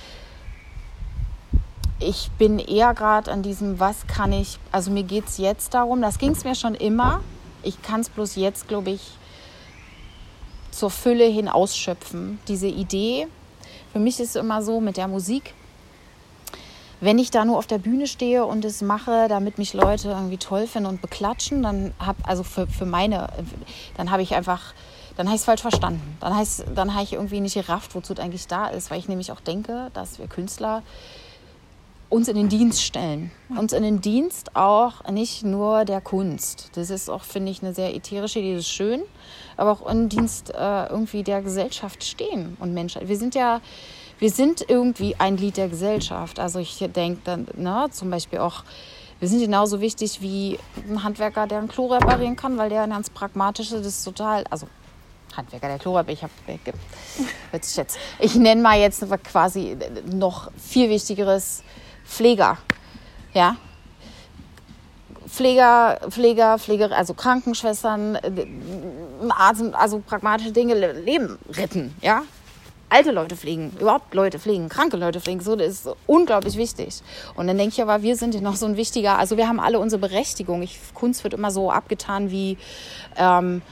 ich 2.00 2.30
bin 2.38 2.58
eher 2.58 2.94
gerade 2.94 3.30
an 3.30 3.42
diesem, 3.42 3.78
was 3.78 4.06
kann 4.06 4.32
ich, 4.32 4.58
also 4.72 4.90
mir 4.90 5.02
geht 5.02 5.28
es 5.28 5.38
jetzt 5.38 5.74
darum, 5.74 6.00
das 6.00 6.18
ging 6.18 6.32
es 6.32 6.44
mir 6.44 6.54
schon 6.54 6.74
immer, 6.74 7.20
ich 7.62 7.82
kann 7.82 8.00
es 8.00 8.08
bloß 8.08 8.36
jetzt, 8.36 8.68
glaube 8.68 8.90
ich, 8.90 9.02
zur 10.70 10.90
Fülle 10.90 11.26
hin 11.26 11.48
ausschöpfen. 11.48 12.40
Diese 12.48 12.68
Idee, 12.68 13.26
für 13.92 13.98
mich 13.98 14.18
ist 14.18 14.30
es 14.30 14.36
immer 14.36 14.62
so 14.62 14.80
mit 14.80 14.96
der 14.96 15.08
Musik, 15.08 15.54
wenn 17.02 17.18
ich 17.18 17.30
da 17.30 17.44
nur 17.44 17.58
auf 17.58 17.66
der 17.66 17.78
Bühne 17.78 18.06
stehe 18.06 18.44
und 18.44 18.64
es 18.64 18.82
mache, 18.82 19.26
damit 19.28 19.58
mich 19.58 19.72
Leute 19.74 20.08
irgendwie 20.08 20.36
toll 20.36 20.66
finden 20.66 20.88
und 20.88 21.02
beklatschen, 21.02 21.62
dann 21.62 21.94
habe 21.98 22.18
also 22.26 22.42
für, 22.42 22.66
für 22.66 22.84
meine, 22.86 23.28
dann 23.96 24.10
habe 24.10 24.22
ich 24.22 24.34
einfach 24.34 24.74
dann 25.16 25.26
habe 25.26 25.34
ich 25.34 25.42
es 25.42 25.44
falsch 25.44 25.60
verstanden. 25.60 26.16
Dann, 26.20 26.32
dann 26.74 26.94
habe 26.94 27.02
ich 27.02 27.12
irgendwie 27.12 27.40
nicht 27.40 27.52
gerafft, 27.52 27.94
wozu 27.94 28.14
es 28.14 28.20
eigentlich 28.20 28.46
da 28.46 28.68
ist, 28.68 28.90
weil 28.90 28.98
ich 28.98 29.08
nämlich 29.08 29.32
auch 29.32 29.40
denke, 29.40 29.90
dass 29.92 30.18
wir 30.18 30.28
Künstler 30.28 30.82
uns 32.10 32.26
in 32.26 32.34
den 32.34 32.48
Dienst 32.48 32.82
stellen. 32.82 33.30
Uns 33.56 33.72
in 33.72 33.84
den 33.84 34.00
Dienst 34.00 34.56
auch 34.56 35.08
nicht 35.08 35.44
nur 35.44 35.84
der 35.84 36.00
Kunst. 36.00 36.70
Das 36.74 36.90
ist 36.90 37.08
auch, 37.08 37.22
finde 37.22 37.52
ich, 37.52 37.62
eine 37.62 37.72
sehr 37.72 37.94
ätherische 37.94 38.40
Idee, 38.40 38.56
das 38.56 38.64
ist 38.64 38.72
schön, 38.72 39.02
aber 39.56 39.70
auch 39.70 39.86
im 39.86 40.08
Dienst 40.08 40.50
äh, 40.50 40.86
irgendwie 40.86 41.22
der 41.22 41.40
Gesellschaft 41.40 42.02
stehen 42.04 42.56
und 42.58 42.74
Menschheit. 42.74 43.08
Wir 43.08 43.16
sind 43.16 43.36
ja, 43.36 43.60
wir 44.18 44.30
sind 44.30 44.68
irgendwie 44.68 45.14
ein 45.18 45.36
Glied 45.36 45.56
der 45.56 45.68
Gesellschaft. 45.68 46.40
Also 46.40 46.58
ich 46.58 46.78
denke 46.94 47.20
dann, 47.24 47.46
ne, 47.56 47.86
zum 47.92 48.10
Beispiel 48.10 48.40
auch, 48.40 48.64
wir 49.20 49.28
sind 49.28 49.40
genauso 49.40 49.80
wichtig 49.80 50.20
wie 50.20 50.58
ein 50.88 51.04
Handwerker, 51.04 51.46
der 51.46 51.58
ein 51.58 51.68
Klo 51.68 51.86
reparieren 51.86 52.34
kann, 52.34 52.58
weil 52.58 52.70
der 52.70 52.82
ein 52.82 52.90
ganz 52.90 53.08
pragmatische, 53.08 53.76
das 53.76 53.86
ist 53.86 54.04
total, 54.04 54.44
also 54.50 54.66
Handwerker, 55.36 55.68
der 55.68 55.78
Klo 55.78 56.00
ich 56.08 56.22
habe, 56.24 56.32
jetzt, 57.52 57.98
ich 58.18 58.34
nenne 58.34 58.62
mal 58.62 58.80
jetzt 58.80 59.04
quasi 59.24 59.76
noch 60.10 60.50
viel 60.56 60.90
wichtigeres 60.90 61.62
Pfleger. 62.10 62.58
Ja. 63.32 63.56
Pfleger, 65.28 66.00
Pfleger, 66.10 66.58
Pfleger, 66.58 66.90
also 66.90 67.14
Krankenschwestern, 67.14 68.16
äh, 68.16 68.46
also 69.72 70.00
pragmatische 70.00 70.50
Dinge, 70.50 70.74
Leben 70.74 71.38
retten, 71.50 71.94
ja. 72.02 72.22
Alte 72.88 73.12
Leute 73.12 73.36
pflegen, 73.36 73.70
überhaupt 73.78 74.12
Leute 74.14 74.40
pflegen, 74.40 74.68
kranke 74.68 74.96
Leute 74.96 75.20
pflegen, 75.20 75.40
so, 75.40 75.54
das 75.54 75.68
ist 75.68 75.88
unglaublich 76.08 76.56
wichtig. 76.56 77.02
Und 77.36 77.46
dann 77.46 77.56
denke 77.56 77.74
ich 77.74 77.82
aber, 77.82 78.02
wir 78.02 78.16
sind 78.16 78.34
ja 78.34 78.40
noch 78.40 78.56
so 78.56 78.66
ein 78.66 78.76
wichtiger, 78.76 79.16
also 79.16 79.36
wir 79.36 79.46
haben 79.46 79.60
alle 79.60 79.78
unsere 79.78 80.00
Berechtigung. 80.00 80.62
Ich, 80.62 80.80
Kunst 80.92 81.22
wird 81.22 81.34
immer 81.34 81.52
so 81.52 81.70
abgetan 81.70 82.32
wie, 82.32 82.58
ähm, 83.16 83.62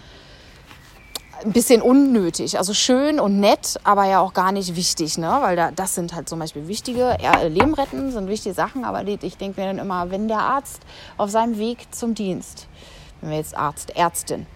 ein 1.45 1.53
bisschen 1.53 1.83
unnötig. 1.83 2.59
Also 2.59 2.75
schön 2.75 3.21
und 3.21 3.41
nett, 3.41 3.79
aber 3.85 4.07
ja 4.07 4.21
auch 4.21 4.33
gar 4.33 4.53
nicht 4.53 4.77
wichtig, 4.77 5.19
ne? 5.19 5.39
Weil 5.41 5.57
da, 5.57 5.71
das 5.71 5.95
sind 5.95 6.15
halt 6.15 6.29
zum 6.29 6.39
Beispiel 6.39 6.69
wichtige, 6.69 7.17
ja, 7.23 7.43
Leben 7.43 7.75
retten 7.75 8.11
sind 8.11 8.29
wichtige 8.29 8.55
Sachen, 8.55 8.85
aber 8.85 9.07
ich 9.07 9.37
denke 9.37 9.61
mir 9.61 9.69
dann 9.69 9.79
immer, 9.79 10.11
wenn 10.11 10.29
der 10.29 10.41
Arzt 10.41 10.83
auf 11.17 11.31
seinem 11.31 11.59
Weg 11.59 11.95
zum 11.95 12.15
Dienst, 12.15 12.67
wenn 13.21 13.31
wir 13.31 13.37
jetzt 13.37 13.57
Arzt, 13.57 13.97
Ärztin, 13.97 14.47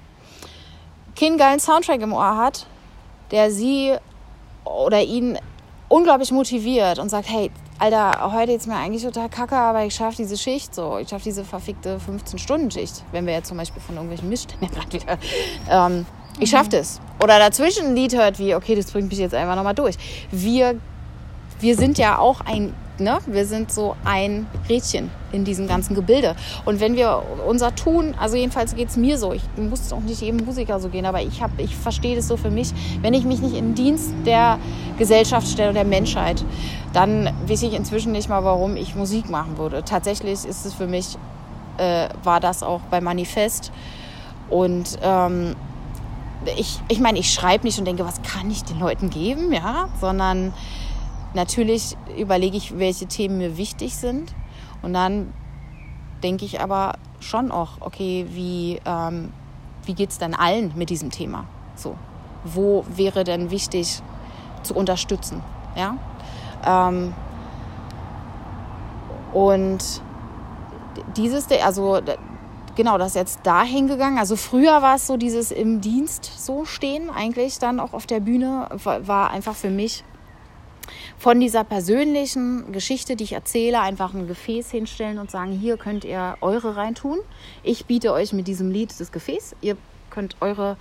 keinen 1.19 1.39
geilen 1.39 1.61
Soundtrack 1.61 2.01
im 2.01 2.13
Ohr 2.13 2.37
hat, 2.37 2.67
der 3.31 3.51
sie 3.51 3.95
oder 4.65 5.03
ihn 5.03 5.39
unglaublich 5.89 6.33
motiviert 6.33 6.99
und 6.99 7.09
sagt, 7.09 7.29
hey, 7.29 7.51
Alter, 7.79 8.33
heute 8.33 8.53
ist 8.53 8.67
mir 8.69 8.77
eigentlich 8.77 9.03
total 9.03 9.29
kacke, 9.29 9.57
aber 9.57 9.85
ich 9.85 9.95
schaffe 9.95 10.17
diese 10.19 10.39
Schicht 10.39 10.75
so. 10.75 10.99
Ich 10.99 11.09
schaffe 11.09 11.25
diese 11.25 11.45
verfickte 11.45 11.99
15-Stunden-Schicht, 11.99 13.03
wenn 13.11 13.27
wir 13.27 13.35
jetzt 13.35 13.49
zum 13.49 13.57
Beispiel 13.57 13.83
von 13.83 13.97
irgendwelchen 13.97 14.29
Missständen 14.29 14.71
gerade 14.73 14.93
wieder 14.93 15.19
ähm, 15.69 16.07
ich 16.39 16.51
schaffe 16.51 16.71
das. 16.71 17.01
Oder 17.23 17.39
dazwischen 17.39 17.89
ein 17.89 17.95
Lied 17.95 18.17
hört 18.17 18.39
wie, 18.39 18.55
okay, 18.55 18.75
das 18.75 18.91
bringt 18.91 19.09
mich 19.09 19.19
jetzt 19.19 19.35
einfach 19.35 19.55
nochmal 19.55 19.75
durch. 19.75 19.97
Wir, 20.31 20.75
wir 21.61 21.77
sind 21.77 21.99
ja 21.99 22.19
auch 22.19 22.41
ein, 22.41 22.75
ne? 22.99 23.19
Wir 23.27 23.47
sind 23.47 23.71
so 23.71 23.95
ein 24.05 24.47
Rädchen 24.69 25.11
in 25.31 25.45
diesem 25.45 25.69
ganzen 25.69 25.95
Gebilde. 25.95 26.35
Und 26.65 26.81
wenn 26.81 26.97
wir 26.97 27.23
unser 27.47 27.75
Tun, 27.75 28.15
also 28.19 28.37
jedenfalls 28.37 28.75
geht 28.75 28.89
es 28.89 28.97
mir 28.97 29.19
so, 29.19 29.33
ich 29.33 29.43
muss 29.57 29.93
auch 29.93 30.01
nicht 30.01 30.21
jedem 30.21 30.45
Musiker 30.45 30.81
so 30.81 30.89
gehen, 30.89 31.07
aber 31.07 31.23
ich, 31.23 31.43
hab, 31.43 31.51
ich 31.59 31.77
verstehe 31.77 32.17
das 32.17 32.27
so 32.27 32.37
für 32.37 32.51
mich, 32.51 32.73
wenn 33.03 33.15
ich 33.15 33.25
mich 33.25 33.41
nicht 33.41 33.55
in 33.55 33.75
Dienst 33.75 34.13
der 34.27 34.59
Gesellschaft 34.99 35.47
stelle, 35.47 35.73
der 35.73 35.85
Menschheit, 35.85 36.45
dann 36.93 37.31
weiß 37.47 37.63
ich 37.63 37.75
inzwischen 37.75 38.13
nicht 38.13 38.29
mal, 38.29 38.43
warum 38.43 38.77
ich 38.77 38.95
Musik 38.95 39.31
machen 39.31 39.59
würde. 39.59 39.85
Tatsächlich 39.85 40.45
ist 40.45 40.67
es 40.67 40.75
für 40.75 40.87
mich, 40.87 41.17
äh, 41.79 42.09
war 42.25 42.41
das 42.41 42.63
auch 42.63 42.81
bei 42.91 43.01
Manifest. 43.01 43.71
Und 44.51 44.99
ähm, 45.03 45.57
ich, 46.57 46.81
ich 46.89 47.01
meine, 47.01 47.19
ich 47.19 47.33
schreibe 47.33 47.65
nicht 47.65 47.79
und 47.79 47.85
denke, 47.85 48.05
was 48.05 48.23
kann 48.23 48.51
ich 48.51 48.65
den 48.65 48.79
Leuten 48.79 49.11
geben, 49.11 49.53
ja, 49.53 49.89
sondern 50.01 50.53
natürlich 51.35 51.97
überlege 52.19 52.57
ich, 52.57 52.79
welche 52.79 53.07
Themen 53.07 53.39
mir 53.39 53.57
wichtig 53.57 53.97
sind 53.97 54.35
und 54.83 54.93
dann 54.93 55.33
denke 56.23 56.45
ich 56.45 56.61
aber 56.61 56.95
schon 57.21 57.51
auch, 57.51 57.81
okay, 57.81 58.27
wie, 58.31 58.81
ähm, 58.85 59.33
wie 59.85 59.95
geht 59.95 60.11
es 60.11 60.19
dann 60.19 60.35
allen 60.35 60.73
mit 60.77 60.91
diesem 60.91 61.11
Thema? 61.11 61.47
So, 61.75 61.97
wo 62.45 62.85
wäre 62.89 63.25
denn 63.25 63.51
wichtig 63.51 64.03
zu 64.63 64.75
unterstützen, 64.75 65.43
ja? 65.77 65.97
Ähm, 66.65 67.15
und 69.33 70.03
dieses, 71.17 71.47
also 71.51 72.01
genau, 72.77 72.99
das 72.99 73.09
ist 73.09 73.17
jetzt 73.17 73.41
dahin 73.45 73.89
gegangen. 73.89 74.19
Also 74.19 74.37
früher 74.37 74.83
war 74.83 74.97
es 74.97 75.07
so 75.07 75.17
dieses 75.17 75.51
im 75.51 75.81
Dienst 75.81 76.31
so 76.39 76.65
stehen, 76.65 77.11
eigentlich 77.11 77.59
dann 77.59 77.81
auch 77.81 77.93
auf 77.93 78.07
der 78.07 78.21
Bühne, 78.21 78.69
war 78.83 79.31
einfach 79.31 79.55
für 79.55 79.71
mich 79.71 80.05
von 81.19 81.39
dieser 81.41 81.65
persönlichen 81.65 82.73
Geschichte, 82.73 83.17
die 83.17 83.25
ich 83.25 83.33
erzähle, 83.33 83.81
einfach 83.81 84.15
ein 84.15 84.27
Gefäß 84.27 84.71
hinstellen 84.71 85.19
und 85.19 85.31
sagen, 85.31 85.53
hier 85.53 85.77
könnt 85.77 86.05
ihr 86.05 86.37
eure 86.41 86.77
reintun. 86.77 87.19
Ich 87.63 87.87
biete 87.87 88.13
euch 88.13 88.33
mit 88.33 88.49
diesem 88.49 88.71
Lied 88.71 88.99
das 88.99 89.13
Gefäß. 89.13 89.55
Ihr 89.61 89.77
könnt 90.11 90.37
eure 90.41 90.77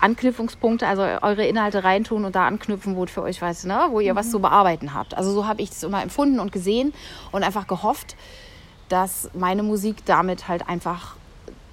Anknüpfungspunkte, 0.00 0.86
also 0.86 1.02
eure 1.02 1.46
Inhalte 1.46 1.82
reintun 1.82 2.24
und 2.24 2.36
da 2.36 2.46
anknüpfen, 2.46 2.96
wo 2.96 3.04
es 3.04 3.10
für 3.10 3.22
euch 3.22 3.40
weiß, 3.40 3.64
ne? 3.64 3.88
wo 3.90 4.00
ihr 4.00 4.12
mhm. 4.12 4.18
was 4.18 4.30
zu 4.30 4.40
bearbeiten 4.40 4.92
habt. 4.92 5.16
Also 5.16 5.32
so 5.32 5.46
habe 5.46 5.62
ich 5.62 5.70
das 5.70 5.82
immer 5.82 6.02
empfunden 6.02 6.40
und 6.40 6.52
gesehen 6.52 6.92
und 7.32 7.42
einfach 7.42 7.66
gehofft, 7.66 8.16
dass 8.88 9.30
meine 9.34 9.62
Musik 9.62 10.04
damit 10.04 10.48
halt 10.48 10.68
einfach 10.68 11.16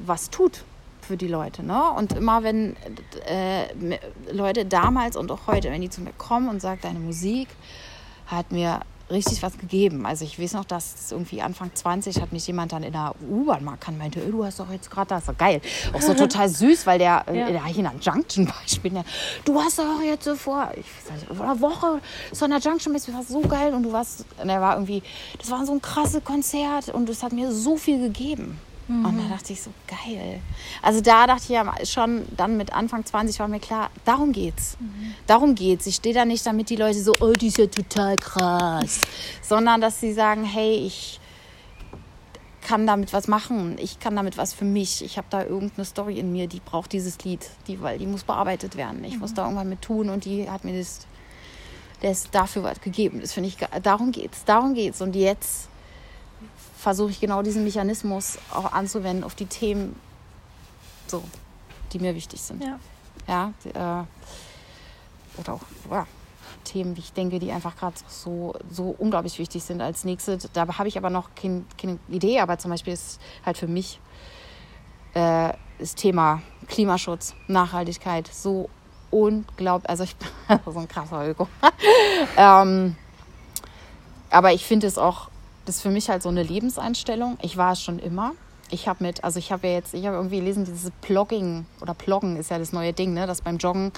was 0.05 0.29
tut 0.29 0.63
für 1.01 1.17
die 1.17 1.27
Leute. 1.27 1.63
Ne? 1.63 1.81
Und 1.91 2.13
immer 2.13 2.43
wenn 2.43 2.75
äh, 3.27 3.65
Leute 4.31 4.65
damals 4.65 5.15
und 5.15 5.31
auch 5.31 5.47
heute, 5.47 5.69
wenn 5.71 5.81
die 5.81 5.89
zu 5.89 6.01
mir 6.01 6.13
kommen 6.13 6.47
und 6.47 6.61
sagen, 6.61 6.79
deine 6.81 6.99
Musik 6.99 7.49
hat 8.27 8.51
mir 8.51 8.81
richtig 9.09 9.43
was 9.43 9.57
gegeben. 9.57 10.05
Also 10.05 10.23
ich 10.23 10.39
weiß 10.39 10.53
noch, 10.53 10.65
dass 10.65 11.11
irgendwie 11.11 11.41
Anfang 11.41 11.71
20 11.73 12.21
hat 12.21 12.31
mich 12.31 12.47
jemand 12.47 12.71
dann 12.71 12.83
in 12.83 12.93
der 12.93 13.13
U-Bahn 13.29 13.63
mal 13.63 13.77
kann 13.77 13.97
meinte, 13.97 14.19
du 14.21 14.45
hast 14.45 14.59
doch 14.59 14.71
jetzt 14.71 14.89
gerade 14.89 15.09
das, 15.09 15.25
so 15.25 15.33
geil. 15.37 15.61
Auch 15.93 16.01
so 16.01 16.13
total 16.25 16.47
süß, 16.49 16.87
weil 16.87 16.99
der, 16.99 17.25
äh, 17.27 17.37
ja. 17.37 17.51
der 17.51 17.65
hier 17.65 17.85
in 17.85 17.91
der 17.91 17.93
Junction 17.99 18.51
Beispiel, 18.61 18.91
der, 18.91 19.05
du 19.45 19.59
hast 19.59 19.77
doch 19.77 20.01
jetzt 20.01 20.23
so 20.23 20.35
vor, 20.35 20.71
ich 20.75 20.85
weiß 21.11 21.21
nicht, 21.21 21.35
vor 21.35 21.45
einer 21.45 21.59
Woche 21.59 22.01
so 22.31 22.45
in 22.45 22.51
der 22.51 22.59
Junction 22.59 22.93
bist, 22.93 23.07
du 23.07 23.13
warst 23.13 23.29
so 23.29 23.41
geil 23.41 23.73
und 23.73 23.83
du 23.83 23.91
warst, 23.91 24.25
und 24.41 24.49
er 24.49 24.61
war 24.61 24.75
irgendwie, 24.75 25.03
das 25.37 25.51
war 25.51 25.65
so 25.65 25.73
ein 25.73 25.81
krasses 25.81 26.23
Konzert 26.23 26.89
und 26.89 27.09
es 27.09 27.23
hat 27.23 27.33
mir 27.33 27.51
so 27.51 27.77
viel 27.77 27.99
gegeben. 27.99 28.59
Mhm. 28.87 29.05
Und 29.05 29.17
da 29.17 29.35
dachte 29.35 29.53
ich 29.53 29.61
so, 29.61 29.71
geil. 29.87 30.41
Also 30.81 31.01
da 31.01 31.27
dachte 31.27 31.43
ich 31.43 31.49
ja 31.49 31.73
schon, 31.85 32.25
dann 32.35 32.57
mit 32.57 32.73
Anfang 32.73 33.05
20 33.05 33.39
war 33.39 33.47
mir 33.47 33.59
klar, 33.59 33.89
darum 34.05 34.31
geht's. 34.31 34.77
Mhm. 34.79 35.13
Darum 35.27 35.55
geht's. 35.55 35.85
Ich 35.85 35.95
stehe 35.95 36.13
da 36.13 36.25
nicht 36.25 36.45
damit 36.45 36.69
die 36.69 36.75
Leute 36.75 37.01
so, 37.01 37.13
oh, 37.19 37.33
die 37.33 37.47
ist 37.47 37.57
ja 37.57 37.67
total 37.67 38.17
krass. 38.17 39.01
Sondern 39.41 39.81
dass 39.81 39.99
sie 39.99 40.13
sagen, 40.13 40.43
hey, 40.43 40.75
ich 40.75 41.19
kann 42.61 42.87
damit 42.87 43.13
was 43.13 43.27
machen. 43.27 43.77
Ich 43.79 43.99
kann 43.99 44.15
damit 44.15 44.37
was 44.37 44.53
für 44.53 44.65
mich. 44.65 45.03
Ich 45.03 45.17
habe 45.17 45.27
da 45.29 45.43
irgendeine 45.43 45.85
Story 45.85 46.19
in 46.19 46.31
mir, 46.31 46.47
die 46.47 46.59
braucht 46.59 46.91
dieses 46.93 47.23
Lied, 47.23 47.49
die, 47.67 47.81
weil 47.81 47.99
die 47.99 48.07
muss 48.07 48.23
bearbeitet 48.23 48.75
werden. 48.75 49.03
Ich 49.03 49.15
mhm. 49.15 49.19
muss 49.19 49.33
da 49.33 49.43
irgendwann 49.43 49.69
mit 49.69 49.81
tun 49.81 50.09
und 50.09 50.25
die 50.25 50.49
hat 50.49 50.63
mir 50.63 50.77
das, 50.77 51.05
das 52.01 52.29
dafür 52.31 52.63
was 52.63 52.81
gegeben. 52.81 53.19
Das 53.21 53.33
finde 53.33 53.49
ich, 53.49 53.57
darum 53.81 54.11
geht's. 54.11 54.43
Darum 54.45 54.73
geht's. 54.73 55.01
Und 55.01 55.15
jetzt 55.15 55.69
versuche 56.83 57.11
ich 57.11 57.21
genau 57.21 57.41
diesen 57.41 57.63
Mechanismus 57.63 58.37
auch 58.51 58.73
anzuwenden 58.73 59.23
auf 59.23 59.35
die 59.35 59.45
Themen, 59.45 59.95
so, 61.07 61.23
die 61.93 61.99
mir 61.99 62.13
wichtig 62.13 62.41
sind. 62.41 62.61
Ja. 62.61 63.53
ja 63.73 64.03
äh, 64.03 65.39
oder 65.39 65.53
auch 65.53 65.61
ja, 65.89 66.05
Themen, 66.65 66.97
wie 66.97 66.99
ich 66.99 67.13
denke, 67.13 67.39
die 67.39 67.53
einfach 67.53 67.77
gerade 67.77 67.95
so, 68.09 68.53
so 68.69 68.93
unglaublich 68.97 69.39
wichtig 69.39 69.63
sind. 69.63 69.81
Als 69.81 70.03
nächstes, 70.03 70.49
da 70.51 70.77
habe 70.77 70.89
ich 70.89 70.97
aber 70.97 71.09
noch 71.09 71.29
kein, 71.35 71.65
keine 71.81 71.99
Idee, 72.09 72.41
aber 72.41 72.57
zum 72.57 72.71
Beispiel 72.71 72.91
ist 72.91 73.21
halt 73.45 73.57
für 73.57 73.67
mich 73.67 74.01
äh, 75.13 75.53
das 75.79 75.95
Thema 75.95 76.41
Klimaschutz, 76.67 77.33
Nachhaltigkeit 77.47 78.27
so 78.27 78.69
unglaublich, 79.09 79.89
also 79.89 80.03
ich 80.03 80.17
bin 80.17 80.27
so 80.65 80.77
ein 80.77 80.89
krasser 80.89 81.29
Öko. 81.29 81.47
ähm, 82.37 82.97
aber 84.29 84.51
ich 84.51 84.65
finde 84.65 84.87
es 84.87 84.97
auch 84.97 85.29
das 85.65 85.77
ist 85.77 85.81
für 85.81 85.91
mich 85.91 86.09
halt 86.09 86.23
so 86.23 86.29
eine 86.29 86.43
Lebenseinstellung. 86.43 87.37
Ich 87.41 87.57
war 87.57 87.73
es 87.73 87.81
schon 87.81 87.99
immer. 87.99 88.33
Ich 88.69 88.87
habe 88.87 89.03
mit, 89.03 89.23
also 89.23 89.37
ich 89.37 89.51
habe 89.51 89.67
ja 89.67 89.73
jetzt, 89.73 89.93
ich 89.93 90.05
habe 90.07 90.15
irgendwie 90.15 90.37
gelesen, 90.37 90.65
dieses 90.65 90.91
Plogging 91.01 91.65
oder 91.79 91.93
Ploggen 91.93 92.37
ist 92.37 92.49
ja 92.49 92.57
das 92.57 92.73
neue 92.73 92.91
Ding, 92.91 93.13
ne? 93.13 93.27
dass 93.27 93.41
beim 93.41 93.57
Joggen 93.57 93.91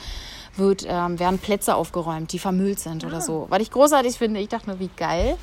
wird, 0.57 0.85
ähm, 0.87 1.17
werden 1.17 1.39
Plätze 1.39 1.75
aufgeräumt, 1.75 2.33
die 2.33 2.39
vermüllt 2.39 2.79
sind 2.79 3.03
ah. 3.03 3.07
oder 3.07 3.21
so. 3.21 3.47
Was 3.49 3.61
ich 3.61 3.71
großartig 3.71 4.17
finde, 4.17 4.41
ich 4.41 4.49
dachte 4.49 4.69
mir, 4.69 4.79
wie 4.79 4.89
geil. 4.97 5.37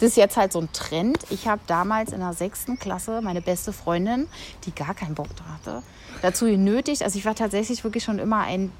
Das 0.00 0.10
ist 0.10 0.16
jetzt 0.16 0.36
halt 0.36 0.52
so 0.52 0.60
ein 0.60 0.68
Trend. 0.72 1.18
Ich 1.30 1.48
habe 1.48 1.62
damals 1.66 2.12
in 2.12 2.20
der 2.20 2.34
sechsten 2.34 2.78
Klasse 2.78 3.22
meine 3.22 3.40
beste 3.40 3.72
Freundin, 3.72 4.28
die 4.64 4.74
gar 4.74 4.94
keinen 4.94 5.14
Bock 5.14 5.28
da 5.36 5.44
hatte, 5.54 5.82
dazu 6.20 6.44
genötigt. 6.44 7.02
Also 7.02 7.18
ich 7.18 7.24
war 7.24 7.34
tatsächlich 7.34 7.84
wirklich 7.84 8.04
schon 8.04 8.18
immer 8.18 8.40
ein 8.40 8.70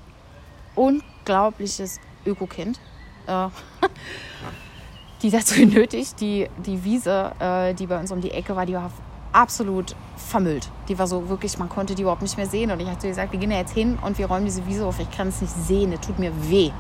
unglaubliches 0.75 1.99
Ökokind. 2.27 2.79
Äh, 3.27 3.49
die 5.25 5.31
dazu 5.31 5.55
genötigt, 5.59 6.21
die, 6.21 6.49
die 6.65 6.85
Wiese, 6.85 7.33
äh, 7.41 7.75
die 7.75 7.87
bei 7.87 7.99
uns 7.99 8.13
um 8.13 8.21
die 8.21 8.31
Ecke 8.31 8.55
war, 8.55 8.67
die 8.67 8.75
war 8.75 8.93
absolut 9.33 9.97
vermüllt. 10.17 10.69
Die 10.89 10.97
war 10.97 11.09
so 11.09 11.29
wirklich, 11.29 11.59
man 11.59 11.69
konnte 11.69 11.97
die 11.97 12.03
überhaupt 12.03 12.23
nicht 12.23 12.37
mehr 12.37 12.47
sehen. 12.47 12.71
Und 12.71 12.79
ich 12.79 12.89
hatte 12.89 13.09
gesagt, 13.09 13.33
wir 13.33 13.41
gehen 13.41 13.51
da 13.51 13.57
jetzt 13.57 13.73
hin 13.73 13.99
und 14.01 14.17
wir 14.17 14.27
räumen 14.27 14.45
diese 14.45 14.65
Wiese 14.67 14.87
auf. 14.87 15.01
Ich 15.01 15.11
kann 15.11 15.29
es 15.29 15.41
nicht 15.41 15.53
sehen, 15.53 15.93
es 15.93 16.01
tut 16.07 16.21
mir 16.21 16.31
weh. 16.49 16.71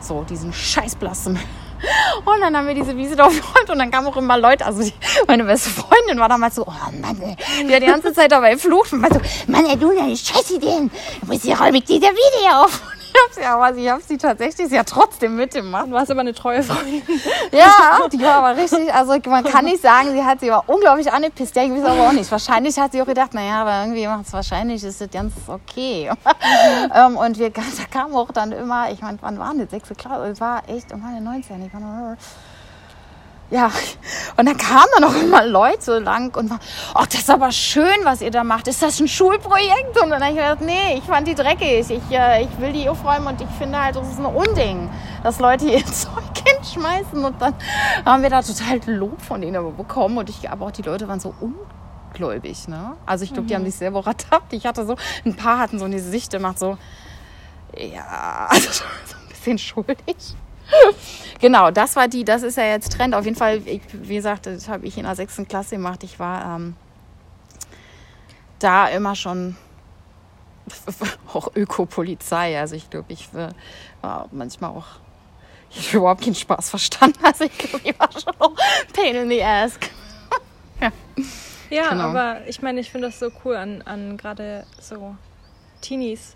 So, 0.00 0.22
diesen 0.24 0.52
Scheißblassen. 0.52 1.38
Und 2.24 2.40
dann 2.40 2.56
haben 2.56 2.66
wir 2.66 2.74
diese 2.74 2.96
Wiese 2.96 3.22
aufgeräumt 3.22 3.68
und 3.68 3.78
dann 3.78 3.90
kamen 3.90 4.06
auch 4.06 4.16
immer 4.16 4.38
Leute, 4.38 4.64
also 4.64 4.82
die, 4.82 4.94
meine 5.26 5.44
beste 5.44 5.68
Freundin 5.68 6.18
war 6.18 6.26
damals 6.26 6.54
so, 6.54 6.66
oh 6.66 7.00
Mann, 7.02 7.20
ey. 7.20 7.36
die 7.68 7.74
hat 7.74 7.82
die 7.82 7.86
ganze 7.86 8.14
Zeit 8.14 8.32
dabei 8.32 8.56
flucht 8.56 8.94
und 8.94 9.02
war 9.02 9.12
so, 9.12 9.20
Mann, 9.46 9.66
ey, 9.66 9.76
du, 9.76 9.94
deine 9.94 10.16
Scheißideen, 10.16 10.90
du 11.20 11.26
musst 11.26 11.42
hier 11.42 11.60
räume 11.60 11.76
ich 11.76 11.84
diese 11.84 12.06
Wiese 12.06 12.56
auf. 12.56 12.95
Ich 13.16 13.22
hab's 13.24 13.36
ja, 13.42 13.56
aber 13.56 13.76
ich 13.76 13.88
hab 13.88 14.02
sie 14.02 14.18
tatsächlich 14.18 14.70
ja 14.70 14.84
trotzdem 14.84 15.36
mitgemacht. 15.36 15.86
Du 15.86 15.92
warst 15.92 16.10
aber 16.10 16.20
eine 16.20 16.34
treue 16.34 16.62
Freundin. 16.62 17.02
Ja, 17.52 18.06
die 18.12 18.20
war 18.20 18.44
aber 18.44 18.60
richtig, 18.60 18.92
also 18.92 19.16
man 19.28 19.44
kann 19.44 19.64
nicht 19.64 19.80
sagen, 19.80 20.10
sie 20.12 20.22
hat 20.22 20.40
sie 20.40 20.50
war 20.50 20.64
unglaublich 20.66 21.10
angepisst. 21.10 21.56
Ja, 21.56 21.62
ich 21.62 21.70
weiß 21.70 21.84
aber 21.84 22.08
auch 22.08 22.12
nicht. 22.12 22.30
Wahrscheinlich 22.30 22.78
hat 22.78 22.92
sie 22.92 23.00
auch 23.00 23.06
gedacht, 23.06 23.32
naja, 23.32 23.62
aber 23.62 23.82
irgendwie 23.82 24.06
macht 24.06 24.26
es 24.26 24.32
wahrscheinlich, 24.32 24.82
ist 24.84 25.00
das 25.00 25.10
ganz 25.10 25.32
okay. 25.46 26.10
Mhm. 26.10 27.16
und 27.16 27.38
wir, 27.38 27.50
da 27.50 27.62
kam 27.90 28.14
auch 28.14 28.32
dann 28.32 28.52
immer, 28.52 28.90
ich 28.90 29.00
meine, 29.00 29.18
wann 29.20 29.38
waren 29.38 29.58
das? 29.58 29.70
Sechste 29.70 29.94
Klasse, 29.94 30.26
es 30.26 30.40
war 30.40 30.68
echt, 30.68 30.92
um 30.92 31.00
meine 31.00 31.20
19, 31.20 31.64
ich 31.64 31.72
war 31.72 31.80
noch, 31.80 32.16
ja, 33.48 33.70
und 34.36 34.46
dann 34.46 34.56
kamen 34.56 34.86
dann 34.94 35.04
auch 35.04 35.14
immer 35.14 35.46
Leute 35.46 36.00
lang 36.00 36.36
und 36.36 36.50
waren, 36.50 36.60
oh, 36.96 37.04
das 37.04 37.20
ist 37.20 37.30
aber 37.30 37.52
schön, 37.52 37.96
was 38.02 38.20
ihr 38.20 38.32
da 38.32 38.42
macht. 38.42 38.66
Ist 38.66 38.82
das 38.82 38.98
ein 38.98 39.06
Schulprojekt? 39.06 40.02
Und 40.02 40.10
dann 40.10 40.20
habe 40.20 40.32
ich 40.32 40.36
gedacht, 40.36 40.60
nee, 40.62 40.98
ich 40.98 41.04
fand 41.04 41.28
die 41.28 41.34
dreckig. 41.36 41.88
Ich, 41.88 42.10
äh, 42.10 42.42
ich 42.42 42.58
will 42.58 42.72
die 42.72 42.88
aufräumen 42.88 43.28
und 43.28 43.40
ich 43.40 43.48
finde 43.56 43.80
halt, 43.80 43.94
das 43.94 44.08
ist 44.08 44.18
ein 44.18 44.26
Unding, 44.26 44.90
dass 45.22 45.38
Leute 45.38 45.66
ihr 45.66 45.84
Zeug 45.86 46.24
hinschmeißen. 46.44 47.24
Und 47.24 47.40
dann 47.40 47.54
haben 48.04 48.22
wir 48.24 48.30
da 48.30 48.42
total 48.42 48.80
Lob 48.86 49.22
von 49.22 49.40
denen 49.40 49.76
bekommen. 49.76 50.18
Und 50.18 50.28
ich, 50.28 50.50
aber 50.50 50.66
auch 50.66 50.72
die 50.72 50.82
Leute 50.82 51.06
waren 51.06 51.20
so 51.20 51.32
ungläubig, 51.40 52.66
ne? 52.66 52.96
Also 53.06 53.22
ich 53.22 53.32
glaube, 53.32 53.42
mhm. 53.44 53.46
die 53.46 53.54
haben 53.54 53.62
mhm. 53.62 53.66
sich 53.66 53.76
selber 53.76 54.04
ertappt. 54.04 54.54
Ich 54.54 54.66
hatte 54.66 54.84
so, 54.84 54.96
ein 55.24 55.36
paar 55.36 55.60
hatten 55.60 55.78
so 55.78 55.84
eine 55.84 56.00
Sicht 56.00 56.32
gemacht, 56.32 56.58
so, 56.58 56.78
ja, 57.76 58.48
also 58.48 58.70
so 58.70 58.84
ein 59.14 59.28
bisschen 59.28 59.58
schuldig. 59.58 60.16
genau, 61.40 61.70
das 61.70 61.96
war 61.96 62.08
die, 62.08 62.24
das 62.24 62.42
ist 62.42 62.56
ja 62.56 62.64
jetzt 62.64 62.92
Trend. 62.92 63.14
Auf 63.14 63.24
jeden 63.24 63.36
Fall, 63.36 63.62
ich, 63.66 63.82
wie 63.92 64.16
gesagt, 64.16 64.46
das 64.46 64.68
habe 64.68 64.86
ich 64.86 64.96
in 64.96 65.04
der 65.04 65.14
sechsten 65.14 65.46
Klasse 65.46 65.76
gemacht. 65.76 66.02
Ich 66.02 66.18
war 66.18 66.56
ähm, 66.56 66.76
da 68.58 68.88
immer 68.88 69.14
schon 69.14 69.56
auch 71.32 71.54
Ökopolizei. 71.54 72.58
Also 72.58 72.74
ich 72.76 72.90
glaube, 72.90 73.12
ich 73.12 73.28
war 74.00 74.28
manchmal 74.32 74.70
auch, 74.70 74.86
ich 75.70 75.88
habe 75.88 75.98
überhaupt 75.98 76.22
keinen 76.22 76.34
Spaß 76.34 76.70
verstanden. 76.70 77.18
Also 77.22 77.44
ich 77.44 77.56
glaube, 77.56 77.80
ich 77.84 77.98
war 77.98 78.10
schon 78.12 78.34
auch 78.38 78.54
pain 78.92 79.14
in 79.14 79.28
the 79.28 79.42
ass. 79.42 79.78
ja, 80.80 80.90
ja 81.70 81.90
genau. 81.90 82.04
aber 82.04 82.46
ich 82.46 82.62
meine, 82.62 82.80
ich 82.80 82.90
finde 82.90 83.08
das 83.08 83.18
so 83.18 83.30
cool 83.44 83.56
an, 83.56 83.82
an 83.82 84.16
gerade 84.16 84.66
so 84.80 85.16
Teenies, 85.80 86.35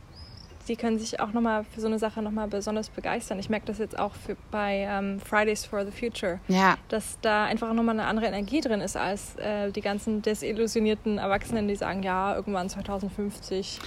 die 0.70 0.76
können 0.76 1.00
sich 1.00 1.18
auch 1.18 1.32
nochmal 1.32 1.64
für 1.64 1.80
so 1.80 1.88
eine 1.88 1.98
Sache 1.98 2.22
nochmal 2.22 2.46
besonders 2.46 2.88
begeistern. 2.90 3.40
Ich 3.40 3.50
merke 3.50 3.66
das 3.66 3.78
jetzt 3.78 3.98
auch 3.98 4.14
für, 4.14 4.36
bei 4.52 4.86
ähm, 4.88 5.18
Fridays 5.18 5.66
for 5.66 5.84
the 5.84 5.90
Future, 5.90 6.38
ja. 6.46 6.76
dass 6.88 7.18
da 7.22 7.44
einfach 7.44 7.72
nochmal 7.72 7.98
eine 7.98 8.06
andere 8.06 8.26
Energie 8.26 8.60
drin 8.60 8.80
ist 8.80 8.96
als 8.96 9.34
äh, 9.36 9.72
die 9.72 9.80
ganzen 9.80 10.22
desillusionierten 10.22 11.18
Erwachsenen, 11.18 11.66
die 11.66 11.74
sagen, 11.74 12.04
ja, 12.04 12.36
irgendwann 12.36 12.70
2050. 12.70 13.80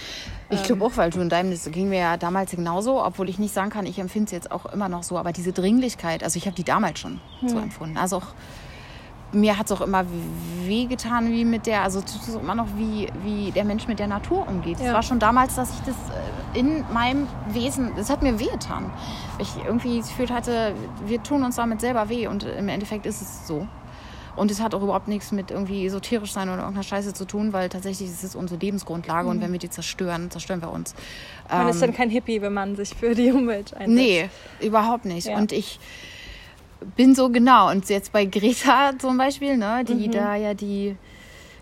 Ich 0.50 0.58
ähm, 0.58 0.66
glaube 0.66 0.84
auch, 0.84 0.96
weil 0.98 1.08
du 1.08 1.22
in 1.22 1.30
deinem, 1.30 1.50
das 1.50 1.70
ging 1.72 1.88
mir 1.88 2.00
ja 2.00 2.16
damals 2.18 2.50
genauso, 2.50 3.02
obwohl 3.02 3.30
ich 3.30 3.38
nicht 3.38 3.54
sagen 3.54 3.70
kann, 3.70 3.86
ich 3.86 3.98
empfinde 3.98 4.26
es 4.26 4.32
jetzt 4.32 4.52
auch 4.52 4.66
immer 4.66 4.90
noch 4.90 5.04
so, 5.04 5.16
aber 5.16 5.32
diese 5.32 5.54
Dringlichkeit, 5.54 6.22
also 6.22 6.36
ich 6.36 6.44
habe 6.44 6.54
die 6.54 6.64
damals 6.64 7.00
schon 7.00 7.18
hm. 7.40 7.48
so 7.48 7.58
empfunden. 7.58 7.96
Also 7.96 8.18
auch 8.18 8.34
mir 9.34 9.58
hat 9.58 9.66
es 9.66 9.72
auch 9.72 9.80
immer 9.80 10.04
wehgetan, 10.64 11.30
wie 11.30 11.44
mit 11.44 11.66
der, 11.66 11.82
also 11.82 12.02
immer 12.40 12.54
noch, 12.54 12.68
wie, 12.76 13.08
wie 13.22 13.50
der 13.52 13.64
Mensch 13.64 13.86
mit 13.86 13.98
der 13.98 14.06
Natur 14.06 14.46
umgeht. 14.48 14.78
Es 14.78 14.86
ja. 14.86 14.92
war 14.92 15.02
schon 15.02 15.18
damals, 15.18 15.56
dass 15.56 15.70
ich 15.70 15.80
das 15.80 15.96
äh, 16.54 16.58
in 16.58 16.84
meinem 16.92 17.26
Wesen, 17.48 17.92
das 17.96 18.10
hat 18.10 18.22
mir 18.22 18.38
wehgetan. 18.38 18.90
Ich 19.38 19.48
irgendwie 19.64 19.98
das 19.98 20.08
Gefühl 20.08 20.30
hatte, 20.30 20.74
wir 21.06 21.22
tun 21.22 21.42
uns 21.42 21.56
damit 21.56 21.80
selber 21.80 22.08
weh 22.08 22.26
und 22.26 22.44
im 22.44 22.68
Endeffekt 22.68 23.06
ist 23.06 23.20
es 23.20 23.46
so. 23.46 23.66
Und 24.36 24.50
es 24.50 24.60
hat 24.60 24.74
auch 24.74 24.82
überhaupt 24.82 25.06
nichts 25.06 25.30
mit 25.30 25.52
irgendwie 25.52 25.86
esoterisch 25.86 26.32
sein 26.32 26.48
oder 26.48 26.58
irgendeiner 26.58 26.82
Scheiße 26.82 27.14
zu 27.14 27.24
tun, 27.24 27.52
weil 27.52 27.68
tatsächlich 27.68 28.08
ist 28.10 28.24
es 28.24 28.34
unsere 28.34 28.58
Lebensgrundlage 28.58 29.24
mhm. 29.24 29.30
und 29.30 29.40
wenn 29.40 29.52
wir 29.52 29.60
die 29.60 29.70
zerstören, 29.70 30.30
zerstören 30.30 30.60
wir 30.60 30.70
uns. 30.70 30.94
Man 31.48 31.62
ähm, 31.62 31.68
ist 31.68 31.80
dann 31.80 31.94
kein 31.94 32.10
Hippie, 32.10 32.42
wenn 32.42 32.52
man 32.52 32.74
sich 32.74 32.94
für 32.94 33.14
die 33.14 33.30
Umwelt 33.30 33.74
einsetzt. 33.74 33.94
Nee, 33.94 34.28
überhaupt 34.60 35.04
nicht. 35.04 35.28
Ja. 35.28 35.36
Und 35.36 35.52
ich 35.52 35.78
bin 36.96 37.14
so 37.14 37.30
genau. 37.30 37.70
Und 37.70 37.88
jetzt 37.88 38.12
bei 38.12 38.24
Greta 38.24 38.92
zum 38.98 39.16
Beispiel, 39.16 39.56
ne, 39.56 39.84
die 39.84 40.08
mhm. 40.08 40.10
da 40.12 40.34
ja 40.36 40.54
die 40.54 40.96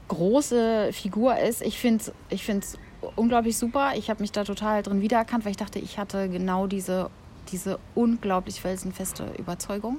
große 0.08 0.90
Figur 0.92 1.38
ist, 1.38 1.62
ich 1.62 1.78
finde 1.78 2.04
es 2.04 2.12
ich 2.30 2.44
find's 2.44 2.78
unglaublich 3.16 3.56
super. 3.56 3.92
Ich 3.96 4.10
habe 4.10 4.20
mich 4.20 4.32
da 4.32 4.44
total 4.44 4.82
drin 4.82 5.00
wiedererkannt, 5.00 5.44
weil 5.44 5.52
ich 5.52 5.56
dachte, 5.56 5.78
ich 5.78 5.98
hatte 5.98 6.28
genau 6.28 6.66
diese, 6.66 7.10
diese 7.50 7.78
unglaublich 7.94 8.60
felsenfeste 8.60 9.32
Überzeugung 9.38 9.98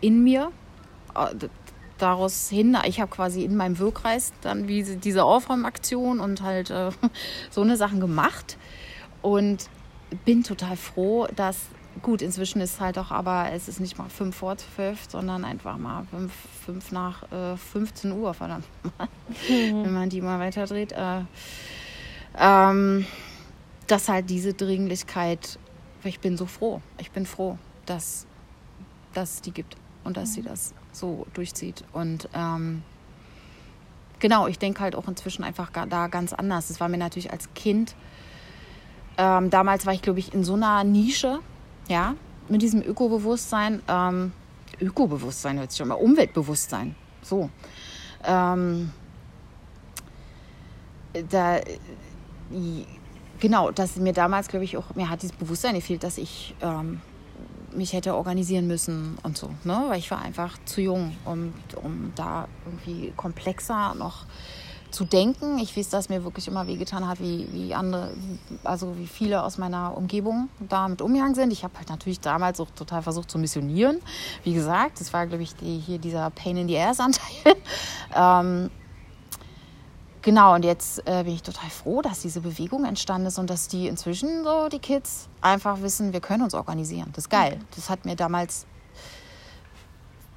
in 0.00 0.22
mir. 0.22 0.50
Äh, 1.14 1.48
daraus 1.98 2.48
hin, 2.48 2.76
ich 2.86 3.00
habe 3.00 3.10
quasi 3.10 3.42
in 3.42 3.56
meinem 3.56 3.78
Wirkkreis 3.80 4.32
dann 4.40 4.68
wie 4.68 4.84
diese 4.84 5.24
Aufräumaktion 5.24 6.20
und 6.20 6.42
halt 6.42 6.70
äh, 6.70 6.90
so 7.50 7.60
eine 7.60 7.76
Sachen 7.76 7.98
gemacht 7.98 8.56
und 9.20 9.68
bin 10.24 10.44
total 10.44 10.76
froh, 10.76 11.26
dass 11.34 11.66
Gut, 12.02 12.22
inzwischen 12.22 12.60
ist 12.60 12.80
halt 12.80 12.98
auch, 12.98 13.10
aber 13.10 13.50
es 13.52 13.68
ist 13.68 13.80
nicht 13.80 13.98
mal 13.98 14.08
fünf 14.08 14.36
vor 14.36 14.56
zwölf, 14.56 15.06
sondern 15.08 15.44
einfach 15.44 15.76
mal 15.78 16.04
fünf, 16.10 16.32
fünf 16.64 16.92
nach 16.92 17.30
äh, 17.32 17.56
15 17.56 18.12
Uhr, 18.12 18.34
verdammt. 18.34 18.66
Mhm. 19.48 19.84
Wenn 19.84 19.92
man 19.92 20.08
die 20.08 20.20
mal 20.20 20.38
weiterdreht. 20.38 20.92
Äh, 20.92 21.20
ähm, 22.38 23.06
dass 23.86 24.08
halt 24.08 24.30
diese 24.30 24.54
Dringlichkeit, 24.54 25.58
ich 26.04 26.20
bin 26.20 26.36
so 26.36 26.46
froh. 26.46 26.82
Ich 26.98 27.10
bin 27.10 27.26
froh, 27.26 27.58
dass, 27.86 28.26
dass 29.14 29.34
es 29.34 29.40
die 29.42 29.52
gibt 29.52 29.76
und 30.04 30.16
dass 30.16 30.30
mhm. 30.30 30.34
sie 30.34 30.42
das 30.42 30.74
so 30.92 31.26
durchzieht. 31.34 31.84
Und 31.92 32.28
ähm, 32.34 32.82
genau, 34.18 34.46
ich 34.46 34.58
denke 34.58 34.80
halt 34.80 34.94
auch 34.94 35.08
inzwischen 35.08 35.42
einfach 35.42 35.70
da 35.70 36.08
ganz 36.08 36.32
anders. 36.32 36.70
Es 36.70 36.80
war 36.80 36.88
mir 36.88 36.98
natürlich 36.98 37.32
als 37.32 37.52
Kind, 37.54 37.94
ähm, 39.18 39.50
damals 39.50 39.84
war 39.84 39.92
ich, 39.92 40.00
glaube 40.00 40.20
ich, 40.20 40.32
in 40.32 40.44
so 40.44 40.54
einer 40.54 40.84
Nische 40.84 41.40
ja, 41.88 42.14
mit 42.48 42.62
diesem 42.62 42.82
Ökobewusstsein, 42.82 43.82
ähm, 43.88 44.32
Ökobewusstsein 44.80 45.58
hört 45.58 45.70
sich 45.70 45.78
schon 45.78 45.88
mal, 45.88 45.94
Umweltbewusstsein, 45.94 46.94
so. 47.22 47.50
Ähm, 48.24 48.92
da, 51.30 51.60
genau, 53.40 53.70
dass 53.70 53.96
mir 53.96 54.12
damals, 54.12 54.48
glaube 54.48 54.64
ich, 54.64 54.76
auch, 54.76 54.94
mir 54.94 55.08
hat 55.08 55.22
dieses 55.22 55.36
Bewusstsein 55.36 55.74
gefehlt, 55.74 56.02
dass 56.04 56.18
ich 56.18 56.54
ähm, 56.60 57.00
mich 57.72 57.92
hätte 57.92 58.14
organisieren 58.14 58.66
müssen 58.66 59.18
und 59.22 59.36
so, 59.36 59.50
ne? 59.64 59.84
weil 59.88 59.98
ich 59.98 60.10
war 60.10 60.22
einfach 60.22 60.58
zu 60.64 60.80
jung, 60.80 61.16
um, 61.24 61.52
um 61.82 62.12
da 62.14 62.48
irgendwie 62.64 63.12
komplexer 63.16 63.94
noch 63.94 64.26
zu 64.90 65.04
denken. 65.04 65.58
Ich 65.58 65.76
weiß, 65.76 65.90
dass 65.90 66.08
mir 66.08 66.24
wirklich 66.24 66.48
immer 66.48 66.66
wehgetan 66.66 67.06
hat, 67.06 67.20
wie, 67.20 67.48
wie 67.52 67.74
andere, 67.74 68.10
also 68.64 68.96
wie 68.96 69.06
viele 69.06 69.42
aus 69.42 69.58
meiner 69.58 69.96
Umgebung 69.96 70.48
damit 70.68 71.02
umgegangen 71.02 71.34
sind. 71.34 71.52
Ich 71.52 71.64
habe 71.64 71.76
halt 71.78 71.88
natürlich 71.88 72.20
damals 72.20 72.60
auch 72.60 72.70
total 72.70 73.02
versucht 73.02 73.30
zu 73.30 73.38
missionieren. 73.38 74.00
Wie 74.44 74.54
gesagt, 74.54 75.00
das 75.00 75.12
war, 75.12 75.26
glaube 75.26 75.42
ich, 75.42 75.54
die, 75.56 75.78
hier 75.78 75.98
dieser 75.98 76.30
Pain 76.30 76.56
in 76.56 76.68
the 76.68 76.78
Ass-Anteil. 76.78 77.56
ähm, 78.16 78.70
genau, 80.22 80.54
und 80.54 80.64
jetzt 80.64 81.06
äh, 81.06 81.24
bin 81.24 81.34
ich 81.34 81.42
total 81.42 81.70
froh, 81.70 82.02
dass 82.02 82.20
diese 82.20 82.40
Bewegung 82.40 82.84
entstanden 82.84 83.28
ist 83.28 83.38
und 83.38 83.50
dass 83.50 83.68
die 83.68 83.88
inzwischen 83.88 84.44
so, 84.44 84.68
die 84.68 84.78
Kids, 84.78 85.28
einfach 85.40 85.82
wissen, 85.82 86.12
wir 86.12 86.20
können 86.20 86.42
uns 86.42 86.54
organisieren. 86.54 87.10
Das 87.12 87.24
ist 87.24 87.30
geil. 87.30 87.60
Das 87.76 87.90
hat 87.90 88.04
mir 88.04 88.16
damals 88.16 88.66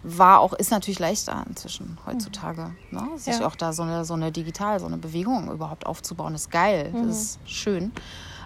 war 0.03 0.39
auch, 0.39 0.53
ist 0.53 0.71
natürlich 0.71 0.99
leichter 0.99 1.45
inzwischen 1.47 1.97
heutzutage. 2.05 2.71
Mhm. 2.89 2.97
Ne? 2.97 3.07
Sich 3.17 3.39
ja. 3.39 3.45
auch 3.45 3.55
da 3.55 3.73
so 3.73 3.83
eine, 3.83 4.03
so 4.05 4.13
eine 4.13 4.31
digital, 4.31 4.79
so 4.79 4.87
eine 4.87 4.97
Bewegung 4.97 5.51
überhaupt 5.51 5.85
aufzubauen, 5.85 6.33
ist 6.33 6.49
geil. 6.49 6.91
Mhm. 6.91 7.07
Das 7.07 7.17
ist 7.17 7.39
schön. 7.45 7.91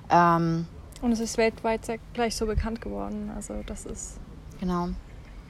Ähm, 0.10 0.68
und 1.02 1.11
es 1.11 1.19
ist 1.19 1.38
weltweit 1.38 1.82
gleich 2.14 2.36
so 2.36 2.45
bekannt 2.45 2.82
geworden. 2.82 3.32
Also 3.36 3.56
das 3.65 3.86
ist 3.86 4.18
genau. 4.60 4.90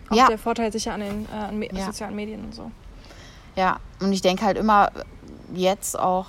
auch 0.09 0.15
ja. 0.15 0.27
der 0.27 0.37
Vorteil 0.37 0.71
sicher 0.71 0.93
an 0.93 1.01
den 1.01 1.25
äh, 1.25 1.35
an 1.35 1.59
Me 1.59 1.69
ja. 1.71 1.85
sozialen 1.85 2.15
Medien 2.15 2.43
und 2.43 2.53
so. 2.53 2.71
Ja, 3.55 3.79
und 4.01 4.11
ich 4.11 4.21
denke 4.21 4.45
halt 4.45 4.57
immer 4.57 4.91
jetzt 5.53 5.97
auch, 5.97 6.27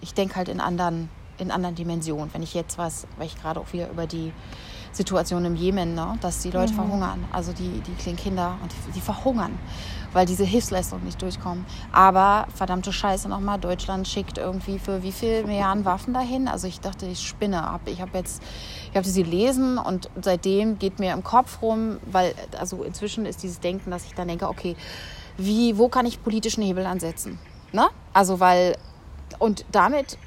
ich 0.00 0.14
denke 0.14 0.36
halt 0.36 0.48
in 0.48 0.60
anderen, 0.60 1.08
in 1.38 1.50
anderen 1.50 1.74
Dimensionen. 1.74 2.32
Wenn 2.32 2.42
ich 2.42 2.54
jetzt 2.54 2.78
was, 2.78 3.06
weil 3.16 3.26
ich 3.26 3.40
gerade 3.40 3.58
auch 3.58 3.72
wieder 3.72 3.90
über 3.90 4.06
die 4.06 4.32
Situation 4.98 5.44
im 5.44 5.54
Jemen, 5.54 5.94
ne? 5.94 6.18
dass 6.20 6.40
die 6.40 6.50
Leute 6.50 6.72
mhm. 6.72 6.76
verhungern, 6.76 7.24
also 7.32 7.52
die, 7.52 7.80
die 7.86 7.94
kleinen 7.94 8.18
Kinder, 8.18 8.58
und 8.60 8.72
die, 8.72 8.92
die, 8.92 9.00
verhungern, 9.00 9.56
weil 10.12 10.26
diese 10.26 10.44
Hilfsleistungen 10.44 11.04
nicht 11.04 11.22
durchkommen. 11.22 11.64
Aber 11.92 12.48
verdammte 12.52 12.92
Scheiße 12.92 13.28
nochmal, 13.28 13.60
Deutschland 13.60 14.08
schickt 14.08 14.38
irgendwie 14.38 14.80
für 14.80 15.04
wie 15.04 15.12
viel 15.12 15.44
Milliarden 15.44 15.84
Waffen 15.84 16.14
dahin? 16.14 16.48
Also 16.48 16.66
ich 16.66 16.80
dachte, 16.80 17.06
ich 17.06 17.26
spinne. 17.26 17.78
Ich 17.86 18.00
habe 18.00 18.18
jetzt, 18.18 18.42
ich 18.90 18.96
habe 18.96 19.06
sie 19.06 19.22
lesen 19.22 19.78
und 19.78 20.10
seitdem 20.20 20.78
geht 20.80 20.98
mir 20.98 21.12
im 21.12 21.22
Kopf 21.22 21.62
rum, 21.62 21.98
weil 22.10 22.34
also 22.58 22.82
inzwischen 22.82 23.24
ist 23.24 23.42
dieses 23.44 23.60
Denken, 23.60 23.92
dass 23.92 24.04
ich 24.04 24.14
dann 24.14 24.26
denke, 24.26 24.48
okay, 24.48 24.74
wie, 25.36 25.78
wo 25.78 25.88
kann 25.88 26.06
ich 26.06 26.22
politischen 26.22 26.64
Hebel 26.64 26.84
ansetzen? 26.86 27.38
Ne? 27.72 27.86
Also 28.12 28.40
weil, 28.40 28.76
und 29.38 29.64
damit, 29.70 30.18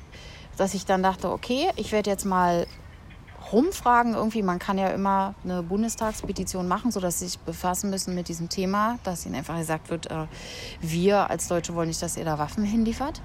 dass 0.55 0.73
ich 0.73 0.85
dann 0.85 1.03
dachte, 1.03 1.29
okay, 1.29 1.69
ich 1.75 1.91
werde 1.91 2.09
jetzt 2.09 2.25
mal 2.25 2.65
rumfragen 3.51 4.13
irgendwie. 4.13 4.43
Man 4.43 4.59
kann 4.59 4.77
ja 4.77 4.87
immer 4.89 5.33
eine 5.43 5.63
Bundestagspetition 5.63 6.67
machen, 6.67 6.91
sodass 6.91 7.19
sie 7.19 7.27
sich 7.27 7.39
befassen 7.39 7.89
müssen 7.89 8.15
mit 8.15 8.27
diesem 8.27 8.49
Thema, 8.49 8.97
dass 9.03 9.25
ihnen 9.25 9.35
einfach 9.35 9.57
gesagt 9.57 9.89
wird, 9.89 10.09
äh, 10.09 10.25
wir 10.79 11.29
als 11.29 11.47
Deutsche 11.47 11.75
wollen 11.75 11.87
nicht, 11.87 12.01
dass 12.01 12.17
ihr 12.17 12.25
da 12.25 12.37
Waffen 12.39 12.63
hinliefert. 12.63 13.21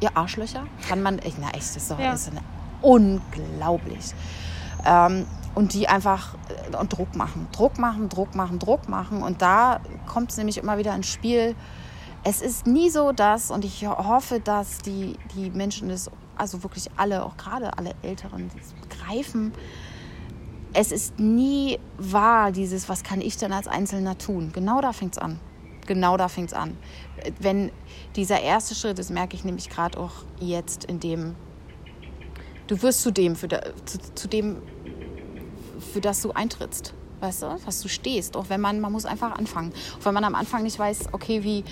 Ihr 0.00 0.16
Arschlöcher. 0.16 0.66
Kann 0.88 1.02
man, 1.02 1.18
echt, 1.18 1.36
na 1.40 1.48
echt, 1.50 1.58
das 1.58 1.76
ist 1.76 1.90
doch 1.90 1.98
Ja. 1.98 2.12
ist 2.12 2.30
eine, 2.30 2.40
unglaublich. 2.80 4.14
Ähm, 4.84 5.26
und 5.54 5.74
die 5.74 5.88
einfach 5.88 6.34
äh, 6.72 6.76
und 6.76 6.96
Druck 6.96 7.14
machen, 7.14 7.46
Druck 7.52 7.78
machen, 7.78 8.08
Druck 8.08 8.34
machen, 8.34 8.58
Druck 8.58 8.88
machen. 8.88 9.22
Und 9.22 9.42
da 9.42 9.80
kommt 10.06 10.30
es 10.30 10.36
nämlich 10.36 10.58
immer 10.58 10.78
wieder 10.78 10.94
ins 10.94 11.08
Spiel. 11.08 11.54
Es 12.24 12.40
ist 12.40 12.66
nie 12.66 12.88
so, 12.88 13.12
dass, 13.12 13.50
und 13.50 13.64
ich 13.64 13.86
hoffe, 13.86 14.40
dass 14.40 14.78
die, 14.78 15.16
die 15.34 15.50
Menschen 15.50 15.88
das, 15.88 16.10
also 16.36 16.62
wirklich 16.62 16.88
alle, 16.96 17.24
auch 17.24 17.36
gerade 17.36 17.76
alle 17.78 17.94
Älteren, 18.02 18.50
begreifen. 18.80 19.52
Es 20.74 20.90
ist 20.90 21.18
nie 21.18 21.78
wahr, 21.98 22.50
dieses, 22.52 22.88
was 22.88 23.02
kann 23.02 23.20
ich 23.20 23.36
denn 23.36 23.52
als 23.52 23.68
Einzelner 23.68 24.16
tun? 24.16 24.50
Genau 24.54 24.80
da 24.80 24.92
fängt 24.92 25.16
es 25.16 25.18
an. 25.18 25.38
Genau 25.86 26.16
da 26.16 26.28
fängt 26.28 26.48
es 26.48 26.54
an. 26.54 26.76
Wenn 27.40 27.70
dieser 28.16 28.40
erste 28.40 28.74
Schritt, 28.74 28.98
das 28.98 29.10
merke 29.10 29.36
ich 29.36 29.44
nämlich 29.44 29.68
gerade 29.68 29.98
auch 29.98 30.12
jetzt, 30.40 30.84
in 30.84 31.00
dem 31.00 31.34
du 32.66 32.80
wirst 32.82 33.02
zu 33.02 33.10
dem, 33.10 33.36
für, 33.36 33.48
zu, 33.84 33.98
zu 34.14 34.28
dem, 34.28 34.62
für 35.92 36.00
das 36.00 36.22
du 36.22 36.32
eintrittst. 36.32 36.94
Weißt 37.20 37.42
du, 37.42 37.56
was 37.66 37.80
du 37.80 37.88
stehst. 37.88 38.36
Auch 38.36 38.48
wenn 38.48 38.60
man, 38.60 38.80
man 38.80 38.90
muss 38.90 39.04
einfach 39.04 39.32
anfangen. 39.32 39.72
Auch 40.00 40.06
wenn 40.06 40.14
man 40.14 40.24
am 40.24 40.34
Anfang 40.34 40.64
nicht 40.64 40.78
weiß, 40.78 41.10
okay, 41.12 41.44
wie, 41.44 41.64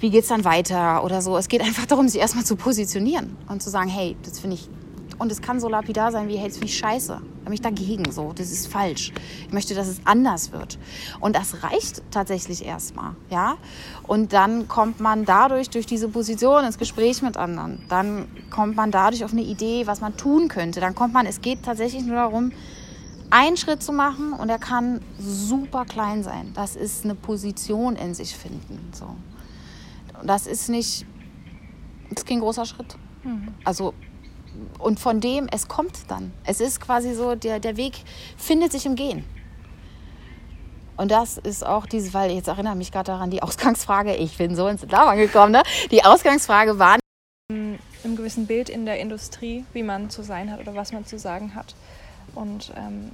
wie 0.00 0.10
geht 0.10 0.22
es 0.22 0.28
dann 0.28 0.44
weiter 0.44 1.04
oder 1.04 1.22
so. 1.22 1.36
Es 1.36 1.48
geht 1.48 1.60
einfach 1.60 1.86
darum, 1.86 2.08
sich 2.08 2.20
erstmal 2.20 2.44
zu 2.44 2.56
positionieren 2.56 3.36
und 3.48 3.62
zu 3.62 3.70
sagen, 3.70 3.88
hey, 3.88 4.16
das 4.22 4.40
finde 4.40 4.56
ich. 4.56 4.68
Und 5.18 5.30
es 5.30 5.40
kann 5.40 5.60
so 5.60 5.68
lapidar 5.68 6.10
sein 6.10 6.28
wie, 6.28 6.36
hey, 6.36 6.48
das 6.48 6.56
finde 6.56 6.68
ich 6.68 6.78
scheiße. 6.78 7.12
Da 7.12 7.44
bin 7.44 7.52
ich 7.52 7.60
dagegen 7.60 8.10
so. 8.10 8.32
Das 8.34 8.50
ist 8.50 8.66
falsch. 8.66 9.12
Ich 9.46 9.52
möchte, 9.52 9.74
dass 9.74 9.86
es 9.86 10.00
anders 10.04 10.50
wird. 10.50 10.78
Und 11.20 11.36
das 11.36 11.62
reicht 11.62 12.02
tatsächlich 12.10 12.64
erstmal. 12.64 13.14
Ja? 13.30 13.56
Und 14.02 14.32
dann 14.32 14.66
kommt 14.66 15.00
man 15.00 15.24
dadurch, 15.24 15.70
durch 15.70 15.86
diese 15.86 16.08
Position, 16.08 16.64
ins 16.64 16.78
Gespräch 16.78 17.22
mit 17.22 17.36
anderen. 17.36 17.84
Dann 17.88 18.28
kommt 18.50 18.76
man 18.76 18.90
dadurch 18.90 19.24
auf 19.24 19.32
eine 19.32 19.42
Idee, 19.42 19.86
was 19.86 20.00
man 20.00 20.16
tun 20.16 20.48
könnte. 20.48 20.80
Dann 20.80 20.94
kommt 20.94 21.14
man, 21.14 21.26
es 21.26 21.40
geht 21.40 21.62
tatsächlich 21.62 22.04
nur 22.04 22.16
darum, 22.16 22.52
einen 23.30 23.56
Schritt 23.56 23.82
zu 23.82 23.92
machen 23.92 24.32
und 24.32 24.48
er 24.48 24.58
kann 24.58 25.00
super 25.18 25.84
klein 25.84 26.22
sein. 26.22 26.52
Das 26.54 26.76
ist 26.76 27.04
eine 27.04 27.14
Position 27.14 27.96
in 27.96 28.14
sich 28.14 28.36
finden. 28.36 28.90
So. 28.92 29.16
Und 30.24 30.28
das 30.28 30.46
ist 30.46 30.70
nicht, 30.70 31.04
das 32.08 32.22
ist 32.22 32.26
kein 32.26 32.40
großer 32.40 32.64
Schritt. 32.64 32.96
Also, 33.62 33.92
und 34.78 34.98
von 34.98 35.20
dem, 35.20 35.48
es 35.52 35.68
kommt 35.68 35.98
dann. 36.08 36.32
Es 36.44 36.62
ist 36.62 36.80
quasi 36.80 37.12
so, 37.12 37.34
der, 37.34 37.60
der 37.60 37.76
Weg 37.76 37.92
findet 38.38 38.72
sich 38.72 38.86
im 38.86 38.94
Gehen. 38.94 39.22
Und 40.96 41.10
das 41.10 41.36
ist 41.36 41.66
auch 41.66 41.84
dieses, 41.84 42.14
weil 42.14 42.30
jetzt 42.30 42.48
erinnere 42.48 42.74
mich 42.74 42.90
gerade 42.90 43.12
daran, 43.12 43.30
die 43.30 43.42
Ausgangsfrage, 43.42 44.14
ich 44.14 44.38
bin 44.38 44.56
so 44.56 44.66
ins 44.66 44.80
Labern 44.80 45.18
gekommen, 45.18 45.52
ne? 45.52 45.62
Die 45.90 46.02
Ausgangsfrage 46.02 46.78
war, 46.78 46.98
Im 47.50 48.16
gewissen 48.16 48.46
Bild 48.46 48.70
in 48.70 48.86
der 48.86 48.98
Industrie, 49.00 49.66
wie 49.74 49.82
man 49.82 50.08
zu 50.08 50.22
sein 50.22 50.50
hat 50.50 50.58
oder 50.58 50.74
was 50.74 50.92
man 50.92 51.04
zu 51.04 51.18
sagen 51.18 51.54
hat. 51.54 51.74
Und 52.34 52.72
ähm, 52.78 53.10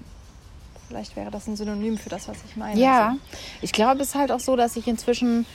vielleicht 0.87 1.17
wäre 1.17 1.33
das 1.33 1.49
ein 1.49 1.57
Synonym 1.57 1.99
für 1.99 2.09
das, 2.09 2.29
was 2.29 2.37
ich 2.49 2.57
meine. 2.57 2.79
Ja, 2.79 3.09
Also, 3.09 3.21
ich 3.63 3.73
glaube, 3.73 4.01
es 4.01 4.11
ist 4.11 4.15
halt 4.15 4.31
auch 4.31 4.39
so, 4.39 4.55
dass 4.55 4.77
ich 4.77 4.87
inzwischen, 4.87 5.47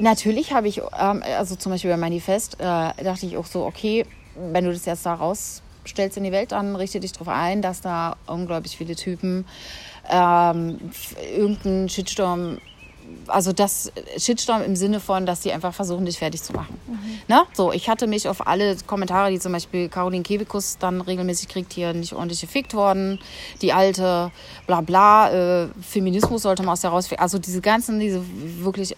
natürlich 0.00 0.52
habe 0.52 0.68
ich, 0.68 0.78
ähm, 0.78 1.22
also 1.38 1.56
zum 1.56 1.72
Beispiel 1.72 1.90
bei 1.90 1.96
Manifest, 1.96 2.54
äh, 2.60 2.64
dachte 2.64 3.26
ich 3.26 3.36
auch 3.36 3.46
so, 3.46 3.64
okay, 3.64 4.04
wenn 4.52 4.64
du 4.64 4.72
das 4.72 4.84
jetzt 4.84 5.04
da 5.06 5.14
rausstellst 5.14 6.16
in 6.16 6.24
die 6.24 6.32
Welt, 6.32 6.52
dann 6.52 6.76
richte 6.76 7.00
dich 7.00 7.12
darauf 7.12 7.28
ein, 7.28 7.62
dass 7.62 7.80
da 7.80 8.16
unglaublich 8.26 8.76
viele 8.76 8.94
Typen 8.94 9.44
ähm, 10.10 10.78
irgendeinen 11.36 11.88
Shitstorm, 11.88 12.58
also 13.26 13.52
das 13.52 13.90
Shitstorm 14.16 14.62
im 14.62 14.76
Sinne 14.76 15.00
von, 15.00 15.26
dass 15.26 15.40
die 15.40 15.52
einfach 15.52 15.74
versuchen, 15.74 16.06
dich 16.06 16.18
fertig 16.18 16.42
zu 16.42 16.52
machen. 16.52 16.78
Ne? 17.26 17.42
So, 17.52 17.72
ich 17.72 17.88
hatte 17.88 18.06
mich 18.06 18.28
auf 18.28 18.46
alle 18.46 18.76
Kommentare, 18.86 19.30
die 19.30 19.38
zum 19.38 19.52
Beispiel 19.52 19.88
Caroline 19.88 20.22
Kebekus 20.22 20.78
dann 20.78 21.00
regelmäßig 21.00 21.48
kriegt, 21.48 21.72
hier 21.72 21.92
nicht 21.92 22.12
ordentlich 22.12 22.40
gefickt 22.40 22.74
worden, 22.74 23.18
die 23.60 23.72
alte, 23.72 24.30
bla 24.66 24.80
bla, 24.80 25.30
äh, 25.30 25.68
Feminismus 25.82 26.42
sollte 26.42 26.62
man 26.62 26.72
aus 26.72 26.82
der 26.82 26.90
raus, 26.90 27.08
also 27.16 27.38
diese 27.38 27.60
ganzen, 27.60 27.98
diese 27.98 28.22
wirklich 28.60 28.94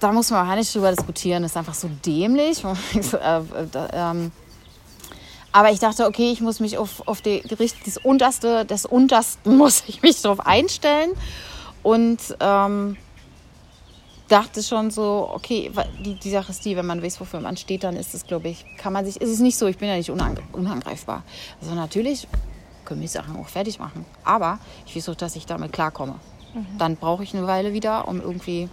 da 0.00 0.12
muss 0.12 0.30
man 0.30 0.48
auch 0.48 0.54
nicht 0.54 0.74
drüber 0.74 0.90
diskutieren, 0.90 1.42
das 1.42 1.52
ist 1.52 1.56
einfach 1.56 1.74
so 1.74 1.88
dämlich. 2.04 2.62
Äh, 3.12 3.38
äh, 3.38 3.88
ähm, 3.92 4.32
aber 5.52 5.70
ich 5.72 5.78
dachte, 5.80 6.06
okay, 6.06 6.30
ich 6.30 6.40
muss 6.40 6.60
mich 6.60 6.78
auf, 6.78 7.06
auf 7.06 7.20
die, 7.20 7.42
das 7.84 7.96
Unterste 7.98 8.64
des 8.64 8.86
Untersten 8.86 9.56
muss 9.58 9.84
ich 9.86 10.02
mich 10.02 10.20
darauf 10.22 10.46
einstellen. 10.46 11.10
Und 11.82 12.18
ähm, 12.40 12.96
dachte 14.28 14.62
schon 14.62 14.90
so, 14.90 15.30
okay, 15.32 15.70
die, 16.04 16.14
die 16.14 16.30
Sache 16.30 16.52
ist 16.52 16.64
die, 16.64 16.76
wenn 16.76 16.86
man 16.86 17.02
weiß, 17.02 17.20
wofür 17.20 17.40
man 17.40 17.56
steht, 17.56 17.84
dann 17.84 17.96
ist 17.96 18.14
es, 18.14 18.26
glaube 18.26 18.48
ich, 18.48 18.64
kann 18.76 18.92
man 18.92 19.04
sich, 19.04 19.20
ist 19.20 19.30
es 19.30 19.40
nicht 19.40 19.58
so, 19.58 19.66
ich 19.66 19.78
bin 19.78 19.88
ja 19.88 19.96
nicht 19.96 20.10
unang 20.10 20.38
unangreifbar. 20.52 21.24
Also 21.60 21.74
natürlich 21.74 22.28
können 22.84 23.00
wir 23.00 23.08
Sachen 23.08 23.36
auch 23.36 23.48
fertig 23.48 23.78
machen. 23.78 24.04
Aber 24.24 24.58
ich 24.86 24.94
weiß 24.94 25.08
auch, 25.08 25.14
dass 25.14 25.36
ich 25.36 25.46
damit 25.46 25.72
klarkomme. 25.72 26.16
Dann 26.78 26.96
brauche 26.96 27.22
ich 27.22 27.34
eine 27.34 27.46
Weile 27.46 27.72
wieder, 27.72 28.08
um 28.08 28.20
irgendwie 28.20 28.68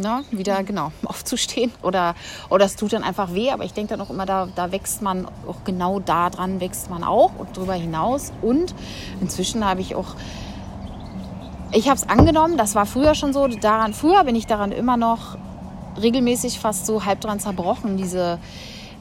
ne, 0.00 0.24
wieder 0.30 0.62
genau 0.64 0.92
aufzustehen. 1.04 1.72
Oder, 1.82 2.14
oder 2.48 2.64
es 2.64 2.76
tut 2.76 2.92
dann 2.92 3.04
einfach 3.04 3.34
weh, 3.34 3.50
aber 3.50 3.64
ich 3.64 3.72
denke 3.72 3.90
dann 3.90 4.00
auch 4.00 4.10
immer, 4.10 4.26
da, 4.26 4.48
da 4.54 4.72
wächst 4.72 5.02
man 5.02 5.26
auch 5.46 5.64
genau 5.64 6.00
da 6.00 6.30
dran 6.30 6.60
wächst 6.60 6.90
man 6.90 7.04
auch 7.04 7.32
und 7.38 7.56
darüber 7.56 7.74
hinaus. 7.74 8.32
Und 8.42 8.74
inzwischen 9.20 9.64
habe 9.64 9.80
ich 9.80 9.94
auch, 9.94 10.14
ich 11.72 11.88
habe 11.88 11.96
es 11.96 12.08
angenommen, 12.08 12.56
das 12.56 12.74
war 12.74 12.86
früher 12.86 13.14
schon 13.14 13.32
so, 13.32 13.46
daran, 13.46 13.94
früher 13.94 14.24
bin 14.24 14.34
ich 14.34 14.46
daran 14.46 14.72
immer 14.72 14.96
noch 14.96 15.36
regelmäßig 16.00 16.58
fast 16.58 16.86
so 16.86 17.04
halb 17.04 17.20
dran 17.20 17.40
zerbrochen. 17.40 17.96
Diese, 17.96 18.38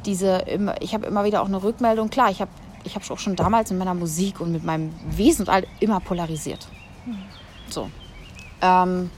diese, 0.06 0.44
ich 0.80 0.94
habe 0.94 1.06
immer 1.08 1.24
wieder 1.24 1.42
auch 1.42 1.48
eine 1.48 1.64
Rückmeldung. 1.64 2.10
Klar, 2.10 2.30
ich 2.30 2.42
habe 2.42 2.52
ich 2.84 2.96
habe 2.96 3.06
auch 3.10 3.20
schon 3.20 3.36
damals 3.36 3.72
in 3.72 3.78
meiner 3.78 3.94
Musik 3.94 4.40
und 4.40 4.52
mit 4.52 4.64
meinem 4.64 4.94
Wesen 5.10 5.46
und 5.46 5.50
all 5.50 5.66
immer 5.80 6.00
polarisiert. 6.00 6.68
So. 7.70 7.90
Ähm, 8.62 9.10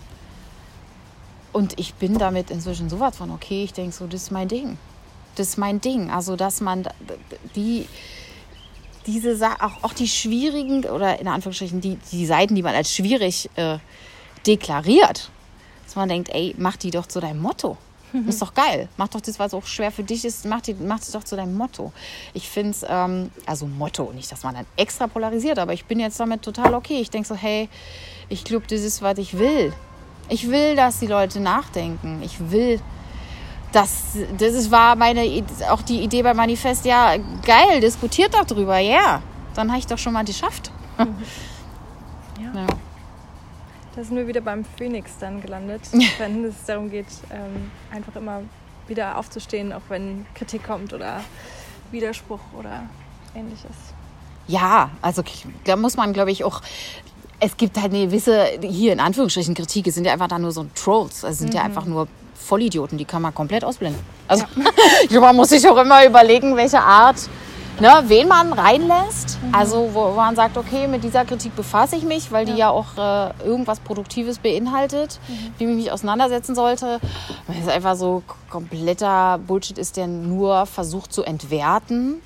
und 1.54 1.80
ich 1.80 1.94
bin 1.96 2.18
damit 2.18 2.52
inzwischen 2.52 2.90
so 2.90 3.00
weit 3.00 3.16
von, 3.16 3.32
okay, 3.32 3.64
ich 3.64 3.74
denke 3.74 3.92
so, 3.92 4.08
das 4.08 4.24
ist 4.24 4.32
mein 4.32 4.48
Ding. 4.48 4.78
Das 5.36 5.50
ist 5.50 5.58
mein 5.58 5.82
Ding. 5.82 6.10
Also, 6.10 6.36
dass 6.36 6.62
man 6.62 6.88
die, 7.56 7.88
diese 9.06 9.36
Sa 9.36 9.56
auch, 9.60 9.84
auch 9.84 9.94
die 9.94 10.08
schwierigen 10.08 10.86
oder 10.86 11.20
in 11.20 11.28
Anführungsstrichen 11.28 11.82
die, 11.82 11.98
die 12.12 12.26
Seiten, 12.26 12.56
die 12.56 12.64
man 12.64 12.76
als 12.76 12.94
schwierig 12.94 13.50
äh, 13.56 13.78
deklariert, 14.46 15.30
dass 15.86 15.96
man 15.96 16.10
denkt, 16.10 16.30
ey, 16.30 16.56
mach 16.58 16.78
die 16.78 16.92
doch 16.92 17.06
zu 17.06 17.20
deinem 17.20 17.42
Motto. 17.42 17.78
Das 18.14 18.36
ist 18.36 18.42
doch 18.42 18.54
geil. 18.54 18.90
Mach 18.98 19.08
doch 19.08 19.22
das, 19.22 19.40
was 19.40 19.54
auch 19.54 19.66
schwer 19.66 19.92
für 19.92 20.04
dich 20.04 20.26
ist, 20.26 20.46
mach, 20.46 20.62
die, 20.62 20.74
mach 20.74 21.00
das 21.00 21.12
doch 21.12 21.24
zu 21.24 21.36
deinem 21.36 21.56
Motto. 21.56 21.94
Ich 22.34 22.50
finde 22.50 22.72
es, 22.72 22.86
ähm, 22.88 23.32
also 23.46 23.66
Motto, 23.66 24.12
nicht, 24.14 24.32
dass 24.32 24.44
man 24.44 24.56
dann 24.56 24.66
extra 24.76 25.08
polarisiert, 25.08 25.60
aber 25.60 25.74
ich 25.74 25.86
bin 25.86 26.00
jetzt 26.00 26.20
damit 26.20 26.42
total 26.42 26.74
okay. 26.74 27.00
Ich 27.00 27.10
denke 27.10 27.28
so, 27.28 27.36
hey, 27.36 27.70
ich 28.28 28.44
glaube, 28.44 28.66
das 28.68 28.82
ist, 28.82 29.02
was 29.02 29.18
ich 29.18 29.38
will. 29.38 29.74
Ich 30.32 30.50
will, 30.50 30.78
dass 30.78 31.00
die 31.00 31.08
Leute 31.08 31.42
nachdenken. 31.42 32.22
Ich 32.24 32.52
will, 32.52 32.80
dass, 33.74 34.16
das 34.38 34.54
ist, 34.54 34.72
war 34.72 34.96
meine, 34.96 35.44
auch 35.70 35.82
die 35.82 36.02
Idee 36.02 36.24
beim 36.24 36.38
Manifest, 36.38 36.86
ja, 36.86 37.18
geil, 37.46 37.82
diskutiert 37.82 38.34
doch 38.34 38.46
drüber, 38.46 38.78
ja. 38.78 39.22
Dann 39.56 39.70
habe 39.70 39.80
ich 39.80 39.88
doch 39.88 39.98
schon 39.98 40.14
mal 40.14 40.26
geschafft. 40.26 40.72
Ja. 42.40 42.60
Ja. 42.62 42.68
Da 43.96 44.04
sind 44.04 44.16
wir 44.16 44.28
wieder 44.28 44.42
beim 44.42 44.66
Phoenix 44.66 45.12
dann 45.20 45.42
gelandet, 45.42 45.82
wenn 46.18 46.44
es 46.46 46.56
darum 46.66 46.90
geht, 46.90 47.06
ähm, 47.30 47.70
einfach 47.92 48.16
immer 48.16 48.42
wieder 48.88 49.18
aufzustehen, 49.18 49.72
auch 49.72 49.82
wenn 49.90 50.26
Kritik 50.34 50.64
kommt 50.64 50.92
oder 50.92 51.22
Widerspruch 51.92 52.40
oder 52.58 52.84
ähnliches. 53.36 53.76
Ja, 54.48 54.90
also 55.02 55.24
da 55.66 55.76
muss 55.76 55.98
man, 55.98 56.14
glaube 56.14 56.32
ich, 56.32 56.44
auch. 56.44 56.62
Es 57.44 57.58
gibt 57.58 57.76
halt 57.82 57.92
eine 57.92 58.06
gewisse, 58.06 58.46
hier 58.62 58.94
in 58.94 59.00
Anführungsstrichen 59.00 59.56
Kritik, 59.56 59.88
es 59.88 59.96
sind 59.96 60.06
ja 60.06 60.14
einfach 60.14 60.28
da 60.28 60.38
nur 60.38 60.52
so 60.52 60.68
Trolls. 60.76 61.24
Es 61.24 61.40
sind 61.40 61.56
ja 61.56 61.64
einfach 61.64 61.86
nur 61.86 62.08
Vollidioten, 62.36 63.00
die 63.00 63.06
kann 63.06 63.24
man 63.24 63.34
komplett 63.34 63.64
ausblenden. 63.64 64.00
Also 64.28 64.46
glaube, 65.10 65.26
man 65.26 65.36
muss 65.36 65.50
sich 65.50 65.68
auch 65.68 65.78
immer 65.78 66.06
überlegen, 66.06 66.56
welche 66.56 66.80
Art, 66.80 67.16
ne, 67.80 68.04
wen 68.08 68.28
man 68.28 68.54
reinlässt. 68.54 69.40
Also 69.52 69.90
wo, 69.92 70.12
wo 70.12 70.16
man 70.16 70.36
sagt, 70.36 70.56
okay, 70.56 70.88
mit 70.88 71.04
dieser 71.04 71.26
Kritik 71.26 71.56
befasse 71.56 71.96
ich 71.96 72.04
mich, 72.04 72.32
weil 72.32 72.46
die 72.46 72.54
ja 72.54 72.70
auch 72.70 72.96
äh, 72.96 73.34
irgendwas 73.44 73.80
Produktives 73.80 74.38
beinhaltet, 74.38 75.20
wie 75.58 75.64
ich 75.64 75.76
mich 75.76 75.92
auseinandersetzen 75.92 76.54
sollte. 76.54 77.00
Weil 77.48 77.58
es 77.60 77.68
einfach 77.68 77.96
so 77.96 78.22
kompletter 78.52 79.40
Bullshit 79.40 79.80
ist, 79.80 79.98
der 79.98 80.06
nur 80.06 80.68
versucht 80.68 81.12
zu 81.12 81.24
entwerten 81.24 82.22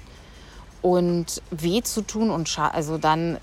und 0.82 1.42
weh 1.52 1.82
zu 1.82 2.02
tun 2.02 2.30
und 2.30 2.48
scha 2.48 2.68
also 2.68 2.98
dann 2.98 3.38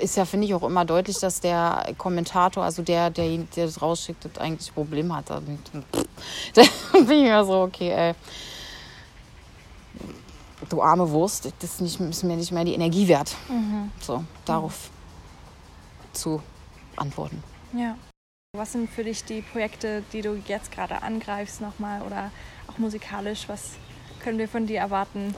ist 0.00 0.16
ja, 0.16 0.24
finde 0.24 0.46
ich, 0.46 0.54
auch 0.54 0.62
immer 0.62 0.84
deutlich, 0.84 1.18
dass 1.18 1.40
der 1.40 1.94
Kommentator, 1.98 2.64
also 2.64 2.82
der, 2.82 3.10
der, 3.10 3.38
der 3.38 3.66
das 3.66 3.80
rausschickt, 3.80 4.24
das 4.24 4.38
eigentlich 4.38 4.70
ein 4.70 4.74
Problem 4.74 5.14
hat. 5.14 5.30
Da 5.30 5.40
bin 6.92 7.10
ich 7.10 7.24
mir 7.24 7.44
so, 7.44 7.62
okay, 7.62 7.90
ey. 7.90 8.14
Du 10.68 10.82
arme 10.82 11.08
Wurst, 11.10 11.44
das 11.60 11.74
ist, 11.74 11.80
nicht, 11.80 12.00
ist 12.00 12.24
mir 12.24 12.36
nicht 12.36 12.50
mehr 12.50 12.64
die 12.64 12.74
Energie 12.74 13.06
wert. 13.06 13.36
Mhm. 13.48 13.90
So, 14.00 14.24
darauf 14.44 14.90
mhm. 14.90 16.14
zu 16.14 16.42
antworten. 16.96 17.42
Ja. 17.72 17.96
Was 18.56 18.72
sind 18.72 18.88
für 18.88 19.04
dich 19.04 19.22
die 19.24 19.42
Projekte, 19.42 20.02
die 20.12 20.22
du 20.22 20.40
jetzt 20.46 20.72
gerade 20.72 21.02
angreifst 21.02 21.60
nochmal 21.60 22.00
oder 22.02 22.30
auch 22.68 22.78
musikalisch? 22.78 23.48
Was 23.48 23.72
können 24.20 24.38
wir 24.38 24.48
von 24.48 24.66
dir 24.66 24.80
erwarten? 24.80 25.34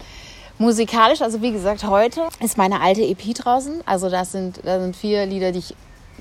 Musikalisch, 0.61 1.23
also 1.23 1.41
wie 1.41 1.53
gesagt, 1.53 1.85
heute 1.85 2.23
ist 2.41 2.59
meine 2.59 2.81
alte 2.81 3.03
EP 3.03 3.33
draußen. 3.33 3.81
Also 3.87 4.11
das 4.11 4.33
sind, 4.33 4.59
das 4.65 4.83
sind 4.83 4.97
vier 4.97 5.25
Lieder, 5.25 5.53
die 5.53 5.61
ich 5.61 5.75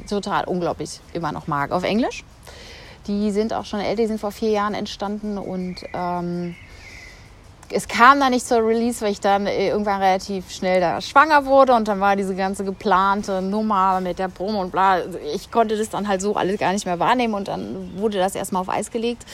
total 0.08 0.46
unglaublich 0.46 1.00
immer 1.14 1.32
noch 1.32 1.48
mag. 1.48 1.72
Auf 1.72 1.84
Englisch. 1.84 2.24
Die 3.08 3.32
sind 3.32 3.52
auch 3.52 3.66
schon 3.66 3.80
älter, 3.80 4.04
die 4.04 4.08
sind 4.08 4.22
vor 4.22 4.32
vier 4.32 4.52
Jahren 4.52 4.76
entstanden 4.76 5.40
und 5.40 5.78
ähm, 5.92 6.56
es 7.72 7.88
kam 7.88 8.20
dann 8.20 8.32
nicht 8.32 8.46
zur 8.46 8.60
Release, 8.60 9.02
weil 9.02 9.12
ich 9.12 9.20
dann 9.20 9.48
irgendwann 9.48 10.02
relativ 10.02 10.52
schnell 10.52 10.82
da 10.82 11.02
schwanger 11.02 11.46
wurde 11.46 11.74
und 11.74 11.88
dann 11.88 12.00
war 12.00 12.16
diese 12.16 12.36
ganze 12.36 12.64
geplante 12.64 13.42
Nummer 13.42 14.02
mit 14.02 14.20
der 14.20 14.28
Promo 14.28 14.62
und 14.62 14.72
bla. 14.72 15.00
Ich 15.34 15.50
konnte 15.50 15.78
das 15.78 15.90
dann 15.90 16.08
halt 16.08 16.22
so 16.22 16.36
alles 16.36 16.60
gar 16.60 16.74
nicht 16.74 16.86
mehr 16.86 17.00
wahrnehmen 17.00 17.34
und 17.34 17.48
dann 17.48 17.98
wurde 17.98 18.20
das 18.20 18.36
erstmal 18.36 18.62
auf 18.62 18.70
Eis 18.70 18.92
gelegt 18.92 19.26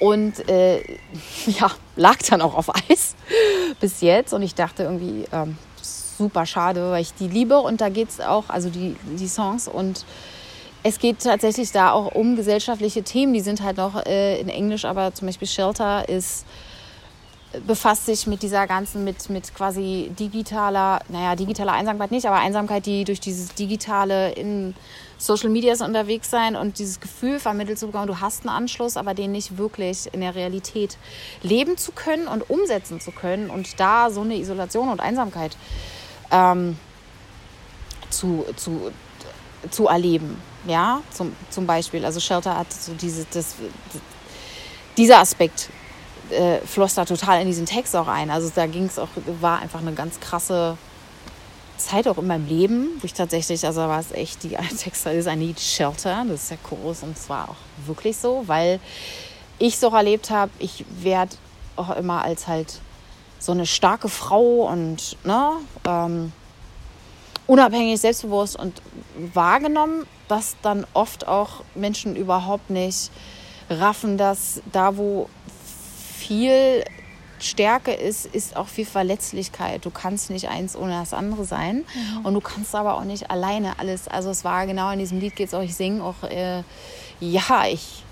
und 0.00 0.48
äh, 0.48 0.78
ja, 1.46 1.70
lag 1.96 2.18
dann 2.28 2.42
auch 2.42 2.54
auf 2.54 2.74
Eis 2.90 3.14
bis 3.80 4.00
jetzt. 4.00 4.32
Und 4.32 4.42
ich 4.42 4.54
dachte 4.54 4.84
irgendwie, 4.84 5.24
ähm, 5.32 5.56
super 5.82 6.46
schade, 6.46 6.90
weil 6.90 7.02
ich 7.02 7.14
die 7.14 7.28
liebe. 7.28 7.58
Und 7.58 7.80
da 7.80 7.88
geht 7.88 8.08
es 8.08 8.20
auch, 8.20 8.48
also 8.48 8.70
die, 8.70 8.96
die 9.18 9.28
Songs. 9.28 9.68
Und 9.68 10.04
es 10.82 10.98
geht 10.98 11.20
tatsächlich 11.20 11.72
da 11.72 11.92
auch 11.92 12.14
um 12.14 12.36
gesellschaftliche 12.36 13.02
Themen. 13.02 13.32
Die 13.32 13.40
sind 13.40 13.62
halt 13.62 13.76
noch 13.76 14.04
äh, 14.06 14.40
in 14.40 14.48
Englisch, 14.48 14.84
aber 14.84 15.14
zum 15.14 15.26
Beispiel 15.26 15.48
Shelter 15.48 16.08
ist 16.08 16.44
befasst 17.66 18.06
sich 18.06 18.26
mit 18.26 18.42
dieser 18.42 18.66
ganzen, 18.66 19.04
mit, 19.04 19.30
mit 19.30 19.54
quasi 19.54 20.10
digitaler, 20.18 21.00
naja, 21.08 21.34
digitaler 21.34 21.72
Einsamkeit 21.72 22.10
nicht, 22.10 22.26
aber 22.26 22.36
Einsamkeit, 22.36 22.84
die 22.84 23.04
durch 23.04 23.20
dieses 23.20 23.54
digitale 23.54 24.32
in 24.32 24.74
Social 25.18 25.50
Medias 25.50 25.80
unterwegs 25.80 26.30
sein 26.30 26.54
und 26.54 26.78
dieses 26.78 27.00
Gefühl 27.00 27.40
vermittelt 27.40 27.78
zu 27.78 27.86
bekommen, 27.86 28.06
du 28.06 28.20
hast 28.20 28.46
einen 28.46 28.56
Anschluss, 28.56 28.96
aber 28.96 29.14
den 29.14 29.32
nicht 29.32 29.58
wirklich 29.58 30.08
in 30.12 30.20
der 30.20 30.34
Realität 30.34 30.96
leben 31.42 31.76
zu 31.76 31.92
können 31.92 32.28
und 32.28 32.48
umsetzen 32.48 33.00
zu 33.00 33.10
können 33.10 33.50
und 33.50 33.80
da 33.80 34.10
so 34.10 34.20
eine 34.20 34.36
Isolation 34.36 34.88
und 34.88 35.00
Einsamkeit 35.00 35.56
ähm, 36.30 36.78
zu, 38.10 38.46
zu, 38.56 38.92
zu 39.70 39.88
erleben. 39.88 40.40
Ja, 40.66 41.02
zum, 41.10 41.34
zum 41.50 41.66
Beispiel. 41.66 42.04
Also 42.04 42.20
Shelter 42.20 42.56
hat 42.56 42.72
so 42.72 42.92
diese, 42.94 43.26
das, 43.32 43.56
dieser 44.96 45.18
Aspekt 45.18 45.68
äh, 46.30 46.58
floss 46.60 46.94
da 46.94 47.04
total 47.04 47.40
in 47.40 47.48
diesen 47.48 47.66
Text 47.66 47.96
auch 47.96 48.08
ein. 48.08 48.30
Also 48.30 48.50
da 48.54 48.66
ging 48.66 48.84
es 48.84 48.98
auch, 48.98 49.08
war 49.40 49.60
einfach 49.60 49.80
eine 49.80 49.92
ganz 49.92 50.20
krasse 50.20 50.76
Zeit 51.78 52.06
auch 52.08 52.18
in 52.18 52.26
meinem 52.26 52.46
Leben, 52.46 52.88
wo 53.00 53.04
ich 53.04 53.14
tatsächlich, 53.14 53.64
also 53.64 53.80
war 53.80 54.00
es 54.00 54.12
echt, 54.12 54.42
die 54.42 54.56
Texte 54.78 55.10
ist 55.10 55.26
I 55.26 55.36
need 55.36 55.60
shelter, 55.60 56.24
das 56.28 56.42
ist 56.42 56.50
der 56.50 56.58
Chorus 56.58 57.02
und 57.02 57.16
zwar 57.18 57.48
auch 57.50 57.86
wirklich 57.86 58.16
so, 58.16 58.44
weil 58.46 58.80
ich 59.58 59.78
so 59.78 59.88
erlebt 59.88 60.30
habe, 60.30 60.50
ich 60.58 60.84
werde 61.00 61.36
auch 61.76 61.96
immer 61.96 62.22
als 62.22 62.46
halt 62.46 62.80
so 63.38 63.52
eine 63.52 63.66
starke 63.66 64.08
Frau 64.08 64.68
und 64.68 65.16
ne, 65.24 65.52
ähm, 65.86 66.32
unabhängig, 67.46 68.00
selbstbewusst 68.00 68.56
und 68.56 68.82
wahrgenommen, 69.34 70.06
dass 70.28 70.56
dann 70.62 70.86
oft 70.92 71.26
auch 71.26 71.62
Menschen 71.74 72.16
überhaupt 72.16 72.70
nicht 72.70 73.10
raffen, 73.70 74.18
dass 74.18 74.60
da, 74.72 74.96
wo 74.96 75.28
viel 76.18 76.84
Stärke 77.40 77.92
ist, 77.92 78.26
ist 78.26 78.56
auch 78.56 78.68
viel 78.68 78.86
Verletzlichkeit. 78.86 79.84
Du 79.84 79.90
kannst 79.90 80.30
nicht 80.30 80.48
eins 80.48 80.76
ohne 80.76 80.92
das 80.92 81.12
andere 81.12 81.44
sein. 81.44 81.84
Mhm. 81.94 82.26
Und 82.26 82.34
du 82.34 82.40
kannst 82.40 82.74
aber 82.74 82.96
auch 82.96 83.04
nicht 83.04 83.30
alleine 83.30 83.78
alles. 83.78 84.08
Also 84.08 84.30
es 84.30 84.44
war 84.44 84.66
genau 84.66 84.90
in 84.90 84.98
diesem 84.98 85.20
Lied 85.20 85.36
geht 85.36 85.48
es 85.48 85.54
auch, 85.54 85.62
ich 85.62 85.74
singe 85.74 86.02
auch, 86.02 86.22
äh, 86.24 86.62
ja, 87.20 87.66
ich 87.70 88.04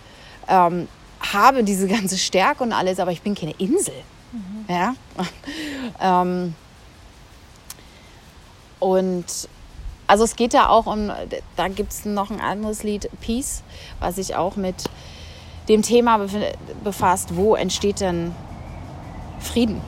ähm, 0.48 0.88
habe 1.20 1.64
diese 1.64 1.88
ganze 1.88 2.18
Stärke 2.18 2.62
und 2.62 2.72
alles, 2.72 2.98
aber 2.98 3.12
ich 3.12 3.22
bin 3.22 3.34
keine 3.34 3.54
Insel. 3.58 3.94
Mhm. 4.32 4.64
Ja. 4.68 4.94
ähm, 6.00 6.54
und 8.78 9.24
also 10.06 10.24
es 10.24 10.36
geht 10.36 10.54
da 10.54 10.68
auch 10.68 10.86
um, 10.86 11.10
da 11.56 11.68
gibt 11.68 11.92
es 11.92 12.04
noch 12.04 12.30
ein 12.30 12.40
anderes 12.40 12.82
Lied, 12.82 13.10
Peace, 13.20 13.62
was 13.98 14.16
sich 14.16 14.36
auch 14.36 14.56
mit 14.56 14.84
dem 15.68 15.82
Thema 15.82 16.24
befasst, 16.84 17.34
wo 17.34 17.56
entsteht 17.56 18.00
denn 18.00 18.34
Frieden? 19.38 19.80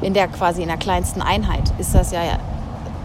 In 0.00 0.14
der 0.14 0.28
quasi 0.28 0.62
in 0.62 0.68
der 0.68 0.76
kleinsten 0.76 1.22
Einheit 1.22 1.72
ist 1.78 1.94
das 1.94 2.12
ja 2.12 2.20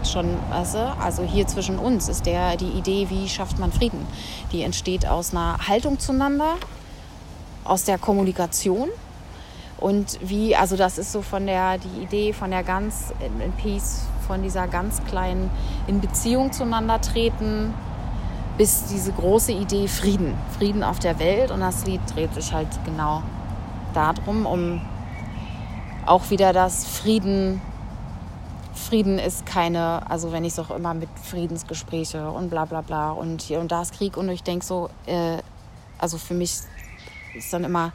schon, 0.04 0.26
weißt 0.50 0.74
du, 0.74 0.96
also 1.00 1.22
hier 1.22 1.46
zwischen 1.46 1.78
uns 1.78 2.08
ist 2.08 2.26
der 2.26 2.56
die 2.56 2.70
Idee, 2.70 3.08
wie 3.10 3.28
schafft 3.28 3.58
man 3.58 3.72
Frieden? 3.72 4.06
Die 4.52 4.62
entsteht 4.62 5.06
aus 5.06 5.32
einer 5.32 5.56
Haltung 5.66 5.98
zueinander, 5.98 6.54
aus 7.64 7.84
der 7.84 7.98
Kommunikation 7.98 8.88
und 9.78 10.18
wie, 10.22 10.54
also 10.56 10.76
das 10.76 10.98
ist 10.98 11.12
so 11.12 11.22
von 11.22 11.46
der 11.46 11.78
die 11.78 12.02
Idee 12.02 12.32
von 12.32 12.50
der 12.50 12.62
ganz 12.62 13.12
in 13.20 13.52
Peace, 13.52 14.06
von 14.26 14.42
dieser 14.42 14.68
ganz 14.68 15.02
kleinen 15.04 15.50
in 15.86 16.00
Beziehung 16.00 16.52
zueinander 16.52 17.00
treten, 17.00 17.74
bis 18.56 18.86
diese 18.86 19.12
große 19.12 19.52
Idee 19.52 19.88
Frieden, 19.88 20.34
Frieden 20.56 20.82
auf 20.82 21.00
der 21.00 21.18
Welt. 21.18 21.50
Und 21.50 21.60
das 21.60 21.84
Lied 21.86 22.00
dreht 22.14 22.32
sich 22.34 22.52
halt 22.52 22.68
genau 22.84 23.22
darum, 23.92 24.46
um 24.46 24.80
auch 26.06 26.30
wieder 26.30 26.52
das 26.52 26.86
Frieden. 26.86 27.60
Frieden 28.74 29.18
ist 29.18 29.46
keine, 29.46 30.08
also 30.10 30.32
wenn 30.32 30.44
ich 30.44 30.52
es 30.52 30.58
auch 30.58 30.70
immer 30.70 30.94
mit 30.94 31.08
Friedensgespräche 31.22 32.30
und 32.30 32.50
bla 32.50 32.64
bla 32.64 32.80
bla 32.80 33.12
und 33.12 33.40
hier 33.40 33.60
und 33.60 33.70
da 33.72 33.82
ist 33.82 33.94
Krieg 33.94 34.16
und 34.16 34.28
ich 34.28 34.42
denke 34.42 34.64
so, 34.64 34.90
äh, 35.06 35.38
also 35.98 36.18
für 36.18 36.34
mich 36.34 36.58
ist 37.34 37.52
dann 37.52 37.64
immer, 37.64 37.92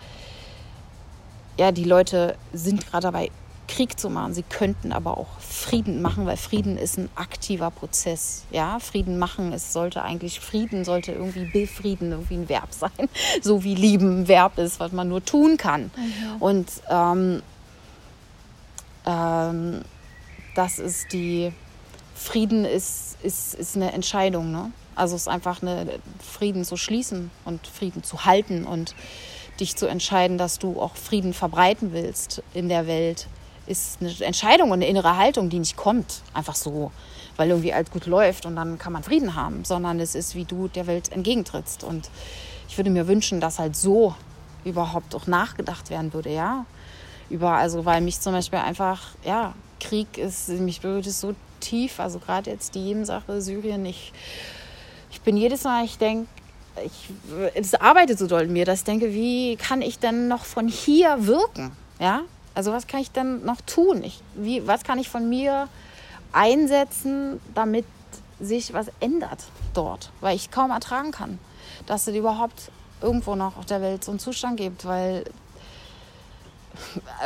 ja, 1.58 1.72
die 1.72 1.84
Leute 1.84 2.36
sind 2.54 2.88
gerade 2.88 3.04
dabei, 3.04 3.30
Krieg 3.70 4.00
zu 4.00 4.10
machen. 4.10 4.34
Sie 4.34 4.44
könnten 4.44 4.92
aber 4.92 5.18
auch 5.18 5.40
Frieden 5.40 6.02
machen, 6.02 6.26
weil 6.26 6.38
Frieden 6.38 6.78
ist 6.78 6.98
ein 6.98 7.08
aktiver 7.16 7.70
Prozess. 7.72 8.44
Ja, 8.52 8.80
Frieden 8.80 9.20
machen, 9.20 9.54
es 9.54 9.72
sollte 9.72 10.02
eigentlich 10.02 10.40
Frieden 10.40 10.84
sollte 10.84 11.12
irgendwie 11.12 11.46
befrieden, 11.46 12.12
irgendwie 12.12 12.36
ein 12.36 12.50
Verb 12.50 12.70
sein, 12.72 13.10
so 13.42 13.64
wie 13.64 13.76
lieben 13.76 14.22
ein 14.22 14.28
Verb 14.28 14.58
ist, 14.58 14.80
was 14.80 14.92
man 14.92 15.08
nur 15.08 15.24
tun 15.24 15.58
kann. 15.58 15.92
Mhm. 15.96 16.42
Und 16.42 16.70
ähm, 16.90 17.42
ähm, 19.10 19.82
das 20.56 20.80
ist 20.80 21.12
die 21.14 21.52
Frieden 22.16 22.66
ist, 22.66 23.18
ist, 23.24 23.56
ist 23.56 23.76
eine 23.76 23.92
Entscheidung. 23.94 24.52
Ne? 24.52 24.72
Also 24.96 25.16
es 25.16 25.24
ist 25.24 25.28
einfach 25.28 25.62
eine 25.62 26.00
Frieden 26.20 26.66
zu 26.66 26.78
schließen 26.78 27.32
und 27.46 27.66
Frieden 27.66 28.04
zu 28.04 28.26
halten 28.26 28.66
und 28.66 28.94
dich 29.60 29.76
zu 29.76 29.88
entscheiden, 29.88 30.38
dass 30.38 30.60
du 30.60 30.80
auch 30.80 30.96
Frieden 30.96 31.34
verbreiten 31.34 31.92
willst 31.94 32.44
in 32.54 32.70
der 32.70 32.88
Welt 32.88 33.28
ist 33.70 34.02
eine 34.02 34.12
Entscheidung 34.22 34.72
und 34.72 34.80
eine 34.80 34.88
innere 34.88 35.16
Haltung, 35.16 35.50
die 35.50 35.60
nicht 35.60 35.78
kommt, 35.78 36.24
einfach 36.34 36.56
so, 36.56 36.92
weil 37.38 37.50
irgendwie 37.50 37.72
alles 37.72 37.92
gut 37.92 38.08
läuft 38.08 38.48
und 38.48 38.56
dann 38.56 38.80
kann 38.80 38.92
man 38.92 39.04
Frieden 39.04 39.36
haben, 39.36 39.64
sondern 39.64 40.00
es 40.00 40.16
ist, 40.16 40.34
wie 40.34 40.44
du 40.44 40.68
der 40.68 40.88
Welt 40.88 41.12
entgegentrittst. 41.12 41.84
Und 41.84 42.10
ich 42.68 42.78
würde 42.78 42.90
mir 42.90 43.08
wünschen, 43.08 43.40
dass 43.40 43.60
halt 43.60 43.76
so 43.76 44.16
überhaupt 44.66 45.14
auch 45.14 45.28
nachgedacht 45.28 45.92
werden 45.92 46.14
würde, 46.14 46.32
ja. 46.32 46.66
Über, 47.30 47.52
also 47.52 47.86
weil 47.86 48.02
mich 48.02 48.20
zum 48.20 48.34
Beispiel 48.34 48.60
einfach, 48.60 49.02
ja, 49.24 49.54
Krieg 49.80 50.18
ist, 50.18 50.50
mich 50.50 50.82
berührt 50.82 51.08
es 51.08 51.22
so 51.22 51.36
tief, 51.60 52.00
also 52.00 52.20
gerade 52.20 52.50
jetzt 52.50 52.76
die 52.76 52.86
Jemen-Sache, 52.86 53.42
Syrien, 53.42 53.86
ich, 53.86 54.14
ich 55.12 55.22
bin 55.22 55.38
jedes 55.38 55.64
Mal, 55.64 55.86
ich 55.86 55.98
denke, 55.98 56.28
ich, 56.84 57.10
es 57.56 57.76
arbeitet 57.76 58.20
so 58.20 58.28
doll 58.28 58.44
in 58.44 58.54
mir, 58.54 58.66
dass 58.66 58.80
ich 58.80 58.86
denke, 58.86 59.14
wie 59.14 59.56
kann 59.58 59.82
ich 59.82 60.00
denn 60.00 60.28
noch 60.28 60.46
von 60.46 60.68
hier 60.68 61.28
wirken? 61.28 61.72
Ja, 62.00 62.22
also 62.56 62.72
was 62.72 62.88
kann 62.88 63.02
ich 63.02 63.12
denn 63.12 63.44
noch 63.46 63.62
tun? 63.62 64.04
Ich, 64.04 64.22
wie, 64.36 64.66
was 64.68 64.84
kann 64.84 65.00
ich 65.00 65.10
von 65.10 65.28
mir 65.28 65.68
einsetzen, 66.32 67.40
damit 67.54 67.86
sich 68.40 68.74
was 68.74 68.88
ändert 69.00 69.46
dort? 69.74 70.12
Weil 70.22 70.36
ich 70.36 70.52
kaum 70.52 70.72
ertragen 70.72 71.12
kann, 71.12 71.40
dass 71.86 72.08
es 72.08 72.16
überhaupt 72.16 72.72
irgendwo 73.02 73.36
noch 73.36 73.58
auf 73.58 73.66
der 73.66 73.82
Welt 73.82 74.04
so 74.04 74.12
einen 74.12 74.20
Zustand 74.20 74.58
gibt, 74.58 74.86
weil 74.86 75.26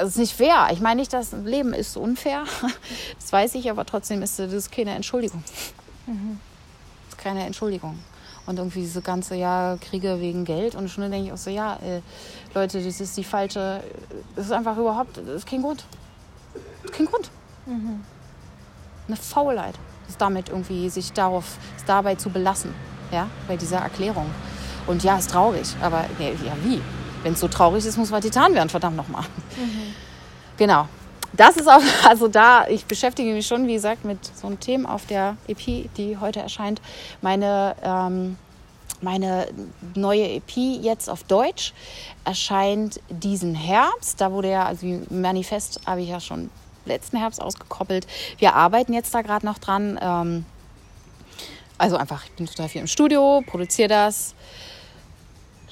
es 0.01 0.09
ist 0.09 0.17
nicht 0.17 0.35
fair. 0.35 0.69
Ich 0.71 0.80
meine 0.80 0.99
nicht, 0.99 1.13
das 1.13 1.31
Leben 1.31 1.73
ist 1.73 1.97
unfair. 1.97 2.43
Das 3.19 3.31
weiß 3.31 3.55
ich, 3.55 3.69
aber 3.69 3.85
trotzdem 3.85 4.21
ist 4.21 4.38
das 4.39 4.69
keine 4.69 4.91
Entschuldigung. 4.91 5.43
Mhm. 6.05 6.39
Das 7.05 7.17
ist 7.17 7.23
keine 7.23 7.45
Entschuldigung 7.45 7.99
und 8.45 8.57
irgendwie 8.57 8.81
diese 8.81 9.01
ganze 9.01 9.35
Jahr 9.35 9.77
Kriege 9.77 10.19
wegen 10.19 10.45
Geld 10.45 10.75
und 10.75 10.89
schon 10.89 11.09
denke 11.09 11.27
ich 11.27 11.34
auch 11.34 11.38
so, 11.38 11.49
ja, 11.49 11.77
äh, 11.77 12.01
Leute, 12.53 12.84
das 12.84 12.99
ist 12.99 13.15
die 13.17 13.23
falsche, 13.23 13.84
das 14.35 14.45
ist 14.45 14.51
einfach 14.51 14.77
überhaupt, 14.77 15.17
das 15.17 15.27
ist 15.27 15.47
kein 15.47 15.61
Grund. 15.61 15.85
Ist 16.84 16.93
kein 16.93 17.05
Grund. 17.05 17.30
Mhm. 17.65 18.03
Eine 19.07 19.17
Faulheit. 19.17 19.75
es 20.07 20.17
damit 20.17 20.49
irgendwie 20.49 20.89
sich 20.89 21.13
darauf, 21.13 21.57
es 21.77 21.85
dabei 21.85 22.15
zu 22.15 22.30
belassen, 22.30 22.73
ja, 23.11 23.27
bei 23.47 23.55
dieser 23.55 23.77
Erklärung. 23.77 24.30
Und 24.85 25.03
ja, 25.03 25.17
ist 25.17 25.31
traurig, 25.31 25.75
aber 25.81 26.05
ja, 26.19 26.53
wie? 26.63 26.81
Wenn 27.24 27.34
es 27.34 27.40
so 27.40 27.48
traurig 27.48 27.86
ist, 27.86 27.98
muss 27.98 28.12
man 28.12 28.22
Titan 28.22 28.54
werden, 28.54 28.70
verdammt 28.70 28.98
nochmal. 28.98 29.24
Mhm. 29.58 29.94
Genau. 30.58 30.88
Das 31.34 31.58
ist 31.58 31.68
auch, 31.68 31.82
also 32.08 32.28
da, 32.28 32.68
ich 32.68 32.86
beschäftige 32.86 33.34
mich 33.34 33.48
schon, 33.48 33.68
wie 33.68 33.74
gesagt, 33.74 34.06
mit 34.06 34.20
so 34.36 34.48
einem 34.48 34.60
Thema 34.60 34.94
auf 34.94 35.06
der 35.06 35.38
EP, 35.48 35.90
die 35.98 36.18
heute 36.20 36.41
erscheint. 36.41 36.82
Meine, 37.22 37.76
ähm, 37.82 38.38
meine 39.02 39.48
neue 39.95 40.30
EP 40.30 40.56
jetzt 40.56 41.10
auf 41.10 41.24
Deutsch 41.24 41.74
erscheint 42.24 43.00
diesen 43.10 43.56
Herbst. 43.56 44.22
Da 44.22 44.32
wurde 44.32 44.52
ja, 44.52 44.66
also 44.66 44.86
Manifest 45.10 45.82
habe 45.86 46.02
ich 46.02 46.10
ja 46.10 46.20
schon 46.20 46.50
letzten 46.86 47.18
Herbst 47.18 47.41
ausgekoppelt. 47.41 48.08
Wir 48.38 48.56
arbeiten 48.56 48.94
jetzt 48.94 49.14
da 49.14 49.22
gerade 49.22 49.45
noch 49.45 49.58
dran. 49.58 50.00
Ähm, 50.02 50.45
also 51.78 51.98
einfach, 51.98 52.24
ich 52.26 52.32
bin 52.34 52.45
total 52.45 52.70
viel 52.70 52.82
im 52.82 52.88
Studio, 52.88 53.44
produziere 53.45 53.90
das, 53.90 54.36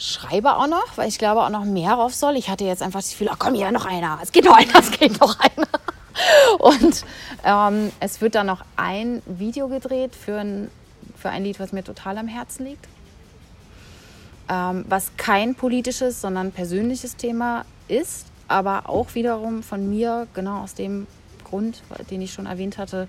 schreibe 0.02 0.56
auch 0.56 0.68
noch, 0.68 0.98
weil 0.98 1.08
ich 1.08 1.20
glaube 1.20 1.44
auch 1.44 1.50
noch 1.50 1.64
mehr 1.64 1.94
rauf 1.94 2.16
soll. 2.16 2.36
Ich 2.36 2.50
hatte 2.50 2.66
jetzt 2.66 2.82
einfach 2.82 3.00
das 3.00 3.12
Gefühl, 3.12 3.30
ach 3.32 3.38
komm, 3.38 3.54
hier 3.54 3.72
noch 3.72 3.86
einer, 3.86 4.20
es 4.22 4.32
geht 4.32 4.46
noch 4.46 4.58
einer, 4.58 4.76
es 4.80 4.92
geht 4.92 5.20
noch 5.22 5.38
einer. 5.40 5.68
Und 6.60 7.06
ähm, 7.46 7.92
es 8.00 8.20
wird 8.20 8.36
dann 8.36 8.48
noch 8.48 8.66
ein 8.76 9.22
Video 9.26 9.68
gedreht 9.68 10.16
für 10.16 10.40
ein, 10.40 10.72
für 11.16 11.30
ein 11.30 11.44
Lied, 11.44 11.60
was 11.60 11.72
mir 11.72 11.84
total 11.84 12.18
am 12.18 12.28
Herzen 12.28 12.66
liegt. 12.66 12.86
Ähm, 14.50 14.86
was 14.90 15.12
kein 15.18 15.56
politisches, 15.56 16.20
sondern 16.20 16.52
persönliches 16.52 17.16
Thema 17.16 17.64
ist, 17.88 18.26
aber 18.48 18.90
auch 18.90 19.14
wiederum 19.14 19.64
von 19.64 19.90
mir, 19.90 20.28
genau 20.34 20.64
aus 20.64 20.74
dem 20.74 21.08
Grund, 21.44 21.84
den 22.10 22.22
ich 22.22 22.34
schon 22.34 22.48
erwähnt 22.48 22.78
hatte. 22.78 23.08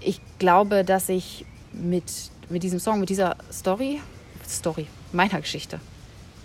Ich 0.00 0.20
glaube, 0.38 0.84
dass 0.84 1.08
ich 1.08 1.46
mit, 1.72 2.04
mit 2.48 2.62
diesem 2.62 2.80
Song, 2.80 3.00
mit 3.00 3.08
dieser 3.08 3.36
Story, 3.50 4.00
Story, 4.46 4.86
meiner 5.14 5.40
Geschichte 5.40 5.80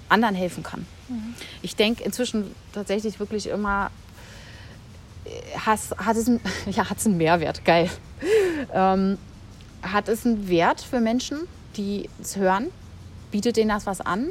anderen 0.10 0.36
helfen 0.36 0.64
kann. 0.64 0.86
Mhm. 1.08 1.36
Ich 1.62 1.76
denke 1.76 2.04
inzwischen 2.04 2.56
tatsächlich 2.74 3.20
wirklich 3.20 3.48
immer, 3.48 3.91
has, 5.66 5.91
hat, 5.98 6.18
es, 6.18 6.28
ja, 6.72 6.90
hat 6.90 6.98
es 6.98 7.06
einen 7.06 7.18
Mehrwert, 7.18 7.64
geil. 7.66 7.90
Ähm, 8.74 9.18
hat 9.82 10.10
es 10.10 10.26
einen 10.26 10.50
Wert 10.50 10.82
für 10.82 11.00
Menschen, 11.00 11.40
die 11.78 12.10
es 12.22 12.36
hören? 12.36 12.68
Bietet 13.32 13.58
denen 13.58 13.70
das 13.70 13.86
was 13.86 14.02
an? 14.02 14.28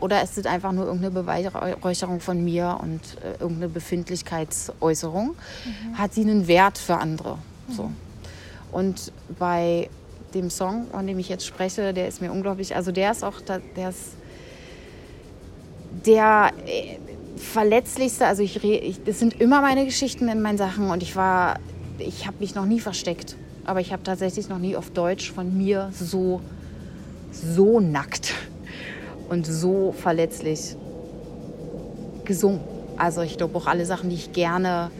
Oder 0.00 0.22
ist 0.22 0.36
es 0.36 0.46
einfach 0.46 0.72
nur 0.72 0.86
irgendeine 0.86 1.12
Beweihräucherung 1.12 2.20
von 2.20 2.42
mir 2.42 2.78
und 2.82 3.00
äh, 3.22 3.32
irgendeine 3.38 3.68
Befindlichkeitsäußerung? 3.68 5.28
Mhm. 5.28 5.98
Hat 5.98 6.12
sie 6.12 6.22
einen 6.22 6.48
Wert 6.48 6.78
für 6.78 6.96
andere? 6.96 7.38
Mhm. 7.68 7.72
So. 7.72 7.92
Und 8.72 9.12
bei 9.38 9.88
dem 10.34 10.50
Song, 10.50 10.86
von 10.90 11.06
dem 11.06 11.18
ich 11.18 11.28
jetzt 11.28 11.46
spreche, 11.46 11.92
der 11.92 12.08
ist 12.08 12.20
mir 12.20 12.32
unglaublich, 12.32 12.74
also 12.74 12.92
der 12.92 13.12
ist 13.12 13.24
auch, 13.24 13.40
der 13.40 13.88
ist 13.90 14.16
der 16.06 16.50
äh, 16.66 16.96
verletzlichste, 17.36 18.26
also 18.26 18.42
ich, 18.42 18.62
ich, 18.64 19.02
das 19.04 19.18
sind 19.18 19.40
immer 19.40 19.60
meine 19.60 19.84
Geschichten 19.84 20.28
in 20.28 20.42
meinen 20.42 20.58
Sachen 20.58 20.90
und 20.90 21.02
ich 21.02 21.16
war, 21.16 21.58
ich 21.98 22.26
habe 22.26 22.36
mich 22.40 22.54
noch 22.54 22.66
nie 22.66 22.80
versteckt, 22.80 23.36
aber 23.64 23.80
ich 23.80 23.92
habe 23.92 24.02
tatsächlich 24.02 24.48
noch 24.48 24.58
nie 24.58 24.76
auf 24.76 24.90
Deutsch 24.90 25.30
von 25.30 25.56
mir 25.56 25.90
so, 25.92 26.40
so 27.30 27.80
nackt 27.80 28.34
und 29.28 29.46
so 29.46 29.94
verletzlich 29.96 30.76
gesungen. 32.24 32.60
Also 32.96 33.22
ich 33.22 33.36
glaube 33.36 33.56
auch 33.56 33.66
alle 33.66 33.86
Sachen, 33.86 34.10
die 34.10 34.16
ich 34.16 34.32
gerne 34.32 34.90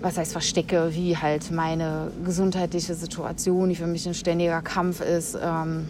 was 0.00 0.18
heißt 0.18 0.32
verstecke, 0.32 0.94
wie 0.94 1.16
halt 1.16 1.50
meine 1.50 2.10
gesundheitliche 2.24 2.94
Situation, 2.94 3.68
die 3.68 3.76
für 3.76 3.86
mich 3.86 4.06
ein 4.06 4.14
ständiger 4.14 4.62
Kampf 4.62 5.00
ist. 5.00 5.36
Ähm, 5.40 5.88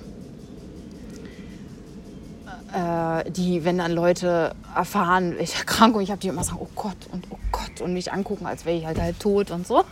äh, 2.72 3.30
die, 3.30 3.64
wenn 3.64 3.78
dann 3.78 3.92
Leute 3.92 4.54
erfahren, 4.74 5.36
ich 5.38 5.54
Erkrankung, 5.56 6.02
ich 6.02 6.10
habe 6.10 6.20
die 6.20 6.28
immer 6.28 6.44
sagen, 6.44 6.58
oh 6.60 6.68
Gott 6.74 6.96
und 7.12 7.26
oh 7.30 7.38
Gott 7.52 7.80
und 7.80 7.92
mich 7.92 8.12
angucken, 8.12 8.46
als 8.46 8.64
wäre 8.64 8.76
ich 8.76 8.86
halt 8.86 9.00
halt 9.00 9.18
tot 9.20 9.50
und 9.50 9.66
so. 9.66 9.84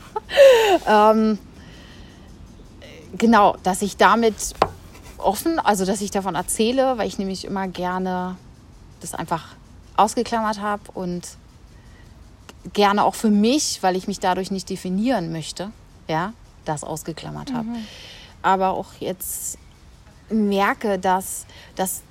ähm, 0.88 1.38
genau, 3.16 3.56
dass 3.62 3.82
ich 3.82 3.96
damit 3.96 4.54
offen, 5.18 5.58
also 5.58 5.84
dass 5.84 6.00
ich 6.00 6.10
davon 6.10 6.34
erzähle, 6.34 6.98
weil 6.98 7.08
ich 7.08 7.18
nämlich 7.18 7.44
immer 7.44 7.68
gerne 7.68 8.36
das 9.00 9.14
einfach 9.14 9.54
ausgeklammert 9.96 10.60
habe 10.60 10.82
und 10.92 11.22
gerne 12.72 13.04
auch 13.04 13.14
für 13.14 13.30
mich, 13.30 13.82
weil 13.82 13.96
ich 13.96 14.08
mich 14.08 14.20
dadurch 14.20 14.50
nicht 14.50 14.70
definieren 14.70 15.32
möchte, 15.32 15.70
ja, 16.08 16.32
das 16.64 16.84
ausgeklammert 16.84 17.52
habe. 17.52 17.68
Mhm. 17.68 17.86
Aber 18.42 18.70
auch 18.70 18.94
jetzt 19.00 19.58
merke, 20.30 20.98
dass 20.98 21.46
das 21.76 22.02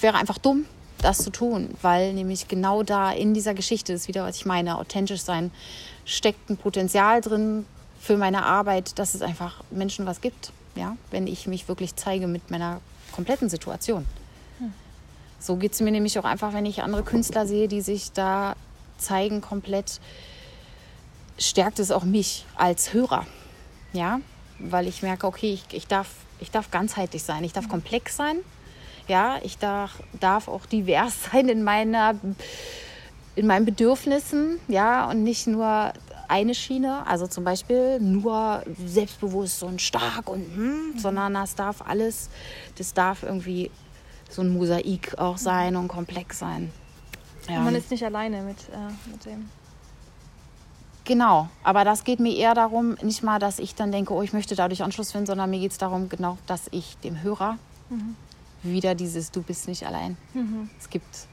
wäre 0.00 0.16
einfach 0.16 0.38
dumm, 0.38 0.64
das 0.98 1.18
zu 1.18 1.30
tun, 1.30 1.70
weil 1.82 2.12
nämlich 2.12 2.48
genau 2.48 2.82
da 2.82 3.12
in 3.12 3.34
dieser 3.34 3.54
Geschichte 3.54 3.92
ist 3.92 4.08
wieder, 4.08 4.24
was 4.24 4.36
ich 4.36 4.46
meine, 4.46 4.78
authentisch 4.78 5.22
sein, 5.22 5.50
steckt 6.04 6.50
ein 6.50 6.56
Potenzial 6.56 7.20
drin 7.20 7.66
für 8.00 8.16
meine 8.16 8.44
Arbeit, 8.44 8.98
dass 8.98 9.14
es 9.14 9.22
einfach 9.22 9.62
Menschen 9.70 10.06
was 10.06 10.20
gibt, 10.20 10.52
ja, 10.74 10.96
wenn 11.10 11.26
ich 11.26 11.46
mich 11.46 11.68
wirklich 11.68 11.96
zeige 11.96 12.26
mit 12.26 12.50
meiner 12.50 12.80
kompletten 13.12 13.48
Situation. 13.48 14.06
Hm. 14.58 14.72
So 15.38 15.56
geht 15.56 15.72
es 15.72 15.80
mir 15.80 15.90
nämlich 15.90 16.18
auch 16.18 16.24
einfach, 16.24 16.52
wenn 16.52 16.66
ich 16.66 16.82
andere 16.82 17.02
Künstler 17.02 17.46
sehe, 17.46 17.68
die 17.68 17.80
sich 17.80 18.12
da 18.12 18.54
zeigen 18.98 19.40
komplett, 19.40 20.00
stärkt 21.38 21.78
es 21.78 21.90
auch 21.90 22.04
mich 22.04 22.44
als 22.56 22.92
Hörer. 22.92 23.26
Ja, 23.92 24.20
weil 24.58 24.86
ich 24.86 25.02
merke, 25.02 25.26
okay, 25.26 25.52
ich, 25.52 25.64
ich, 25.72 25.86
darf, 25.86 26.08
ich 26.40 26.50
darf 26.50 26.70
ganzheitlich 26.70 27.22
sein, 27.22 27.44
ich 27.44 27.52
darf 27.52 27.66
mhm. 27.66 27.70
komplex 27.70 28.16
sein. 28.16 28.38
Ja, 29.06 29.38
ich 29.42 29.56
darf, 29.56 30.02
darf 30.20 30.48
auch 30.48 30.66
divers 30.66 31.14
sein 31.32 31.48
in 31.48 31.62
meiner 31.62 32.14
in 33.38 33.46
meinen 33.46 33.64
Bedürfnissen, 33.64 34.58
ja, 34.66 35.08
und 35.08 35.22
nicht 35.22 35.46
nur 35.46 35.92
eine 36.26 36.54
Schiene, 36.56 37.06
also 37.06 37.28
zum 37.28 37.44
Beispiel 37.44 38.00
nur 38.00 38.64
selbstbewusst 38.84 39.62
und 39.62 39.80
stark 39.80 40.28
und 40.28 40.40
hm, 40.40 40.92
mhm. 40.94 40.98
sondern 40.98 41.34
das 41.34 41.54
darf 41.54 41.82
alles, 41.86 42.30
das 42.76 42.94
darf 42.94 43.22
irgendwie 43.22 43.70
so 44.28 44.42
ein 44.42 44.52
Mosaik 44.52 45.14
auch 45.18 45.38
sein 45.38 45.76
und 45.76 45.86
komplex 45.86 46.40
sein. 46.40 46.72
Ja. 47.48 47.60
Man 47.60 47.74
ist 47.74 47.90
nicht 47.90 48.04
alleine 48.04 48.42
mit, 48.42 48.58
äh, 48.68 49.10
mit 49.10 49.24
dem. 49.24 49.48
Genau, 51.04 51.48
aber 51.62 51.84
das 51.84 52.04
geht 52.04 52.20
mir 52.20 52.36
eher 52.36 52.54
darum, 52.54 52.96
nicht 53.02 53.22
mal, 53.22 53.38
dass 53.38 53.58
ich 53.58 53.74
dann 53.74 53.90
denke, 53.90 54.12
oh, 54.12 54.22
ich 54.22 54.34
möchte 54.34 54.54
dadurch 54.54 54.82
Anschluss 54.82 55.12
finden, 55.12 55.26
sondern 55.26 55.48
mir 55.48 55.58
geht 55.58 55.72
es 55.72 55.78
darum, 55.78 56.10
genau, 56.10 56.36
dass 56.46 56.68
ich 56.70 56.98
dem 56.98 57.22
Hörer 57.22 57.56
mhm. 57.88 58.14
wieder 58.62 58.94
dieses 58.94 59.30
Du 59.30 59.40
bist 59.40 59.68
nicht 59.68 59.86
allein. 59.86 60.18
Mhm. 60.34 60.68
Es 60.78 60.90
gibt 60.90 61.28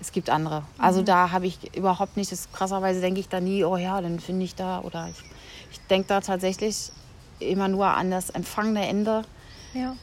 es 0.00 0.12
gibt 0.12 0.30
andere. 0.30 0.62
Also 0.78 1.00
mhm. 1.00 1.06
da 1.06 1.30
habe 1.32 1.46
ich 1.46 1.76
überhaupt 1.76 2.16
nicht, 2.16 2.30
das 2.30 2.52
krasserweise 2.52 3.00
denke 3.00 3.20
ich 3.20 3.28
da 3.28 3.40
nie, 3.40 3.64
oh 3.64 3.76
ja, 3.76 4.00
dann 4.00 4.20
finde 4.20 4.44
ich 4.44 4.54
da 4.54 4.80
oder 4.80 5.08
ich, 5.08 5.22
ich 5.72 5.80
denke 5.88 6.08
da 6.08 6.20
tatsächlich 6.20 6.92
immer 7.40 7.68
nur 7.68 7.86
an 7.86 8.10
das 8.10 8.30
empfangene 8.30 8.86
Ende. 8.86 9.22
Ja. 9.74 9.96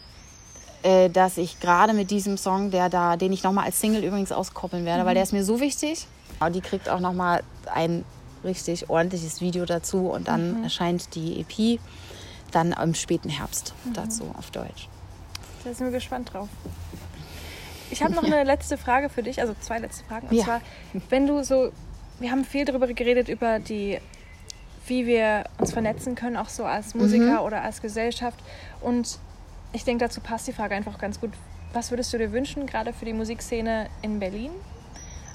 Äh, 0.84 1.10
dass 1.10 1.38
ich 1.38 1.62
gerade 1.62 1.94
mit 1.94 2.12
diesem 2.12 2.38
Song, 2.38 2.70
der 2.70 2.90
da, 2.90 3.16
den 3.16 3.32
ich 3.32 3.42
nochmal 3.42 3.66
als 3.66 3.80
Single 3.80 4.04
übrigens 4.04 4.34
auskoppeln 4.34 4.84
werde, 4.84 5.04
mhm. 5.04 5.08
weil 5.08 5.14
der 5.14 5.24
ist 5.24 5.32
mir 5.32 5.46
so 5.46 5.60
wichtig. 5.62 6.08
Die 6.54 6.60
kriegt 6.60 6.90
auch 6.90 7.00
nochmal 7.00 7.42
ein 7.74 8.04
richtig 8.44 8.90
ordentliches 8.90 9.40
Video 9.40 9.64
dazu 9.64 10.10
und 10.10 10.28
dann 10.28 10.58
mhm. 10.58 10.64
erscheint 10.66 11.16
die 11.16 11.40
EP 11.40 11.80
dann 12.52 12.74
im 12.74 12.94
späten 12.96 13.30
Herbst 13.30 13.74
mhm. 13.86 13.94
dazu 13.94 14.24
auf 14.38 14.52
Deutsch. 14.52 14.90
Da 15.64 15.74
sind 15.74 15.88
wir 15.88 15.94
gespannt 15.94 16.34
drauf. 16.34 16.50
Ich 17.90 18.04
habe 18.04 18.14
noch 18.14 18.24
ja. 18.24 18.34
eine 18.36 18.44
letzte 18.44 18.78
Frage 18.78 19.08
für 19.08 19.24
dich, 19.24 19.40
also 19.40 19.56
zwei 19.62 19.80
letzte 19.80 20.04
Fragen. 20.04 20.28
Und 20.28 20.36
ja. 20.36 20.44
zwar, 20.44 20.62
wenn 21.10 21.28
du 21.28 21.44
so, 21.46 21.72
wir 22.20 22.30
haben 22.30 22.44
viel 22.44 22.66
darüber 22.66 22.88
geredet, 22.88 23.30
über 23.30 23.60
die, 23.60 24.00
wie 24.88 25.06
wir 25.08 25.46
uns 25.60 25.72
vernetzen 25.72 26.16
können, 26.16 26.36
auch 26.36 26.50
so 26.50 26.66
als 26.66 26.94
Musiker 26.94 27.40
mhm. 27.40 27.46
oder 27.46 27.62
als 27.62 27.82
Gesellschaft. 27.82 28.40
Und 28.82 29.18
ich 29.74 29.84
denke, 29.84 30.06
dazu 30.06 30.22
passt 30.22 30.48
die 30.48 30.54
Frage 30.54 30.76
einfach 30.76 30.98
ganz 30.98 31.20
gut. 31.20 31.32
Was 31.74 31.92
würdest 31.92 32.14
du 32.14 32.18
dir 32.18 32.32
wünschen, 32.32 32.68
gerade 32.68 32.94
für 32.94 33.06
die 33.06 33.14
Musikszene 33.14 33.88
in 34.02 34.20
Berlin? 34.20 34.52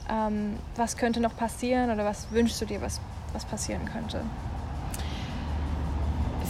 Ähm, 0.09 0.56
was 0.77 0.97
könnte 0.97 1.20
noch 1.20 1.36
passieren 1.36 1.90
oder 1.90 2.05
was 2.05 2.31
wünschst 2.31 2.60
du 2.60 2.65
dir, 2.65 2.81
was, 2.81 3.01
was 3.32 3.44
passieren 3.44 3.85
könnte? 3.85 4.23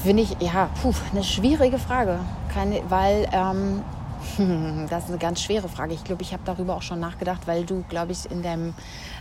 Finde 0.04 0.22
ich, 0.22 0.36
ja, 0.40 0.70
puh, 0.80 0.92
eine 1.10 1.24
schwierige 1.24 1.78
Frage. 1.78 2.20
Keine, 2.54 2.82
weil 2.88 3.28
ähm, 3.32 3.82
das 4.90 5.04
ist 5.04 5.10
eine 5.10 5.18
ganz 5.18 5.42
schwere 5.42 5.68
Frage. 5.68 5.94
Ich 5.94 6.04
glaube, 6.04 6.22
ich 6.22 6.32
habe 6.32 6.42
darüber 6.44 6.76
auch 6.76 6.82
schon 6.82 7.00
nachgedacht, 7.00 7.46
weil 7.46 7.64
du, 7.64 7.84
glaube 7.88 8.12
ich, 8.12 8.30
in 8.30 8.42
deinem 8.42 8.74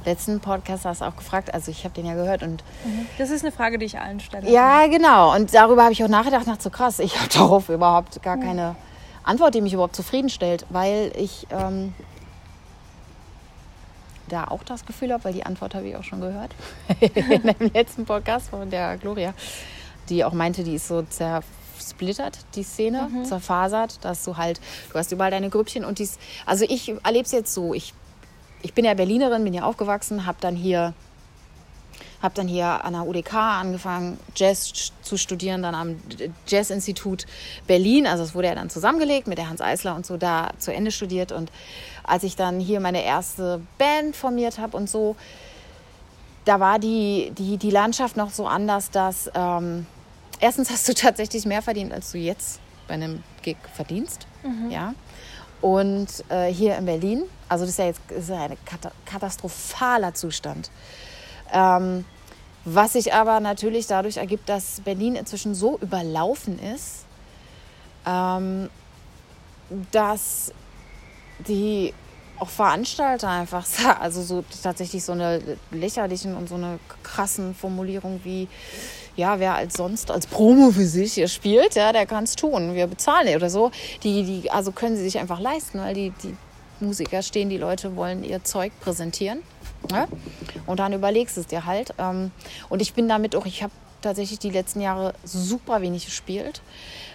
letzten 0.06 0.40
Podcast 0.40 0.86
hast 0.86 1.02
auch 1.02 1.16
gefragt. 1.16 1.54
Also 1.54 1.72
ich 1.72 1.84
habe 1.84 1.94
den 1.94 2.06
ja 2.06 2.14
gehört 2.14 2.44
und 2.44 2.64
mhm. 2.86 3.08
das 3.18 3.30
ist 3.30 3.44
eine 3.44 3.52
Frage, 3.52 3.78
die 3.78 3.86
ich 3.86 4.00
allen 4.00 4.20
stelle. 4.20 4.50
Ja, 4.50 4.88
genau. 4.88 5.36
Und 5.36 5.54
darüber 5.54 5.84
habe 5.84 5.94
ich 5.94 6.04
auch 6.04 6.10
nachgedacht. 6.10 6.48
Nach 6.48 6.60
so 6.60 6.70
krass. 6.70 7.00
Ich 7.00 7.18
habe 7.20 7.30
darauf 7.34 7.70
überhaupt 7.70 8.22
gar 8.22 8.38
keine 8.38 8.76
Antwort, 9.24 9.56
die 9.56 9.62
mich 9.62 9.74
überhaupt 9.74 9.96
zufriedenstellt, 9.96 10.66
weil 10.70 11.12
ich 11.16 11.48
ähm, 11.52 11.94
da 14.30 14.46
auch 14.46 14.64
das 14.64 14.86
Gefühl 14.86 15.12
habe, 15.14 15.26
weil 15.26 15.34
die 15.34 15.46
Antwort 15.46 15.76
habe 15.76 15.88
ich 15.88 15.96
auch 15.96 16.04
schon 16.04 16.22
gehört 16.22 16.52
in 17.00 17.44
dem 17.44 17.72
letzten 17.74 18.06
Podcast 18.06 18.50
von 18.50 18.70
der 18.70 18.98
Gloria, 18.98 19.34
die 20.10 20.24
auch 20.24 20.34
meinte, 20.34 20.64
die 20.64 20.76
ist 20.76 20.88
so 20.88 21.04
zersplittert, 21.80 22.40
die 22.56 22.64
Szene, 22.64 23.10
mhm. 23.10 23.26
zerfasert, 23.26 24.04
dass 24.04 24.24
du 24.24 24.38
halt, 24.38 24.60
du 24.92 25.00
hast 25.00 25.12
überall 25.12 25.32
deine 25.32 25.50
Grüppchen 25.50 25.86
und 25.86 26.00
dies, 26.00 26.18
also 26.46 26.66
ich 26.68 26.94
erlebe 27.04 27.26
es 27.26 27.32
jetzt 27.32 27.54
so, 27.54 27.74
ich, 27.74 27.94
ich 28.62 28.74
bin 28.74 28.86
ja 28.86 28.94
Berlinerin, 28.94 29.44
bin 29.44 29.54
ja 29.54 29.64
aufgewachsen, 29.64 30.26
habe 30.26 30.38
dann 30.42 30.56
hier 30.56 30.94
habe 32.22 32.34
dann 32.34 32.48
hier 32.48 32.84
an 32.84 32.94
der 32.94 33.08
UDK 33.08 33.34
angefangen, 33.34 34.20
Jazz 34.36 34.92
zu 35.02 35.18
studieren, 35.18 35.62
dann 35.62 35.76
am 35.76 36.00
Jazzinstitut 36.48 37.26
Berlin. 37.68 38.08
Also 38.08 38.24
es 38.24 38.34
wurde 38.34 38.48
ja 38.48 38.56
dann 38.56 38.70
zusammengelegt 38.70 39.28
mit 39.28 39.38
der 39.38 39.50
Hans 39.50 39.62
Eisler 39.62 39.96
und 39.96 40.06
so 40.06 40.18
da 40.18 40.50
zu 40.58 40.74
Ende 40.74 40.92
studiert. 40.92 41.32
Und 41.32 41.52
als 42.04 42.24
ich 42.24 42.36
dann 42.36 42.60
hier 42.60 42.80
meine 42.80 43.04
erste 43.04 43.62
Band 43.78 44.16
formiert 44.16 44.58
habe 44.58 44.76
und 44.76 44.90
so, 44.90 45.16
da 46.46 46.60
war 46.60 46.80
die, 46.80 47.32
die, 47.38 47.58
die 47.58 47.72
Landschaft 47.72 48.18
noch 48.18 48.32
so 48.32 48.48
anders, 48.48 48.90
dass 48.90 49.30
ähm, 49.36 49.86
erstens 50.40 50.70
hast 50.70 50.88
du 50.88 50.94
tatsächlich 50.94 51.46
mehr 51.46 51.62
verdient, 51.62 51.94
als 51.94 52.12
du 52.12 52.18
jetzt 52.18 52.60
bei 52.88 52.96
einem 52.96 53.24
Gig 53.42 53.58
verdienst. 53.74 54.28
Mhm. 54.44 54.72
Ja. 54.72 54.94
Und 55.62 56.08
äh, 56.30 56.52
hier 56.52 56.78
in 56.78 56.86
Berlin, 56.86 57.24
also 57.50 57.66
das 57.66 57.72
ist 57.72 57.80
ja 57.80 57.86
jetzt 57.86 58.02
ist 58.12 58.30
ja 58.30 58.44
ein 58.44 58.58
katastrophaler 59.06 60.14
Zustand. 60.14 60.70
Ähm, 61.52 62.06
was 62.66 62.94
sich 62.94 63.14
aber 63.14 63.40
natürlich 63.40 63.88
dadurch 63.88 64.18
ergibt, 64.18 64.50
dass 64.50 64.82
Berlin 64.82 65.16
inzwischen 65.16 65.56
so 65.56 65.78
überlaufen 65.80 66.60
ist, 66.60 67.06
ähm, 68.06 68.70
dass 69.92 70.52
die 71.48 71.94
auch 72.40 72.50
Veranstalter 72.50 73.30
einfach, 73.30 73.66
also 74.00 74.22
so 74.22 74.44
tatsächlich 74.62 75.04
so 75.04 75.14
eine 75.14 75.42
lächerlichen 75.72 76.36
und 76.36 76.50
so 76.50 76.56
eine 76.56 76.80
krassen 77.04 77.56
Formulierung 77.56 78.20
wie, 78.24 78.48
ja, 79.18 79.40
wer 79.40 79.56
als 79.56 79.74
sonst 79.76 80.12
als 80.12 80.28
Promo 80.28 80.72
für 80.72 80.86
sich 80.86 81.14
hier 81.14 81.28
spielt, 81.28 81.76
ja, 81.76 81.92
der 81.92 82.06
kann 82.06 82.24
es 82.24 82.36
tun. 82.36 82.76
Wir 82.76 82.88
bezahlen 82.88 83.36
oder 83.36 83.50
so. 83.50 83.72
Die, 84.04 84.24
die, 84.24 84.52
also 84.52 84.72
können 84.72 84.96
sie 84.96 85.04
sich 85.04 85.18
einfach 85.18 85.40
leisten, 85.40 85.80
weil 85.80 85.96
die, 85.96 86.14
die 86.24 86.38
Musiker 86.80 87.24
stehen, 87.24 87.50
die 87.50 87.58
Leute 87.58 87.96
wollen 87.96 88.24
ihr 88.24 88.44
Zeug 88.44 88.72
präsentieren. 88.80 89.40
Ja? 89.92 90.08
Und 90.68 90.80
dann 90.80 90.94
überlegst 90.94 91.36
du 91.36 91.42
es 91.42 91.48
dir 91.48 91.66
halt. 91.66 91.94
Ähm, 91.98 92.32
und 92.70 92.82
ich 92.82 92.94
bin 92.94 93.10
damit 93.10 93.36
auch, 93.36 93.48
ich 93.48 93.64
habe 93.64 93.74
tatsächlich 94.02 94.38
die 94.40 94.52
letzten 94.52 94.82
Jahre 94.82 95.14
super 95.24 95.82
wenig 95.82 96.06
gespielt, 96.06 96.62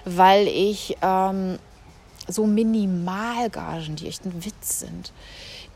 weil 0.05 0.49
ich 0.49 0.97
ähm, 1.03 1.59
so 2.27 2.47
Minimalgagen, 2.47 3.95
die 3.95 4.09
echt 4.09 4.25
ein 4.25 4.45
Witz 4.45 4.81
sind. 4.81 5.13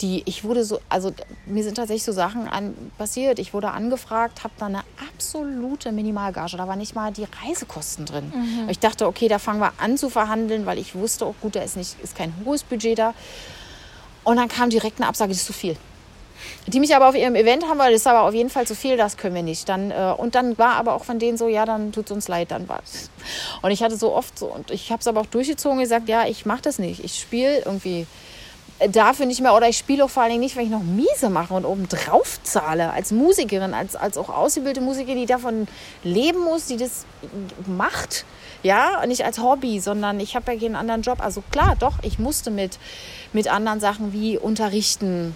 Die, 0.02 0.22
ich 0.26 0.44
wurde 0.44 0.64
so, 0.64 0.78
also 0.88 1.12
mir 1.46 1.64
sind 1.64 1.76
tatsächlich 1.76 2.04
so 2.04 2.12
Sachen 2.12 2.48
an, 2.48 2.74
passiert. 2.98 3.38
Ich 3.38 3.54
wurde 3.54 3.70
angefragt, 3.70 4.44
habe 4.44 4.52
da 4.58 4.66
eine 4.66 4.82
absolute 5.08 5.90
Minimalgage. 5.90 6.56
Da 6.56 6.68
war 6.68 6.76
nicht 6.76 6.94
mal 6.94 7.12
die 7.12 7.26
Reisekosten 7.42 8.04
drin. 8.04 8.32
Mhm. 8.34 8.68
Ich 8.68 8.78
dachte, 8.78 9.06
okay, 9.06 9.28
da 9.28 9.38
fangen 9.38 9.60
wir 9.60 9.72
an 9.78 9.96
zu 9.96 10.10
verhandeln, 10.10 10.66
weil 10.66 10.78
ich 10.78 10.94
wusste 10.94 11.24
auch 11.24 11.34
gut, 11.40 11.56
da 11.56 11.62
ist, 11.62 11.76
nicht, 11.76 11.96
ist 12.02 12.14
kein 12.14 12.34
hohes 12.44 12.62
Budget 12.62 12.98
da. 12.98 13.14
Und 14.24 14.36
dann 14.36 14.48
kam 14.48 14.70
direkt 14.70 15.00
eine 15.00 15.08
Absage, 15.08 15.30
das 15.30 15.38
ist 15.38 15.46
zu 15.46 15.52
viel 15.52 15.76
die 16.66 16.80
mich 16.80 16.94
aber 16.94 17.08
auf 17.08 17.14
ihrem 17.14 17.34
Event 17.34 17.64
haben, 17.64 17.78
weil 17.78 17.92
das 17.92 18.02
ist 18.02 18.06
aber 18.06 18.22
auf 18.22 18.34
jeden 18.34 18.50
Fall 18.50 18.66
zu 18.66 18.74
viel, 18.74 18.96
das 18.96 19.16
können 19.16 19.34
wir 19.34 19.42
nicht. 19.42 19.68
Dann, 19.68 19.90
äh, 19.90 20.14
und 20.16 20.34
dann 20.34 20.58
war 20.58 20.74
aber 20.74 20.94
auch 20.94 21.04
von 21.04 21.18
denen 21.18 21.38
so, 21.38 21.48
ja, 21.48 21.64
dann 21.64 21.92
tut 21.92 22.06
es 22.06 22.12
uns 22.12 22.28
leid, 22.28 22.50
dann 22.50 22.68
was. 22.68 23.10
Und 23.62 23.70
ich 23.70 23.82
hatte 23.82 23.96
so 23.96 24.14
oft 24.14 24.38
so, 24.38 24.46
und 24.46 24.70
ich 24.70 24.90
habe 24.90 25.00
es 25.00 25.06
aber 25.06 25.20
auch 25.20 25.26
durchgezogen 25.26 25.78
gesagt, 25.78 26.08
ja, 26.08 26.26
ich 26.26 26.46
mache 26.46 26.62
das 26.62 26.78
nicht. 26.78 27.04
Ich 27.04 27.18
spiele 27.18 27.58
irgendwie 27.64 28.06
dafür 28.90 29.26
nicht 29.26 29.40
mehr 29.40 29.54
oder 29.54 29.68
ich 29.68 29.78
spiele 29.78 30.04
auch 30.04 30.10
vor 30.10 30.22
allen 30.22 30.32
Dingen 30.32 30.42
nicht, 30.42 30.56
wenn 30.56 30.64
ich 30.64 30.70
noch 30.70 30.82
miese 30.82 31.30
mache 31.30 31.54
und 31.54 31.64
oben 31.64 31.88
drauf 31.88 32.38
zahle 32.42 32.92
als 32.92 33.10
Musikerin, 33.10 33.74
als, 33.74 33.96
als 33.96 34.18
auch 34.18 34.28
ausgebildete 34.28 34.84
Musikerin, 34.84 35.18
die 35.18 35.26
davon 35.26 35.66
leben 36.02 36.40
muss, 36.40 36.66
die 36.66 36.76
das 36.76 37.06
macht. 37.66 38.24
Ja, 38.62 39.04
nicht 39.06 39.24
als 39.24 39.38
Hobby, 39.38 39.80
sondern 39.80 40.18
ich 40.20 40.34
habe 40.34 40.52
ja 40.52 40.58
keinen 40.58 40.76
anderen 40.76 41.02
Job. 41.02 41.22
Also 41.22 41.42
klar, 41.50 41.76
doch, 41.78 41.94
ich 42.02 42.18
musste 42.18 42.50
mit, 42.50 42.78
mit 43.32 43.48
anderen 43.48 43.80
Sachen 43.80 44.12
wie 44.12 44.38
unterrichten, 44.38 45.34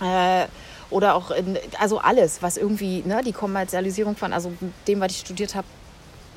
äh, 0.00 0.46
oder 0.90 1.14
auch, 1.16 1.30
in, 1.30 1.58
also 1.78 1.98
alles, 1.98 2.42
was 2.42 2.56
irgendwie, 2.56 3.02
ne, 3.04 3.22
die 3.24 3.32
Kommerzialisierung 3.32 4.16
von, 4.16 4.32
also 4.32 4.52
dem, 4.86 5.00
was 5.00 5.12
ich 5.12 5.18
studiert 5.18 5.54
habe, 5.54 5.66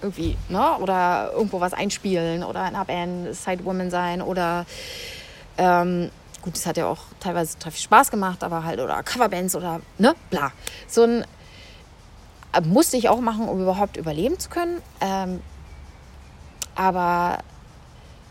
irgendwie, 0.01 0.37
ne, 0.49 0.77
oder 0.79 1.31
irgendwo 1.33 1.59
was 1.59 1.73
einspielen 1.73 2.43
oder 2.43 2.61
in 2.61 2.75
einer 2.75 2.85
Band 2.85 3.35
Sidewoman 3.35 3.91
sein 3.91 4.21
oder, 4.21 4.65
ähm, 5.57 6.09
gut, 6.41 6.55
das 6.55 6.65
hat 6.65 6.77
ja 6.77 6.87
auch 6.87 6.99
teilweise 7.19 7.57
total 7.57 7.71
viel 7.71 7.81
Spaß 7.83 8.11
gemacht, 8.11 8.43
aber 8.43 8.63
halt, 8.63 8.79
oder 8.79 9.01
Coverbands 9.03 9.55
oder, 9.55 9.81
ne, 9.97 10.15
bla. 10.29 10.51
So 10.87 11.03
ein, 11.03 11.25
äh, 12.53 12.61
musste 12.61 12.97
ich 12.97 13.09
auch 13.09 13.19
machen, 13.19 13.47
um 13.47 13.61
überhaupt 13.61 13.97
überleben 13.97 14.39
zu 14.39 14.49
können. 14.49 14.81
Ähm, 15.01 15.41
aber 16.75 17.39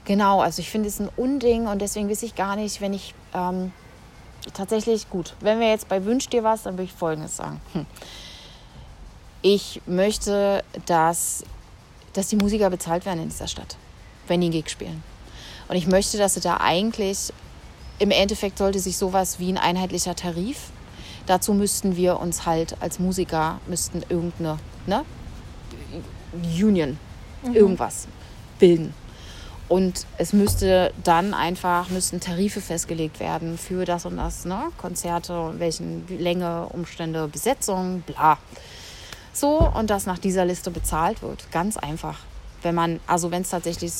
genau, 0.04 0.40
also 0.40 0.60
ich 0.60 0.70
finde 0.70 0.88
es 0.88 0.98
ein 1.00 1.10
Unding 1.16 1.66
und 1.66 1.80
deswegen 1.80 2.08
weiß 2.08 2.22
ich 2.22 2.34
gar 2.34 2.56
nicht, 2.56 2.80
wenn 2.80 2.94
ich 2.94 3.14
ähm, 3.34 3.72
tatsächlich 4.54 5.10
gut. 5.10 5.34
Wenn 5.40 5.60
wir 5.60 5.68
jetzt 5.68 5.88
bei 5.88 6.04
Wünsch 6.04 6.28
dir 6.28 6.44
was, 6.44 6.62
dann 6.62 6.74
würde 6.74 6.84
ich 6.84 6.92
Folgendes 6.92 7.36
sagen. 7.36 7.60
Hm. 7.72 7.86
Ich 9.42 9.80
möchte, 9.86 10.64
dass, 10.86 11.44
dass 12.12 12.28
die 12.28 12.36
Musiker 12.36 12.70
bezahlt 12.70 13.06
werden 13.06 13.22
in 13.22 13.28
dieser 13.28 13.46
Stadt, 13.46 13.76
wenn 14.26 14.40
die 14.40 14.46
einen 14.46 14.52
Gig 14.52 14.68
spielen. 14.68 15.02
Und 15.68 15.76
ich 15.76 15.86
möchte, 15.86 16.18
dass 16.18 16.34
sie 16.34 16.40
da 16.40 16.56
eigentlich, 16.56 17.32
im 17.98 18.10
Endeffekt 18.10 18.58
sollte 18.58 18.78
sich 18.78 18.96
sowas 18.96 19.38
wie 19.38 19.50
ein 19.52 19.58
einheitlicher 19.58 20.14
Tarif, 20.14 20.70
dazu 21.26 21.52
müssten 21.52 21.96
wir 21.96 22.20
uns 22.20 22.46
halt 22.46 22.76
als 22.80 22.98
Musiker, 22.98 23.60
müssten 23.66 24.02
irgendeine 24.08 24.58
ne, 24.86 25.04
Union, 26.32 26.98
mhm. 27.42 27.54
irgendwas 27.54 28.06
bilden. 28.58 28.94
Und 29.68 30.06
es 30.16 30.32
müsste 30.32 30.94
dann 31.04 31.34
einfach, 31.34 31.90
müssten 31.90 32.20
Tarife 32.20 32.62
festgelegt 32.62 33.20
werden 33.20 33.58
für 33.58 33.84
das 33.84 34.06
und 34.06 34.16
das, 34.16 34.46
ne? 34.46 34.70
Konzerte, 34.78 35.52
welchen 35.58 36.06
Länge, 36.08 36.66
Umstände, 36.70 37.28
Besetzung, 37.28 38.02
bla. 38.06 38.38
So, 39.34 39.58
und 39.58 39.90
das 39.90 40.06
nach 40.06 40.18
dieser 40.18 40.46
Liste 40.46 40.70
bezahlt 40.70 41.22
wird. 41.22 41.50
Ganz 41.52 41.76
einfach. 41.76 42.20
Wenn 42.62 42.74
man, 42.74 42.98
also 43.06 43.30
wenn 43.30 43.42
es 43.42 43.50
tatsächlich 43.50 43.92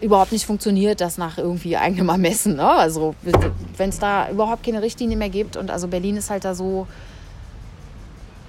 überhaupt 0.00 0.32
nicht 0.32 0.44
funktioniert, 0.44 1.00
das 1.00 1.18
nach 1.18 1.38
irgendwie 1.38 1.76
eigenem 1.76 2.08
Ermessen. 2.08 2.56
Ne? 2.56 2.68
Also 2.68 3.14
wenn 3.76 3.90
es 3.90 3.98
da 3.98 4.28
überhaupt 4.28 4.64
keine 4.64 4.82
Richtlinie 4.82 5.16
mehr 5.16 5.28
gibt 5.28 5.56
und 5.56 5.70
also 5.70 5.86
Berlin 5.86 6.16
ist 6.16 6.30
halt 6.30 6.44
da 6.44 6.54
so 6.54 6.86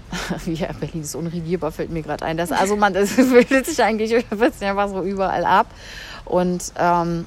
ja, 0.45 0.71
Berlin 0.73 1.01
ist 1.01 1.15
unregierbar, 1.15 1.71
fällt 1.71 1.89
mir 1.89 2.01
gerade 2.01 2.25
ein. 2.25 2.37
Das, 2.37 2.51
also 2.51 2.75
man, 2.75 2.93
das 2.93 3.15
bildet 3.15 3.65
sich 3.65 3.81
eigentlich 3.83 4.25
wird's 4.29 4.61
einfach 4.61 4.89
so 4.89 5.01
überall 5.01 5.45
ab. 5.45 5.67
Und 6.25 6.71
ähm, 6.77 7.25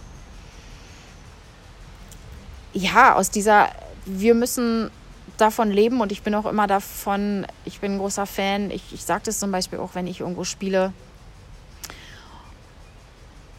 ja, 2.72 3.14
aus 3.14 3.30
dieser, 3.30 3.68
wir 4.04 4.34
müssen 4.34 4.90
davon 5.36 5.70
leben 5.70 6.00
und 6.00 6.12
ich 6.12 6.22
bin 6.22 6.34
auch 6.34 6.46
immer 6.46 6.66
davon, 6.66 7.46
ich 7.64 7.80
bin 7.80 7.92
ein 7.92 7.98
großer 7.98 8.26
Fan. 8.26 8.70
Ich, 8.70 8.92
ich 8.92 9.04
sage 9.04 9.22
das 9.24 9.38
zum 9.38 9.50
Beispiel 9.50 9.78
auch, 9.78 9.94
wenn 9.94 10.06
ich 10.06 10.20
irgendwo 10.20 10.44
spiele, 10.44 10.92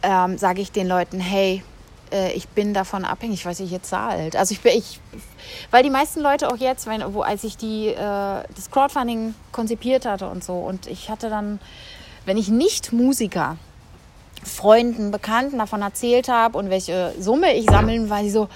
ähm, 0.02 0.38
sage 0.38 0.60
ich 0.60 0.72
den 0.72 0.88
Leuten, 0.88 1.20
hey, 1.20 1.62
äh, 2.12 2.32
ich 2.32 2.48
bin 2.48 2.74
davon 2.74 3.04
abhängig, 3.04 3.46
was 3.46 3.60
ich 3.60 3.70
jetzt 3.70 3.88
zahlt. 3.88 4.36
Also 4.36 4.52
ich 4.52 4.60
bin, 4.60 4.72
ich, 4.76 5.00
weil 5.70 5.82
die 5.82 5.90
meisten 5.90 6.20
Leute 6.20 6.48
auch 6.48 6.56
jetzt, 6.56 6.86
wenn, 6.86 7.02
wo, 7.14 7.22
als 7.22 7.44
ich 7.44 7.56
die, 7.56 7.88
äh, 7.88 7.96
das 7.96 8.70
Crowdfunding 8.70 9.34
konzipiert 9.50 10.06
hatte 10.06 10.28
und 10.28 10.44
so, 10.44 10.54
und 10.54 10.86
ich 10.86 11.10
hatte 11.10 11.30
dann, 11.30 11.58
wenn 12.26 12.36
ich 12.36 12.48
nicht 12.48 12.92
Musiker 12.92 13.56
Freunden, 14.44 15.10
Bekannten 15.10 15.58
davon 15.58 15.82
erzählt 15.82 16.28
habe 16.28 16.58
und 16.58 16.70
welche 16.70 17.14
Summe 17.18 17.54
ich 17.54 17.66
sammeln, 17.66 18.10
weil 18.10 18.24
sie 18.24 18.30
so, 18.30 18.48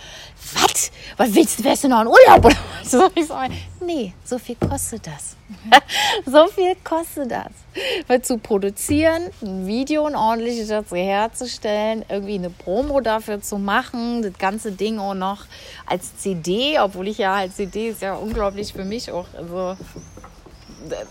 was? 0.55 0.91
Was 1.17 1.35
willst 1.35 1.59
du, 1.59 1.65
wärst 1.65 1.85
du 1.85 1.89
noch 1.89 2.03
in 2.03 2.09
Urlaub? 2.09 2.45
Oder 2.45 2.57
so, 2.85 3.09
ich 3.15 3.27
so, 3.27 3.35
nee, 3.85 4.13
so 4.25 4.39
viel 4.39 4.57
kostet 4.57 5.07
das. 5.07 5.37
so 6.27 6.47
viel 6.49 6.75
kostet 6.83 7.31
das. 7.31 7.51
Weil 8.07 8.23
zu 8.23 8.39
produzieren, 8.39 9.31
ein 9.43 9.67
Video, 9.67 10.07
ein 10.07 10.17
ordentliches 10.17 10.69
dazu 10.69 10.97
herzustellen, 10.97 12.05
irgendwie 12.09 12.35
eine 12.35 12.51
Promo 12.51 13.01
dafür 13.01 13.41
zu 13.41 13.59
machen, 13.59 14.23
das 14.23 14.37
ganze 14.39 14.73
Ding 14.73 14.99
auch 14.99 15.15
noch 15.15 15.47
als 15.87 16.17
CD, 16.17 16.79
obwohl 16.81 17.09
ich 17.09 17.19
ja 17.19 17.35
als 17.35 17.57
CD 17.57 17.89
ist 17.89 18.03
ja 18.03 18.15
unglaublich 18.15 18.73
für 18.73 18.85
mich 18.85 19.11
auch, 19.11 19.27
also 19.37 19.77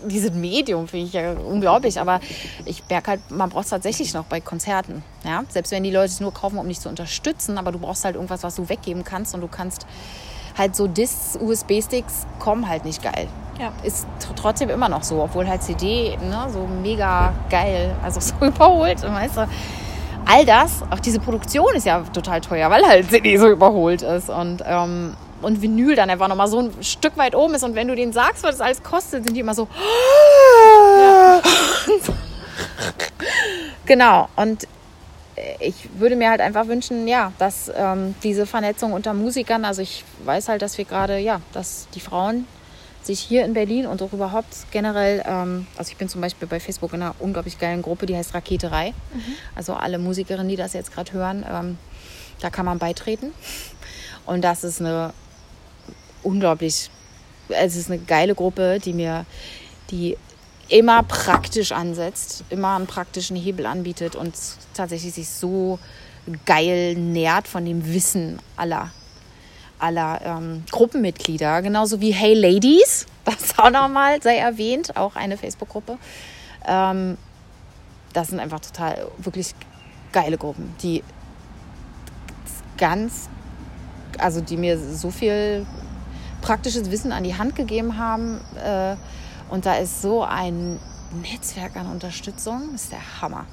dieses 0.06 0.32
Medium 0.32 0.88
finde 0.88 1.06
ich 1.06 1.12
ja 1.12 1.32
unglaublich, 1.32 2.00
aber 2.00 2.20
ich 2.64 2.82
merke 2.88 3.12
halt, 3.12 3.30
man 3.30 3.50
braucht 3.50 3.64
es 3.64 3.70
tatsächlich 3.70 4.14
noch 4.14 4.24
bei 4.24 4.40
Konzerten. 4.40 5.02
Ja? 5.24 5.44
Selbst 5.48 5.72
wenn 5.72 5.82
die 5.82 5.90
Leute 5.90 6.06
es 6.06 6.20
nur 6.20 6.32
kaufen, 6.32 6.58
um 6.58 6.68
dich 6.68 6.80
zu 6.80 6.88
unterstützen, 6.88 7.58
aber 7.58 7.72
du 7.72 7.78
brauchst 7.78 8.04
halt 8.04 8.14
irgendwas, 8.14 8.42
was 8.42 8.54
du 8.54 8.68
weggeben 8.68 9.04
kannst 9.04 9.34
und 9.34 9.40
du 9.40 9.48
kannst 9.48 9.86
halt 10.56 10.74
so 10.74 10.86
Discs, 10.86 11.38
USB-Sticks 11.40 12.26
kommen 12.38 12.68
halt 12.68 12.84
nicht 12.84 13.02
geil. 13.02 13.28
Ja. 13.60 13.72
Ist 13.82 14.06
trotzdem 14.34 14.68
immer 14.68 14.88
noch 14.88 15.02
so, 15.02 15.22
obwohl 15.22 15.48
halt 15.48 15.62
CD 15.62 16.16
ne, 16.16 16.46
so 16.52 16.66
mega 16.66 17.32
geil, 17.50 17.94
also 18.02 18.20
so 18.20 18.34
überholt, 18.44 19.02
weißt 19.02 19.36
du. 19.38 19.48
All 20.28 20.44
das, 20.44 20.82
auch 20.90 20.98
diese 20.98 21.20
Produktion 21.20 21.72
ist 21.76 21.86
ja 21.86 22.00
total 22.12 22.40
teuer, 22.40 22.68
weil 22.68 22.84
halt 22.84 23.10
CD 23.10 23.36
so 23.36 23.48
überholt 23.48 24.02
ist. 24.02 24.28
Und 24.28 24.62
ähm, 24.66 25.14
und 25.42 25.62
Vinyl 25.62 25.96
dann 25.96 26.10
einfach 26.10 26.28
nochmal 26.28 26.48
so 26.48 26.60
ein 26.60 26.82
Stück 26.82 27.16
weit 27.16 27.34
oben 27.34 27.54
ist. 27.54 27.64
Und 27.64 27.74
wenn 27.74 27.88
du 27.88 27.94
denen 27.94 28.12
sagst, 28.12 28.42
was 28.42 28.52
das 28.52 28.60
alles 28.60 28.82
kostet, 28.82 29.24
sind 29.24 29.34
die 29.34 29.40
immer 29.40 29.54
so. 29.54 29.68
Ja. 30.98 31.42
genau. 33.86 34.28
Und 34.36 34.66
ich 35.60 35.88
würde 35.98 36.16
mir 36.16 36.30
halt 36.30 36.40
einfach 36.40 36.66
wünschen, 36.66 37.06
ja, 37.06 37.32
dass 37.38 37.70
ähm, 37.74 38.14
diese 38.22 38.46
Vernetzung 38.46 38.92
unter 38.92 39.14
Musikern, 39.14 39.64
also 39.64 39.82
ich 39.82 40.04
weiß 40.24 40.48
halt, 40.48 40.62
dass 40.62 40.78
wir 40.78 40.84
gerade, 40.84 41.18
ja, 41.18 41.40
dass 41.52 41.88
die 41.94 42.00
Frauen 42.00 42.46
sich 43.02 43.20
hier 43.20 43.44
in 43.44 43.54
Berlin 43.54 43.86
und 43.86 44.02
auch 44.02 44.12
überhaupt 44.12 44.48
generell, 44.72 45.22
ähm, 45.26 45.66
also 45.76 45.92
ich 45.92 45.96
bin 45.96 46.08
zum 46.08 46.20
Beispiel 46.20 46.48
bei 46.48 46.58
Facebook 46.58 46.92
in 46.92 47.02
einer 47.02 47.14
unglaublich 47.20 47.58
geilen 47.58 47.82
Gruppe, 47.82 48.06
die 48.06 48.16
heißt 48.16 48.34
Raketerei. 48.34 48.94
Mhm. 49.12 49.22
Also 49.54 49.74
alle 49.74 49.98
Musikerinnen, 49.98 50.48
die 50.48 50.56
das 50.56 50.72
jetzt 50.72 50.92
gerade 50.92 51.12
hören, 51.12 51.44
ähm, 51.48 51.78
da 52.40 52.50
kann 52.50 52.66
man 52.66 52.78
beitreten. 52.78 53.32
Und 54.26 54.42
das 54.42 54.64
ist 54.64 54.80
eine 54.80 55.12
unglaublich, 56.26 56.90
es 57.48 57.76
ist 57.76 57.90
eine 57.90 58.00
geile 58.00 58.34
Gruppe, 58.34 58.80
die 58.84 58.92
mir, 58.92 59.24
die 59.90 60.16
immer 60.68 61.02
praktisch 61.04 61.70
ansetzt, 61.72 62.44
immer 62.50 62.74
einen 62.74 62.88
praktischen 62.88 63.36
Hebel 63.36 63.66
anbietet 63.66 64.16
und 64.16 64.34
tatsächlich 64.74 65.14
sich 65.14 65.28
so 65.28 65.78
geil 66.44 66.96
nährt 66.96 67.46
von 67.46 67.64
dem 67.64 67.86
Wissen 67.86 68.40
aller, 68.56 68.90
aller 69.78 70.20
ähm, 70.24 70.64
Gruppenmitglieder. 70.70 71.62
Genauso 71.62 72.00
wie 72.00 72.10
Hey 72.10 72.34
Ladies, 72.34 73.06
das 73.24 73.56
auch 73.58 73.70
nochmal 73.70 74.20
sei 74.20 74.36
erwähnt, 74.36 74.96
auch 74.96 75.14
eine 75.14 75.36
Facebook-Gruppe. 75.36 75.98
Ähm, 76.66 77.16
das 78.12 78.28
sind 78.28 78.40
einfach 78.40 78.60
total, 78.60 79.06
wirklich 79.18 79.54
geile 80.10 80.36
Gruppen, 80.36 80.74
die 80.82 81.04
ganz, 82.76 83.28
also 84.18 84.40
die 84.40 84.56
mir 84.56 84.78
so 84.78 85.10
viel 85.10 85.66
praktisches 86.46 86.92
Wissen 86.92 87.10
an 87.10 87.24
die 87.24 87.36
Hand 87.36 87.56
gegeben 87.56 87.98
haben. 87.98 88.40
Äh, 88.64 88.94
und 89.50 89.66
da 89.66 89.74
ist 89.74 90.00
so 90.00 90.22
ein 90.22 90.78
Netzwerk 91.22 91.76
an 91.76 91.90
Unterstützung, 91.90 92.70
das 92.72 92.84
ist 92.84 92.92
der 92.92 93.20
Hammer. 93.20 93.46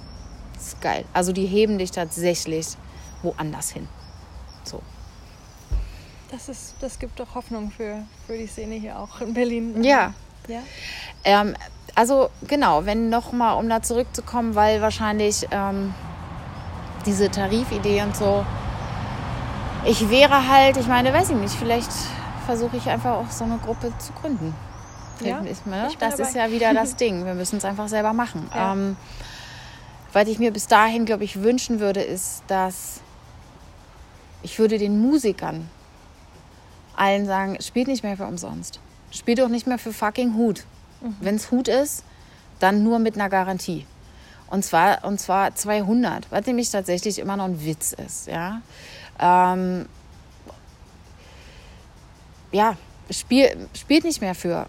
Das 0.54 0.68
ist 0.68 0.82
geil. 0.82 1.04
Also 1.12 1.32
die 1.34 1.48
heben 1.48 1.78
dich 1.80 1.92
tatsächlich 1.92 2.68
woanders 3.24 3.72
hin. 3.72 3.88
So. 4.64 4.82
Das, 6.30 6.50
ist, 6.50 6.76
das 6.82 7.00
gibt 7.00 7.20
doch 7.20 7.34
Hoffnung 7.36 7.72
für, 7.72 8.04
für 8.28 8.38
die 8.38 8.48
Szene 8.48 8.76
hier 8.76 9.00
auch 9.00 9.22
in 9.22 9.34
Berlin. 9.34 9.84
Ja. 9.84 10.14
ja? 10.48 10.60
Ähm, 11.24 11.56
also 11.96 12.30
genau, 12.48 12.86
wenn 12.86 13.10
nochmal, 13.10 13.58
um 13.58 13.70
da 13.70 13.82
zurückzukommen, 13.82 14.54
weil 14.56 14.82
wahrscheinlich 14.82 15.48
ähm, 15.52 15.94
diese 17.06 17.30
Tarifidee 17.30 18.04
und 18.04 18.16
so, 18.16 18.46
ich 19.86 20.10
wäre 20.10 20.48
halt, 20.48 20.78
ich 20.78 20.88
meine, 20.88 21.12
weiß 21.12 21.32
ich 21.32 21.36
nicht, 21.36 21.56
vielleicht 21.56 21.92
versuche 22.44 22.78
ich 22.78 22.90
einfach 22.90 23.12
auch 23.12 23.32
so 23.32 23.44
eine 23.44 23.58
Gruppe 23.58 23.92
zu 24.00 24.14
gründen. 24.14 24.54
Ja, 25.22 25.40
ist, 25.40 25.66
ne? 25.66 25.90
Das 26.00 26.16
dabei. 26.16 26.30
ist 26.30 26.36
ja 26.36 26.52
wieder 26.52 26.74
das 26.74 26.96
Ding. 26.98 27.26
Wir 27.26 27.34
müssen 27.34 27.58
es 27.58 27.66
einfach 27.66 27.88
selber 27.88 28.14
machen. 28.14 28.50
Ja. 28.54 28.74
Ähm, 28.74 28.98
was 30.12 30.28
ich 30.28 30.40
mir 30.40 30.52
bis 30.52 30.68
dahin, 30.68 31.06
glaube 31.06 31.24
ich, 31.24 31.42
wünschen 31.42 31.80
würde, 31.80 32.02
ist, 32.02 32.44
dass 32.48 33.02
ich 34.44 34.60
würde 34.60 34.78
den 34.78 35.02
Musikern 35.02 35.70
allen 36.96 37.26
sagen, 37.26 37.58
spielt 37.62 37.88
nicht 37.88 38.04
mehr 38.04 38.18
für 38.18 38.26
umsonst. 38.26 38.80
Spielt 39.12 39.40
doch 39.40 39.50
nicht 39.50 39.66
mehr 39.66 39.80
für 39.80 39.94
fucking 39.94 40.36
Hut. 40.36 40.66
Mhm. 41.02 41.16
Wenn 41.22 41.36
es 41.36 41.50
Hut 41.50 41.68
ist, 41.68 42.04
dann 42.60 42.84
nur 42.84 43.00
mit 43.00 43.16
einer 43.16 43.30
Garantie. 43.30 43.86
Und 44.48 44.64
zwar, 44.64 45.04
und 45.04 45.20
zwar 45.20 45.56
200, 45.56 46.28
was 46.32 46.46
nämlich 46.46 46.70
tatsächlich 46.70 47.18
immer 47.18 47.38
noch 47.38 47.46
ein 47.46 47.66
Witz 47.66 47.94
ist. 47.94 48.28
Ja, 48.28 48.62
ähm, 49.20 49.88
ja 52.54 52.78
spiel, 53.12 53.68
spielt 53.76 54.06
nicht 54.06 54.22
mehr 54.22 54.36
für 54.36 54.68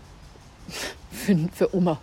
für, 1.15 1.37
für 1.53 1.75
Oma, 1.75 1.99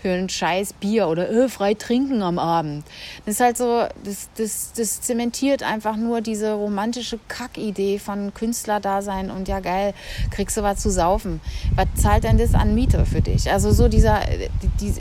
für 0.00 0.10
ein 0.10 0.28
scheiß 0.28 0.72
Bier 0.74 1.08
oder 1.08 1.28
äh, 1.30 1.48
frei 1.48 1.74
trinken 1.74 2.22
am 2.22 2.38
Abend. 2.38 2.84
Das 3.26 3.34
ist 3.34 3.40
halt 3.40 3.56
so, 3.56 3.84
das, 4.04 4.28
das, 4.36 4.72
das 4.74 5.02
zementiert 5.02 5.62
einfach 5.62 5.96
nur 5.96 6.20
diese 6.20 6.54
romantische 6.54 7.18
Kackidee 7.28 7.98
von 7.98 8.32
Künstlerdasein 8.34 9.30
und 9.30 9.48
ja 9.48 9.60
geil, 9.60 9.94
kriegst 10.30 10.56
du 10.56 10.62
was 10.62 10.80
zu 10.80 10.90
saufen. 10.90 11.40
Was 11.74 11.86
zahlt 12.00 12.24
denn 12.24 12.38
das 12.38 12.54
an 12.54 12.74
Miete 12.74 13.04
für 13.04 13.20
dich? 13.20 13.50
Also 13.50 13.70
so 13.72 13.88
dieser, 13.88 14.20
die, 14.62 14.68
die, 14.80 14.94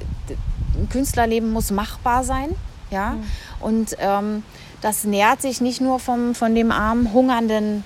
ein 0.75 0.89
Künstlerleben 0.89 1.51
muss 1.51 1.71
machbar 1.71 2.23
sein, 2.23 2.49
ja, 2.89 3.11
mhm. 3.11 3.23
und 3.61 3.97
ähm, 3.99 4.43
das 4.81 5.05
nährt 5.05 5.41
sich 5.41 5.61
nicht 5.61 5.79
nur 5.81 5.99
vom, 5.99 6.35
von 6.35 6.53
dem 6.55 6.71
armen, 6.71 7.13
hungernden, 7.13 7.83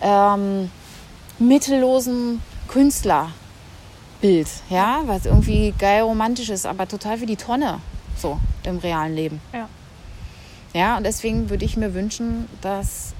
ähm, 0.00 0.70
mittellosen 1.38 2.42
Künstler, 2.68 3.30
Bild, 4.20 4.48
ja, 4.70 5.02
was 5.06 5.26
irgendwie 5.26 5.74
geil 5.78 6.02
romantisch 6.02 6.48
ist, 6.48 6.66
aber 6.66 6.88
total 6.88 7.18
für 7.18 7.26
die 7.26 7.36
Tonne, 7.36 7.80
so 8.16 8.38
im 8.64 8.78
realen 8.78 9.14
Leben. 9.14 9.40
Ja. 9.52 9.68
Ja, 10.72 10.96
und 10.96 11.04
deswegen 11.04 11.50
würde 11.50 11.64
ich 11.64 11.76
mir 11.76 11.94
wünschen, 11.94 12.48
dass 12.60 13.14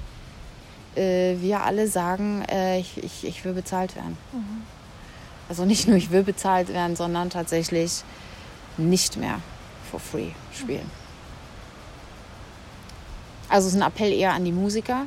äh, 0.95 1.35
wir 1.39 1.61
alle 1.61 1.87
sagen, 1.87 2.43
äh, 2.51 2.79
ich, 2.79 3.01
ich, 3.03 3.25
ich 3.25 3.45
will 3.45 3.53
bezahlt 3.53 3.95
werden. 3.95 4.17
Mhm. 4.33 4.63
Also 5.47 5.63
nicht 5.63 5.87
nur 5.87 5.95
ich 5.95 6.11
will 6.11 6.23
bezahlt 6.23 6.69
werden, 6.69 6.95
sondern 6.95 7.29
tatsächlich 7.29 8.03
nicht 8.77 9.15
mehr 9.15 9.39
for 9.89 9.99
free 9.99 10.31
spielen. 10.53 10.83
Mhm. 10.83 11.05
Also 13.49 13.67
es 13.67 13.75
ist 13.75 13.81
ein 13.81 13.87
Appell 13.87 14.11
eher 14.11 14.33
an 14.33 14.43
die 14.43 14.51
Musiker, 14.51 15.05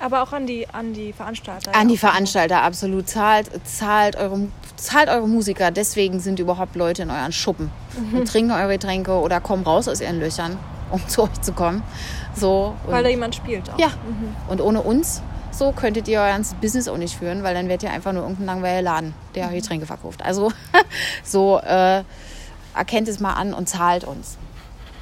aber 0.00 0.22
auch 0.22 0.32
an 0.32 0.46
die, 0.46 0.68
an 0.68 0.92
die 0.92 1.12
Veranstalter. 1.12 1.74
An 1.74 1.88
die 1.88 1.96
Veranstalter, 1.96 2.62
absolut. 2.62 3.08
Zahlt, 3.08 3.50
zahlt, 3.64 4.16
eure, 4.16 4.48
zahlt 4.76 5.08
eure 5.08 5.26
Musiker. 5.26 5.70
Deswegen 5.70 6.20
sind 6.20 6.38
überhaupt 6.38 6.76
Leute 6.76 7.02
in 7.02 7.10
euren 7.10 7.32
Schuppen 7.32 7.70
mhm. 7.98 8.18
und 8.18 8.28
trinken 8.28 8.52
eure 8.52 8.72
Getränke 8.74 9.12
oder 9.12 9.40
kommen 9.40 9.64
raus 9.64 9.88
aus 9.88 10.00
ihren 10.00 10.20
Löchern, 10.20 10.58
um 10.90 11.06
zu 11.08 11.22
euch 11.22 11.40
zu 11.40 11.52
kommen. 11.52 11.82
So, 12.34 12.74
weil 12.86 13.02
da 13.02 13.08
jemand 13.08 13.34
spielt 13.34 13.70
auch. 13.70 13.78
Ja. 13.78 13.88
Mhm. 13.88 14.36
Und 14.48 14.60
ohne 14.60 14.82
uns 14.82 15.22
so 15.56 15.72
könntet 15.72 16.06
ihr 16.08 16.20
euer 16.20 16.28
ganzes 16.28 16.54
Business 16.54 16.86
auch 16.86 16.98
nicht 16.98 17.16
führen, 17.16 17.42
weil 17.42 17.54
dann 17.54 17.68
werdet 17.68 17.84
ihr 17.84 17.90
einfach 17.90 18.12
nur 18.12 18.22
irgendein 18.22 18.46
langweiliger 18.46 18.82
Laden, 18.82 19.14
der 19.34 19.48
mhm. 19.48 19.54
Getränke 19.54 19.86
verkauft. 19.86 20.22
Also 20.22 20.52
so 21.24 21.58
äh, 21.58 22.04
erkennt 22.74 23.08
es 23.08 23.20
mal 23.20 23.32
an 23.32 23.54
und 23.54 23.68
zahlt 23.68 24.04
uns. 24.04 24.36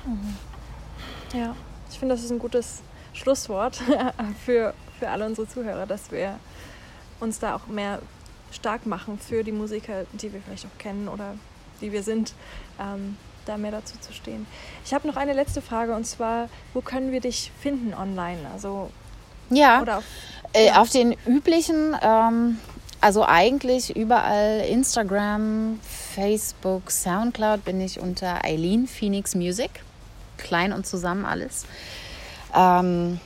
Mhm. 0.06 0.36
Ja, 1.38 1.56
ich 1.90 1.98
finde, 1.98 2.14
das 2.14 2.22
ist 2.22 2.30
ein 2.30 2.38
gutes 2.38 2.82
Schlusswort 3.12 3.82
für, 4.44 4.74
für 4.98 5.08
alle 5.08 5.26
unsere 5.26 5.48
Zuhörer, 5.48 5.86
dass 5.86 6.10
wir 6.10 6.38
uns 7.20 7.38
da 7.38 7.54
auch 7.54 7.66
mehr 7.66 8.00
stark 8.52 8.86
machen 8.86 9.18
für 9.18 9.42
die 9.42 9.52
Musiker, 9.52 10.04
die 10.12 10.32
wir 10.32 10.40
vielleicht 10.40 10.66
auch 10.66 10.78
kennen 10.78 11.08
oder 11.08 11.34
die 11.80 11.92
wir 11.92 12.02
sind, 12.02 12.34
ähm, 12.80 13.16
da 13.46 13.56
mehr 13.56 13.72
dazu 13.72 13.98
zu 13.98 14.12
stehen. 14.12 14.46
Ich 14.84 14.94
habe 14.94 15.06
noch 15.06 15.16
eine 15.16 15.32
letzte 15.32 15.60
Frage 15.60 15.94
und 15.94 16.06
zwar, 16.06 16.48
wo 16.72 16.80
können 16.80 17.12
wir 17.12 17.20
dich 17.20 17.52
finden 17.60 17.94
online? 17.94 18.38
Also 18.52 18.90
ja, 19.50 19.82
auf, 19.82 20.04
äh, 20.52 20.70
auf, 20.72 20.90
den 20.90 21.14
üblichen, 21.26 21.96
ähm, 22.00 22.58
also 23.00 23.24
eigentlich 23.26 23.94
überall 23.94 24.60
Instagram, 24.60 25.78
Facebook, 26.14 26.90
Soundcloud 26.90 27.64
bin 27.64 27.80
ich 27.80 28.00
unter 28.00 28.44
Eileen 28.44 28.86
Phoenix 28.86 29.34
Music, 29.34 29.70
klein 30.38 30.72
und 30.72 30.86
zusammen 30.86 31.26
alles. 31.26 31.66
Ähm, 32.54 33.20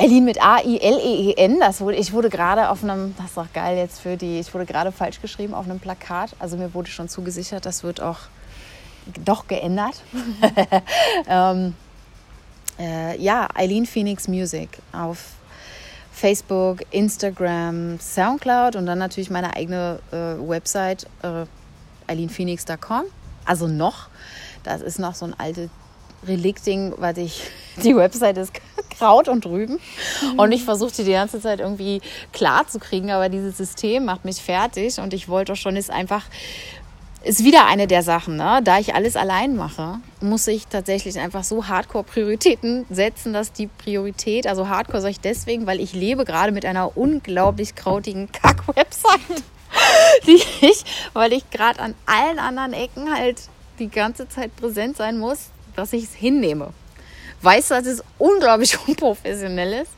Eileen 0.00 0.24
mit 0.24 0.40
A-I-L-E-E-N. 0.40 1.58
Wurde, 1.80 1.96
ich 1.96 2.12
wurde 2.12 2.30
gerade 2.30 2.70
auf 2.70 2.84
einem, 2.84 3.16
das 3.16 3.26
ist 3.26 3.36
doch 3.36 3.52
geil 3.52 3.76
jetzt 3.76 4.00
für 4.00 4.16
die, 4.16 4.38
ich 4.38 4.54
wurde 4.54 4.64
gerade 4.64 4.92
falsch 4.92 5.20
geschrieben 5.20 5.54
auf 5.54 5.64
einem 5.64 5.80
Plakat. 5.80 6.36
Also 6.38 6.56
mir 6.56 6.72
wurde 6.72 6.88
schon 6.88 7.08
zugesichert, 7.08 7.66
das 7.66 7.82
wird 7.82 8.00
auch 8.00 8.18
doch 9.24 9.48
geändert. 9.48 10.00
ähm, 11.28 11.74
äh, 12.78 13.20
ja, 13.20 13.48
Eileen 13.54 13.86
Phoenix 13.86 14.28
Music 14.28 14.78
auf 14.92 15.18
Facebook, 16.12 16.82
Instagram, 16.92 17.98
Soundcloud 17.98 18.76
und 18.76 18.86
dann 18.86 18.98
natürlich 18.98 19.30
meine 19.30 19.56
eigene 19.56 19.98
äh, 20.12 20.48
Website 20.48 21.08
äh, 21.22 21.44
eileenphoenix.com. 22.06 23.02
Also 23.44 23.66
noch, 23.66 24.10
das 24.62 24.80
ist 24.80 25.00
noch 25.00 25.16
so 25.16 25.26
ein 25.26 25.34
altes 25.38 25.70
Relikting, 26.26 26.94
weil 26.96 27.18
ich, 27.18 27.42
die 27.84 27.94
Website 27.96 28.38
ist 28.38 28.52
Kraut 28.98 29.28
und 29.28 29.46
Rüben. 29.46 29.78
Mhm. 30.22 30.38
Und 30.38 30.52
ich 30.52 30.64
versuchte 30.64 31.04
die 31.04 31.12
ganze 31.12 31.40
Zeit 31.40 31.60
irgendwie 31.60 32.00
klar 32.32 32.66
zu 32.66 32.78
kriegen, 32.78 33.10
aber 33.10 33.28
dieses 33.28 33.56
System 33.56 34.04
macht 34.04 34.24
mich 34.24 34.42
fertig 34.42 34.98
und 34.98 35.14
ich 35.14 35.28
wollte 35.28 35.54
schon, 35.56 35.76
ist 35.76 35.90
einfach, 35.90 36.24
ist 37.24 37.44
wieder 37.44 37.66
eine 37.66 37.86
der 37.86 38.02
Sachen, 38.02 38.36
ne? 38.36 38.60
da 38.62 38.78
ich 38.78 38.94
alles 38.94 39.16
allein 39.16 39.56
mache, 39.56 39.98
muss 40.20 40.46
ich 40.46 40.66
tatsächlich 40.66 41.18
einfach 41.18 41.44
so 41.44 41.66
Hardcore-Prioritäten 41.66 42.86
setzen, 42.90 43.32
dass 43.32 43.52
die 43.52 43.66
Priorität, 43.66 44.46
also 44.46 44.68
Hardcore 44.68 45.00
sage 45.00 45.12
ich 45.12 45.20
deswegen, 45.20 45.66
weil 45.66 45.80
ich 45.80 45.92
lebe 45.92 46.24
gerade 46.24 46.52
mit 46.52 46.64
einer 46.64 46.96
unglaublich 46.96 47.74
krautigen 47.74 48.30
Kack-Website, 48.32 49.42
die 50.26 50.40
ich, 50.60 50.84
weil 51.12 51.32
ich 51.32 51.48
gerade 51.50 51.80
an 51.80 51.94
allen 52.06 52.38
anderen 52.38 52.72
Ecken 52.72 53.12
halt 53.12 53.42
die 53.78 53.88
ganze 53.88 54.28
Zeit 54.28 54.54
präsent 54.56 54.96
sein 54.96 55.18
muss, 55.18 55.50
dass 55.78 55.92
ich 55.92 56.04
es 56.04 56.14
hinnehme. 56.14 56.72
weiß, 57.40 57.68
dass 57.68 57.86
es 57.86 58.02
unglaublich 58.18 58.76
unprofessionell 58.88 59.82
ist. 59.82 59.92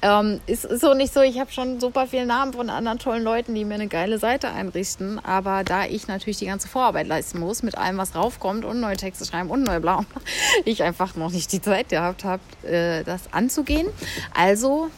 Ähm, 0.00 0.40
ist, 0.46 0.62
so 0.62 0.94
nicht 0.94 1.12
so, 1.12 1.22
ich 1.22 1.40
habe 1.40 1.50
schon 1.50 1.80
super 1.80 2.06
viele 2.06 2.24
Namen 2.24 2.52
von 2.52 2.70
anderen 2.70 3.00
tollen 3.00 3.24
Leuten, 3.24 3.52
die 3.52 3.64
mir 3.64 3.74
eine 3.74 3.88
geile 3.88 4.20
Seite 4.20 4.50
einrichten. 4.50 5.18
Aber 5.24 5.64
da 5.64 5.86
ich 5.86 6.06
natürlich 6.06 6.38
die 6.38 6.46
ganze 6.46 6.68
Vorarbeit 6.68 7.08
leisten 7.08 7.40
muss, 7.40 7.64
mit 7.64 7.76
allem, 7.76 7.98
was 7.98 8.14
raufkommt 8.14 8.64
und 8.64 8.78
neue 8.78 8.96
Texte 8.96 9.24
schreiben 9.24 9.50
und 9.50 9.64
neue 9.64 9.80
Blau, 9.80 10.04
ich 10.64 10.84
einfach 10.84 11.16
noch 11.16 11.32
nicht 11.32 11.50
die 11.50 11.60
Zeit 11.60 11.88
gehabt 11.88 12.22
habe, 12.22 12.42
äh, 12.62 13.02
das 13.02 13.32
anzugehen. 13.32 13.88
Also, 14.32 14.88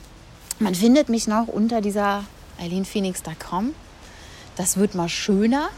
man 0.59 0.75
findet 0.75 1.09
mich 1.09 1.27
noch 1.27 1.49
unter 1.49 1.81
dieser 1.81 2.25
eilenphoenix.com. 2.61 3.75
Das 4.57 4.77
wird 4.77 4.95
mal 4.95 5.09
schöner. 5.09 5.71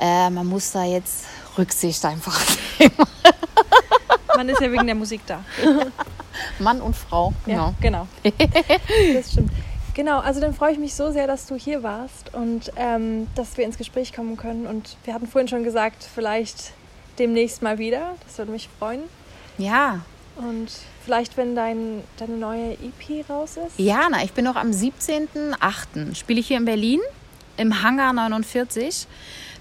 Äh, 0.00 0.30
man 0.30 0.46
muss 0.46 0.72
da 0.72 0.84
jetzt 0.84 1.26
Rücksicht 1.60 2.04
einfach 2.04 2.40
nehmen. 2.78 2.92
Man 4.36 4.48
ist 4.48 4.60
ja 4.60 4.72
wegen 4.72 4.86
der 4.86 4.94
Musik 4.94 5.20
da. 5.26 5.44
Mann 6.58 6.80
und 6.80 6.96
Frau, 6.96 7.34
ja, 7.46 7.74
genau. 7.80 8.06
das 9.14 9.32
stimmt. 9.32 9.50
Genau, 9.94 10.20
also 10.20 10.40
dann 10.40 10.54
freue 10.54 10.72
ich 10.72 10.78
mich 10.78 10.94
so 10.94 11.10
sehr, 11.10 11.26
dass 11.26 11.46
du 11.46 11.56
hier 11.56 11.82
warst 11.82 12.32
und 12.32 12.72
ähm, 12.76 13.26
dass 13.34 13.58
wir 13.58 13.66
ins 13.66 13.76
Gespräch 13.76 14.12
kommen 14.14 14.36
können. 14.36 14.66
Und 14.66 14.96
wir 15.04 15.12
hatten 15.12 15.26
vorhin 15.26 15.48
schon 15.48 15.64
gesagt, 15.64 16.06
vielleicht 16.14 16.72
demnächst 17.18 17.60
mal 17.60 17.78
wieder. 17.78 18.14
Das 18.26 18.38
würde 18.38 18.52
mich 18.52 18.68
freuen. 18.78 19.02
Ja. 19.58 20.00
Und 20.36 20.70
vielleicht, 21.04 21.36
wenn 21.36 21.54
dein, 21.54 22.02
deine 22.16 22.36
neue 22.36 22.72
EP 22.72 23.28
raus 23.28 23.58
ist? 23.58 23.78
Ja, 23.78 24.06
na, 24.10 24.24
ich 24.24 24.32
bin 24.32 24.44
noch 24.44 24.56
am 24.56 24.70
17.08. 24.70 26.14
spiele 26.14 26.40
ich 26.40 26.46
hier 26.46 26.56
in 26.56 26.64
Berlin 26.64 27.00
im 27.60 27.82
Hangar 27.82 28.12
49. 28.12 29.06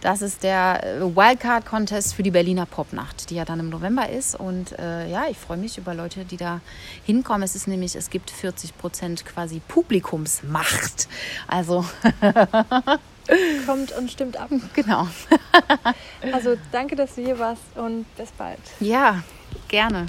Das 0.02 0.22
ist 0.22 0.44
der 0.44 0.82
äh, 0.84 1.02
Wildcard 1.02 1.66
Contest 1.66 2.16
für 2.16 2.24
die 2.24 2.32
Berliner 2.32 2.66
Popnacht, 2.66 3.30
die 3.30 3.36
ja 3.36 3.44
dann 3.44 3.60
im 3.60 3.70
November 3.70 4.08
ist. 4.08 4.40
Und 4.40 4.78
äh, 4.80 5.10
ja, 5.10 5.26
ich 5.30 5.38
freue 5.38 5.58
mich 5.58 5.78
über 5.78 5.94
Leute, 5.94 6.24
die 6.24 6.38
da 6.38 6.62
hinkommen. 7.06 7.44
Es 7.44 7.56
ist 7.56 7.68
nämlich, 7.68 7.96
es 7.96 8.10
gibt 8.10 8.32
40 8.32 8.78
Prozent 8.78 9.26
quasi 9.26 9.62
Publikumsmacht. 9.68 11.10
Also. 11.48 11.86
Kommt 13.68 13.92
und 13.92 14.10
stimmt 14.10 14.38
ab. 14.38 14.50
Genau. 14.74 15.08
also 16.32 16.56
danke, 16.72 16.96
dass 16.96 17.14
du 17.16 17.22
hier 17.22 17.38
warst 17.38 17.62
und 17.76 18.06
bis 18.16 18.32
bald. 18.32 18.60
Ja, 18.80 19.22
gerne. 19.68 20.08